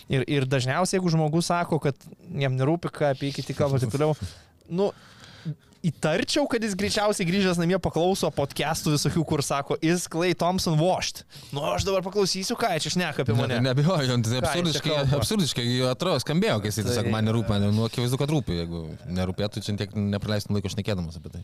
Ir, 0.10 0.24
ir 0.28 0.46
dažniausiai, 0.46 1.00
jeigu 1.00 1.10
žmogus 1.10 1.50
sako, 1.50 1.80
kad 1.80 1.96
jam 2.32 2.54
nerūpi, 2.58 2.92
ką 2.94 3.12
apie 3.16 3.32
jį 3.32 3.36
kiti 3.42 3.54
kalba 3.58 3.78
ir 3.78 3.86
taip 3.88 3.92
toliau, 3.98 4.16
nu, 4.70 4.92
įtarčiau, 5.88 6.48
kad 6.50 6.64
jis 6.66 6.74
greičiausiai 6.76 7.26
grįžęs 7.30 7.60
namie 7.62 7.78
paklauso 7.80 8.28
podcastų 8.34 8.96
visokių, 8.96 9.24
kur 9.30 9.44
sako, 9.46 9.78
is 9.82 10.08
Clay 10.12 10.34
Thompson 10.36 10.76
washed. 10.82 11.22
Nu, 11.54 11.62
aš 11.64 11.86
dabar 11.88 12.02
paklausysiu, 12.04 12.58
ką 12.60 12.74
čia 12.82 12.92
šneka 12.92 13.24
apie 13.24 13.36
mane. 13.38 13.60
Ne, 13.62 13.70
nebejoju, 13.70 14.18
tai 14.26 14.42
absurdiškai, 14.42 14.96
absurdiškai 15.16 15.68
atrodo, 15.92 16.18
skambėjo, 16.26 16.58
kai 16.62 16.72
jis 16.74 16.82
tiesiog 16.82 17.06
Tai- 17.08 17.14
man 17.14 17.30
nerūpi, 17.30 17.60
nu, 17.72 17.86
akivaizdu, 17.88 18.18
kad 18.20 18.30
rūpi, 18.34 18.58
jeigu 18.66 18.82
nerūpėtų, 19.06 19.64
čia 19.64 19.78
tiek 19.78 19.94
nepraleistum 19.96 20.58
laiko 20.58 20.68
šnekėdamas 20.74 21.18
apie 21.22 21.30
tai. 21.38 21.44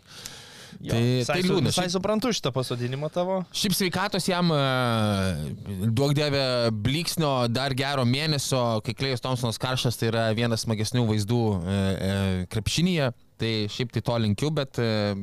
Jo, 0.80 0.94
Tai, 0.94 1.02
visai 1.22 1.36
tai 1.38 1.44
liūdna. 1.48 1.74
Šiaip, 1.76 1.92
suprantu 1.94 2.32
šitą 2.36 2.52
pasodinimą 2.56 3.10
tavo. 3.14 3.42
šiaip 3.56 3.76
sveikatos 3.78 4.28
jam, 4.30 4.50
e, 4.56 5.88
duok 5.90 6.16
dievė, 6.18 6.46
bliksnio 6.86 7.34
dar 7.52 7.76
gero 7.78 8.06
mėnesio, 8.08 8.82
kai 8.86 8.96
Klejus 8.98 9.24
Thompsonas 9.24 9.62
karštas, 9.62 10.00
tai 10.00 10.10
yra 10.12 10.26
vienas 10.38 10.66
smagesnių 10.66 11.06
vaizdų 11.10 11.44
e, 11.44 11.78
e, 11.78 12.18
krepšinėje. 12.54 13.12
Tai 13.44 13.52
šiaip 13.74 13.92
tai 13.92 14.04
to 14.06 14.18
linkiu, 14.24 14.50
bet, 14.56 14.78
e, 14.80 15.14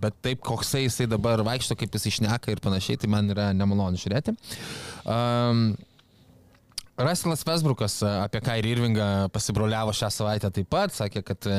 bet 0.00 0.18
taip, 0.24 0.40
koksai 0.46 0.86
jisai 0.86 1.08
dabar 1.10 1.42
vaikšto, 1.44 1.76
kaip 1.76 1.98
jis 1.98 2.08
išneka 2.12 2.54
ir 2.54 2.62
panašiai, 2.64 3.00
tai 3.02 3.10
man 3.12 3.28
yra 3.34 3.50
nemalonu 3.56 3.98
žiūrėti. 4.00 4.36
Um, 5.04 5.72
Russellas 6.96 7.40
Westbrookas 7.46 7.94
e, 8.04 8.08
apie 8.20 8.40
Kairį 8.44 8.72
Irvingą 8.74 9.06
pasibroliavo 9.32 9.94
šią 9.96 10.10
savaitę 10.12 10.50
taip 10.52 10.68
pat, 10.72 10.92
sakė, 10.92 11.22
kad 11.24 11.46
e, 11.48 11.54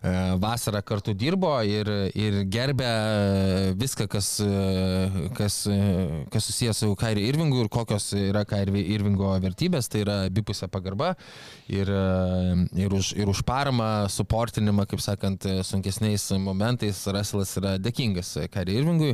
e, 0.00 0.12
vasarą 0.40 0.80
kartu 0.86 1.12
dirbo 1.12 1.50
ir, 1.68 1.90
ir 2.16 2.38
gerbė 2.48 2.88
viską, 3.76 4.06
kas, 4.08 4.30
kas, 5.36 5.58
kas 6.32 6.48
susijęs 6.48 6.80
su 6.82 6.94
Kairį 6.98 7.26
Irvingu 7.28 7.60
ir 7.60 7.68
kokios 7.72 8.08
yra 8.16 8.46
Kairį 8.48 8.84
Irvingo 8.94 9.34
vertybės, 9.44 9.90
tai 9.92 10.06
yra 10.06 10.16
abipusė 10.30 10.70
pagarba 10.72 11.12
ir, 11.68 11.92
ir, 11.92 12.96
už, 12.96 13.12
ir 13.20 13.28
už 13.28 13.44
paramą, 13.44 14.08
suportinimą, 14.12 14.88
kaip 14.88 15.04
sakant, 15.04 15.46
sunkesniais 15.68 16.30
momentais 16.40 17.04
Russellas 17.12 17.52
yra 17.60 17.76
dėkingas 17.82 18.34
Kairį 18.52 18.80
Irvingui. 18.80 19.12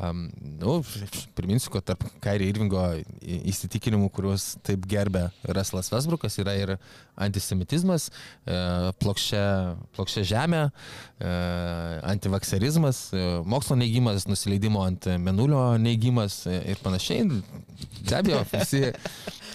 Um, 0.00 0.26
nu, 0.62 0.80
priminsiu, 1.36 1.74
kad 1.76 1.92
tarp 1.92 2.08
Kairį 2.24 2.48
Irvingo 2.54 2.86
įsitikinimų, 3.20 4.08
kuriuos 4.14 4.54
taip 4.64 4.88
gerbė 4.94 5.03
Russellas 5.10 5.90
Westbrookas, 5.92 6.38
yra 6.42 6.54
ir 6.58 6.74
antisemitizmas, 7.26 8.08
e, 8.46 8.56
plokščia, 9.02 9.44
plokščia 9.96 10.24
žemė, 10.32 10.62
e, 11.20 11.34
antivakserizmas, 12.14 13.06
e, 13.12 13.24
mokslo 13.44 13.76
neigimas, 13.80 14.28
nusileidimo 14.30 14.82
ant 14.84 15.08
menulio 15.18 15.76
neigimas 15.78 16.44
ir 16.50 16.80
panašiai. 16.82 17.28
Be 18.04 18.18
abejo, 18.18 18.44
visi, 18.52 18.84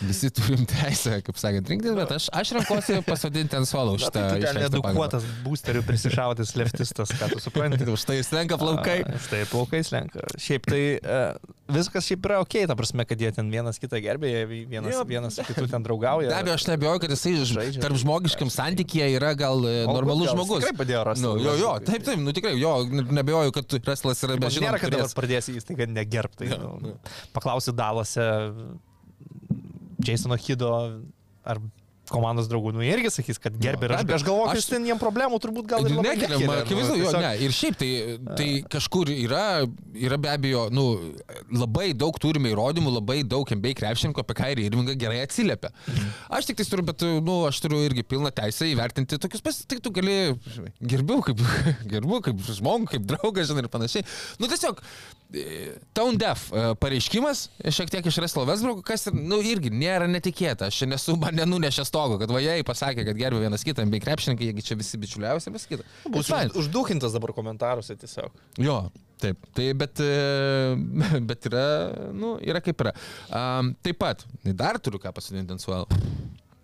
visi 0.05 0.29
turim 0.31 0.63
teisę, 0.69 1.17
kaip 1.25 1.37
sakant, 1.39 1.67
rinktis, 1.69 1.93
bet 1.97 2.11
aš, 2.15 2.27
aš 2.35 2.53
renkuosi 2.55 2.99
pasodinti 3.07 3.57
ant 3.59 3.67
suolo 3.67 3.95
už 3.97 4.05
tą 4.07 4.23
tai 4.31 4.39
ten 4.43 4.59
edukuotas 4.69 5.25
boosterių 5.43 5.81
prisišaudęs 5.87 6.53
leftistas, 6.59 7.11
ką 7.19 7.31
tu 7.33 7.39
supranti. 7.43 7.83
Už 7.95 8.03
tai 8.07 8.19
slenka 8.23 8.57
plaukai. 8.61 9.01
Štai 9.25 9.43
plaukai 9.49 9.81
slenka. 9.83 10.23
Šiaip 10.39 10.67
tai 10.69 10.81
uh, 11.01 11.35
viskas 11.73 12.05
šiaip 12.07 12.27
yra 12.29 12.37
ok, 12.43 12.55
ta 12.69 12.75
prasme, 12.77 13.03
kad 13.09 13.19
jie 13.19 13.31
ten 13.35 13.49
vienas 13.51 13.79
kitą 13.81 13.99
gerbė, 14.03 14.31
vienas, 14.69 14.93
Jo. 14.93 15.03
vienas 15.09 15.35
su 15.39 15.45
kitu 15.47 15.65
ten 15.71 15.83
draugauja. 15.85 16.29
Be 16.31 16.37
abejo, 16.37 16.55
aš 16.59 16.67
nebejoju, 16.69 17.01
kad 17.03 17.15
jisai 17.15 17.33
Žaidžia. 17.49 17.81
tarp 17.83 17.97
žmogiškam 17.99 18.51
santykėje 18.53 19.09
yra 19.17 19.33
gal 19.37 19.63
e, 19.65 19.73
normalus 19.89 20.31
žmogus. 20.31 20.63
tikrai 20.63 20.77
padėjo 20.83 21.03
rasti 21.09 21.25
Nu, 21.25 21.33
jo, 21.41 21.55
jo, 21.59 21.71
taip, 21.85 22.05
taip, 22.07 22.21
nu 22.23 22.33
tikrai, 22.35 22.53
jo, 22.61 22.73
ne- 22.89 23.07
nebejoju, 23.19 23.55
kad 23.57 23.77
Reslas 23.89 24.21
yra 24.27 24.37
Man 24.37 24.45
bežinoma. 24.47 24.69
Nėra, 24.71 24.81
kad 24.85 24.95
dabar 24.95 25.15
pradėsi 25.17 25.57
jis 25.57 25.65
tai, 25.67 25.75
kad 25.81 25.91
negerbtai. 25.97 26.51
Jo, 26.53 26.75
Nu, 26.79 26.93
paklausi 27.35 27.73
Dalose 27.75 28.25
Jasono 29.99 30.35
Hido 30.35 30.71
ar 31.43 31.59
komandos 32.13 32.49
draugų, 32.49 32.73
nu 32.77 32.83
irgi 32.85 33.11
sakys, 33.13 33.39
kad 33.41 33.55
gerbė. 33.61 33.89
Ir 33.89 33.95
aš, 33.99 34.05
aš 34.19 34.25
galvoju, 34.27 34.49
kad 34.51 34.61
Aš- 34.61 34.69
ten 34.73 34.85
jiem 34.87 34.99
problemų 35.01 35.39
turbūt 35.43 35.67
gal 35.69 35.85
ir 35.85 35.93
labai 35.95 36.15
Nekeliam, 36.15 36.39
nekelia, 36.39 36.47
nu, 36.49 36.63
akivaizdu, 36.65 36.97
jo, 37.01 37.11
ne. 37.23 37.31
Ir 37.45 37.55
šiaip 37.55 37.77
tai, 37.79 37.89
tai 38.39 38.47
kažkur 38.75 39.11
yra, 39.13 39.43
yra 39.93 40.17
be 40.21 40.31
abejo, 40.31 40.65
nu, 40.73 40.85
labai 41.53 41.91
daug 41.97 42.17
turime 42.21 42.51
įrodymų, 42.53 42.93
labai 42.99 43.19
daug 43.27 43.49
MBA 43.55 43.75
krepšininkų 43.79 44.23
apie 44.23 44.37
Kairį 44.41 44.67
Irvingą 44.69 44.97
gerai 44.99 45.21
atsiliepia. 45.25 45.71
Aš 46.29 46.49
tik 46.49 46.59
tai 46.61 46.67
turiu, 46.69 46.87
bet, 46.89 47.05
nu, 47.25 47.39
aš 47.49 47.61
turiu 47.63 47.81
irgi 47.85 48.03
pilną 48.07 48.31
teisę 48.35 48.67
įvertinti 48.73 49.19
tokius 49.21 49.45
pas, 49.45 49.61
tai 49.69 49.79
tu 49.83 49.93
gali, 49.95 50.17
gerbiu 50.81 51.21
kaip, 51.25 51.41
gerbiu 51.93 52.21
kaip 52.25 52.43
žmogų, 52.49 52.91
kaip 52.95 53.07
draugą, 53.13 53.45
žinai, 53.47 53.65
ir 53.65 53.71
panašiai. 53.71 54.05
Nu, 54.41 54.49
tiesiog, 54.51 54.81
e, 55.33 55.75
Tone 55.97 56.19
Def 56.21 56.49
e, 56.51 56.65
pareiškimas, 56.81 57.45
šiek 57.69 57.93
tiek 57.93 58.09
iš 58.09 58.19
Reslo 58.23 58.45
Vesbruko, 58.49 58.83
kas, 58.85 59.07
ir, 59.09 59.17
nu, 59.17 59.41
irgi 59.45 59.71
nėra 59.73 60.09
netikėta. 60.09 60.69
Aš 60.69 60.83
nesu, 60.89 61.15
man 61.19 61.37
nenunešė 61.37 61.85
stogo, 61.99 62.15
kad 62.21 62.31
vajai 62.31 62.63
pasakė, 62.67 63.03
kad 63.09 63.17
gerbė 63.19 63.41
vienas 63.43 63.63
kitą, 63.67 63.83
bei 63.91 63.99
krepšininkai, 64.03 64.47
jiegi 64.53 64.63
čia 64.69 64.77
visi 64.79 64.99
bičiuliausi, 65.01 65.51
vis 65.51 65.65
kita. 65.67 65.83
Bus 66.07 66.23
It's 66.23 66.31
fine. 66.31 66.49
už- 66.53 66.61
uždukintas 66.63 67.11
dabar 67.15 67.33
komentaruose 67.35 67.95
tiesiog. 67.99 68.31
Jo, 68.63 68.77
taip. 69.19 69.37
Tai 69.55 69.67
bet, 69.81 69.99
e, 69.99 71.19
bet 71.29 71.49
yra, 71.49 71.65
nu, 72.15 72.37
yra 72.39 72.61
kaip 72.63 72.79
yra. 72.85 72.93
Um, 73.31 73.73
taip 73.83 73.99
pat, 73.99 74.23
dar 74.55 74.79
turiu 74.79 74.99
ką 75.03 75.11
pasidinti 75.15 75.51
ant 75.51 75.63
suolo. 75.63 75.87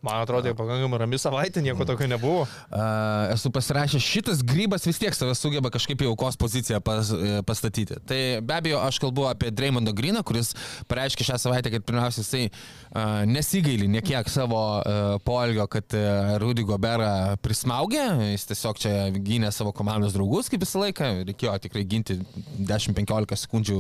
Man 0.06 0.22
atrodo, 0.22 0.52
pakankamai 0.54 1.00
rami 1.02 1.18
savaitė, 1.18 1.64
nieko 1.66 1.86
tokio 1.88 2.06
nebuvo. 2.10 2.44
Uh, 2.46 3.32
esu 3.34 3.50
pasirašęs, 3.54 4.06
šitas 4.06 4.44
grybas 4.46 4.86
vis 4.86 5.00
tiek 5.02 5.16
save 5.18 5.34
sugeba 5.38 5.72
kažkaip 5.74 6.04
į 6.06 6.12
aukos 6.12 6.38
poziciją 6.38 6.78
pas, 6.86 7.10
e, 7.10 7.40
pastatyti. 7.48 7.98
Tai 8.06 8.20
be 8.46 8.54
abejo, 8.54 8.82
aš 8.86 9.00
kalbu 9.02 9.26
apie 9.32 9.50
Dreymondo 9.50 9.96
Griną, 9.98 10.22
kuris 10.28 10.54
pareiškė 10.92 11.26
šią 11.26 11.40
savaitę, 11.42 11.72
kad 11.74 11.88
pirmiausia 11.88 12.22
jisai 12.22 12.44
uh, 12.52 13.24
nesigaili 13.30 13.90
niekiek 13.90 14.30
savo 14.30 14.62
uh, 14.78 15.18
poelgio, 15.26 15.66
kad 15.74 15.98
uh, 15.98 16.36
Rudy 16.44 16.68
Goberą 16.68 17.10
prismaugė, 17.42 18.06
jis 18.36 18.46
tiesiog 18.52 18.82
čia 18.86 18.94
gynė 19.16 19.50
savo 19.56 19.74
komandos 19.76 20.14
draugus 20.14 20.52
kaip 20.54 20.62
visą 20.62 20.86
laiką, 20.86 21.10
reikėjo 21.32 21.58
tikrai 21.66 21.88
ginti 21.90 22.20
10-15 22.62 23.42
sekundžių 23.48 23.80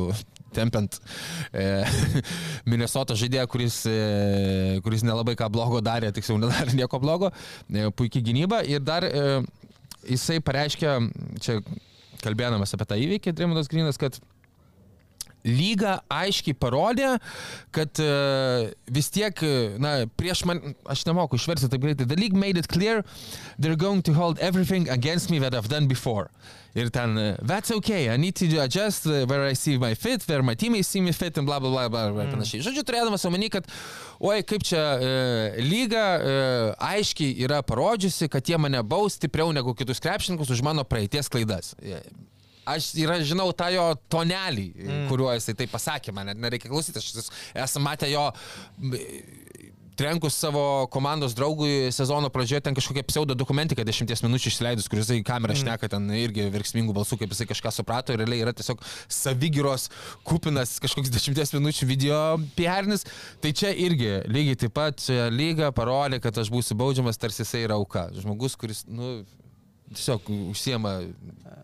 tempiant 0.56 1.00
e, 1.52 1.66
Minnesota 2.72 3.18
žaidėją, 3.20 3.48
kuris, 3.52 3.82
e, 3.90 4.80
kuris 4.86 5.06
nelabai 5.06 5.38
ką 5.40 5.50
blogo 5.54 5.82
darė, 5.86 6.14
tiksliau 6.16 6.40
nedarė 6.42 6.78
nieko 6.82 7.02
blogo, 7.04 7.32
e, 7.70 7.90
puikiai 7.96 8.26
gynyba. 8.26 8.64
Ir 8.70 8.84
dar 8.86 9.08
e, 9.08 9.26
jisai 10.10 10.40
pareiškė, 10.46 10.96
čia 11.44 11.60
kalbėdamas 12.24 12.74
apie 12.76 12.88
tą 12.90 12.98
įvykį, 13.02 13.36
Dremondas 13.38 13.70
Grinas, 13.72 14.00
kad 14.02 14.18
lyga 15.46 16.00
aiškiai 16.12 16.58
parodė, 16.58 17.16
kad 17.76 18.02
uh, 18.02 18.68
vis 18.92 19.10
tiek, 19.14 19.38
e, 19.46 19.78
na, 19.82 19.94
prieš 20.18 20.44
man, 20.50 20.74
aš 20.90 21.06
nemoku 21.08 21.38
išversti 21.40 21.70
taip 21.72 21.84
greitai, 21.86 22.08
the 22.10 22.18
league 22.18 22.36
made 22.36 22.58
it 22.58 22.68
clear 22.68 23.04
they're 23.60 23.78
going 23.78 24.02
to 24.02 24.14
hold 24.14 24.40
everything 24.40 24.90
against 24.90 25.30
me 25.30 25.40
that 25.40 25.54
I've 25.54 25.70
done 25.70 25.88
before. 25.88 26.30
Ir 26.76 26.90
ten, 26.92 27.16
uh, 27.18 27.38
that's 27.42 27.72
okay, 27.72 28.10
I 28.10 28.18
need 28.18 28.36
to 28.36 28.46
adjust 28.60 29.06
where 29.06 29.46
I 29.46 29.54
see 29.54 29.78
my 29.78 29.94
fit, 29.94 30.26
where 30.28 30.44
my 30.44 30.56
teammates 30.56 30.90
see 30.90 31.00
me 31.00 31.14
fit, 31.14 31.38
and 31.38 31.46
bla 31.48 31.60
bla 31.60 31.70
bla 31.70 31.88
bla, 31.88 32.12
bla 32.12 32.26
mm. 32.26 32.34
panašiai. 32.36 32.66
Žodžiu, 32.66 32.84
turėdamas 32.84 33.24
omeny, 33.30 33.48
kad, 33.54 33.70
oi, 34.20 34.42
kaip 34.44 34.66
čia 34.68 34.84
uh, 34.98 35.62
lyga 35.64 36.06
uh, 36.20 36.90
aiškiai 36.92 37.38
yra 37.48 37.62
parodžiusi, 37.64 38.28
kad 38.34 38.44
jie 38.44 38.60
mane 38.60 38.82
baus 38.84 39.16
stipriau 39.16 39.54
negu 39.56 39.78
kitus 39.78 40.04
krepšininkus 40.04 40.52
už 40.52 40.66
mano 40.66 40.84
praeities 40.84 41.32
klaidas. 41.32 41.76
Aš 42.66 42.92
yra, 42.98 43.20
žinau 43.22 43.52
tą 43.58 43.70
jo 43.74 43.86
tonelį, 44.10 44.68
mm. 44.74 45.08
kuriuo 45.12 45.34
jisai 45.36 45.58
tai 45.58 45.70
pasakė, 45.72 46.14
man 46.16 46.32
net 46.32 46.42
nereikia 46.42 46.72
klausytis. 46.72 47.12
Aš 47.16 47.30
esu 47.66 47.84
matę 47.84 48.10
jo 48.10 48.30
trenkus 49.96 50.36
savo 50.36 50.88
komandos 50.92 51.34
draugui 51.36 51.92
sezono 51.92 52.30
pradžioje 52.30 52.62
ten 52.68 52.76
kažkokią 52.76 53.04
pseudo 53.08 53.36
dokumentiką 53.36 53.84
10 53.88 54.12
minučių 54.28 54.52
išleidus, 54.52 54.90
kur 54.92 55.00
jisai 55.00 55.22
kamerą 55.26 55.56
šneka 55.56 55.90
ten 55.92 56.10
irgi 56.18 56.50
verksmingų 56.54 56.96
balsų, 56.96 57.20
kaip 57.22 57.32
jisai 57.32 57.48
kažką 57.50 57.72
suprato 57.78 58.14
ir 58.14 58.20
realiai 58.22 58.44
yra 58.44 58.54
tiesiog 58.56 58.84
savigyros 59.08 59.88
kupinas 60.28 60.78
kažkoks 60.84 61.14
10 61.16 61.56
minučių 61.60 61.88
video 61.88 62.20
PRnis. 62.58 63.08
Tai 63.44 63.54
čia 63.56 63.72
irgi 63.72 64.12
lygiai 64.28 64.60
taip 64.66 64.76
pat 64.76 65.08
lyga 65.32 65.72
parodė, 65.76 66.20
kad 66.24 66.44
aš 66.44 66.52
būsiu 66.52 66.78
baudžiamas, 66.80 67.20
tarsi 67.22 67.46
jisai 67.46 67.64
yra 67.70 67.80
auka. 67.80 68.10
Žmogus, 68.20 68.60
kuris, 68.60 68.84
nu, 68.92 69.22
tiesiog 69.94 70.30
užsiema 70.52 70.98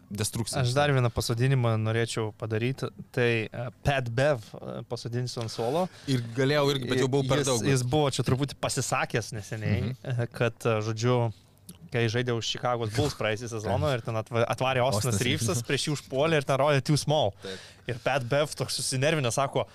destrukcija. 0.09 0.61
Aš 0.61 0.73
dar 0.75 0.91
vieną 0.93 1.09
pasodinimą 1.13 1.75
norėčiau 1.81 2.31
padaryti. 2.39 2.89
Tai 3.15 3.29
uh, 3.47 3.69
Pat 3.85 4.09
Bev 4.13 4.43
uh, 4.53 4.81
pasodinsiu 4.89 5.43
ant 5.43 5.53
suolo. 5.53 5.85
Ir 6.11 6.23
galėjau 6.37 6.65
irgi, 6.73 6.89
bet 6.91 7.01
jau 7.03 7.09
buvau 7.11 7.27
per 7.29 7.41
jis, 7.41 7.49
daug. 7.49 7.69
Jis 7.71 7.85
buvo 7.87 8.11
čia 8.13 8.25
truputį 8.27 8.57
pasisakęs 8.61 9.31
neseniai, 9.37 9.93
mhm. 9.93 10.33
kad, 10.35 10.57
uh, 10.67 10.81
žodžiu, 10.85 11.17
kai 11.91 12.05
žaidė 12.11 12.35
už 12.37 12.47
Chicago's 12.53 12.93
Bulls 12.95 13.15
praeisį 13.19 13.49
sezoną 13.51 13.95
ir 13.97 14.03
ten 14.05 14.15
atva- 14.19 14.45
atvarė 14.53 14.83
Ostinas 14.85 15.19
Reevesas, 15.23 15.63
prieš 15.67 15.89
jį 15.89 15.95
užpuolė 15.97 16.39
ir 16.39 16.47
ten 16.47 16.59
rodė 16.61 16.83
Too 16.87 16.99
Small. 16.99 17.33
Taip. 17.43 17.65
Ir 17.91 17.99
Pat 18.03 18.27
Bev 18.31 18.53
toks 18.55 18.77
susinervinęs 18.79 19.35
sako, 19.35 19.65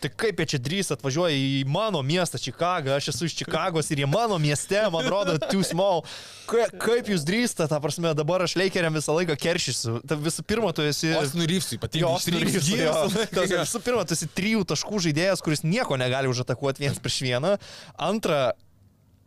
Tai 0.00 0.10
kaip 0.22 0.38
jie 0.40 0.46
čia 0.54 0.60
drįs 0.64 0.92
atvažiuoja 0.94 1.36
į 1.36 1.64
mano 1.68 2.00
miestą 2.06 2.40
Čikagą, 2.40 2.94
aš 2.96 3.10
esu 3.12 3.28
iš 3.28 3.34
Čikagos 3.42 3.90
ir 3.92 4.00
jie 4.00 4.08
mano 4.08 4.38
mieste, 4.40 4.80
man 4.92 5.08
rodo, 5.12 5.34
too 5.50 5.60
small. 5.66 6.00
Ka, 6.48 6.70
kaip 6.80 7.10
jūs 7.12 7.26
drįstate, 7.28 7.68
ta 7.68 7.80
prasme, 7.84 8.14
dabar 8.16 8.46
aš 8.46 8.56
leikeriam 8.56 8.96
visą 8.96 9.14
laiką 9.18 9.36
keršysiu. 9.40 9.98
Ta 10.08 10.16
visų 10.16 10.46
pirma, 10.48 10.72
tu 10.76 10.86
esi... 10.88 11.12
Ryfsui, 11.12 11.76
Jo, 12.00 12.14
ypatingai 12.16 12.54
jo. 12.80 12.96
Tas 13.36 13.52
Visų 13.52 13.82
pirma, 13.84 14.06
tu 14.08 14.16
esi 14.16 14.30
trijų 14.40 14.64
taškų 14.72 15.04
žaidėjas, 15.06 15.44
kuris 15.44 15.64
nieko 15.66 16.00
negali 16.00 16.32
užatakuoti 16.32 16.86
vienas 16.86 17.02
prieš 17.04 17.20
vieną. 17.28 17.54
Antra, 18.00 18.40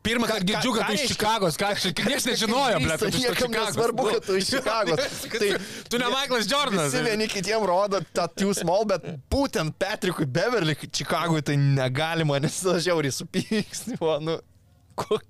Pirmą 0.04 0.28
kartą 0.28 0.45
girdžiu, 0.47 0.72
kad 0.76 0.89
tu 0.89 0.95
iš 0.97 1.04
Čikagos, 1.14 1.58
ką 1.60 1.70
aš 1.72 1.86
niekas 1.95 2.26
nežinojo, 2.28 2.80
ble, 2.84 2.95
kad 2.99 3.04
tu 3.04 3.12
iš 3.12 3.22
Čikagos. 3.24 3.54
nesvarbu, 3.56 4.08
kad 4.10 4.26
tu 4.28 4.36
iš 4.36 4.49
Čikagos. 4.51 5.06
Tai 5.32 5.51
Tu 5.89 5.99
ne 6.01 6.10
Michaelas 6.12 6.49
Jordanas. 6.51 6.89
Visi 6.91 7.04
vieni 7.06 7.28
kitiem 7.32 7.64
rodo 7.68 8.01
tą 8.12 8.26
too 8.36 8.56
small, 8.58 8.84
bet 8.89 9.06
būtent 9.32 9.78
Patrickui 9.80 10.28
Beverly 10.28 10.76
Čikagui 10.76 11.43
tai 11.45 11.56
negalima, 11.62 12.41
nes 12.43 12.60
aš 12.68 12.84
žiauriai 12.89 13.16
supyks. 13.16 13.86
Nu, 14.24 14.36
kuo, 14.99 15.22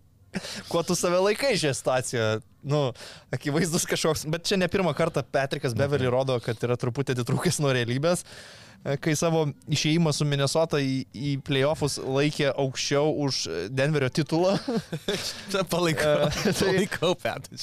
kuo 0.72 0.82
tu 0.88 0.98
save 0.98 1.22
laikai 1.22 1.54
šioje 1.54 1.78
situacijoje? 1.82 2.42
nu, 2.64 2.94
akivaizdus 3.36 3.86
kažkoks, 3.86 4.26
bet 4.32 4.48
čia 4.48 4.58
ne 4.58 4.70
pirmą 4.72 4.94
kartą 4.96 5.24
Patrikas 5.36 5.76
Beverly 5.78 6.10
rodo, 6.12 6.38
kad 6.44 6.60
yra 6.64 6.78
truputį 6.80 7.18
atitrūkęs 7.18 7.60
nuo 7.64 7.74
realybės, 7.76 8.24
e, 8.24 8.63
kai 9.04 9.14
savo 9.16 9.46
išėjimą 9.72 10.12
su 10.14 10.26
Minnesota 10.28 10.80
į, 10.84 11.06
į 11.16 11.30
playoffus 11.48 11.96
laikė 12.04 12.50
aukščiau 12.52 13.14
už 13.24 13.38
Denverio 13.72 14.10
titulą. 14.12 14.58
Čia 15.54 15.64
palaikau. 15.72 16.28
E, 16.28 16.34
tai- 16.44 16.54
Palaikau, 16.60 17.14
Petrai. 17.16 17.62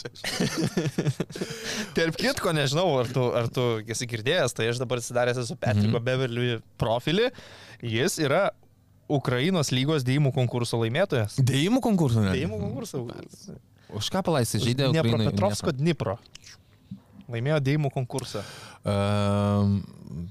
Tarp 1.97 2.17
kitko, 2.21 2.53
nežinau, 2.57 2.87
ar 3.03 3.11
tu, 3.13 3.27
ar 3.37 3.49
tu 3.53 3.65
esi 3.91 4.09
girdėjęs, 4.11 4.55
tai 4.57 4.71
aš 4.73 4.81
dabar 4.83 5.03
atsidaręs 5.03 5.41
esu 5.45 5.57
Patriko 5.61 5.99
Mhm. 6.01 6.05
Beverly 6.07 6.51
profilį. 6.81 7.31
Jis 7.85 8.19
yra 8.25 8.51
Ukrainos 9.11 9.73
lygos 9.75 10.05
dėjimų 10.07 10.31
konkurso 10.37 10.79
laimėtojas. 10.81 11.37
Dėjimų 11.43 11.81
konkursų, 11.83 12.25
ne? 12.29 12.35
Dėjimų 12.37 12.61
konkursą. 12.63 13.01
Už 13.99 14.09
ką 14.15 14.23
palaisai 14.23 14.61
žaidė 14.63 14.89
Ukrainai? 14.93 15.33
Petrovsko 15.33 15.73
Dnipro. 15.75 16.17
Laimėjo 17.31 17.59
dėjimų 17.67 17.91
konkursą. 17.95 18.45
Um, 18.81 19.81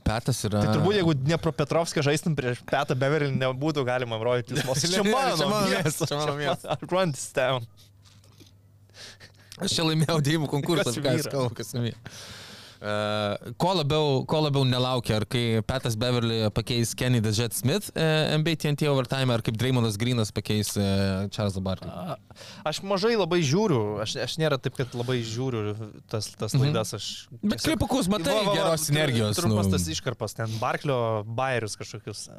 Petas 0.03 0.41
yra. 0.47 0.63
Tai 0.63 0.73
turbūt 0.73 0.97
jeigu 0.97 1.13
Dnepro 1.15 1.51
Petrovską 1.55 2.01
žaistum 2.05 2.33
prieš 2.37 2.63
Petą 2.67 2.97
Beverly, 2.99 3.29
nebūtų 3.37 3.85
galima 3.87 4.17
rodyti. 4.19 4.57
Čia 4.81 5.03
Ne, 5.05 5.11
mano, 5.13 5.37
čia 5.37 5.47
mano 5.47 5.69
miestas, 5.69 6.09
čia 6.09 6.17
mano 6.17 6.33
čia 6.33 6.39
miestas. 6.41 6.89
Run 6.89 7.13
town. 7.37 7.69
Aš 9.59 9.75
čia 9.75 9.85
laimėjau 9.85 10.19
dėjimų 10.23 10.49
konkursą, 10.51 10.93
Kas 11.03 11.27
kalba, 11.29 11.55
kas 11.55 11.73
namie. 11.75 11.93
Uh, 12.79 13.35
ko, 13.59 13.73
labiau, 13.75 14.21
ko 14.23 14.37
labiau 14.39 14.63
nelaukia, 14.63 15.17
ar 15.19 15.25
kai 15.27 15.59
Petas 15.67 15.97
Beverly 15.99 16.45
pakeis 16.55 16.93
Kenny 16.95 17.19
the 17.19 17.33
Jet 17.35 17.51
Smith 17.51 17.89
uh, 17.91 18.31
NBA 18.39 18.53
TNT 18.55 18.87
overtime, 18.87 19.33
ar 19.35 19.41
kaip 19.43 19.57
Draymonas 19.59 19.97
Greenas 19.99 20.31
pakeis 20.31 20.69
uh, 20.79 21.25
Charlesą 21.27 21.59
Barkley. 21.65 21.91
Aš 22.63 22.79
mažai 22.87 23.17
labai 23.19 23.41
žiūriu, 23.43 23.99
aš, 23.99 24.13
aš 24.23 24.37
nėra 24.39 24.55
taip, 24.63 24.77
kad 24.79 24.95
labai 24.95 25.17
žiūriu 25.27 25.73
tas, 26.07 26.29
tas 26.39 26.55
Mhm. 26.55 26.63
laidas. 26.69 26.93
Aš 26.95 27.07
Bet 27.41 27.59
tiesiog- 27.59 27.65
klipukus 27.67 28.07
matai 28.07 28.31
Va, 28.37 28.45
va, 28.47 28.53
va, 28.53 28.55
geros 28.61 28.87
energijos. 28.95 29.35
Trumpas 29.41 29.67
nu. 29.67 29.71
tas 29.75 29.87
iškarpas, 29.97 30.35
ten 30.39 30.55
Barklio 30.63 30.99
bairius 31.27 31.75
kažkokius. 31.75 32.29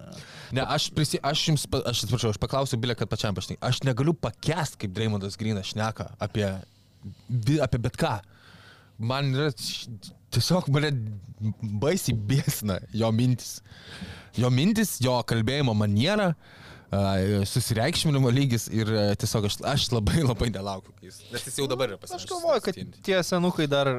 Ne, 0.56 0.64
aš, 0.64 0.88
prisi, 0.96 1.20
aš 1.22 1.44
jums, 1.50 1.66
aš 1.84 2.06
atsiprašau, 2.06 2.32
aš 2.32 2.40
paklausiu 2.40 2.80
Bilė, 2.80 2.96
kad 2.96 3.12
pačiam 3.12 3.36
pašnai. 3.36 3.58
Aš 3.60 3.82
negaliu 3.84 4.16
pakęst, 4.16 4.80
kaip 4.80 4.96
Draymonas 4.96 5.36
Greenas 5.36 5.68
šneka 5.74 6.14
apie, 6.18 6.48
apie 7.60 7.78
bet 7.78 8.00
ką. 8.00 8.16
Man 9.00 9.34
yra 9.36 9.52
tiesiog 10.34 10.68
mane 10.74 10.90
baisiai 11.82 12.14
bėsina 12.14 12.78
jo 12.94 13.10
mintis. 13.16 13.58
Jo 14.38 14.50
mintis, 14.54 14.96
jo 15.02 15.16
kalbėjimo 15.26 15.74
maniera, 15.74 16.32
susireikšminimo 17.50 18.30
lygis 18.34 18.68
ir 18.74 18.88
tiesiog 19.20 19.46
aš, 19.50 19.58
aš 19.72 19.88
labai 19.94 20.22
labai 20.26 20.50
nelaukiu. 20.54 20.94
Jis, 21.06 21.20
nes 21.32 21.44
jis 21.48 21.60
jau 21.62 21.68
dabar 21.70 21.92
yra 21.92 21.98
Aš 21.98 22.06
pasirašęs. 22.06 22.30
galvoju, 22.32 22.64
kad 22.66 22.80
tie 23.06 23.20
senukai 23.26 23.66
dar 23.70 23.92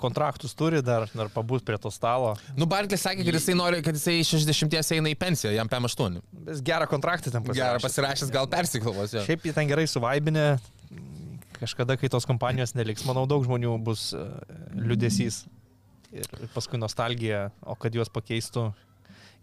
kontraktus 0.00 0.54
turi, 0.56 0.80
dar, 0.80 1.04
dar 1.12 1.28
pabūt 1.28 1.60
prie 1.66 1.76
to 1.76 1.90
stalo. 1.92 2.32
Nu, 2.56 2.64
Barklis 2.70 3.02
sakė, 3.04 3.20
kad 3.26 3.36
jisai 3.36 3.52
nori, 3.58 3.82
kad 3.84 3.98
jisai 3.98 4.14
iš 4.22 4.30
60 4.38 4.94
eina 4.96 5.10
į 5.12 5.16
pensiją, 5.20 5.52
jam 5.52 5.68
PM8. 5.68 6.16
Vis 6.46 6.62
gerą 6.64 6.86
kontraktą 6.88 7.28
ten 7.34 7.44
pasirašęs. 7.44 7.60
Gerai 7.60 7.84
pasirašęs, 7.84 8.32
gal 8.32 8.48
persikalvos. 8.48 9.12
jo. 9.12 9.26
Šiaip 9.26 9.44
jį 9.50 9.52
ten 9.58 9.68
gerai 9.68 9.84
suvaibinė. 9.90 10.46
Kažkada, 11.60 11.96
kai 12.00 12.08
tos 12.12 12.24
kompanijos 12.28 12.72
neliks, 12.78 13.04
manau, 13.08 13.26
daug 13.28 13.44
žmonių 13.44 13.74
bus 13.84 14.10
uh, 14.16 14.30
liudesys 14.76 15.42
ir, 16.12 16.26
paskui 16.54 16.80
nostalgija, 16.80 17.50
o 17.62 17.76
kad 17.78 17.94
juos 17.94 18.08
pakeistų 18.12 18.70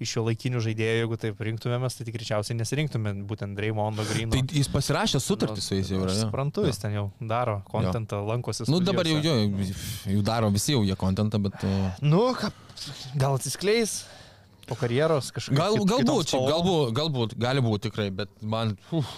iš 0.03 0.11
šio 0.13 0.23
laikinių 0.27 0.59
žaidėjų, 0.61 0.97
jeigu 1.01 1.17
taip 1.21 1.39
rinktumėmės, 1.41 1.95
tai 1.97 2.05
greičiausiai 2.13 2.57
nesirinktumėm 2.59 3.23
būtent 3.29 3.57
Dreymondo 3.57 4.05
Grino. 4.05 4.35
Tai 4.35 4.43
jis 4.59 4.69
pasirašė 4.69 5.21
sutartį 5.23 5.63
su 5.63 5.77
jais 5.79 5.89
jau. 5.89 6.03
Aš 6.05 6.19
jo. 6.19 6.27
suprantu, 6.27 6.65
jis 6.69 6.77
ten 6.83 6.93
jau 6.93 7.07
daro 7.17 7.59
kontentą, 7.69 8.19
lankosi. 8.27 8.67
Nu 8.69 8.77
dabar 8.83 9.09
jau, 9.09 9.17
jo, 9.25 9.33
jau 10.13 10.21
daro 10.27 10.51
visi 10.53 10.75
jau 10.75 10.83
jie 10.85 10.97
kontentą, 10.99 11.41
bet... 11.41 11.57
uh, 11.65 11.97
Nu, 12.05 12.27
gal 13.17 13.39
atsiskleis 13.39 14.03
po 14.69 14.77
karjeros 14.77 15.31
kažkaip. 15.33 15.57
Gal, 15.57 15.79
kit- 15.79 15.89
galbūt, 15.95 16.29
spalvom? 16.29 16.51
galbūt, 16.53 16.93
galbūt, 17.01 17.37
gali 17.41 17.65
būti 17.65 17.89
tikrai, 17.89 18.11
bet 18.13 18.33
man... 18.41 18.77
Uf, 18.93 19.17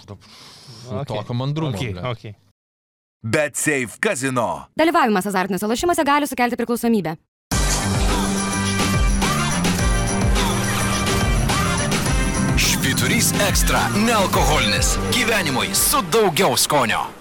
Okay. 0.90 1.04
Tokio 1.10 1.34
mandrumo. 1.36 1.74
Okay, 1.76 1.92
okay. 2.08 2.49
Bet 3.22 3.56
safe 3.56 3.98
kazino. 4.00 4.66
Dalyvavimas 4.78 5.26
azartiniuose 5.26 5.66
lošimuose 5.66 6.04
gali 6.04 6.26
sukelti 6.26 6.56
priklausomybę. 6.56 7.16
Švyturys 12.56 13.32
ekstra- 13.48 13.80
nealkoholinis. 14.08 14.98
Gyvenimui 15.12 15.74
su 15.74 16.02
daugiau 16.12 16.56
skonio. 16.56 17.19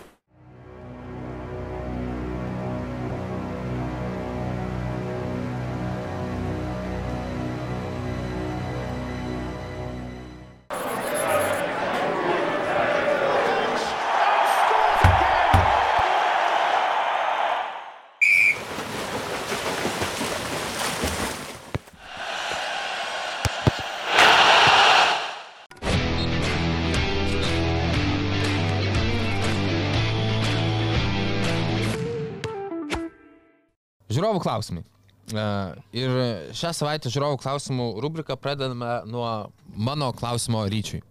Žiūrovų 34.40 34.44
klausimai. 34.44 34.84
E, 35.30 35.46
Ir 36.00 36.10
šią 36.56 36.72
savaitę 36.74 37.10
žiūrovų 37.12 37.40
klausimų 37.42 38.02
rubriką 38.02 38.38
pradedame 38.38 39.04
nuo 39.06 39.52
mano 39.76 40.12
klausimo 40.14 40.64
ryčiui. 40.66 41.02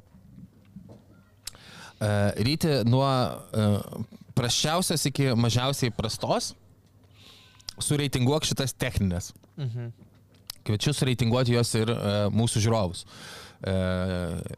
E, 2.01 2.33
Ryti 2.43 2.85
nuo 2.89 3.07
e, 3.07 3.68
prasčiausios 4.35 5.07
iki 5.07 5.35
mažiausiai 5.37 5.91
prastos. 5.91 6.55
Sureitinguok 7.79 8.45
šitas 8.45 8.74
techninės. 8.74 9.33
Mhm. 9.57 9.93
Kviečiu 10.66 10.93
sureitinguoti 10.93 11.55
juos 11.55 11.70
ir 11.79 11.89
mūsų 12.35 12.61
žiūrovus 12.61 13.05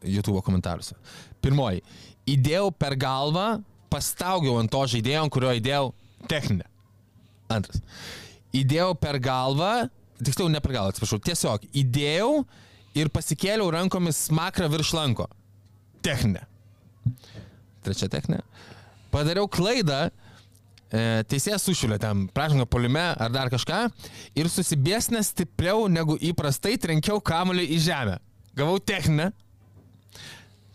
YouTube 0.02 0.40
komentaruose. 0.42 0.96
Pirmoji. 1.40 1.84
Įdėjau 2.28 2.72
per 2.74 2.96
galvą, 3.00 3.60
pastaugiau 3.92 4.58
ant 4.60 4.72
to 4.72 4.80
žaidėjo, 4.90 5.22
ant 5.22 5.32
kurio 5.32 5.52
įdėjau 5.56 5.92
techninę. 6.28 6.66
Antras. 7.52 7.80
Įdėjau 8.56 8.94
per 8.98 9.20
galvą, 9.22 9.88
tiksliau 10.18 10.50
ne 10.50 10.60
per 10.62 10.74
galvą, 10.74 10.94
atsiprašau, 10.94 11.20
tiesiog 11.22 11.66
įdėjau 11.82 12.30
ir 12.98 13.10
pasikėliau 13.14 13.70
rankomis 13.74 14.26
smakrą 14.26 14.66
virš 14.72 14.94
lanko. 14.98 15.28
Techninė. 16.02 16.42
Trečia 17.84 18.10
techninė. 18.12 18.42
Padariau 19.10 19.48
klaidą, 19.50 20.08
e, 20.90 21.22
teisėjas 21.30 21.64
sušilė 21.66 21.98
ten 22.02 22.26
pražangą 22.34 22.66
polime 22.66 23.06
ar 23.14 23.30
dar 23.30 23.50
kažką 23.52 23.84
ir 24.38 24.50
susibėsnė 24.50 25.22
stipriau 25.26 25.88
negu 25.88 26.18
įprastai 26.18 26.76
trenkiau 26.78 27.20
kamuolį 27.22 27.68
į 27.76 27.78
žemę. 27.86 28.18
Gavau 28.58 28.78
techninę. 28.82 29.30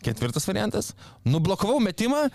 Ketvirtas 0.05 0.45
variantas. 0.47 0.93
Nublokavau 1.25 1.79
metimą 1.81 2.27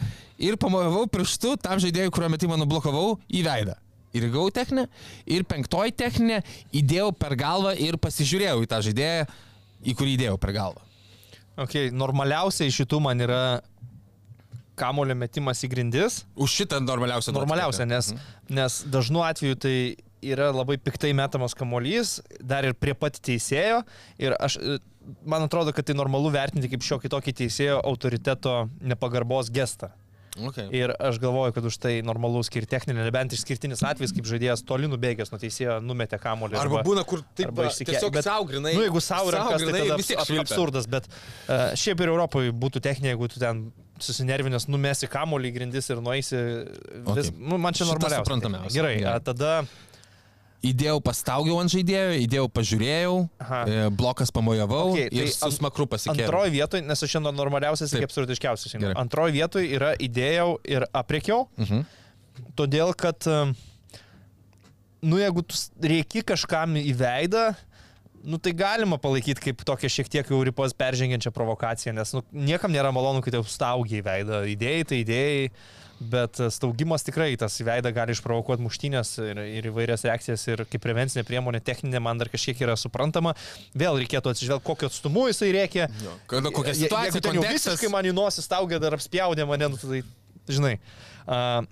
ir 0.42 0.58
pamojavau 0.58 1.06
pirštu 1.06 1.54
tam 1.62 1.78
žaidėjui, 1.78 2.10
kurio 2.10 2.28
metimą 2.32 2.58
nublokavau 2.58 3.20
į 3.30 3.44
veidą. 3.46 3.76
Ir 4.16 4.26
gavau 4.28 4.50
techninę. 4.54 4.88
Ir 5.30 5.44
penktoji 5.48 5.94
techninė 5.94 6.40
įdėjau 6.74 7.10
per 7.14 7.36
galvą 7.38 7.76
ir 7.78 7.98
pasižiūrėjau 8.02 8.64
į 8.64 8.70
tą 8.70 8.80
žaidėją, 8.88 9.26
į 9.86 9.96
kurį 9.98 10.16
įdėjau 10.18 10.38
per 10.42 10.54
galvą. 10.56 10.86
Okay, 11.60 11.90
normaliausia 11.92 12.66
iš 12.66 12.82
šitų 12.82 13.00
man 13.04 13.20
yra 13.20 13.42
kamulio 14.80 15.14
metimas 15.18 15.60
į 15.66 15.70
grindis. 15.74 16.22
Už 16.34 16.54
šitą 16.62 16.80
normaliausią. 16.82 17.34
duot 17.34 17.44
Normaliausia, 17.44 17.84
techninę. 17.84 18.16
nes, 18.16 18.54
nes 18.60 18.78
dažnu 18.90 19.22
atveju 19.26 19.58
tai 19.60 19.74
yra 20.24 20.50
labai 20.52 20.78
piktai 20.80 21.12
metamas 21.16 21.54
kamuolys, 21.56 22.18
dar 22.40 22.66
ir 22.68 22.76
prie 22.76 22.94
pat 22.96 23.16
teisėjo. 23.20 23.82
Ir 24.20 24.36
aš, 24.40 24.58
man 25.24 25.46
atrodo, 25.46 25.74
kad 25.76 25.86
tai 25.88 25.96
normalu 25.96 26.32
vertinti 26.32 26.70
kaip 26.72 26.84
šiokį 26.86 27.12
tokį 27.12 27.36
teisėjo 27.42 27.80
autoriteto 27.80 28.62
nepagarbos 28.80 29.52
gestą. 29.52 29.92
Okay. 30.38 30.68
Ir 30.78 30.92
aš 30.94 31.18
galvoju, 31.18 31.52
kad 31.56 31.64
už 31.66 31.76
tai 31.82 31.92
normalu 32.06 32.38
skirti 32.46 32.70
techninį, 32.70 33.02
nebent 33.08 33.32
išskirtinis 33.34 33.82
atvejis, 33.82 34.12
kaip 34.14 34.28
žaidėjas 34.30 34.62
toli 34.62 34.86
nubėgęs 34.86 35.32
nuo 35.32 35.40
teisėjo, 35.42 35.80
numetė 35.82 36.20
kamuolį. 36.22 36.54
Arba 36.60 36.84
būna, 36.86 37.02
kur 37.04 37.24
taip 37.34 37.48
arba 37.50 37.64
va, 37.66 37.72
išsikė- 37.72 37.96
tiesiog 37.96 38.14
bet- 38.14 38.28
sau 38.28 38.44
grinai. 38.46 38.76
Nu, 38.78 38.84
jeigu 38.86 39.02
savo 39.02 39.32
rankas, 39.34 39.64
tai 39.66 39.74
tada 39.82 39.96
vis 39.98 40.06
tiek 40.12 40.22
absurdas, 40.44 40.86
bet 40.86 41.10
uh, 41.10 41.74
šiaip 41.74 42.00
ir 42.06 42.12
Europoje 42.14 42.54
būtų 42.54 42.78
techninė, 42.86 43.16
jeigu 43.16 43.28
tu 43.34 43.42
ten 43.42 43.72
susinervinęs 44.00 44.68
numesi 44.70 45.10
kamuolį 45.10 45.50
į 45.50 45.54
grindis 45.58 45.90
ir 45.90 45.98
nueisi. 46.00 46.38
Vis, 46.38 47.28
Okay. 47.30 47.34
nu, 47.36 47.58
man 47.58 47.74
čia 47.76 47.84
suprantamiausia. 47.90 48.70
Gerai, 48.78 48.94
a, 49.04 49.18
tada 49.20 49.64
Įdėjau 50.60 50.98
pastaugiau 51.00 51.56
ant 51.62 51.72
žaidėjo, 51.72 52.16
įdėjau 52.26 52.48
pažiūrėjau, 52.52 53.14
Aha. 53.40 53.60
e, 53.64 53.84
blokas 53.96 54.28
pamojavau 54.36 54.90
Okay, 54.90 55.06
okay, 55.08 55.22
ir 55.22 55.30
tai 55.30 55.48
su 55.48 55.56
smakru 55.56 55.86
pasikėliau. 55.88 56.26
antroji 56.28 56.52
vietoje, 56.58 56.84
nes 56.84 57.00
aš 57.06 57.14
šiandien 57.14 57.38
normaliausias 57.38 57.94
ir 57.96 58.04
absurdiškiausias. 58.04 58.76
Antroji 59.00 59.38
vietoje 59.38 59.70
yra 59.78 59.94
idėjau 59.96 60.58
ir 60.68 60.84
apriekiau. 60.92 61.46
Mhm. 61.56 61.86
Todėl, 62.60 62.92
kad, 62.92 63.24
e, 63.24 63.40
nu, 65.00 65.16
jeigu 65.20 65.46
tu 65.48 65.56
rėki 65.80 66.22
kažkam 66.28 66.76
į 66.76 66.92
veidą, 66.98 67.46
nu, 68.20 68.36
tai 68.36 68.52
galima 68.52 68.98
palaikyti 69.00 69.40
kaip 69.40 69.64
tokią 69.64 69.88
šiek 69.88 70.12
tiek 70.12 70.28
jau 70.28 70.42
ribos 70.44 70.74
peržengiančią 70.76 71.32
provokaciją, 71.32 71.94
nes 71.96 72.12
nu, 72.12 72.20
niekam 72.36 72.72
nėra 72.72 72.92
malonu, 72.92 73.24
kai 73.24 73.32
tau 73.32 73.44
staugia 73.48 74.02
į 74.02 74.04
veidą. 74.04 74.42
Idėjai 74.52 74.84
tai 74.92 74.98
idėjai, 75.06 75.46
bet 76.00 76.40
e, 76.40 76.48
staugimas 76.50 77.04
tikrai 77.04 77.34
tas 77.40 77.54
į 77.60 77.66
veidą 77.68 77.92
gali 77.92 78.14
išprovokuoti 78.16 78.64
muštynės 78.64 79.10
ir, 79.24 79.40
ir 79.60 79.68
įvairias 79.70 80.04
reakcijas 80.08 80.46
ir 80.48 80.64
kaip 80.70 80.80
prevencinė 80.84 81.24
priemonė 81.28 81.60
techninė 81.64 82.00
man 82.00 82.18
dar 82.20 82.30
kažkiek 82.32 82.60
yra 82.64 82.76
suprantama. 82.80 83.34
Vėl 83.76 84.00
reikėtų 84.00 84.32
atsižvelgti, 84.32 84.66
kokiu 84.70 84.88
atstumu 84.88 85.26
jisai 85.28 85.50
rėkia. 85.56 85.90
Kada 86.30 86.50
kokia 86.54 86.72
Je- 86.72 86.86
situacija, 86.86 87.12
jeigu 87.12 87.24
ten 87.28 87.36
jau 87.40 87.44
visiškai 87.52 87.90
man 87.92 88.08
į 88.08 88.14
nosį 88.16 88.46
staugė, 88.46 88.80
dar 88.80 88.96
apspjaudė 88.96 89.46
mane, 89.48 89.68
nu, 89.74 89.76
tai 89.80 90.00
žinai. 90.48 90.76
Uh, 91.28 91.66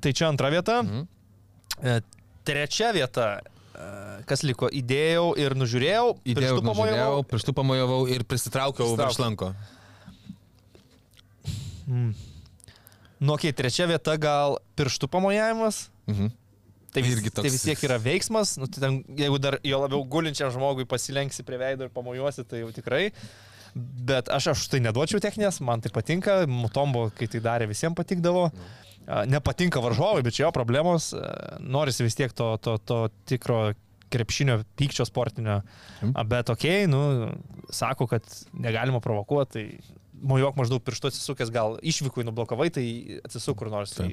tai 0.00 0.12
čia 0.14 0.28
antra 0.30 0.48
vieta. 0.54 0.82
Mhm. 0.82 1.08
E, 1.82 2.00
trečia 2.46 2.92
vieta. 2.94 3.40
e, 3.74 4.22
Kas 4.28 4.42
liko? 4.46 4.68
Įdėjau 4.70 5.32
ir 5.40 5.54
nužiūrėjau. 5.58 6.06
Įdėjau, 6.22 6.58
pirštu 6.60 6.66
pamojavau. 6.68 7.22
pirštų 7.32 7.54
pamojavau 7.58 8.00
ir 8.12 8.22
prisitraukiau 8.28 8.94
virš 8.96 9.18
lanko. 9.18 9.52
Nu, 13.22 13.36
okei, 13.36 13.52
okay, 13.52 13.58
trečia 13.62 13.86
vieta 13.86 14.16
gal 14.18 14.58
pirštų 14.78 15.08
pamojavimas. 15.12 15.84
Mhm. 16.10 16.32
Tai, 16.92 17.00
vis, 17.00 17.14
Irgi 17.14 17.30
toks- 17.32 17.46
tai 17.46 17.50
vis 17.54 17.62
tiek 17.64 17.80
yra 17.86 17.96
veiksmas, 17.96 18.58
nu, 18.60 18.66
tai 18.68 18.82
ten, 18.82 18.98
jeigu 19.16 19.38
dar 19.40 19.56
jo 19.64 19.78
labiau 19.80 20.02
gulinčiam 20.04 20.50
žmogui 20.52 20.84
pasilenksi 20.84 21.40
prie 21.46 21.56
veido 21.56 21.86
ir 21.86 21.92
pamojuosi, 21.94 22.44
tai 22.44 22.60
jau 22.60 22.68
tikrai. 22.74 23.06
Bet 23.72 24.28
aš, 24.28 24.50
aš 24.52 24.66
tai 24.68 24.82
neduočiau 24.84 25.22
techninės, 25.24 25.62
man 25.64 25.80
tai 25.80 25.88
patinka, 25.94 26.42
Mutombo, 26.50 27.06
kai 27.16 27.30
tai 27.32 27.40
darė, 27.40 27.70
visiems 27.70 27.96
patikdavo. 27.96 28.50
A, 29.06 29.24
Nepatinka 29.24 29.80
varžovai, 29.80 30.20
bet 30.22 30.36
čia 30.36 30.44
jo 30.44 30.52
problemos, 30.52 31.14
norisi 31.64 32.04
vis 32.04 32.14
tiek 32.18 32.34
to, 32.36 32.58
to, 32.60 32.76
to 32.84 32.98
tikro 33.24 33.72
krepšinio 34.12 34.60
pykčio 34.76 35.06
sportinio. 35.08 35.62
A, 36.12 36.24
Bet 36.28 36.52
okei, 36.52 36.84
okay, 36.84 36.90
nu, 36.92 37.32
sako, 37.72 38.06
kad 38.06 38.28
negalima 38.52 39.00
provokuoti, 39.00 39.52
tai 39.56 39.96
mojuok 40.22 40.58
maždaug 40.58 40.82
pirštu 40.84 41.10
atsisukęs, 41.10 41.50
gal 41.54 41.76
išvykui 41.82 42.24
nublokavai, 42.26 42.70
tai 42.74 42.84
atsisuk 43.26 43.58
kur 43.58 43.70
nors 43.72 43.94
į 44.00 44.08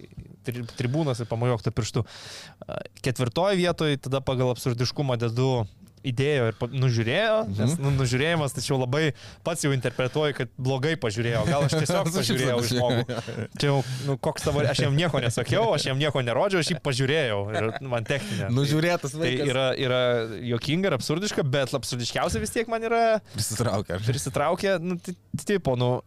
tri, 0.45 0.63
tribūnas 0.79 1.21
ir 1.21 1.29
pamojuok 1.29 1.63
to 1.65 1.73
pirštu. 1.75 2.05
Ketvirtoje 3.05 3.59
vietoje 3.59 4.01
tada 4.01 4.23
pagal 4.25 4.51
absurdiškumą 4.53 5.19
dedu 5.21 5.65
įdėjo 6.07 6.45
ir 6.51 6.57
nužiūrėjo, 6.79 7.37
nes 7.57 7.73
nu, 7.81 7.91
nužiūrėjimas, 7.97 8.53
tačiau 8.55 8.77
labai 8.81 9.13
pats 9.45 9.65
jau 9.65 9.71
interpretuoju, 9.75 10.35
kad 10.37 10.51
blogai 10.59 10.93
pažiūrėjau. 11.01 11.41
Gal 11.49 11.65
aš 11.67 11.75
tiesiog 11.79 12.11
pažiūrėjau 12.17 12.57
į 12.63 12.69
žmogų. 12.71 13.17
Čia 13.59 13.71
jau, 13.71 13.77
nu, 14.07 14.15
koks 14.29 14.47
tavo, 14.47 14.63
aš 14.63 14.83
jam 14.85 14.95
nieko 14.97 15.21
nesakiau, 15.23 15.65
aš 15.75 15.89
jam 15.89 15.99
nieko 16.01 16.23
nerodžiau, 16.25 16.63
aš 16.63 16.71
jį 16.73 16.79
pažiūrėjau 16.85 17.41
ir 17.55 17.69
man 17.91 18.07
techninė. 18.07 18.51
Nužiūrėtas 18.59 19.17
Tai 19.17 19.23
vaikas. 19.25 19.51
yra, 19.51 19.65
yra 19.79 20.01
jokinga 20.53 20.91
ir 20.91 20.97
absurdiška, 20.99 21.43
bet 21.47 21.75
absurdiškiausia 21.77 22.41
vis 22.43 22.55
tiek 22.55 22.69
man 22.71 22.85
yra 22.87 23.03
Prisitraukė. 23.33 23.99
prisitraukę, 24.07 24.77
nu, 24.83 24.97
tai 25.03 25.15
tipo, 25.45 25.75
nu, 25.79 25.99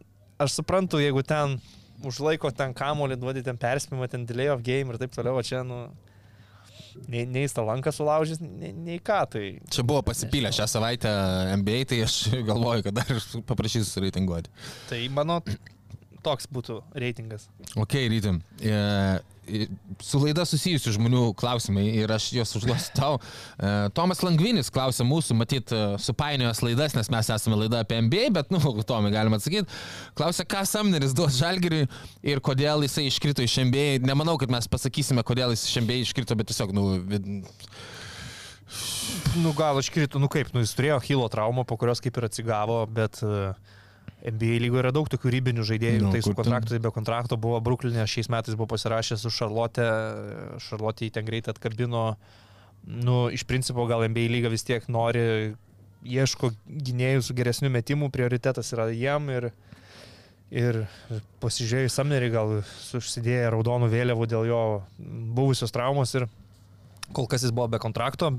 aš 0.42 0.58
suprantu, 0.60 1.00
jeigu 1.02 1.22
ten 1.26 1.58
užlaiko 2.02 2.50
ten 2.50 2.72
kamolį, 2.74 3.14
duodi 3.22 3.44
ten 3.46 3.58
perspėjimą, 3.60 4.08
ten 4.10 4.24
delay 4.26 4.48
of 4.50 4.62
game 4.66 4.90
ir 4.90 4.98
taip 4.98 5.12
toliau, 5.14 5.36
o 5.38 5.44
čia, 5.46 5.60
nu, 5.66 5.84
nei, 7.08 7.26
nei 7.26 7.48
stalanką 7.50 7.92
sulaužys, 7.94 8.40
nei, 8.42 8.72
nei 8.72 8.98
ką, 9.02 9.20
tai 9.32 9.44
Čia 9.72 9.84
buvo 9.86 10.02
pasipylę 10.06 10.52
šią 10.54 10.68
savaitę 10.70 11.12
NBA, 11.60 11.84
tai 11.90 12.02
aš 12.06 12.18
galvoju, 12.48 12.86
kad 12.88 13.00
dar 13.00 13.22
paprašysiu 13.48 13.88
sureitinguoti. 13.88 14.52
Tai 14.90 15.02
mano 15.16 15.40
toks 16.24 16.48
būtų 16.52 16.80
reitingas. 16.98 17.48
Ok, 17.78 17.96
rytim. 18.12 18.40
E, 18.62 18.72
e, 19.46 19.66
su 20.02 20.20
laida 20.22 20.44
susijusių 20.46 20.94
žmonių 20.96 21.22
klausimai 21.38 21.84
ir 21.98 22.12
aš 22.14 22.28
juos 22.36 22.54
užduosiu 22.60 22.94
tau. 23.00 23.18
E, 23.58 23.72
Tomas 23.96 24.22
Langvinis 24.24 24.70
klausė 24.72 25.06
mūsų, 25.08 25.36
matyt, 25.40 25.74
e, 25.74 25.82
supainiojęs 26.02 26.62
laidas, 26.66 26.96
nes 26.98 27.10
mes 27.12 27.32
esame 27.36 27.58
laida 27.64 27.82
apie 27.82 28.00
NBA, 28.06 28.30
bet, 28.38 28.54
nu, 28.54 28.62
Tomai 28.90 29.12
galima 29.14 29.40
atsakyti. 29.40 29.70
Klausė, 30.18 30.46
ką 30.48 30.64
Samneris 30.68 31.14
duos 31.18 31.38
Žalgiriui 31.40 31.88
ir 32.32 32.42
kodėl 32.44 32.86
jisai 32.86 33.08
iškrito 33.10 33.44
iš 33.44 33.58
NBA. 33.66 34.00
Nemanau, 34.06 34.38
kad 34.40 34.52
mes 34.52 34.70
pasakysime, 34.70 35.26
kodėl 35.26 35.54
jis 35.56 35.66
iš 35.68 35.82
NBA 35.84 36.02
iškrito, 36.06 36.38
bet 36.38 36.52
tiesiog, 36.52 36.74
nu, 36.76 36.88
vid- 37.10 37.30
Nu, 39.36 39.52
gal 39.56 39.76
aš 39.76 39.90
kritu, 39.92 40.20
nu 40.20 40.28
kaip, 40.32 40.48
nu, 40.54 40.62
jis 40.64 40.72
turėjo 40.76 40.98
Hilo 41.04 41.26
traumą, 41.32 41.64
po 41.68 41.76
kurios 41.80 42.00
kaip 42.04 42.16
ir 42.16 42.26
atsigavo, 42.28 42.78
bet 42.88 43.18
uh, 43.24 43.52
NBA 44.22 44.60
lygoje 44.62 44.84
yra 44.84 44.92
daug 44.94 45.08
tokių 45.10 45.32
rybinių 45.34 45.64
žaidėjų, 45.66 46.04
Nu, 46.04 46.12
tai 46.14 46.20
su 46.22 46.34
kontraktu, 46.38 46.70
tai 46.74 46.78
be 46.82 46.92
kontrakto 46.94 47.38
buvo 47.40 47.58
Bruklinė, 47.64 48.04
šiais 48.06 48.30
metais 48.30 48.54
buvo 48.58 48.68
pasirašęs 48.70 49.24
su 49.24 49.32
Šarlotė, 49.34 49.88
Šarlotė 50.62 51.08
jį 51.08 51.14
ten 51.16 51.26
greitai 51.26 51.56
atkabino, 51.56 52.04
nu, 52.86 53.16
iš 53.34 53.42
principo 53.50 53.86
gal 53.90 54.04
NBA 54.06 54.28
lyga 54.30 54.52
vis 54.52 54.62
tiek 54.68 54.86
nori, 54.86 55.56
ieško 56.06 56.52
gynėjų 56.66 57.26
su 57.26 57.34
geresniu 57.38 57.70
metimu, 57.74 58.10
prioritetas 58.14 58.70
yra 58.74 58.88
jiem 58.94 59.26
ir, 59.34 59.48
ir 60.54 60.82
pasižiūrėjus 61.42 61.98
Samnerį 61.98 62.30
gal 62.34 62.56
užsidėję 62.62 63.50
raudonų 63.54 63.90
vėliavų 63.90 64.30
dėl 64.30 64.48
jo 64.50 64.62
buvusios 65.34 65.74
traumos 65.74 66.14
ir 66.18 66.28
kol 67.12 67.26
kas 67.30 67.42
jis 67.42 67.54
buvo 67.54 67.68
be 67.74 67.82
kontrakto, 67.82 68.32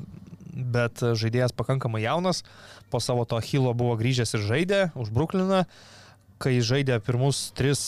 bet 0.54 1.02
žaidėjas 1.02 1.56
pakankamai 1.58 2.04
jaunas, 2.06 2.44
po 2.94 3.02
savo 3.04 3.26
to 3.26 3.40
Hilo 3.44 3.74
buvo 3.78 3.98
grįžęs 4.00 4.36
ir 4.38 4.46
žaidė 4.48 4.82
už 5.00 5.12
Brukliną, 5.14 5.64
kai 6.42 6.60
žaidė 6.62 7.00
pirmus 7.04 7.50
tris 7.58 7.82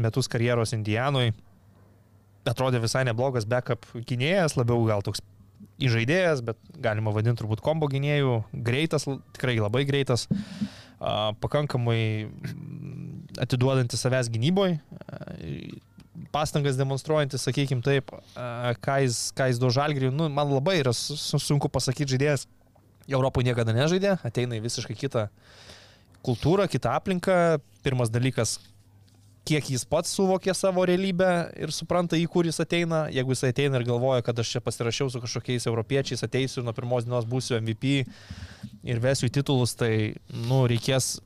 metus 0.00 0.28
karjeros 0.30 0.74
Indijanui, 0.76 1.32
atrodė 2.46 2.80
visai 2.82 3.04
neblogas 3.08 3.46
backup 3.48 3.86
gynėjas, 4.06 4.56
labiau 4.58 4.84
gal 4.86 5.02
toks 5.02 5.22
įžaidėjas, 5.82 6.42
bet 6.46 6.60
galima 6.80 7.12
vadinti 7.12 7.42
turbūt 7.42 7.62
kombo 7.64 7.88
gynėjų, 7.90 8.38
greitas, 8.66 9.08
tikrai 9.36 9.58
labai 9.58 9.84
greitas, 9.88 10.26
pakankamai 11.42 12.00
atiduodantis 13.42 14.00
savęs 14.00 14.30
gynyboje, 14.32 14.78
pastangas 16.32 16.76
demonstruojantis, 16.78 17.42
sakykime 17.46 17.82
taip, 17.84 18.10
ką 18.84 18.96
jis, 19.04 19.18
ką 19.36 19.48
jis 19.50 19.58
duo 19.62 19.70
žalgriui, 19.74 20.12
nu, 20.14 20.28
man 20.32 20.50
labai 20.52 20.78
yra 20.82 20.92
su- 20.96 21.16
su- 21.16 21.40
sunku 21.42 21.68
pasakyti 21.72 22.14
žaidėjas. 22.16 22.46
Europoje 23.06 23.46
niekada 23.46 23.70
nežaidė, 23.76 24.16
ateina 24.26 24.56
į 24.58 24.64
visiškai 24.64 24.96
kitą 24.98 25.28
kultūrą, 26.26 26.66
kitą 26.70 26.90
aplinką. 26.98 27.36
Pirmas 27.86 28.10
dalykas, 28.10 28.56
kiek 29.46 29.70
jis 29.70 29.84
pats 29.88 30.12
suvokė 30.16 30.54
savo 30.56 30.84
realybę 30.88 31.30
ir 31.62 31.72
supranta, 31.74 32.18
į 32.18 32.26
kur 32.30 32.48
jis 32.48 32.58
ateina. 32.62 33.06
Jeigu 33.14 33.34
jis 33.34 33.44
ateina 33.48 33.80
ir 33.80 33.86
galvoja, 33.88 34.24
kad 34.26 34.38
aš 34.42 34.56
čia 34.56 34.62
pasirašiau 34.64 35.10
su 35.12 35.22
kažkokiais 35.22 35.68
europiečiais, 35.70 36.24
ateisiu 36.26 36.60
ir 36.62 36.68
nuo 36.68 36.74
pirmos 36.76 37.06
dienos 37.06 37.28
būsiu 37.28 37.58
MVP 37.60 37.98
ir 38.86 39.02
vesiu 39.02 39.30
į 39.30 39.34
titulus, 39.38 39.74
tai, 39.78 39.92
nu, 40.46 40.64
reikės 40.70 41.16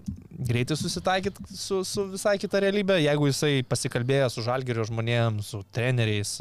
greitai 0.41 0.77
susitaikyti 0.81 1.45
su, 1.53 1.83
su 1.85 2.07
visai 2.15 2.37
kita 2.41 2.63
realybė. 2.65 2.99
Jeigu 3.05 3.31
jisai 3.31 3.55
pasikalbėjo 3.69 4.31
su 4.33 4.45
žalgerio 4.45 4.85
žmonėms, 4.89 5.53
su 5.55 5.63
treneriais, 5.73 6.37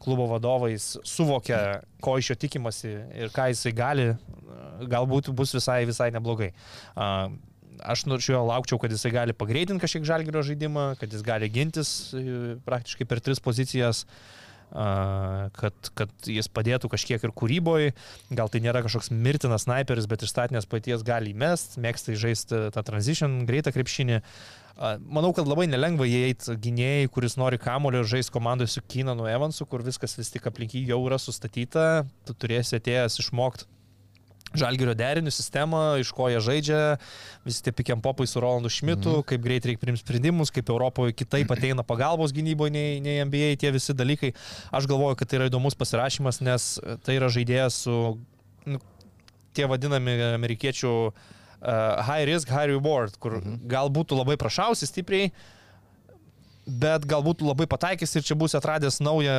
klubo 0.00 0.26
vadovais, 0.30 0.94
suvokia, 1.04 1.80
ko 2.00 2.16
iš 2.18 2.32
jo 2.32 2.38
tikimasi 2.46 2.92
ir 3.20 3.34
ką 3.34 3.50
jisai 3.52 3.74
gali, 3.76 4.08
galbūt 4.90 5.30
bus 5.36 5.54
visai, 5.56 5.82
visai 5.88 6.08
neblogai. 6.14 6.50
Aš 7.80 8.04
nuo 8.10 8.18
šio 8.20 8.42
laukčiau, 8.44 8.80
kad 8.82 8.92
jisai 8.92 9.12
gali 9.14 9.36
pagreitinti 9.36 9.80
kažkiek 9.82 10.04
žalgerio 10.08 10.42
žaidimą, 10.44 10.92
kad 11.00 11.12
jis 11.12 11.24
gali 11.24 11.48
gintis 11.52 12.12
e, 12.12 12.58
praktiškai 12.66 13.06
per 13.08 13.22
tris 13.24 13.40
pozicijas, 13.40 14.04
kad, 14.70 15.90
kad 15.98 16.12
jis 16.30 16.48
padėtų 16.48 16.90
kažkiek 16.92 17.22
ir 17.26 17.32
kūryboje. 17.34 17.94
Gal 18.30 18.50
tai 18.52 18.62
nėra 18.62 18.84
kažkoks 18.84 19.10
mirtinas 19.10 19.66
sniperis, 19.66 20.06
bet 20.10 20.22
iš 20.22 20.30
statinės 20.30 20.68
paties 20.70 21.02
gali 21.06 21.34
įmest, 21.34 21.78
mėgsta 21.82 22.14
žaisti 22.14 22.68
tą 22.74 22.84
transition, 22.86 23.40
greitą 23.48 23.74
krepšinį. 23.74 24.20
Manau, 25.10 25.34
kad 25.36 25.48
labai 25.50 25.66
nelengva 25.68 26.06
įeiti 26.08 26.54
gynėjai, 26.62 27.10
kuris 27.12 27.36
nori 27.36 27.58
kamulio 27.60 28.00
ir 28.00 28.08
žais 28.08 28.30
komandoje 28.32 28.72
su 28.72 28.84
Kinanu 28.86 29.26
Evansu, 29.28 29.66
kur 29.68 29.84
viskas 29.84 30.16
vis 30.16 30.30
tik 30.32 30.46
aplink 30.48 30.78
jį 30.78 30.86
jau 30.94 31.02
yra 31.08 31.18
sustatyta. 31.20 32.06
Tu 32.24 32.36
turėsi 32.38 32.78
atėjęs 32.78 33.20
išmokti 33.20 33.68
Žalgirio 34.50 34.96
derinių 34.98 35.30
sistemą, 35.30 35.80
iš 36.02 36.10
ko 36.14 36.26
jie 36.32 36.40
žaidžia, 36.42 36.78
visi 37.46 37.62
tie 37.62 37.70
pikiam 37.76 38.00
popai 38.02 38.26
su 38.26 38.42
Rolandu 38.42 38.70
Šmitu, 38.72 39.12
mhm. 39.20 39.26
kaip 39.30 39.44
greit 39.44 39.68
reikia 39.68 39.82
priimti 39.84 40.02
sprendimus, 40.02 40.50
kaip 40.54 40.72
Europoje 40.74 41.14
kitaip 41.14 41.52
ateina 41.54 41.84
pagalbos 41.86 42.34
gynyboje 42.34 42.74
nei, 42.74 42.96
nei 43.04 43.20
NBA, 43.26 43.52
tie 43.62 43.70
visi 43.74 43.94
dalykai. 43.94 44.32
Aš 44.74 44.90
galvoju, 44.90 45.20
kad 45.20 45.30
tai 45.30 45.38
yra 45.38 45.50
įdomus 45.50 45.78
pasirašymas, 45.78 46.42
nes 46.42 46.72
tai 47.06 47.20
yra 47.20 47.30
žaidėjas 47.30 47.78
su 47.86 47.96
nu, 48.66 48.82
tie 49.54 49.70
vadinami 49.70 50.16
amerikiečių 50.32 50.92
uh, 51.06 51.14
high 52.08 52.26
risk, 52.26 52.50
high 52.50 52.72
reward, 52.72 53.16
kur 53.22 53.38
mhm. 53.38 53.62
galbūt 53.70 54.10
tu 54.10 54.18
labai 54.18 54.38
prašausi 54.40 54.90
stipriai, 54.90 55.30
bet 56.66 57.06
galbūt 57.08 57.42
labai 57.44 57.66
pataikys 57.70 58.12
ir 58.16 58.24
čia 58.26 58.36
bus 58.38 58.54
atradęs 58.58 59.00
naują 59.02 59.34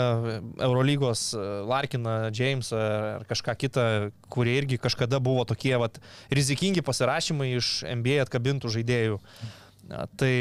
Eurolygos 0.60 1.32
e, 1.36 1.46
Larkiną, 1.70 2.32
Jamesą 2.34 2.82
ar 3.22 3.26
kažką 3.30 3.56
kitą, 3.62 3.86
kurie 4.34 4.58
irgi 4.60 4.80
kažkada 4.82 5.22
buvo 5.24 5.46
tokie 5.48 5.76
vat, 5.80 6.02
rizikingi 6.34 6.84
pasirašymai 6.86 7.54
iš 7.60 7.74
NBA 7.88 8.22
atkabintų 8.26 8.74
žaidėjų. 8.74 9.22
Na, 9.92 10.06
Tai, 10.18 10.34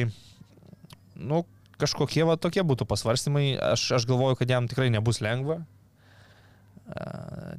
nu, 1.16 1.45
kažkokie 1.81 2.24
va 2.28 2.37
tokie 2.41 2.64
būtų 2.66 2.87
pasvarstymai. 2.89 3.55
Aš, 3.72 3.91
aš 3.99 4.09
galvoju, 4.09 4.41
kad 4.41 4.51
jam 4.53 4.68
tikrai 4.70 4.91
nebus 4.93 5.22
lengva. 5.24 5.61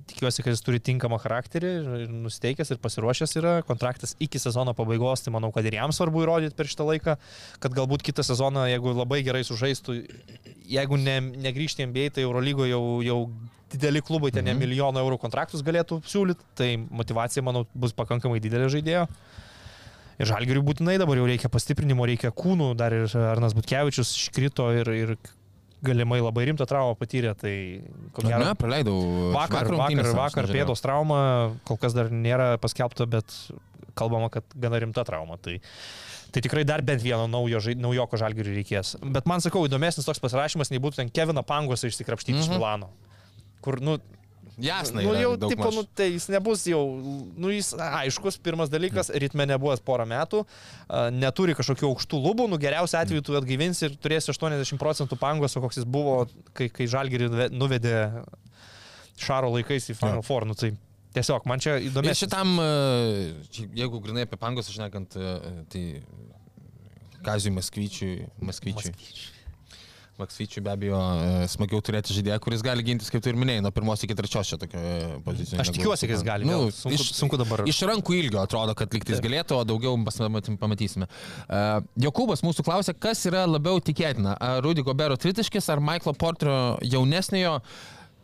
Tikiuosi, 0.09 0.43
kad 0.43 0.51
jis 0.51 0.63
turi 0.65 0.79
tinkamą 0.83 1.17
charakterį 1.23 1.69
ir 2.03 2.09
nusteikęs 2.11 2.73
ir 2.73 2.79
pasiruošęs 2.83 3.35
yra. 3.39 3.53
Kontraktas 3.67 4.15
iki 4.23 4.39
sezono 4.41 4.73
pabaigos, 4.77 5.23
tai 5.23 5.33
manau, 5.35 5.51
kad 5.55 5.65
ir 5.65 5.77
jam 5.77 5.93
svarbu 5.95 6.25
įrodyti 6.25 6.57
per 6.57 6.67
šitą 6.69 6.87
laiką, 6.89 7.15
kad 7.63 7.77
galbūt 7.77 8.03
kitą 8.07 8.25
sezoną, 8.27 8.65
jeigu 8.71 8.95
labai 8.97 9.21
gerai 9.23 9.43
sužaistų, 9.47 9.97
jeigu 10.71 10.99
ne, 10.99 11.19
negrįžti 11.47 11.85
į 11.85 11.89
NBA, 11.91 12.07
tai 12.17 12.25
Eurolygoje 12.27 12.73
jau, 12.73 12.83
jau 13.05 13.19
dideli 13.71 14.01
klubai 14.03 14.33
ten 14.35 14.45
Mhm. 14.45 14.59
milijono 14.59 14.99
eurų 14.99 15.19
kontraktus 15.21 15.63
galėtų 15.63 16.01
siūlyti, 16.03 16.43
tai 16.55 16.75
motivacija, 16.77 17.43
manau, 17.43 17.65
bus 17.73 17.93
pakankamai 17.93 18.41
didelė 18.43 18.67
žaidėjo. 18.67 19.07
Ir 20.19 20.27
žalgiriui 20.27 20.61
būtinai 20.61 20.97
dabar 20.99 21.17
jau 21.17 21.25
reikia 21.25 21.49
pastiprinimo, 21.49 22.05
reikia 22.05 22.29
kūnų, 22.35 22.75
dar 22.77 22.93
ir 22.93 23.07
Arnas 23.15 23.55
Butkevičius 23.57 24.11
iškrito 24.17 24.67
ir, 24.75 24.91
ir 24.91 25.15
galimai 25.85 26.19
labai 26.21 26.45
rimtą 26.49 26.67
traumą 26.69 26.95
patyrė, 26.99 27.33
tai 27.37 27.55
ko 28.13 28.23
gero. 28.25 28.43
Ne, 28.45 28.53
praleidau. 28.59 28.95
Vakar, 29.33 29.69
vakar, 29.73 30.11
vakar 30.17 30.49
pėdos 30.51 30.83
trauma, 30.83 31.19
kol 31.67 31.79
kas 31.81 31.95
dar 31.97 32.11
nėra 32.13 32.53
paskelbta, 32.61 33.07
bet 33.09 33.33
kalbama, 33.97 34.29
kad 34.33 34.45
gana 34.55 34.79
rimta 34.81 35.03
trauma. 35.07 35.37
Tai, 35.41 35.57
tai 36.31 36.43
tikrai 36.45 36.63
dar 36.67 36.83
bent 36.85 37.03
vieno 37.03 37.27
naujo, 37.31 37.63
naujoko 37.81 38.19
žalgiriui 38.21 38.61
reikės. 38.61 38.95
Bet 39.01 39.29
man 39.29 39.43
sakau, 39.43 39.65
įdomesnis 39.67 40.07
toks 40.07 40.21
pasirašymas 40.23 40.71
nei 40.71 40.81
būtų 40.83 41.01
ten 41.01 41.13
Kevino 41.13 41.43
Pangos 41.43 41.85
išsikrapštyti 41.87 42.37
mm 42.37 42.41
-hmm. 42.41 42.45
iš 42.45 42.51
Mhm. 42.51 42.59
Milano. 42.59 42.91
Kur, 43.61 43.81
nu, 43.81 43.97
Jasna, 44.61 45.01
nu 45.01 45.13
jau, 45.17 45.31
tipo, 45.41 45.65
maž. 45.67 45.75
nu, 45.79 45.83
tai 45.97 46.07
jis 46.13 46.27
nebus 46.33 46.63
jau, 46.69 46.81
nu, 47.37 47.49
jis 47.53 47.71
aiškus, 47.77 48.37
pirmas 48.43 48.69
dalykas, 48.69 49.09
ritme 49.23 49.45
nebuvęs 49.49 49.81
porą 49.87 50.05
metų, 50.09 50.43
neturi 51.17 51.55
kažkokių 51.57 51.89
aukštų 51.89 52.19
lubų, 52.25 52.47
nu, 52.51 52.59
geriausiu 52.61 52.99
atveju 53.01 53.25
tu 53.25 53.37
atgaivinsi 53.39 53.87
ir 53.89 53.97
turėsi 54.01 54.31
80 54.35 54.77
procentų 54.81 55.17
pangos, 55.21 55.57
o 55.57 55.63
koks 55.65 55.81
jis 55.81 55.85
buvo, 55.89 56.27
kai, 56.53 56.69
kai 56.69 56.85
žalgirį 56.91 57.29
nuve- 57.33 57.49
nuvedė 57.55 57.95
Šaro 59.21 59.51
laikais 59.53 59.89
į 59.91 59.97
Final. 59.99 60.21
Four, 60.25 60.45
nu, 60.49 60.55
tai 60.57 60.71
tiesiog 61.13 61.43
man 61.45 61.59
čia 61.61 61.75
Ir 61.77 61.89
įdomu. 61.91 62.13
šitam, 62.15 62.55
e, 62.57 62.69
šiaip, 63.53 63.75
jeigu 63.77 63.99
grinai 64.01 64.23
apie 64.25 64.39
pangus, 64.39 64.69
aš 64.71 64.79
nekant, 64.81 65.17
tai 65.69 65.83
Kazijui 67.21 67.53
Maskvyčiui, 67.53 68.15
Maskvyčiui. 68.41 68.93
Maksvyčiui 70.21 70.63
be 70.65 70.73
abejo 70.73 70.99
e, 70.99 71.47
smagiau 71.51 71.81
turėti 71.85 72.15
žaidėją, 72.15 72.39
kuris 72.43 72.63
gali 72.65 72.85
gintis, 72.85 73.11
kaip 73.13 73.23
tu 73.23 73.31
ir 73.31 73.39
minėjai, 73.39 73.63
nuo 73.65 73.73
pirmos 73.75 74.05
iki 74.05 74.17
trečios 74.17 74.51
čia 74.51 74.59
tokio 74.61 74.81
pozicijoje. 75.25 75.61
Aš 75.63 75.73
tikiuosi, 75.75 76.07
kad 76.07 76.15
jis 76.17 76.25
gali. 76.27 76.47
Nu, 76.47 76.67
vėl. 76.67 76.75
sunku, 76.75 76.95
iš, 76.97 77.13
sunku 77.17 77.39
dabar. 77.41 77.65
Iš 77.69 77.83
rankų 77.89 78.17
ilgio 78.19 78.41
atrodo, 78.43 78.75
kad 78.77 78.93
liktis 78.95 79.23
galėtų, 79.23 79.57
o 79.59 79.67
daugiau 79.67 79.97
pamatysime. 80.61 81.07
Uh, 81.47 81.81
Jokūbas 82.01 82.45
mūsų 82.45 82.65
klausė, 82.67 82.95
kas 82.97 83.23
yra 83.29 83.47
labiau 83.49 83.81
tikėtina, 83.83 84.35
ar 84.37 84.61
Rudy 84.65 84.85
Gobero 84.85 85.17
tritiškis, 85.19 85.69
ar 85.73 85.81
Michaelo 85.83 86.13
Porterio 86.17 86.59
jaunesniojo 86.85 87.59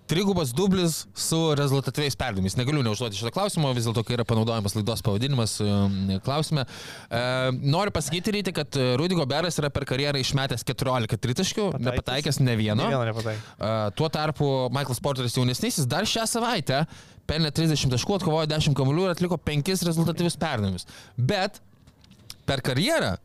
Trigubas 0.07 0.53
dublis 0.55 1.01
su 1.15 1.39
rezultatyviais 1.59 2.15
perdavimais. 2.15 2.55
Negaliu 2.55 2.83
neužduoti 2.85 3.19
šitą 3.19 3.31
klausimą, 3.35 3.73
vis 3.75 3.89
dėlto, 3.89 4.05
kai 4.07 4.15
yra 4.15 4.25
panaudojamas 4.27 4.77
laidos 4.77 5.03
pavadinimas 5.03 5.57
um, 5.65 5.97
klausime. 6.23 6.63
E, 7.11 7.21
noriu 7.59 7.91
pasakyti, 7.91 8.31
ryti, 8.37 8.53
kad 8.55 8.79
Rudy 8.99 9.17
Goberas 9.19 9.59
yra 9.59 9.67
per 9.73 9.83
karjerą 9.89 10.21
išmetęs 10.23 10.63
14 10.67 11.19
tritaškių, 11.27 11.67
Pataikęs. 11.75 11.89
nepataikęs 11.89 12.41
ne 12.45 12.55
vieno. 12.59 12.79
Ne 12.85 12.95
vieno 12.95 13.03
nepataikė. 13.09 13.43
Uh, 13.59 13.75
tuo 13.99 14.07
tarpu 14.13 14.49
Michaelas 14.71 15.03
Porteris 15.03 15.35
jaunesnysis 15.35 15.89
dar 15.91 16.07
šią 16.07 16.23
savaitę 16.37 16.85
pelnė 17.27 17.51
30 17.51 17.91
taškų, 17.91 18.21
atkovojo 18.21 18.47
10 18.47 18.77
kamuolių 18.79 19.09
ir 19.09 19.15
atliko 19.17 19.35
5 19.43 19.75
rezultatyvius 19.91 20.39
perdavimus. 20.39 20.87
Bet 21.19 21.59
per 22.47 22.63
karjerą 22.63 23.17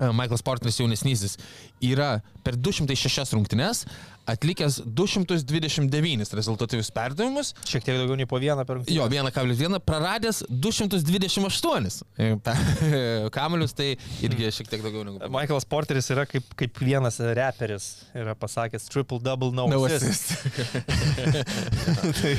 uh, 0.00 0.10
Michaelas 0.16 0.42
Porteris 0.42 0.80
jaunesnysis 0.80 1.36
yra 1.84 2.16
per 2.44 2.56
206 2.56 3.36
rungtynes 3.36 3.84
atlikęs 4.30 4.80
229 4.86 6.34
rezultatyvius 6.36 6.90
perdavimus, 6.94 7.50
Šiek 7.66 7.82
tiek 7.82 7.96
daugiau 7.98 8.18
nei 8.20 8.28
po 8.30 8.38
vieną 8.38 8.62
per 8.68 8.76
rungtynę. 8.78 8.94
jo 8.96 9.06
1,1 9.08 9.80
praradęs 9.82 10.42
228 10.50 12.04
e, 12.20 12.36
kamuolius, 13.36 13.74
tai 13.74 13.96
irgi 14.22 14.50
šiek 14.54 14.70
tiek 14.70 14.84
daugiau 14.84 15.04
negu 15.08 15.30
Michaelas 15.32 15.66
Porteris 15.68 16.10
yra 16.14 16.26
kaip, 16.30 16.46
kaip 16.60 16.78
vienas 16.84 17.18
reperis, 17.20 17.88
yra 18.14 18.36
pasakęs 18.38 18.86
triple 18.92 19.18
double 19.24 19.50
no, 19.56 19.66
No 19.70 19.82
assist. 19.88 20.36
assist. 20.36 20.80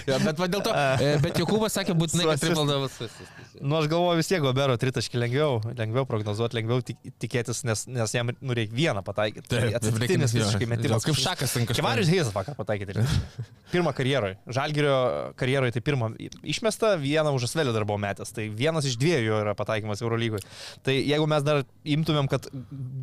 ja, 0.09 0.19
bet 0.21 0.39
va 0.39 0.47
dėl 0.51 0.63
to, 0.65 0.71
e, 0.75 1.15
bet 1.23 1.41
Jokūbas 1.41 1.75
sakė 1.81 1.97
būtinai, 1.97 2.37
triple 2.39 2.67
double 2.69 2.87
assist. 2.87 3.40
Nu, 3.61 3.75
aš 3.77 3.87
galvoju 3.91 4.17
vis 4.17 4.29
tiek 4.29 4.41
Gobero 4.41 4.73
tritaškį 4.79 5.19
lengviau, 5.21 5.59
lengviau 5.77 6.05
prognozuoti, 6.09 6.57
lengviau 6.57 6.81
tik, 6.85 6.97
tikėtis, 7.21 7.61
nes, 7.67 7.83
nes 7.93 8.15
jam 8.15 8.31
nu, 8.33 8.55
reikia 8.57 8.73
vieną 8.77 9.03
pataikyti. 9.05 9.45
Tai 9.51 9.61
atsitiktinis 9.77 10.33
visiškai 10.33 10.67
metimas. 10.69 11.05
Kaip 11.05 11.19
šakas 11.21 11.53
ten 11.55 11.67
kažkas. 11.69 11.81
Kevarius 11.81 12.09
Heisas 12.09 12.33
vakar 12.33 12.57
pataikė. 12.57 13.05
Pirmą 13.73 13.93
karjeroje. 13.97 14.39
Žalgirio 14.57 14.95
karjeroje 15.39 15.77
tai 15.77 15.83
pirmą 15.85 16.11
išmestą, 16.41 16.95
vieną 17.01 17.35
už 17.37 17.45
Asvelį 17.51 17.75
dar 17.77 17.85
buvo 17.85 18.01
metęs. 18.01 18.33
Tai 18.35 18.47
vienas 18.49 18.89
iš 18.89 18.97
dviejų 19.01 19.29
jo 19.29 19.41
yra 19.45 19.55
pataikymas 19.57 20.01
Eurolygoje. 20.01 20.43
Tai 20.85 20.97
jeigu 20.97 21.29
mes 21.29 21.45
dar 21.45 21.63
imtumėm, 21.85 22.31
kad 22.31 22.49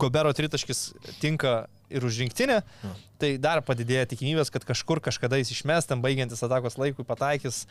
Gobero 0.02 0.34
tritaškis 0.34 0.88
tinka 1.22 1.60
ir 1.90 2.04
už 2.04 2.20
rinktinę, 2.22 2.60
tai 3.20 3.30
dar 3.42 3.62
padidėja 3.66 4.08
tikimybės, 4.10 4.52
kad 4.54 4.66
kažkur 4.68 5.00
kažkada 5.04 5.40
jis 5.40 5.52
išmes, 5.56 5.88
ten 5.88 6.02
baigiantis 6.04 6.42
atakos 6.44 6.78
laikui 6.80 7.06
pataikys. 7.08 7.64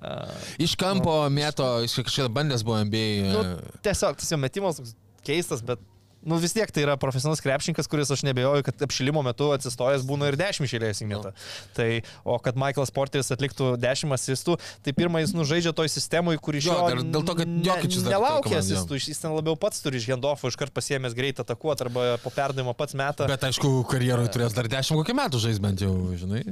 Uh, 0.00 0.26
Iš 0.62 0.76
kampo 0.80 1.22
mėto, 1.32 1.68
iš 1.86 2.00
kažkada 2.02 2.32
bandęs 2.40 2.66
buvo 2.66 2.80
MBA. 2.86 3.06
Nu, 3.30 3.44
e, 3.44 3.78
tiesiog 3.86 4.18
tas 4.20 4.30
jo 4.32 4.38
metimas 4.40 4.80
toks 4.80 4.94
keistas, 5.26 5.62
bet 5.66 5.82
nu, 6.22 6.36
vis 6.42 6.52
tiek 6.52 6.68
tai 6.70 6.82
yra 6.84 6.96
profesionalus 7.00 7.40
krepšininkas, 7.44 7.88
kuris 7.90 8.10
aš 8.12 8.22
nebejoju, 8.28 8.64
kad 8.66 8.82
apšilimo 8.86 9.22
metu 9.24 9.50
atsistojęs 9.54 10.04
būna 10.08 10.28
ir 10.30 10.36
10 10.40 10.66
išėlės 10.66 11.00
įmeta. 11.04 11.32
Tai, 11.76 11.88
o 12.28 12.36
kad 12.42 12.58
Michaelas 12.60 12.92
Porteris 12.92 13.32
atliktų 13.32 13.74
10 13.80 14.12
asistų, 14.16 14.58
tai 14.84 14.92
pirmą 14.96 15.22
jis 15.24 15.32
nužaidžia 15.36 15.72
toj 15.76 15.88
sistemoje, 15.92 16.40
kur 16.42 16.58
iš 16.58 16.68
Jo, 16.70 16.76
jo 16.92 17.02
dėl 17.04 17.24
to, 17.24 17.36
kad 17.40 17.48
ne- 17.48 17.64
Jokičius 17.66 18.04
toj 18.04 18.12
nelaukia 18.16 18.58
asistų, 18.60 19.00
jis 19.00 19.22
ten 19.22 19.32
labiau 19.36 19.56
pats 19.56 19.80
turi 19.80 19.96
iš 20.02 20.08
Gendofo 20.12 20.50
iškart 20.52 20.74
pasiemęs 20.76 21.16
greit 21.16 21.40
atakuoti 21.40 21.86
arba 21.88 22.06
po 22.22 22.30
perdavimo 22.34 22.74
pats 22.76 22.94
meta. 22.98 23.26
Bet, 23.30 23.44
aišku, 23.48 23.72
karjeroje 23.90 24.28
turės 24.36 24.56
dar 24.56 24.68
10 24.68 24.96
kokių 25.00 25.16
metų 25.24 25.40
žais 25.46 25.58
bent 25.62 25.80
jau, 25.80 25.94
žinai. 26.20 26.44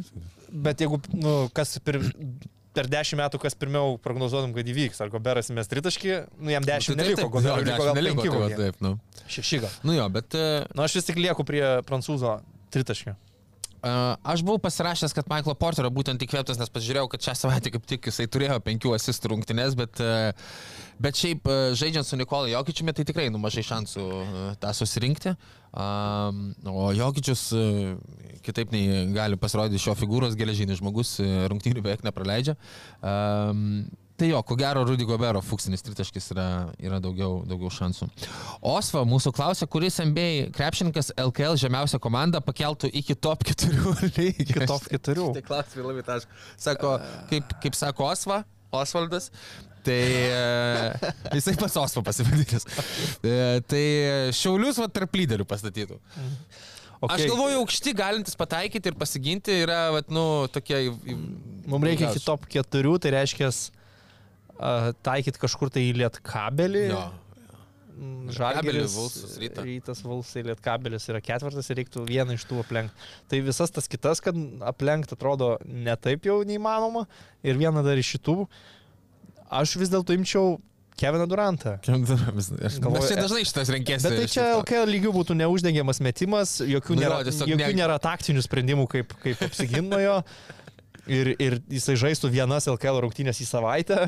bet 0.48 0.80
jeigu, 0.80 1.00
nu, 1.12 1.36
kas 1.52 1.76
pir, 1.84 2.00
per 2.78 2.88
10 2.90 3.18
metų, 3.18 3.40
kas 3.42 3.56
pirmiau 3.58 3.96
prognozuotum, 4.02 4.54
kad 4.56 4.68
įvyks, 4.70 5.00
ar 5.02 5.10
Goberas 5.12 5.50
įmes 5.50 5.70
tritaškį, 5.70 6.12
nu 6.38 6.54
jam 6.54 6.66
10 6.66 6.94
Tai 6.94 6.98
neliko, 7.02 7.26
jo, 7.26 7.56
liko 7.58 7.70
10 7.72 7.86
gal 7.88 7.96
neliko, 7.98 8.26
5 8.28 8.44
tai 8.44 8.58
taip, 8.62 8.82
nu. 8.84 8.94
Šeši 9.28 9.62
gal. 9.64 9.78
Nu 9.88 9.96
jo, 9.96 10.06
bet 10.14 10.36
e, 10.38 10.44
Na, 10.78 10.86
aš 10.86 11.00
vis 11.00 11.08
tik 11.10 11.18
lieku 11.20 11.44
prie 11.48 11.64
prancūzo 11.88 12.38
tritaškio. 12.74 13.16
a, 13.82 13.92
aš 14.32 14.42
buvau 14.46 14.58
pasirašęs, 14.62 15.14
kad 15.14 15.28
Michaelo 15.30 15.54
Porterio 15.58 15.90
būtent 15.94 16.22
įkvėptas, 16.24 16.58
nes 16.58 16.70
pažiūrėjau, 16.74 17.10
kad 17.12 17.28
šią 17.28 17.34
savaitę 17.42 17.74
kaip 17.74 17.86
tik 17.86 18.08
jisai 18.10 18.26
turėjo 18.30 18.58
5 18.66 18.88
asistų 18.96 19.34
rungtynės, 19.34 19.76
bet, 19.78 20.00
e, 20.02 20.32
bet 21.02 21.18
šiaip 21.18 21.46
e, 21.50 21.58
žaidžiant 21.78 22.06
su 22.08 22.18
Nikolai 22.18 22.54
Jokičiumi, 22.54 22.94
tai 22.94 23.06
tikrai 23.08 23.28
nu 23.34 23.42
mažai 23.42 23.66
šansų 23.66 24.06
e, 24.06 24.44
tą 24.62 24.74
susirinkti. 24.74 25.34
Um, 25.68 26.42
o 26.68 26.88
Jokičius 26.96 27.44
e, 27.52 27.62
kitaip 28.44 28.72
nei 28.72 29.06
gali 29.12 29.36
pasirodyti 29.40 29.82
šio 29.82 29.94
figūros 29.98 30.36
geležinis 30.38 30.80
žmogus, 30.80 31.18
e, 31.20 31.28
rungtynių 31.52 31.84
beveik 31.84 32.04
nepraleidžia. 32.06 32.56
Um, 33.02 33.88
Tai 34.18 34.26
jo, 34.26 34.38
ko 34.42 34.56
gero, 34.58 34.80
Rudy 34.82 35.04
Gobero 35.06 35.38
fuksinis 35.46 35.84
tritaškis 35.86 36.32
yra, 36.32 36.46
yra 36.82 36.96
daugiau, 36.98 37.44
daugiau 37.46 37.70
šansų. 37.70 38.08
Osva 38.66 39.04
mūsų 39.06 39.30
klausė, 39.36 39.68
kuris 39.70 40.00
MBA 40.02 40.48
krepšininkas 40.56 41.12
LKL 41.22 41.54
žemiausią 41.62 42.00
komandą 42.02 42.40
pakeltų 42.42 42.90
iki 42.98 43.14
top 43.14 43.46
4 43.46 43.78
lygio. 44.18 44.32
Iki 44.42 44.66
top 44.66 44.88
4. 44.90 45.28
Tai 45.38 45.44
klausimai 45.46 45.86
labai 45.86 46.02
taškai. 46.10 46.42
Sako, 46.66 46.96
kaip, 47.30 47.54
kaip 47.62 47.78
sako 47.78 48.08
Osva, 48.10 48.40
Osvaldas, 48.74 49.30
tai 49.86 50.00
e, 50.30 51.12
jisai 51.36 51.54
pas 51.60 51.76
Osva 51.80 52.02
pasivadinęs. 52.06 52.66
E, 53.22 53.36
tai 53.68 53.84
Šiaulius 54.36 54.80
va 54.82 54.88
tarp 54.92 55.14
lyderių 55.18 55.46
pastatytų. 55.48 56.00
Okay. 56.98 57.14
Aš 57.14 57.28
galvoju, 57.30 57.60
aukšti 57.60 57.94
galintis 57.94 58.34
pataikyti 58.38 58.90
ir 58.90 58.96
pasiginti 58.98 59.60
yra, 59.62 59.84
vat, 59.94 60.08
nu, 60.10 60.48
tokie... 60.50 60.88
Mums 61.68 61.86
reikia 61.86 62.08
iki 62.10 62.24
top 62.24 62.48
4, 62.50 62.94
tai 63.04 63.12
reiškia 63.14 63.52
uh, 63.52 64.90
taikyti 65.06 65.38
kažkur 65.38 65.70
tai 65.70 65.84
į 65.92 65.94
lietkabelį. 66.00 66.84
Jo. 66.90 67.04
Mm, 67.98 68.28
Lietkabelį, 68.30 68.34
Žalgiris, 68.34 68.94
Vulsus, 68.94 69.36
Rytą. 69.42 69.62
Rytas 69.66 70.00
Vulsai, 70.06 70.42
Lietkabelis 70.46 71.08
yra 71.10 71.20
ketvirtas 71.24 71.70
ir 71.70 71.80
reiktų 71.80 72.04
vieną 72.06 72.36
iš 72.38 72.44
tų 72.46 72.60
aplenkti. 72.62 73.06
Tai 73.30 73.40
visas 73.46 73.74
tas 73.74 73.90
kitas, 73.90 74.22
kad 74.22 74.38
aplenkti 74.66 75.16
atrodo 75.16 75.56
netaip 75.66 76.28
jau 76.28 76.36
neįmanoma 76.46 77.08
ir 77.46 77.58
vieną 77.58 77.82
dar 77.86 77.98
iš 77.98 78.12
šitų. 78.16 78.36
Aš 79.50 79.76
vis 79.80 79.88
dėlto 79.92 80.12
imčiau 80.16 80.58
Keviną 80.98 81.28
Durantą. 81.30 81.76
Aš 81.78 82.78
Galvoju, 82.82 83.06
čia 83.06 83.16
dažnai 83.22 83.44
šitas 83.46 83.70
renkėsi. 83.70 84.02
Bet 84.08 84.16
tai 84.18 84.26
čia 84.32 84.46
LKL 84.58 84.90
lygių 84.90 85.12
būtų 85.14 85.36
neuždengiamas 85.38 86.00
metimas, 86.02 86.56
jokių, 86.66 86.96
Nu 86.98 87.04
jo, 87.04 87.06
nėra, 87.06 87.18
tiesiog 87.28 87.52
jokių 87.52 87.68
ne- 87.70 87.78
nėra 87.82 87.98
taktinių 88.02 88.42
sprendimų, 88.42 88.88
kaip, 88.90 89.14
kaip 89.22 89.44
apsiginno 89.46 90.00
jo. 90.02 90.16
Ir, 91.08 91.30
ir 91.40 91.60
jisai 91.72 91.94
žaistų 91.96 92.28
vienas 92.34 92.66
LKL 92.68 92.98
rungtynės 93.06 93.38
į 93.40 93.46
savaitę. 93.48 94.00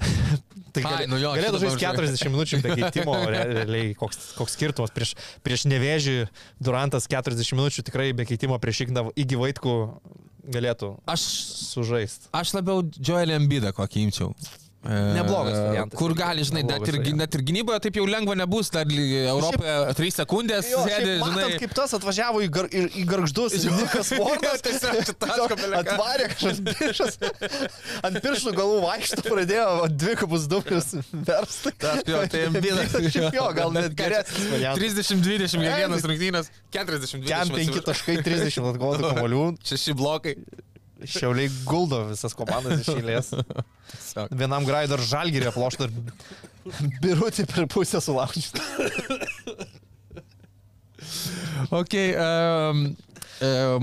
Tai 0.74 0.82
Ai, 0.86 0.90
gali, 0.92 1.06
nu 1.10 1.16
jo, 1.18 1.32
galėtų 1.34 1.58
žaisti 1.64 1.82
pamiršau. 1.82 2.04
40 2.06 2.30
minučių 2.30 2.58
be 2.62 2.74
keitimo, 2.78 3.14
re- 3.26 3.40
realiai 3.56 3.94
koks, 3.98 4.20
koks 4.38 4.54
skirtumas. 4.54 4.92
Prieš, 4.94 5.16
prieš 5.42 5.64
nevėžį 5.66 6.14
Durantas 6.62 7.08
40 7.10 7.56
minučių 7.58 7.82
tikrai 7.88 8.12
be 8.14 8.26
keitimo 8.28 8.54
prieš 8.62 8.84
Igną 8.86 9.08
įgy 9.18 9.40
Vaitkų 9.40 9.74
galėtų 10.54 10.92
Aš, 11.10 11.24
sužaisti. 11.74 12.30
aš 12.38 12.54
labiau 12.54 12.84
Joelį 12.86 13.34
Embidą 13.40 13.74
kokį 13.74 14.06
imčiau. 14.06 14.30
E, 14.80 15.12
Neblogas 15.12 15.58
variantas. 15.58 15.98
Kur 15.98 16.14
gali, 16.16 16.40
žinai, 16.40 16.62
net 16.64 16.86
ir, 16.88 16.96
net 17.12 17.34
ir 17.36 17.42
gynyboje 17.44 17.82
taip 17.84 17.98
jau 17.98 18.06
lengva 18.08 18.32
nebus, 18.38 18.70
dar 18.72 18.88
Europoje 18.88 19.74
3 19.98 20.14
sekundės 20.22 20.70
Jo, 20.70 20.80
šiaip 20.88 21.20
matant, 21.20 21.34
žinai. 21.36 21.58
kaip 21.60 21.74
tas 21.76 21.92
atvažiavo 21.98 22.40
į, 22.40 22.48
gar, 22.54 22.68
į, 22.72 22.84
į 23.02 23.04
garždus, 23.10 23.58
Nikas 23.60 24.12
Vordas, 24.20 24.64
atvarė 25.82 26.30
kažkas 26.32 27.18
ant 28.08 28.20
pirštų 28.24 28.54
galų 28.56 28.78
vaikšto, 28.86 29.26
pradėjo 29.26 29.68
dvigubus 30.00 30.48
dublius 30.48 30.88
versti. 31.12 31.74
Jo, 32.08 32.24
tai 32.32 32.42
Embidas. 32.48 32.96
Šiaip 33.12 33.36
jo, 33.36 33.46
gal 33.60 33.76
net 33.76 33.92
geresnis 34.00 34.48
variantas. 34.54 35.12
30-20 35.12 35.60
kiekvienas 35.60 36.08
rungtynės, 36.08 36.50
40-20. 36.72 37.28
Ten 37.28 37.54
5 37.60 37.84
taškai, 37.92 38.18
30 38.24 38.72
atkovotų 38.72 39.12
kamolių. 39.12 39.44
Šeši 39.74 39.98
blokai. 40.00 40.38
Šiauliai 41.08 41.50
guldo 41.64 42.02
visas 42.10 42.34
komandas 42.36 42.82
iš 42.82 42.90
eilės. 42.96 43.30
Vienam 44.30 44.66
graido 44.68 44.98
ir 44.98 45.04
žalgyrį 45.10 45.50
aploštų 45.50 45.88
ir 45.88 45.94
birutį 47.02 47.46
per 47.50 47.68
pusę 47.72 48.02
sulaužyti. 48.04 48.60
Ok, 51.70 51.94
um, 52.18 52.84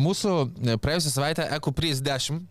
mūsų 0.01 0.33
praėjusią 0.83 1.13
savaitę 1.13 1.47
Eko 1.57 1.73
Pris 1.75 2.01
10. 2.05 2.43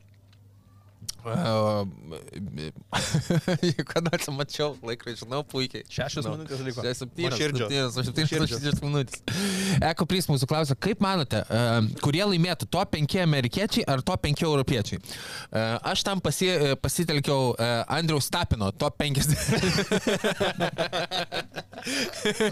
Kada 3.90 4.10
atsimačiau 4.16 4.76
laikrodį, 4.86 5.16
žinau 5.22 5.40
puikiai. 5.48 5.84
Šešios 5.90 6.26
minutės 6.30 6.60
liko. 6.66 6.84
Septynios, 6.86 7.96
septynios, 7.96 8.80
minutės. 8.84 9.20
Eko 9.90 10.06
Pris 10.08 10.28
mūsų 10.30 10.48
klausia, 10.50 10.76
kaip 10.78 11.00
manote, 11.04 11.40
kurie 12.04 12.22
laimėtų, 12.26 12.68
to 12.72 12.82
5 12.94 13.16
amerikiečiai 13.24 13.84
ar 13.90 14.02
to 14.06 14.16
5 14.26 14.44
europiečiai? 14.46 15.00
Aš 15.92 16.04
tam 16.06 16.22
pasi, 16.24 16.48
pasitelkiau 16.82 17.54
Andriaus 17.98 18.30
Tapino, 18.32 18.70
to 18.72 18.90
50. 18.90 19.36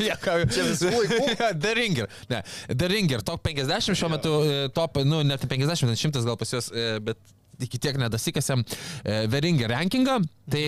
Ja, 0.05 0.17
ką- 0.21 0.45
Čia 0.51 0.63
visų 0.69 0.91
laikų. 0.95 1.55
The 1.59 1.73
Ringer. 1.79 2.09
Ne, 2.31 2.43
The 2.71 2.89
Ringer, 2.91 3.23
top 3.27 3.43
50 3.47 3.95
šiuo 3.99 4.11
metu, 4.13 4.35
top, 4.77 5.01
nu, 5.07 5.23
net 5.27 5.43
50, 5.51 5.89
net 5.91 5.99
100 5.99 6.25
gal 6.29 6.37
pas 6.41 6.53
juos, 6.55 6.69
bet 7.05 7.19
iki 7.63 7.79
tiek 7.79 7.97
nedasikasiam 8.01 8.63
e, 8.65 9.27
The 9.29 9.41
Ringer 9.45 9.71
rankingą. 9.71 10.19
Tai 10.51 10.65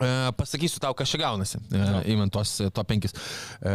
e, 0.00 0.08
pasakysiu 0.38 0.80
tau, 0.82 0.94
kas 0.98 1.10
čia 1.12 1.20
gaunasi, 1.22 1.58
e, 1.70 1.84
įmant 2.14 2.32
tos 2.34 2.56
e, 2.64 2.68
top 2.74 2.90
5. 2.90 3.06
E, 3.14 3.74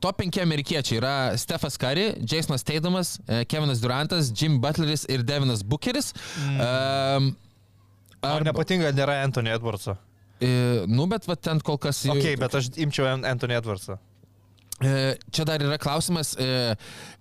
top 0.00 0.20
5 0.22 0.40
amerikiečiai 0.44 0.98
yra 1.00 1.14
Stefas 1.40 1.76
Curry, 1.80 2.10
Jasonas 2.24 2.64
Teidamas, 2.66 3.16
e, 3.28 3.42
Kevinas 3.48 3.82
Durantas, 3.84 4.32
Jim 4.32 4.60
Butleris 4.64 5.04
ir 5.12 5.22
Devinas 5.28 5.62
Bucheris. 5.62 6.12
Mm. 6.48 7.32
Ar 8.28 8.42
nepatinka, 8.42 8.90
nėra 8.96 9.20
Anthony 9.22 9.52
Edwardso? 9.54 9.94
E, 10.42 10.48
nu, 10.90 11.04
bet 11.10 11.26
va 11.28 11.36
ten 11.38 11.60
kol 11.66 11.78
kas... 11.82 12.00
jau- 12.06 12.16
Ok, 12.16 12.32
bet 12.40 12.54
aš 12.58 12.72
imčiau 12.78 13.06
An- 13.12 13.24
Anthony 13.26 13.54
Edwardsą. 13.58 13.98
E, 14.78 15.16
Čia 15.34 15.44
dar 15.46 15.62
yra 15.62 15.78
klausimas, 15.82 16.32
e, 16.38 16.74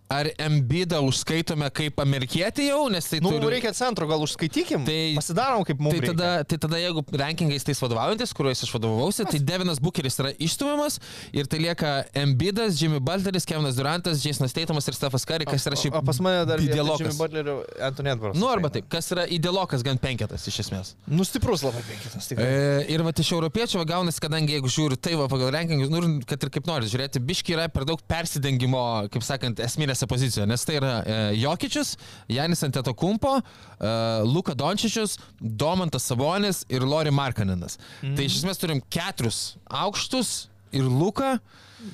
ar 0.09 0.29
Embidą 0.39 1.01
užskaitome 1.03 1.67
kaip 1.75 1.99
amerikietį 1.99 2.69
jau, 2.69 2.79
nes 2.91 3.07
tai 3.09 3.19
Nu, 3.23 3.33
turi... 3.35 3.57
reikia 3.57 3.73
centro, 3.75 4.07
gal 4.07 4.21
užskaitykim. 4.23 4.85
Tai- 4.87 5.15
Pasidarom 5.17 5.65
kaip 5.67 5.81
mums. 5.83 5.97
Tai 5.99 6.11
tada, 6.13 6.29
tai 6.47 6.59
tada, 6.63 6.79
jeigu 6.79 7.03
rankingais 7.19 7.65
tais 7.67 7.81
vadovaujantis, 7.83 8.31
kuriuos 8.37 8.63
aš 8.63 8.71
vadovausi, 8.71 9.25
tai 9.27 9.41
Devinas 9.43 9.81
Bucheris 9.83 10.15
yra 10.21 10.31
išstumiamas 10.39 10.99
ir 11.35 11.49
tai 11.51 11.59
lieka 11.63 11.91
Embidas, 12.15 12.79
Jimmy 12.79 13.01
Butleris, 13.03 13.47
Kevinas 13.47 13.75
Durantas, 13.79 14.23
Jasonas 14.23 14.55
Teitamas 14.55 14.87
ir 14.87 14.95
Stefas 14.95 15.27
Curry, 15.27 15.47
kas 15.49 15.67
yra 15.67 15.79
šiaip... 15.79 15.97
O 15.99 16.03
pas 16.07 16.21
mane 16.23 16.45
dar 16.47 16.63
ideolokas. 16.63 17.03
Jimmy 17.03 17.19
Butlerio 17.19 17.57
Anthony 17.89 18.13
Edwards. 18.13 18.39
Nu, 18.39 18.47
arba 18.51 18.71
taip, 18.73 18.87
kas 18.91 19.11
yra 19.15 19.27
ideolokas 19.27 19.83
gan 19.85 19.99
penketas 19.99 20.47
iš 20.47 20.61
esmės. 20.65 20.93
Nu, 21.11 21.27
stiprus 21.27 21.65
labai 21.67 21.83
penkitas. 21.87 22.31
E, 22.31 22.49
ir 22.95 23.03
va 23.03 23.11
iš 23.11 23.33
europiečių 23.35 23.81
va, 23.81 23.87
gaunasi, 23.91 24.23
kadangi 24.23 24.55
jeigu 24.55 24.71
žiūriu 24.71 24.99
tai 25.01 25.17
va 25.19 25.27
pagal 25.31 25.51
rankingus, 25.55 25.91
nu, 25.91 26.01
kad 26.29 26.47
ir 26.47 26.53
kaip 26.53 26.69
nori 26.69 26.87
žiūrėti, 26.87 27.19
biški 27.27 27.57
yra 27.57 27.67
per 27.73 27.83
daug 27.89 28.01
persidengimo, 28.07 28.83
kaip 29.11 29.25
sakant, 29.25 29.59
esminėse 29.97 30.07
pozicijoje, 30.09 30.47
nes 30.49 30.65
tai 30.65 30.75
yra 30.79 30.91
e, 31.03 31.17
Jokičius, 31.41 31.95
Janis 32.29 32.63
Antetokumpo, 32.63 33.37
e, 33.41 33.91
Luka 34.27 34.53
Dončičius, 34.57 35.17
Domantas 35.41 36.03
Sabonis 36.07 36.63
ir 36.69 36.81
Lori 36.85 37.11
Markaninas. 37.11 37.77
Mm. 38.03 38.15
Tai 38.17 38.25
iš 38.27 38.39
esmės 38.41 38.59
turim 38.61 38.81
keturis 38.93 39.55
aukštus 39.69 40.47
ir 40.75 40.83
Luką. 40.83 41.37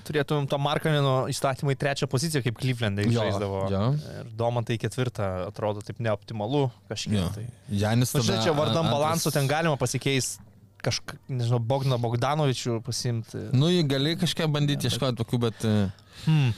Turėtumėm 0.07 0.45
to 0.47 0.57
Markanino 0.63 1.25
įstatymą 1.30 1.73
į 1.75 1.77
trečią 1.81 2.07
poziciją, 2.07 2.39
kaip 2.45 2.55
Clevelandai 2.61 3.03
žaisdavo. 3.11 3.65
jo. 3.69 3.81
Ir 4.21 4.30
Domantai 4.39 4.77
ketvirtą 4.80 5.27
atrodo 5.49 5.84
taip 5.84 5.99
neoptimalu 5.99 6.69
kažkiek. 6.89 7.17
Jo. 7.19 7.27
Tai. 7.35 7.43
Janis 7.69 8.13
Nu, 8.15 8.21
žinai, 8.23 8.38
tada 8.39 8.45
čia 8.47 8.53
vardan 8.55 8.80
antras- 8.85 8.93
balanso 8.95 9.31
ten 9.35 9.47
galima 9.51 9.75
pasikeisti 9.77 10.39
kažką, 10.84 11.15
nežinau, 11.31 11.59
Bogdaną 11.63 11.99
Bogdanovičių 12.03 12.80
pasimti. 12.84 13.43
Nu, 13.55 13.69
jį 13.71 13.84
gali 13.88 14.15
kažką 14.19 14.47
bandyti 14.51 14.88
ieškoti 14.89 15.19
tokių, 15.21 15.39
bet... 15.45 15.63
e, 15.67 15.91
Hmm. 16.23 16.51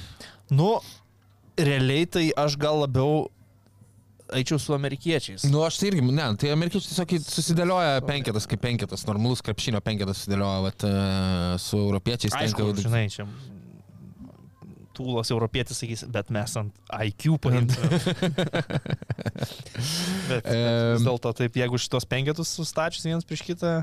Nu, 0.52 0.80
realiai 1.58 2.06
tai 2.06 2.30
aš 2.38 2.58
gal 2.60 2.82
labiau 2.84 3.26
eičiau 4.36 4.58
su 4.60 4.74
amerikiečiais. 4.74 5.46
Nu, 5.52 5.62
aš 5.64 5.78
tai 5.80 5.92
irgi, 5.92 6.02
ne, 6.10 6.30
tai 6.42 6.50
amerikiečiai 6.56 6.90
tiesiog 6.90 7.28
susidėlioja 7.30 8.00
penketas 8.08 8.48
kaip 8.50 8.64
penketas, 8.64 9.06
normalus 9.08 9.44
krepšinio 9.46 9.82
penketas 9.86 10.24
susidėlioja, 10.24 10.64
vat, 10.66 10.88
e, 10.88 10.94
su 11.62 11.78
europiečiais. 11.78 12.34
Aišku, 12.34 12.72
tenka- 12.72 12.88
žinai, 12.88 13.06
čia 13.14 13.28
tūlas 14.96 15.32
europietis 15.34 15.80
sakys, 15.82 16.06
bet 16.12 16.32
mes 16.34 16.56
ant 16.60 16.94
IQ 17.06 17.38
paimtume. 17.44 17.90
bet, 20.30 20.30
bet 20.30 20.50
vis 20.50 21.06
dėlto 21.06 21.34
taip, 21.42 21.60
jeigu 21.62 21.80
šitos 21.82 22.08
penketus 22.10 22.54
sustačius 22.58 23.08
vienas 23.08 23.28
prieš 23.28 23.46
kitą, 23.48 23.78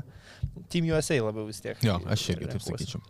Team 0.69 0.87
USA 0.91 1.17
labiau 1.21 1.45
vis 1.47 1.61
tiek. 1.63 1.79
Jo, 1.85 1.97
aš 2.09 2.25
irgi 2.33 2.49
taip 2.51 2.63
sakyčiau. 2.65 3.01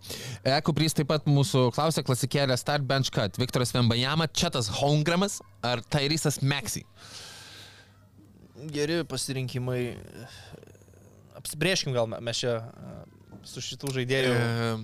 Eko 0.53 0.73
Prys 0.75 0.95
taip 0.97 1.09
pat 1.09 1.27
mūsų 1.29 1.67
klausė 1.75 2.03
klasikėlė 2.05 2.57
Start 2.59 2.85
Bench 2.87 3.11
Cut. 3.13 3.39
Viktoras 3.41 3.73
Vembajama, 3.75 4.27
Četas 4.35 4.69
Holmgramas 4.79 5.39
ar 5.65 5.81
Tairysas 5.93 6.41
Maxi? 6.45 6.83
Geri 8.73 9.01
pasirinkimai. 9.09 9.81
Apsibrieškim 11.39 11.95
gal 11.95 12.11
mes 12.13 12.43
čia 12.43 12.59
su 13.47 13.63
šitų 13.63 13.95
žaidėjų. 13.97 14.33
E, 14.33 14.75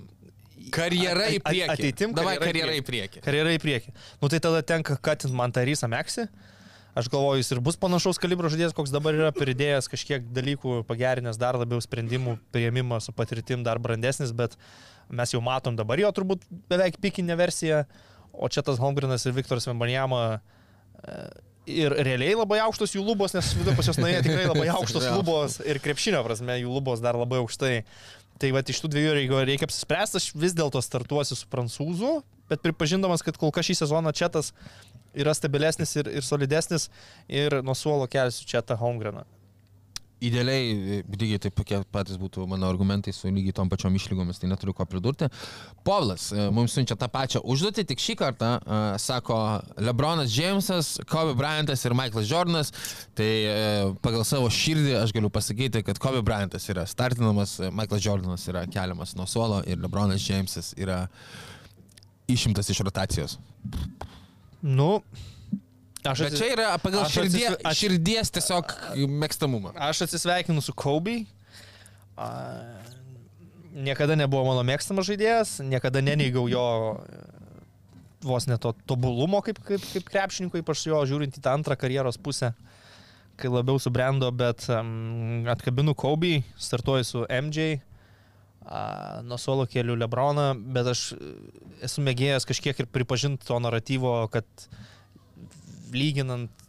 karjera 0.75 1.29
į 1.31 1.41
priekį. 1.45 1.71
ateitim 1.73 2.13
Davai 2.17 2.37
karjera 2.41 2.75
į 2.77 2.83
priekį. 2.85 3.23
Karjera 3.25 3.55
į 3.55 3.61
priekį. 3.63 3.93
Nu 4.21 4.29
tai 4.31 4.41
tada 4.43 4.61
tenka 4.65 4.97
katinti 4.97 5.35
man 5.35 5.53
tą 5.55 5.65
rysą 5.67 5.89
Meksį. 5.91 6.27
Aš 6.97 7.07
galvoju, 7.13 7.39
jis 7.39 7.51
ir 7.53 7.61
bus 7.63 7.77
panašaus 7.79 8.17
kalibro 8.19 8.49
žaidėjas, 8.51 8.73
koks 8.75 8.91
dabar 8.91 9.15
yra, 9.15 9.29
pridėjęs 9.35 9.87
kažkiek 9.91 10.23
dalykų, 10.35 10.81
pagerinęs 10.89 11.37
dar 11.39 11.55
labiau 11.59 11.79
sprendimų 11.83 12.39
prieimimą 12.51 12.97
su 13.05 13.13
patirtim, 13.15 13.61
dar 13.63 13.79
brandesnis, 13.79 14.33
bet 14.35 14.57
mes 15.07 15.35
jau 15.35 15.41
matom 15.45 15.77
dabar 15.77 16.01
jo 16.01 16.09
turbūt 16.17 16.47
beveik 16.71 16.97
pikinę 16.99 17.37
versiją, 17.39 17.83
o 18.33 18.49
čia 18.51 18.65
tas 18.65 18.81
Holmgrenas 18.81 19.27
ir 19.29 19.37
Viktoras 19.37 19.69
Vembanjama 19.69 20.23
ir 21.69 21.93
realiai 21.93 22.35
labai 22.37 22.59
aukštos 22.63 22.95
jų 22.95 23.03
lubos, 23.05 23.33
nes 23.35 23.51
viduje 23.57 23.77
pas 23.77 23.89
juos 23.89 23.99
nuėjo 24.01 24.23
tikrai 24.25 24.47
labai 24.49 24.67
aukštos 24.77 25.05
lubos 25.13 25.59
ir 25.61 25.79
krepšinio 25.83 26.21
prasme 26.25 26.57
jų 26.59 26.71
lubos 26.73 27.03
dar 27.03 27.19
labai 27.19 27.41
aukštai. 27.43 27.83
Tai 28.39 28.53
va 28.55 28.61
iš 28.63 28.79
tų 28.79 28.91
dviejų, 28.93 29.15
jeigu 29.19 29.39
reikia 29.43 29.67
apsispręsti, 29.67 30.19
aš 30.19 30.27
vis 30.39 30.53
dėlto 30.55 30.79
startuosiu 30.83 31.35
su 31.35 31.47
prancūzu, 31.51 32.13
bet 32.47 32.63
pripažindamas, 32.63 33.23
kad 33.25 33.35
kol 33.39 33.51
kas 33.55 33.67
šį 33.67 33.81
sezoną 33.81 34.13
čia 34.15 34.29
tas 34.31 34.53
yra 35.11 35.33
stabilesnis 35.35 35.91
ir, 35.99 36.07
ir 36.19 36.23
solidesnis 36.23 36.87
ir 37.27 37.59
nuo 37.65 37.75
suolo 37.75 38.07
kelsiu 38.07 38.47
čia 38.47 38.63
tą 38.63 38.79
Holmgreną. 38.79 39.25
Idealiai, 40.19 41.03
lygiai 41.15 41.39
taip 41.39 41.61
patys 41.93 42.17
būtų 42.19 42.43
mano 42.49 42.67
argumentai 42.67 43.13
su 43.15 43.29
lygiai 43.31 43.55
tom 43.55 43.69
pačiom 43.71 43.95
išlygomis, 43.95 44.41
tai 44.41 44.49
neturiu 44.51 44.73
ko 44.75 44.83
pridurti. 44.89 45.29
Povlas 45.87 46.29
e, 46.33 46.49
mums 46.51 46.75
siunčia 46.75 46.97
tą 46.99 47.07
pačią 47.11 47.39
užduotį, 47.47 47.85
tik 47.87 48.03
šį 48.03 48.15
kartą 48.19 48.49
uh, 48.59 48.97
sako 48.99 49.37
Lebronas 49.79 50.33
Jamesas, 50.35 50.97
Kobe 51.07 51.37
Bryantas 51.39 51.85
ir 51.87 51.95
Michaelas 51.95 52.27
Jordanas. 52.27 52.73
Tai 53.15 53.29
uh, 53.29 53.93
pagal 54.03 54.27
savo 54.27 54.51
širdį 54.51 54.97
aš 54.99 55.15
galiu 55.15 55.31
pasakyti, 55.31 55.85
kad 55.87 56.01
Kobe 56.03 56.19
Bryantas 56.25 56.67
yra 56.73 56.83
startinamas, 56.89 57.55
Michaelas 57.71 58.03
Jordanas 58.03 58.47
yra 58.51 58.65
keliamas 58.67 59.15
nuo 59.15 59.27
suolo 59.29 59.63
ir 59.63 59.79
Lebronas 59.79 60.27
Jamesas 60.27 60.73
yra 60.75 61.05
išimtas 62.27 62.69
iš 62.69 62.83
rotacijos. 62.83 63.39
Nu, 64.61 64.99
aš, 66.07 66.19
Bet 66.27 66.37
čia 66.39 66.51
yra 66.55 66.67
pagal 66.79 67.03
aš 67.05 67.13
širdie, 67.17 67.47
atsis- 67.49 67.65
aš- 67.65 67.79
širdies 67.83 68.31
tiesiog 68.37 68.73
mėgstamumą. 69.09 69.73
aš 69.75 70.01
atsisveikinu 70.07 70.61
su 70.63 70.73
Kobe. 70.73 71.25
A, 72.17 72.27
niekada 73.73 74.15
nebuvo 74.15 74.45
mano 74.49 74.63
mėgstamas 74.67 75.07
žaidėjas, 75.07 75.59
niekada 75.63 76.01
neneigiau 76.03 76.47
jo 76.51 76.63
e, 76.99 77.19
vos 78.27 78.47
ne 78.49 78.57
to 78.59 78.73
tobulumo 78.89 79.39
kaip, 79.45 79.61
kaip, 79.63 79.79
kaip 79.93 80.09
krepšininko, 80.09 80.59
ypač 80.59 80.87
jo 80.89 80.99
žiūrint 81.07 81.37
į 81.39 81.43
tą 81.45 81.53
antrą 81.55 81.77
karjeros 81.79 82.17
pusę. 82.19 82.53
kai 83.39 83.47
labiau 83.47 83.79
subrendo, 83.79 84.27
bet 84.35 84.65
um, 84.67 85.45
atkabinu 85.47 85.93
Kobe, 85.95 86.41
startuoju 86.59 87.05
su 87.07 87.21
MJ, 87.31 87.79
a, 88.67 89.21
nuo 89.23 89.37
suolo 89.39 89.63
kelių 89.63 89.95
Lebroną, 90.01 90.49
bet 90.75 90.89
aš 90.91 91.13
e, 91.15 91.19
esu 91.87 92.03
mėgėjęs 92.03 92.43
kažkiek 92.49 92.75
ir 92.83 92.89
pripažinti 92.91 93.47
to 93.47 93.55
naratyvo, 93.63 94.27
kad 94.27 94.43
lyginant 95.93 96.65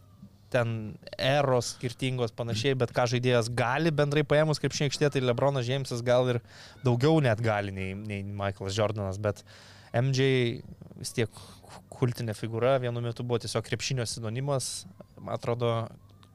ten 0.51 0.97
eros 1.15 1.71
skirtingos 1.77 2.33
panašiai, 2.35 2.75
bet 2.75 2.91
ką 2.95 3.05
žaidėjas 3.13 3.47
gali 3.55 3.93
bendrai 3.95 4.25
paėmus 4.27 4.59
kaip 4.59 4.75
šiekštė, 4.75 5.07
tai 5.13 5.23
Lebronas 5.23 5.63
Džeimsas 5.67 6.03
gal 6.03 6.27
ir 6.33 6.41
daugiau 6.83 7.21
net 7.23 7.39
gali 7.43 7.71
nei, 7.71 7.93
nei 7.95 8.19
Michaelas 8.27 8.75
Jordanas, 8.75 9.19
bet 9.23 9.45
MJ 9.95 10.27
vis 10.99 11.15
tiek 11.15 11.41
kultinė 11.91 12.35
figūra, 12.35 12.75
vienu 12.83 13.03
metu 13.03 13.23
buvo 13.23 13.39
tiesiog 13.43 13.63
krepšinio 13.67 14.07
sinonimas, 14.09 14.71
man 15.19 15.37
atrodo, 15.37 15.71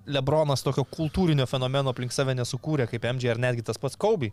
Lebronas 0.06 0.62
tokio 0.62 0.84
kultūrinio 0.86 1.48
fenomeno 1.50 1.90
aplink 1.90 2.14
save 2.14 2.36
nesukūrė 2.38 2.86
kaip 2.86 3.08
MJ 3.10 3.32
ar 3.32 3.40
netgi 3.42 3.64
tas 3.66 3.80
pats 3.82 3.98
Kobe. 3.98 4.30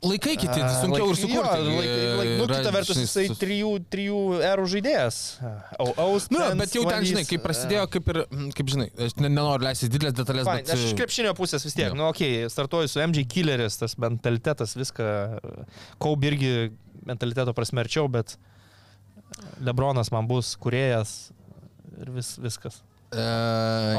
Laikai 0.00 0.32
kiti, 0.40 0.60
A, 0.64 0.68
sunkiau 0.80 1.10
ir 1.10 1.12
laik- 1.12 1.20
sukurti. 1.20 1.56
Jo, 1.60 1.74
laik, 1.76 1.90
laik, 2.20 2.30
nu, 2.40 2.44
kita 2.48 2.70
vertus, 2.72 2.96
jisai 3.02 3.24
trijų, 3.36 3.70
trijų 3.92 4.20
erų 4.48 4.64
žaidėjas. 4.72 5.18
Aus, 6.00 6.28
Nu, 6.32 6.40
bet 6.56 6.72
jau 6.72 6.84
ten, 6.88 7.04
žinai, 7.04 7.24
kaip 7.28 7.42
prasidėjo, 7.44 7.82
kaip 7.92 8.08
ir, 8.14 8.20
kaip 8.56 8.70
žinai, 8.72 8.86
aš 8.96 9.16
ne- 9.20 9.28
nenoriu 9.28 9.66
leisti 9.68 9.90
didelės 9.92 10.16
detalės, 10.16 10.48
Fine, 10.48 10.62
bet... 10.64 10.72
aš 10.72 10.86
iš 10.88 10.94
krepšinio 10.96 11.34
pusės 11.36 11.66
vis 11.68 11.76
tiek, 11.76 11.90
Jo. 11.90 11.98
nu, 12.00 12.06
okei, 12.08 12.30
okay, 12.46 12.52
startuoju 12.54 12.88
su 12.88 13.02
MJ 13.04 13.26
Killeris, 13.28 13.76
tas 13.82 13.96
mentalitetas, 14.00 14.72
viską, 14.80 15.10
Kaub 16.00 16.24
irgi 16.24 16.70
mentaliteto 17.04 17.52
prasmerčiau, 17.56 18.08
bet 18.08 18.38
Lebronas 19.60 20.10
man 20.12 20.26
bus 20.26 20.54
kuriejas 20.56 21.30
ir 22.00 22.08
vis, 22.16 22.34
viskas. 22.40 22.80
E, 23.12 23.22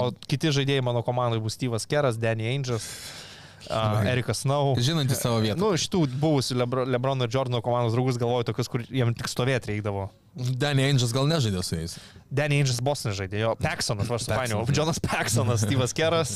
O 0.02 0.10
kiti 0.28 0.49
žaidėjai 0.56 0.84
mano 0.84 1.02
komandai 1.06 1.40
bus 1.44 1.56
Steve'as 1.57 1.86
Keras, 1.90 2.18
Danny 2.19 2.48
Angels, 2.56 2.86
uh, 3.69 4.01
Erikas 4.09 4.43
Snow. 4.45 4.73
Žinantys 4.81 5.21
savo 5.23 5.41
vietą. 5.43 5.59
Nu, 5.61 5.71
iš 5.77 5.88
tų 5.91 6.05
buvusių 6.21 6.57
Lebro, 6.63 6.85
Lebrono 6.89 7.27
ir 7.27 7.33
Jordano 7.33 7.61
komandos 7.65 7.95
draugus 7.95 8.19
galvoju 8.21 8.49
tokius, 8.49 8.71
kur 8.71 8.85
jiem 8.88 9.13
tik 9.17 9.29
stovėti 9.31 9.73
reikdavo. 9.73 10.09
Danny 10.31 10.85
Angels 10.87 11.11
gal 11.11 11.25
nežaidė 11.27 11.59
su 11.63 11.75
jais. 11.75 11.97
Danny 12.31 12.61
Angels 12.61 12.77
Boston 12.79 13.11
žaidė, 13.11 13.41
jo, 13.41 13.49
Paxsonas, 13.59 14.07
aš 14.07 14.23
supainiau. 14.29 14.61
Jonas 14.71 14.95
Paxsonas, 15.03 15.65
Steve'as 15.65 15.91
Keras, 15.91 16.31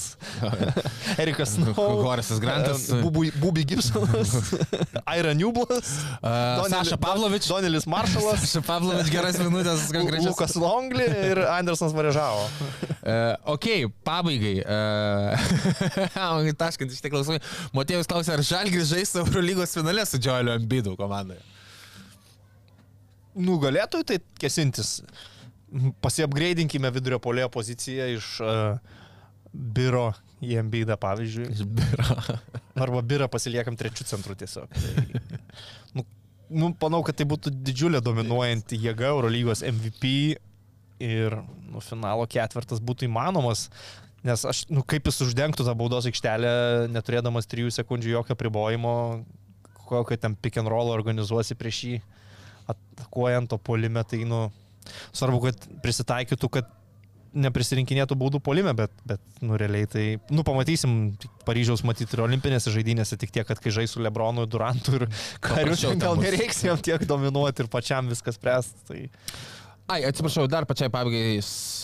Erikas 1.24 1.54
Horace'as 1.78 2.42
Grantas. 2.44 2.90
Bubu- 3.00 3.32
Bubi 3.40 3.64
Gibsonas, 3.64 4.34
Aira 5.14 5.32
Newblas, 5.32 5.94
Uh, 6.20 6.66
Saša 6.68 6.98
Pavlovič. 7.00 7.48
Donelis 7.48 7.88
Maršalas, 7.88 8.44
Saša 8.44 8.66
Pavlovič 8.68 9.08
geras 9.14 9.40
minutės, 9.40 9.88
konkrečiai. 9.96 10.28
Lukas 10.28 10.58
Longli 10.60 11.08
ir 11.32 11.40
Andersonas 11.56 11.96
Varežavo. 11.96 12.44
Uh, 13.00 13.56
ok, 13.56 13.70
pabaigai. 14.04 14.58
Uh, 14.68 16.52
taškant 16.60 16.92
iš 16.92 17.00
tie 17.00 17.12
klausimai. 17.14 17.40
Motėjus 17.78 18.10
klausė, 18.12 18.36
ar 18.36 18.44
Žalgris 18.44 18.92
žais 18.92 19.16
Eurolygos 19.24 19.78
finale 19.80 20.04
su 20.10 20.20
Džioliu 20.20 20.58
Ambidu 20.60 20.98
komandoje. 21.00 21.40
Nugalėtojai 23.36 24.08
tai 24.08 24.20
kesintis. 24.40 25.00
Pasiapgreidinkime 26.04 26.92
vidurio 26.96 27.20
polėjo 27.20 27.50
poziciją 27.52 28.08
iš 28.16 28.30
uh, 28.46 28.78
Biro 29.52 30.10
į 30.44 30.60
Embidą, 30.62 30.96
pavyzdžiui. 31.00 31.50
Iš 31.52 31.66
Biro. 31.68 32.08
Arba 32.86 33.02
Birą 33.08 33.28
pasiliekam 33.32 33.78
trečių 33.80 34.08
centrų 34.08 34.36
tiesiog. 34.40 34.72
Tai, 34.72 35.22
nu, 35.96 36.06
nu, 36.50 36.72
manau, 36.82 37.02
kad 37.08 37.18
tai 37.20 37.28
būtų 37.30 37.54
didžiulė 37.66 38.02
dominuojanti 38.04 38.80
jėga 38.84 39.12
Eurolygos 39.14 39.64
MVP 39.68 40.12
ir 41.04 41.38
nu, 41.70 41.84
finalo 41.84 42.28
ketvirtas 42.30 42.84
būtų 42.84 43.08
įmanomas. 43.10 43.70
Nes 44.26 44.42
aš, 44.48 44.64
nu, 44.74 44.82
kaip 44.88 45.06
jis 45.08 45.22
uždengtų 45.28 45.68
tą 45.68 45.76
baudos 45.78 46.08
aikštelę, 46.10 46.52
neturėdamas 46.92 47.48
trijų 47.48 47.72
sekundžių 47.76 48.16
jokio 48.16 48.38
pribojimo, 48.40 48.96
kokio 49.86 50.18
ten 50.18 50.36
pick 50.36 50.58
and 50.58 50.72
roll 50.72 50.90
organizuosi 50.90 51.58
prieš 51.58 51.82
jį, 51.86 52.00
atakuojant 52.72 53.50
to 53.54 53.58
polime, 53.62 54.04
tai, 54.08 54.24
nu, 54.30 54.48
svarbu, 55.16 55.42
kad 55.48 55.68
prisitaikytų, 55.84 56.50
kad 56.60 56.72
neprisirinkinėtų 57.36 58.16
baudų 58.16 58.40
polime, 58.40 58.72
bet, 58.78 58.94
bet 59.08 59.20
nu, 59.44 59.58
realiai 59.60 59.88
tai, 59.92 60.04
nu, 60.32 60.44
pamatysim 60.48 60.94
Paryžiaus 61.48 61.84
matyti 61.84 62.16
ir 62.16 62.22
olimpinėse 62.24 62.72
žaidynėse, 62.72 63.18
tik 63.20 63.34
tiek, 63.36 63.44
kad 63.50 63.60
kai 63.60 63.74
žais 63.76 63.92
su 63.92 64.00
Lebronu, 64.00 64.46
Durantu 64.48 64.96
ir 65.02 65.08
Kariu, 65.44 65.76
gal 66.00 66.16
nereiks 66.22 66.64
jam 66.64 66.80
tiek 66.80 67.04
dominuoti 67.10 67.66
ir 67.66 67.72
pačiam 67.74 68.08
viskas 68.12 68.40
spręsti. 68.40 68.86
Tai... 68.88 69.02
Ai, 69.92 70.00
atsiprašau, 70.08 70.48
dar 70.50 70.64
pačiai 70.70 70.90
pabaigai. 70.94 71.42
s- 71.44 71.84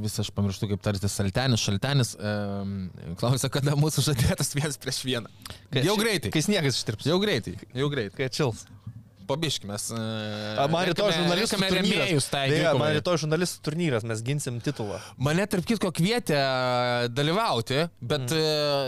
Vis 0.00 0.14
aš 0.22 0.28
pamirštu, 0.30 0.68
kaip 0.70 0.82
tarti 0.86 1.08
Saltenis, 1.10 1.58
Šaltenis. 1.66 2.12
Um, 2.22 2.74
klausia, 3.18 3.48
kada 3.50 3.72
mūsų 3.74 4.04
žadėtas 4.06 4.52
vienas 4.54 4.76
prieš 4.78 5.00
vieną. 5.02 5.26
Jau 5.82 5.96
greitai. 5.98 6.30
Kai 6.30 6.42
sniegas 6.46 6.78
ištirps. 6.78 7.08
Jau 7.10 7.16
greitai. 7.18 7.56
Jau 7.74 7.88
greitai. 7.90 8.14
Kai 8.20 8.28
atšils. 8.30 8.62
Pabiškime. 9.30 9.76
A, 10.58 10.66
Man 10.70 10.86
rytoj 10.90 11.12
žurnalistų 11.14 11.58
turnyras. 11.60 11.90
Rėmėjus 12.10 12.28
tai 12.32 12.44
man 12.78 12.94
rytoj 12.98 13.18
žurnalistų 13.24 13.62
turnyras, 13.66 14.06
mes 14.08 14.22
ginsim 14.26 14.58
titulą. 14.64 14.98
Mane 15.22 15.46
tarp 15.50 15.66
kitko 15.68 15.90
kvietė 15.94 16.36
e, 16.36 17.08
dalyvauti, 17.14 17.84
bet 18.02 18.26
mm. 18.26 18.40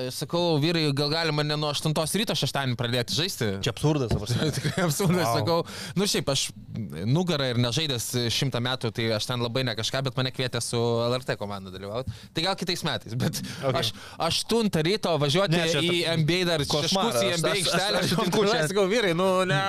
e, 0.09 0.11
sakau, 0.15 0.57
vyrai, 0.63 0.85
gal 0.97 1.11
galima 1.13 1.45
ne 1.47 1.57
nuo 1.61 1.71
8 1.73 1.95
ryto 2.23 2.35
šeštadienį 2.39 2.79
pradėti 2.81 3.17
žaisti. 3.19 3.51
Čia 3.65 3.73
absurdas, 3.75 4.13
prasme. 4.19 4.51
Tikrai 4.59 4.87
absurdas, 4.89 5.23
Wow. 5.23 5.39
sakau. 5.39 5.59
Nu 5.99 6.07
šiaip 6.11 6.29
aš 6.33 6.49
nugarą 7.07 7.51
ir 7.53 7.61
nežaidęs 7.63 8.07
šimtą 8.35 8.61
metų, 8.65 8.91
tai 8.97 9.09
aš 9.19 9.27
ten 9.31 9.43
labai 9.45 9.63
ne 9.69 9.75
kažką, 9.79 10.03
bet 10.09 10.17
mane 10.19 10.33
kvietė 10.35 10.61
su 10.65 10.79
LRT 11.07 11.37
komanda 11.41 11.71
dalyvauti. 11.75 12.11
Tai 12.35 12.45
gal 12.49 12.57
kitais 12.59 12.83
metais, 12.87 13.15
bet 13.19 13.39
Okay. 13.63 13.79
aš 13.79 13.91
aštuntą 14.27 14.81
ryto 14.83 15.13
važiuoti 15.23 15.55
Ne, 15.55 15.67
čia 15.71 15.81
į 15.85 16.01
NBA 16.23 16.39
dar 16.49 16.63
šeškus 16.67 17.19
į 17.23 17.29
NBA 17.39 17.53
aikštelę. 17.61 18.01
aš 18.03 18.11
sutinku, 18.11 18.43
čia- 18.49 18.65
sakau, 18.71 18.87
vyrai, 18.91 19.13
nu 19.15 19.29
ne. 19.47 19.61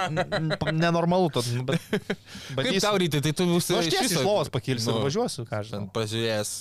Nenormalu 0.71 1.29
to. 1.33 1.41
nu, 1.57 1.63
Bet, 1.67 1.81
bet 1.91 2.65
Kaip 2.65 2.73
jis- 2.77 2.83
tau 2.85 2.97
rytai, 2.97 3.21
tai 3.21 3.33
tu 3.33 3.45
būsi... 3.49 3.73
Nu, 3.75 3.79
aš 3.83 3.89
tiesiai 3.91 4.17
iš 4.19 4.23
lovos 4.25 4.49
pakilsiu 4.53 4.91
nu, 4.91 4.97
ir 5.01 5.07
važiuosiu, 5.09 5.45
ką 5.49 5.61
žinau. 5.67 5.89
pažiūrėjęs. 5.95 6.51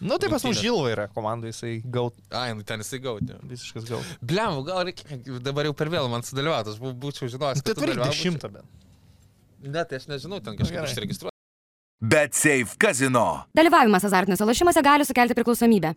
Nu, 0.00 0.14
tai 0.22 0.28
pas 0.30 0.44
mus 0.46 0.60
žilva 0.62 0.92
yra 0.94 1.06
komandai, 1.10 1.50
jisai 1.50 1.80
gaut, 1.82 2.14
Ai, 2.30 2.52
nu 2.54 2.62
ten 2.62 2.78
jisai 2.84 3.00
gautė. 3.02 3.34
visiškas 3.50 3.88
gaut. 3.88 4.04
Bliam, 4.22 4.60
gal 4.62 4.84
reikia, 4.86 5.18
dabar 5.42 5.66
jau 5.66 5.74
per 5.74 5.90
vėlų 5.90 6.10
man 6.12 6.22
sudalyvauti, 6.22 6.70
aš 6.70 6.78
bū- 6.78 6.94
būčiau 6.94 7.26
žinojęs. 7.32 7.64
Tai 7.66 7.74
turi 7.74 7.96
dešimtą 7.98 8.52
bent. 8.52 8.68
Ne, 9.66 9.82
tai 9.84 9.98
aš 9.98 10.06
nežinau, 10.06 10.38
ten 10.38 10.54
kažkaip 10.54 10.78
gerai. 10.78 10.86
užsiregistruoti. 10.86 11.34
Bet 12.00 12.34
Safe 12.38 12.76
Casino. 12.78 13.24
Dalyvavimas 13.58 14.04
azartiniuose 14.06 14.46
lošimuose 14.46 14.82
gali 14.86 15.02
sukelti 15.04 15.34
priklausomybę. 15.34 15.96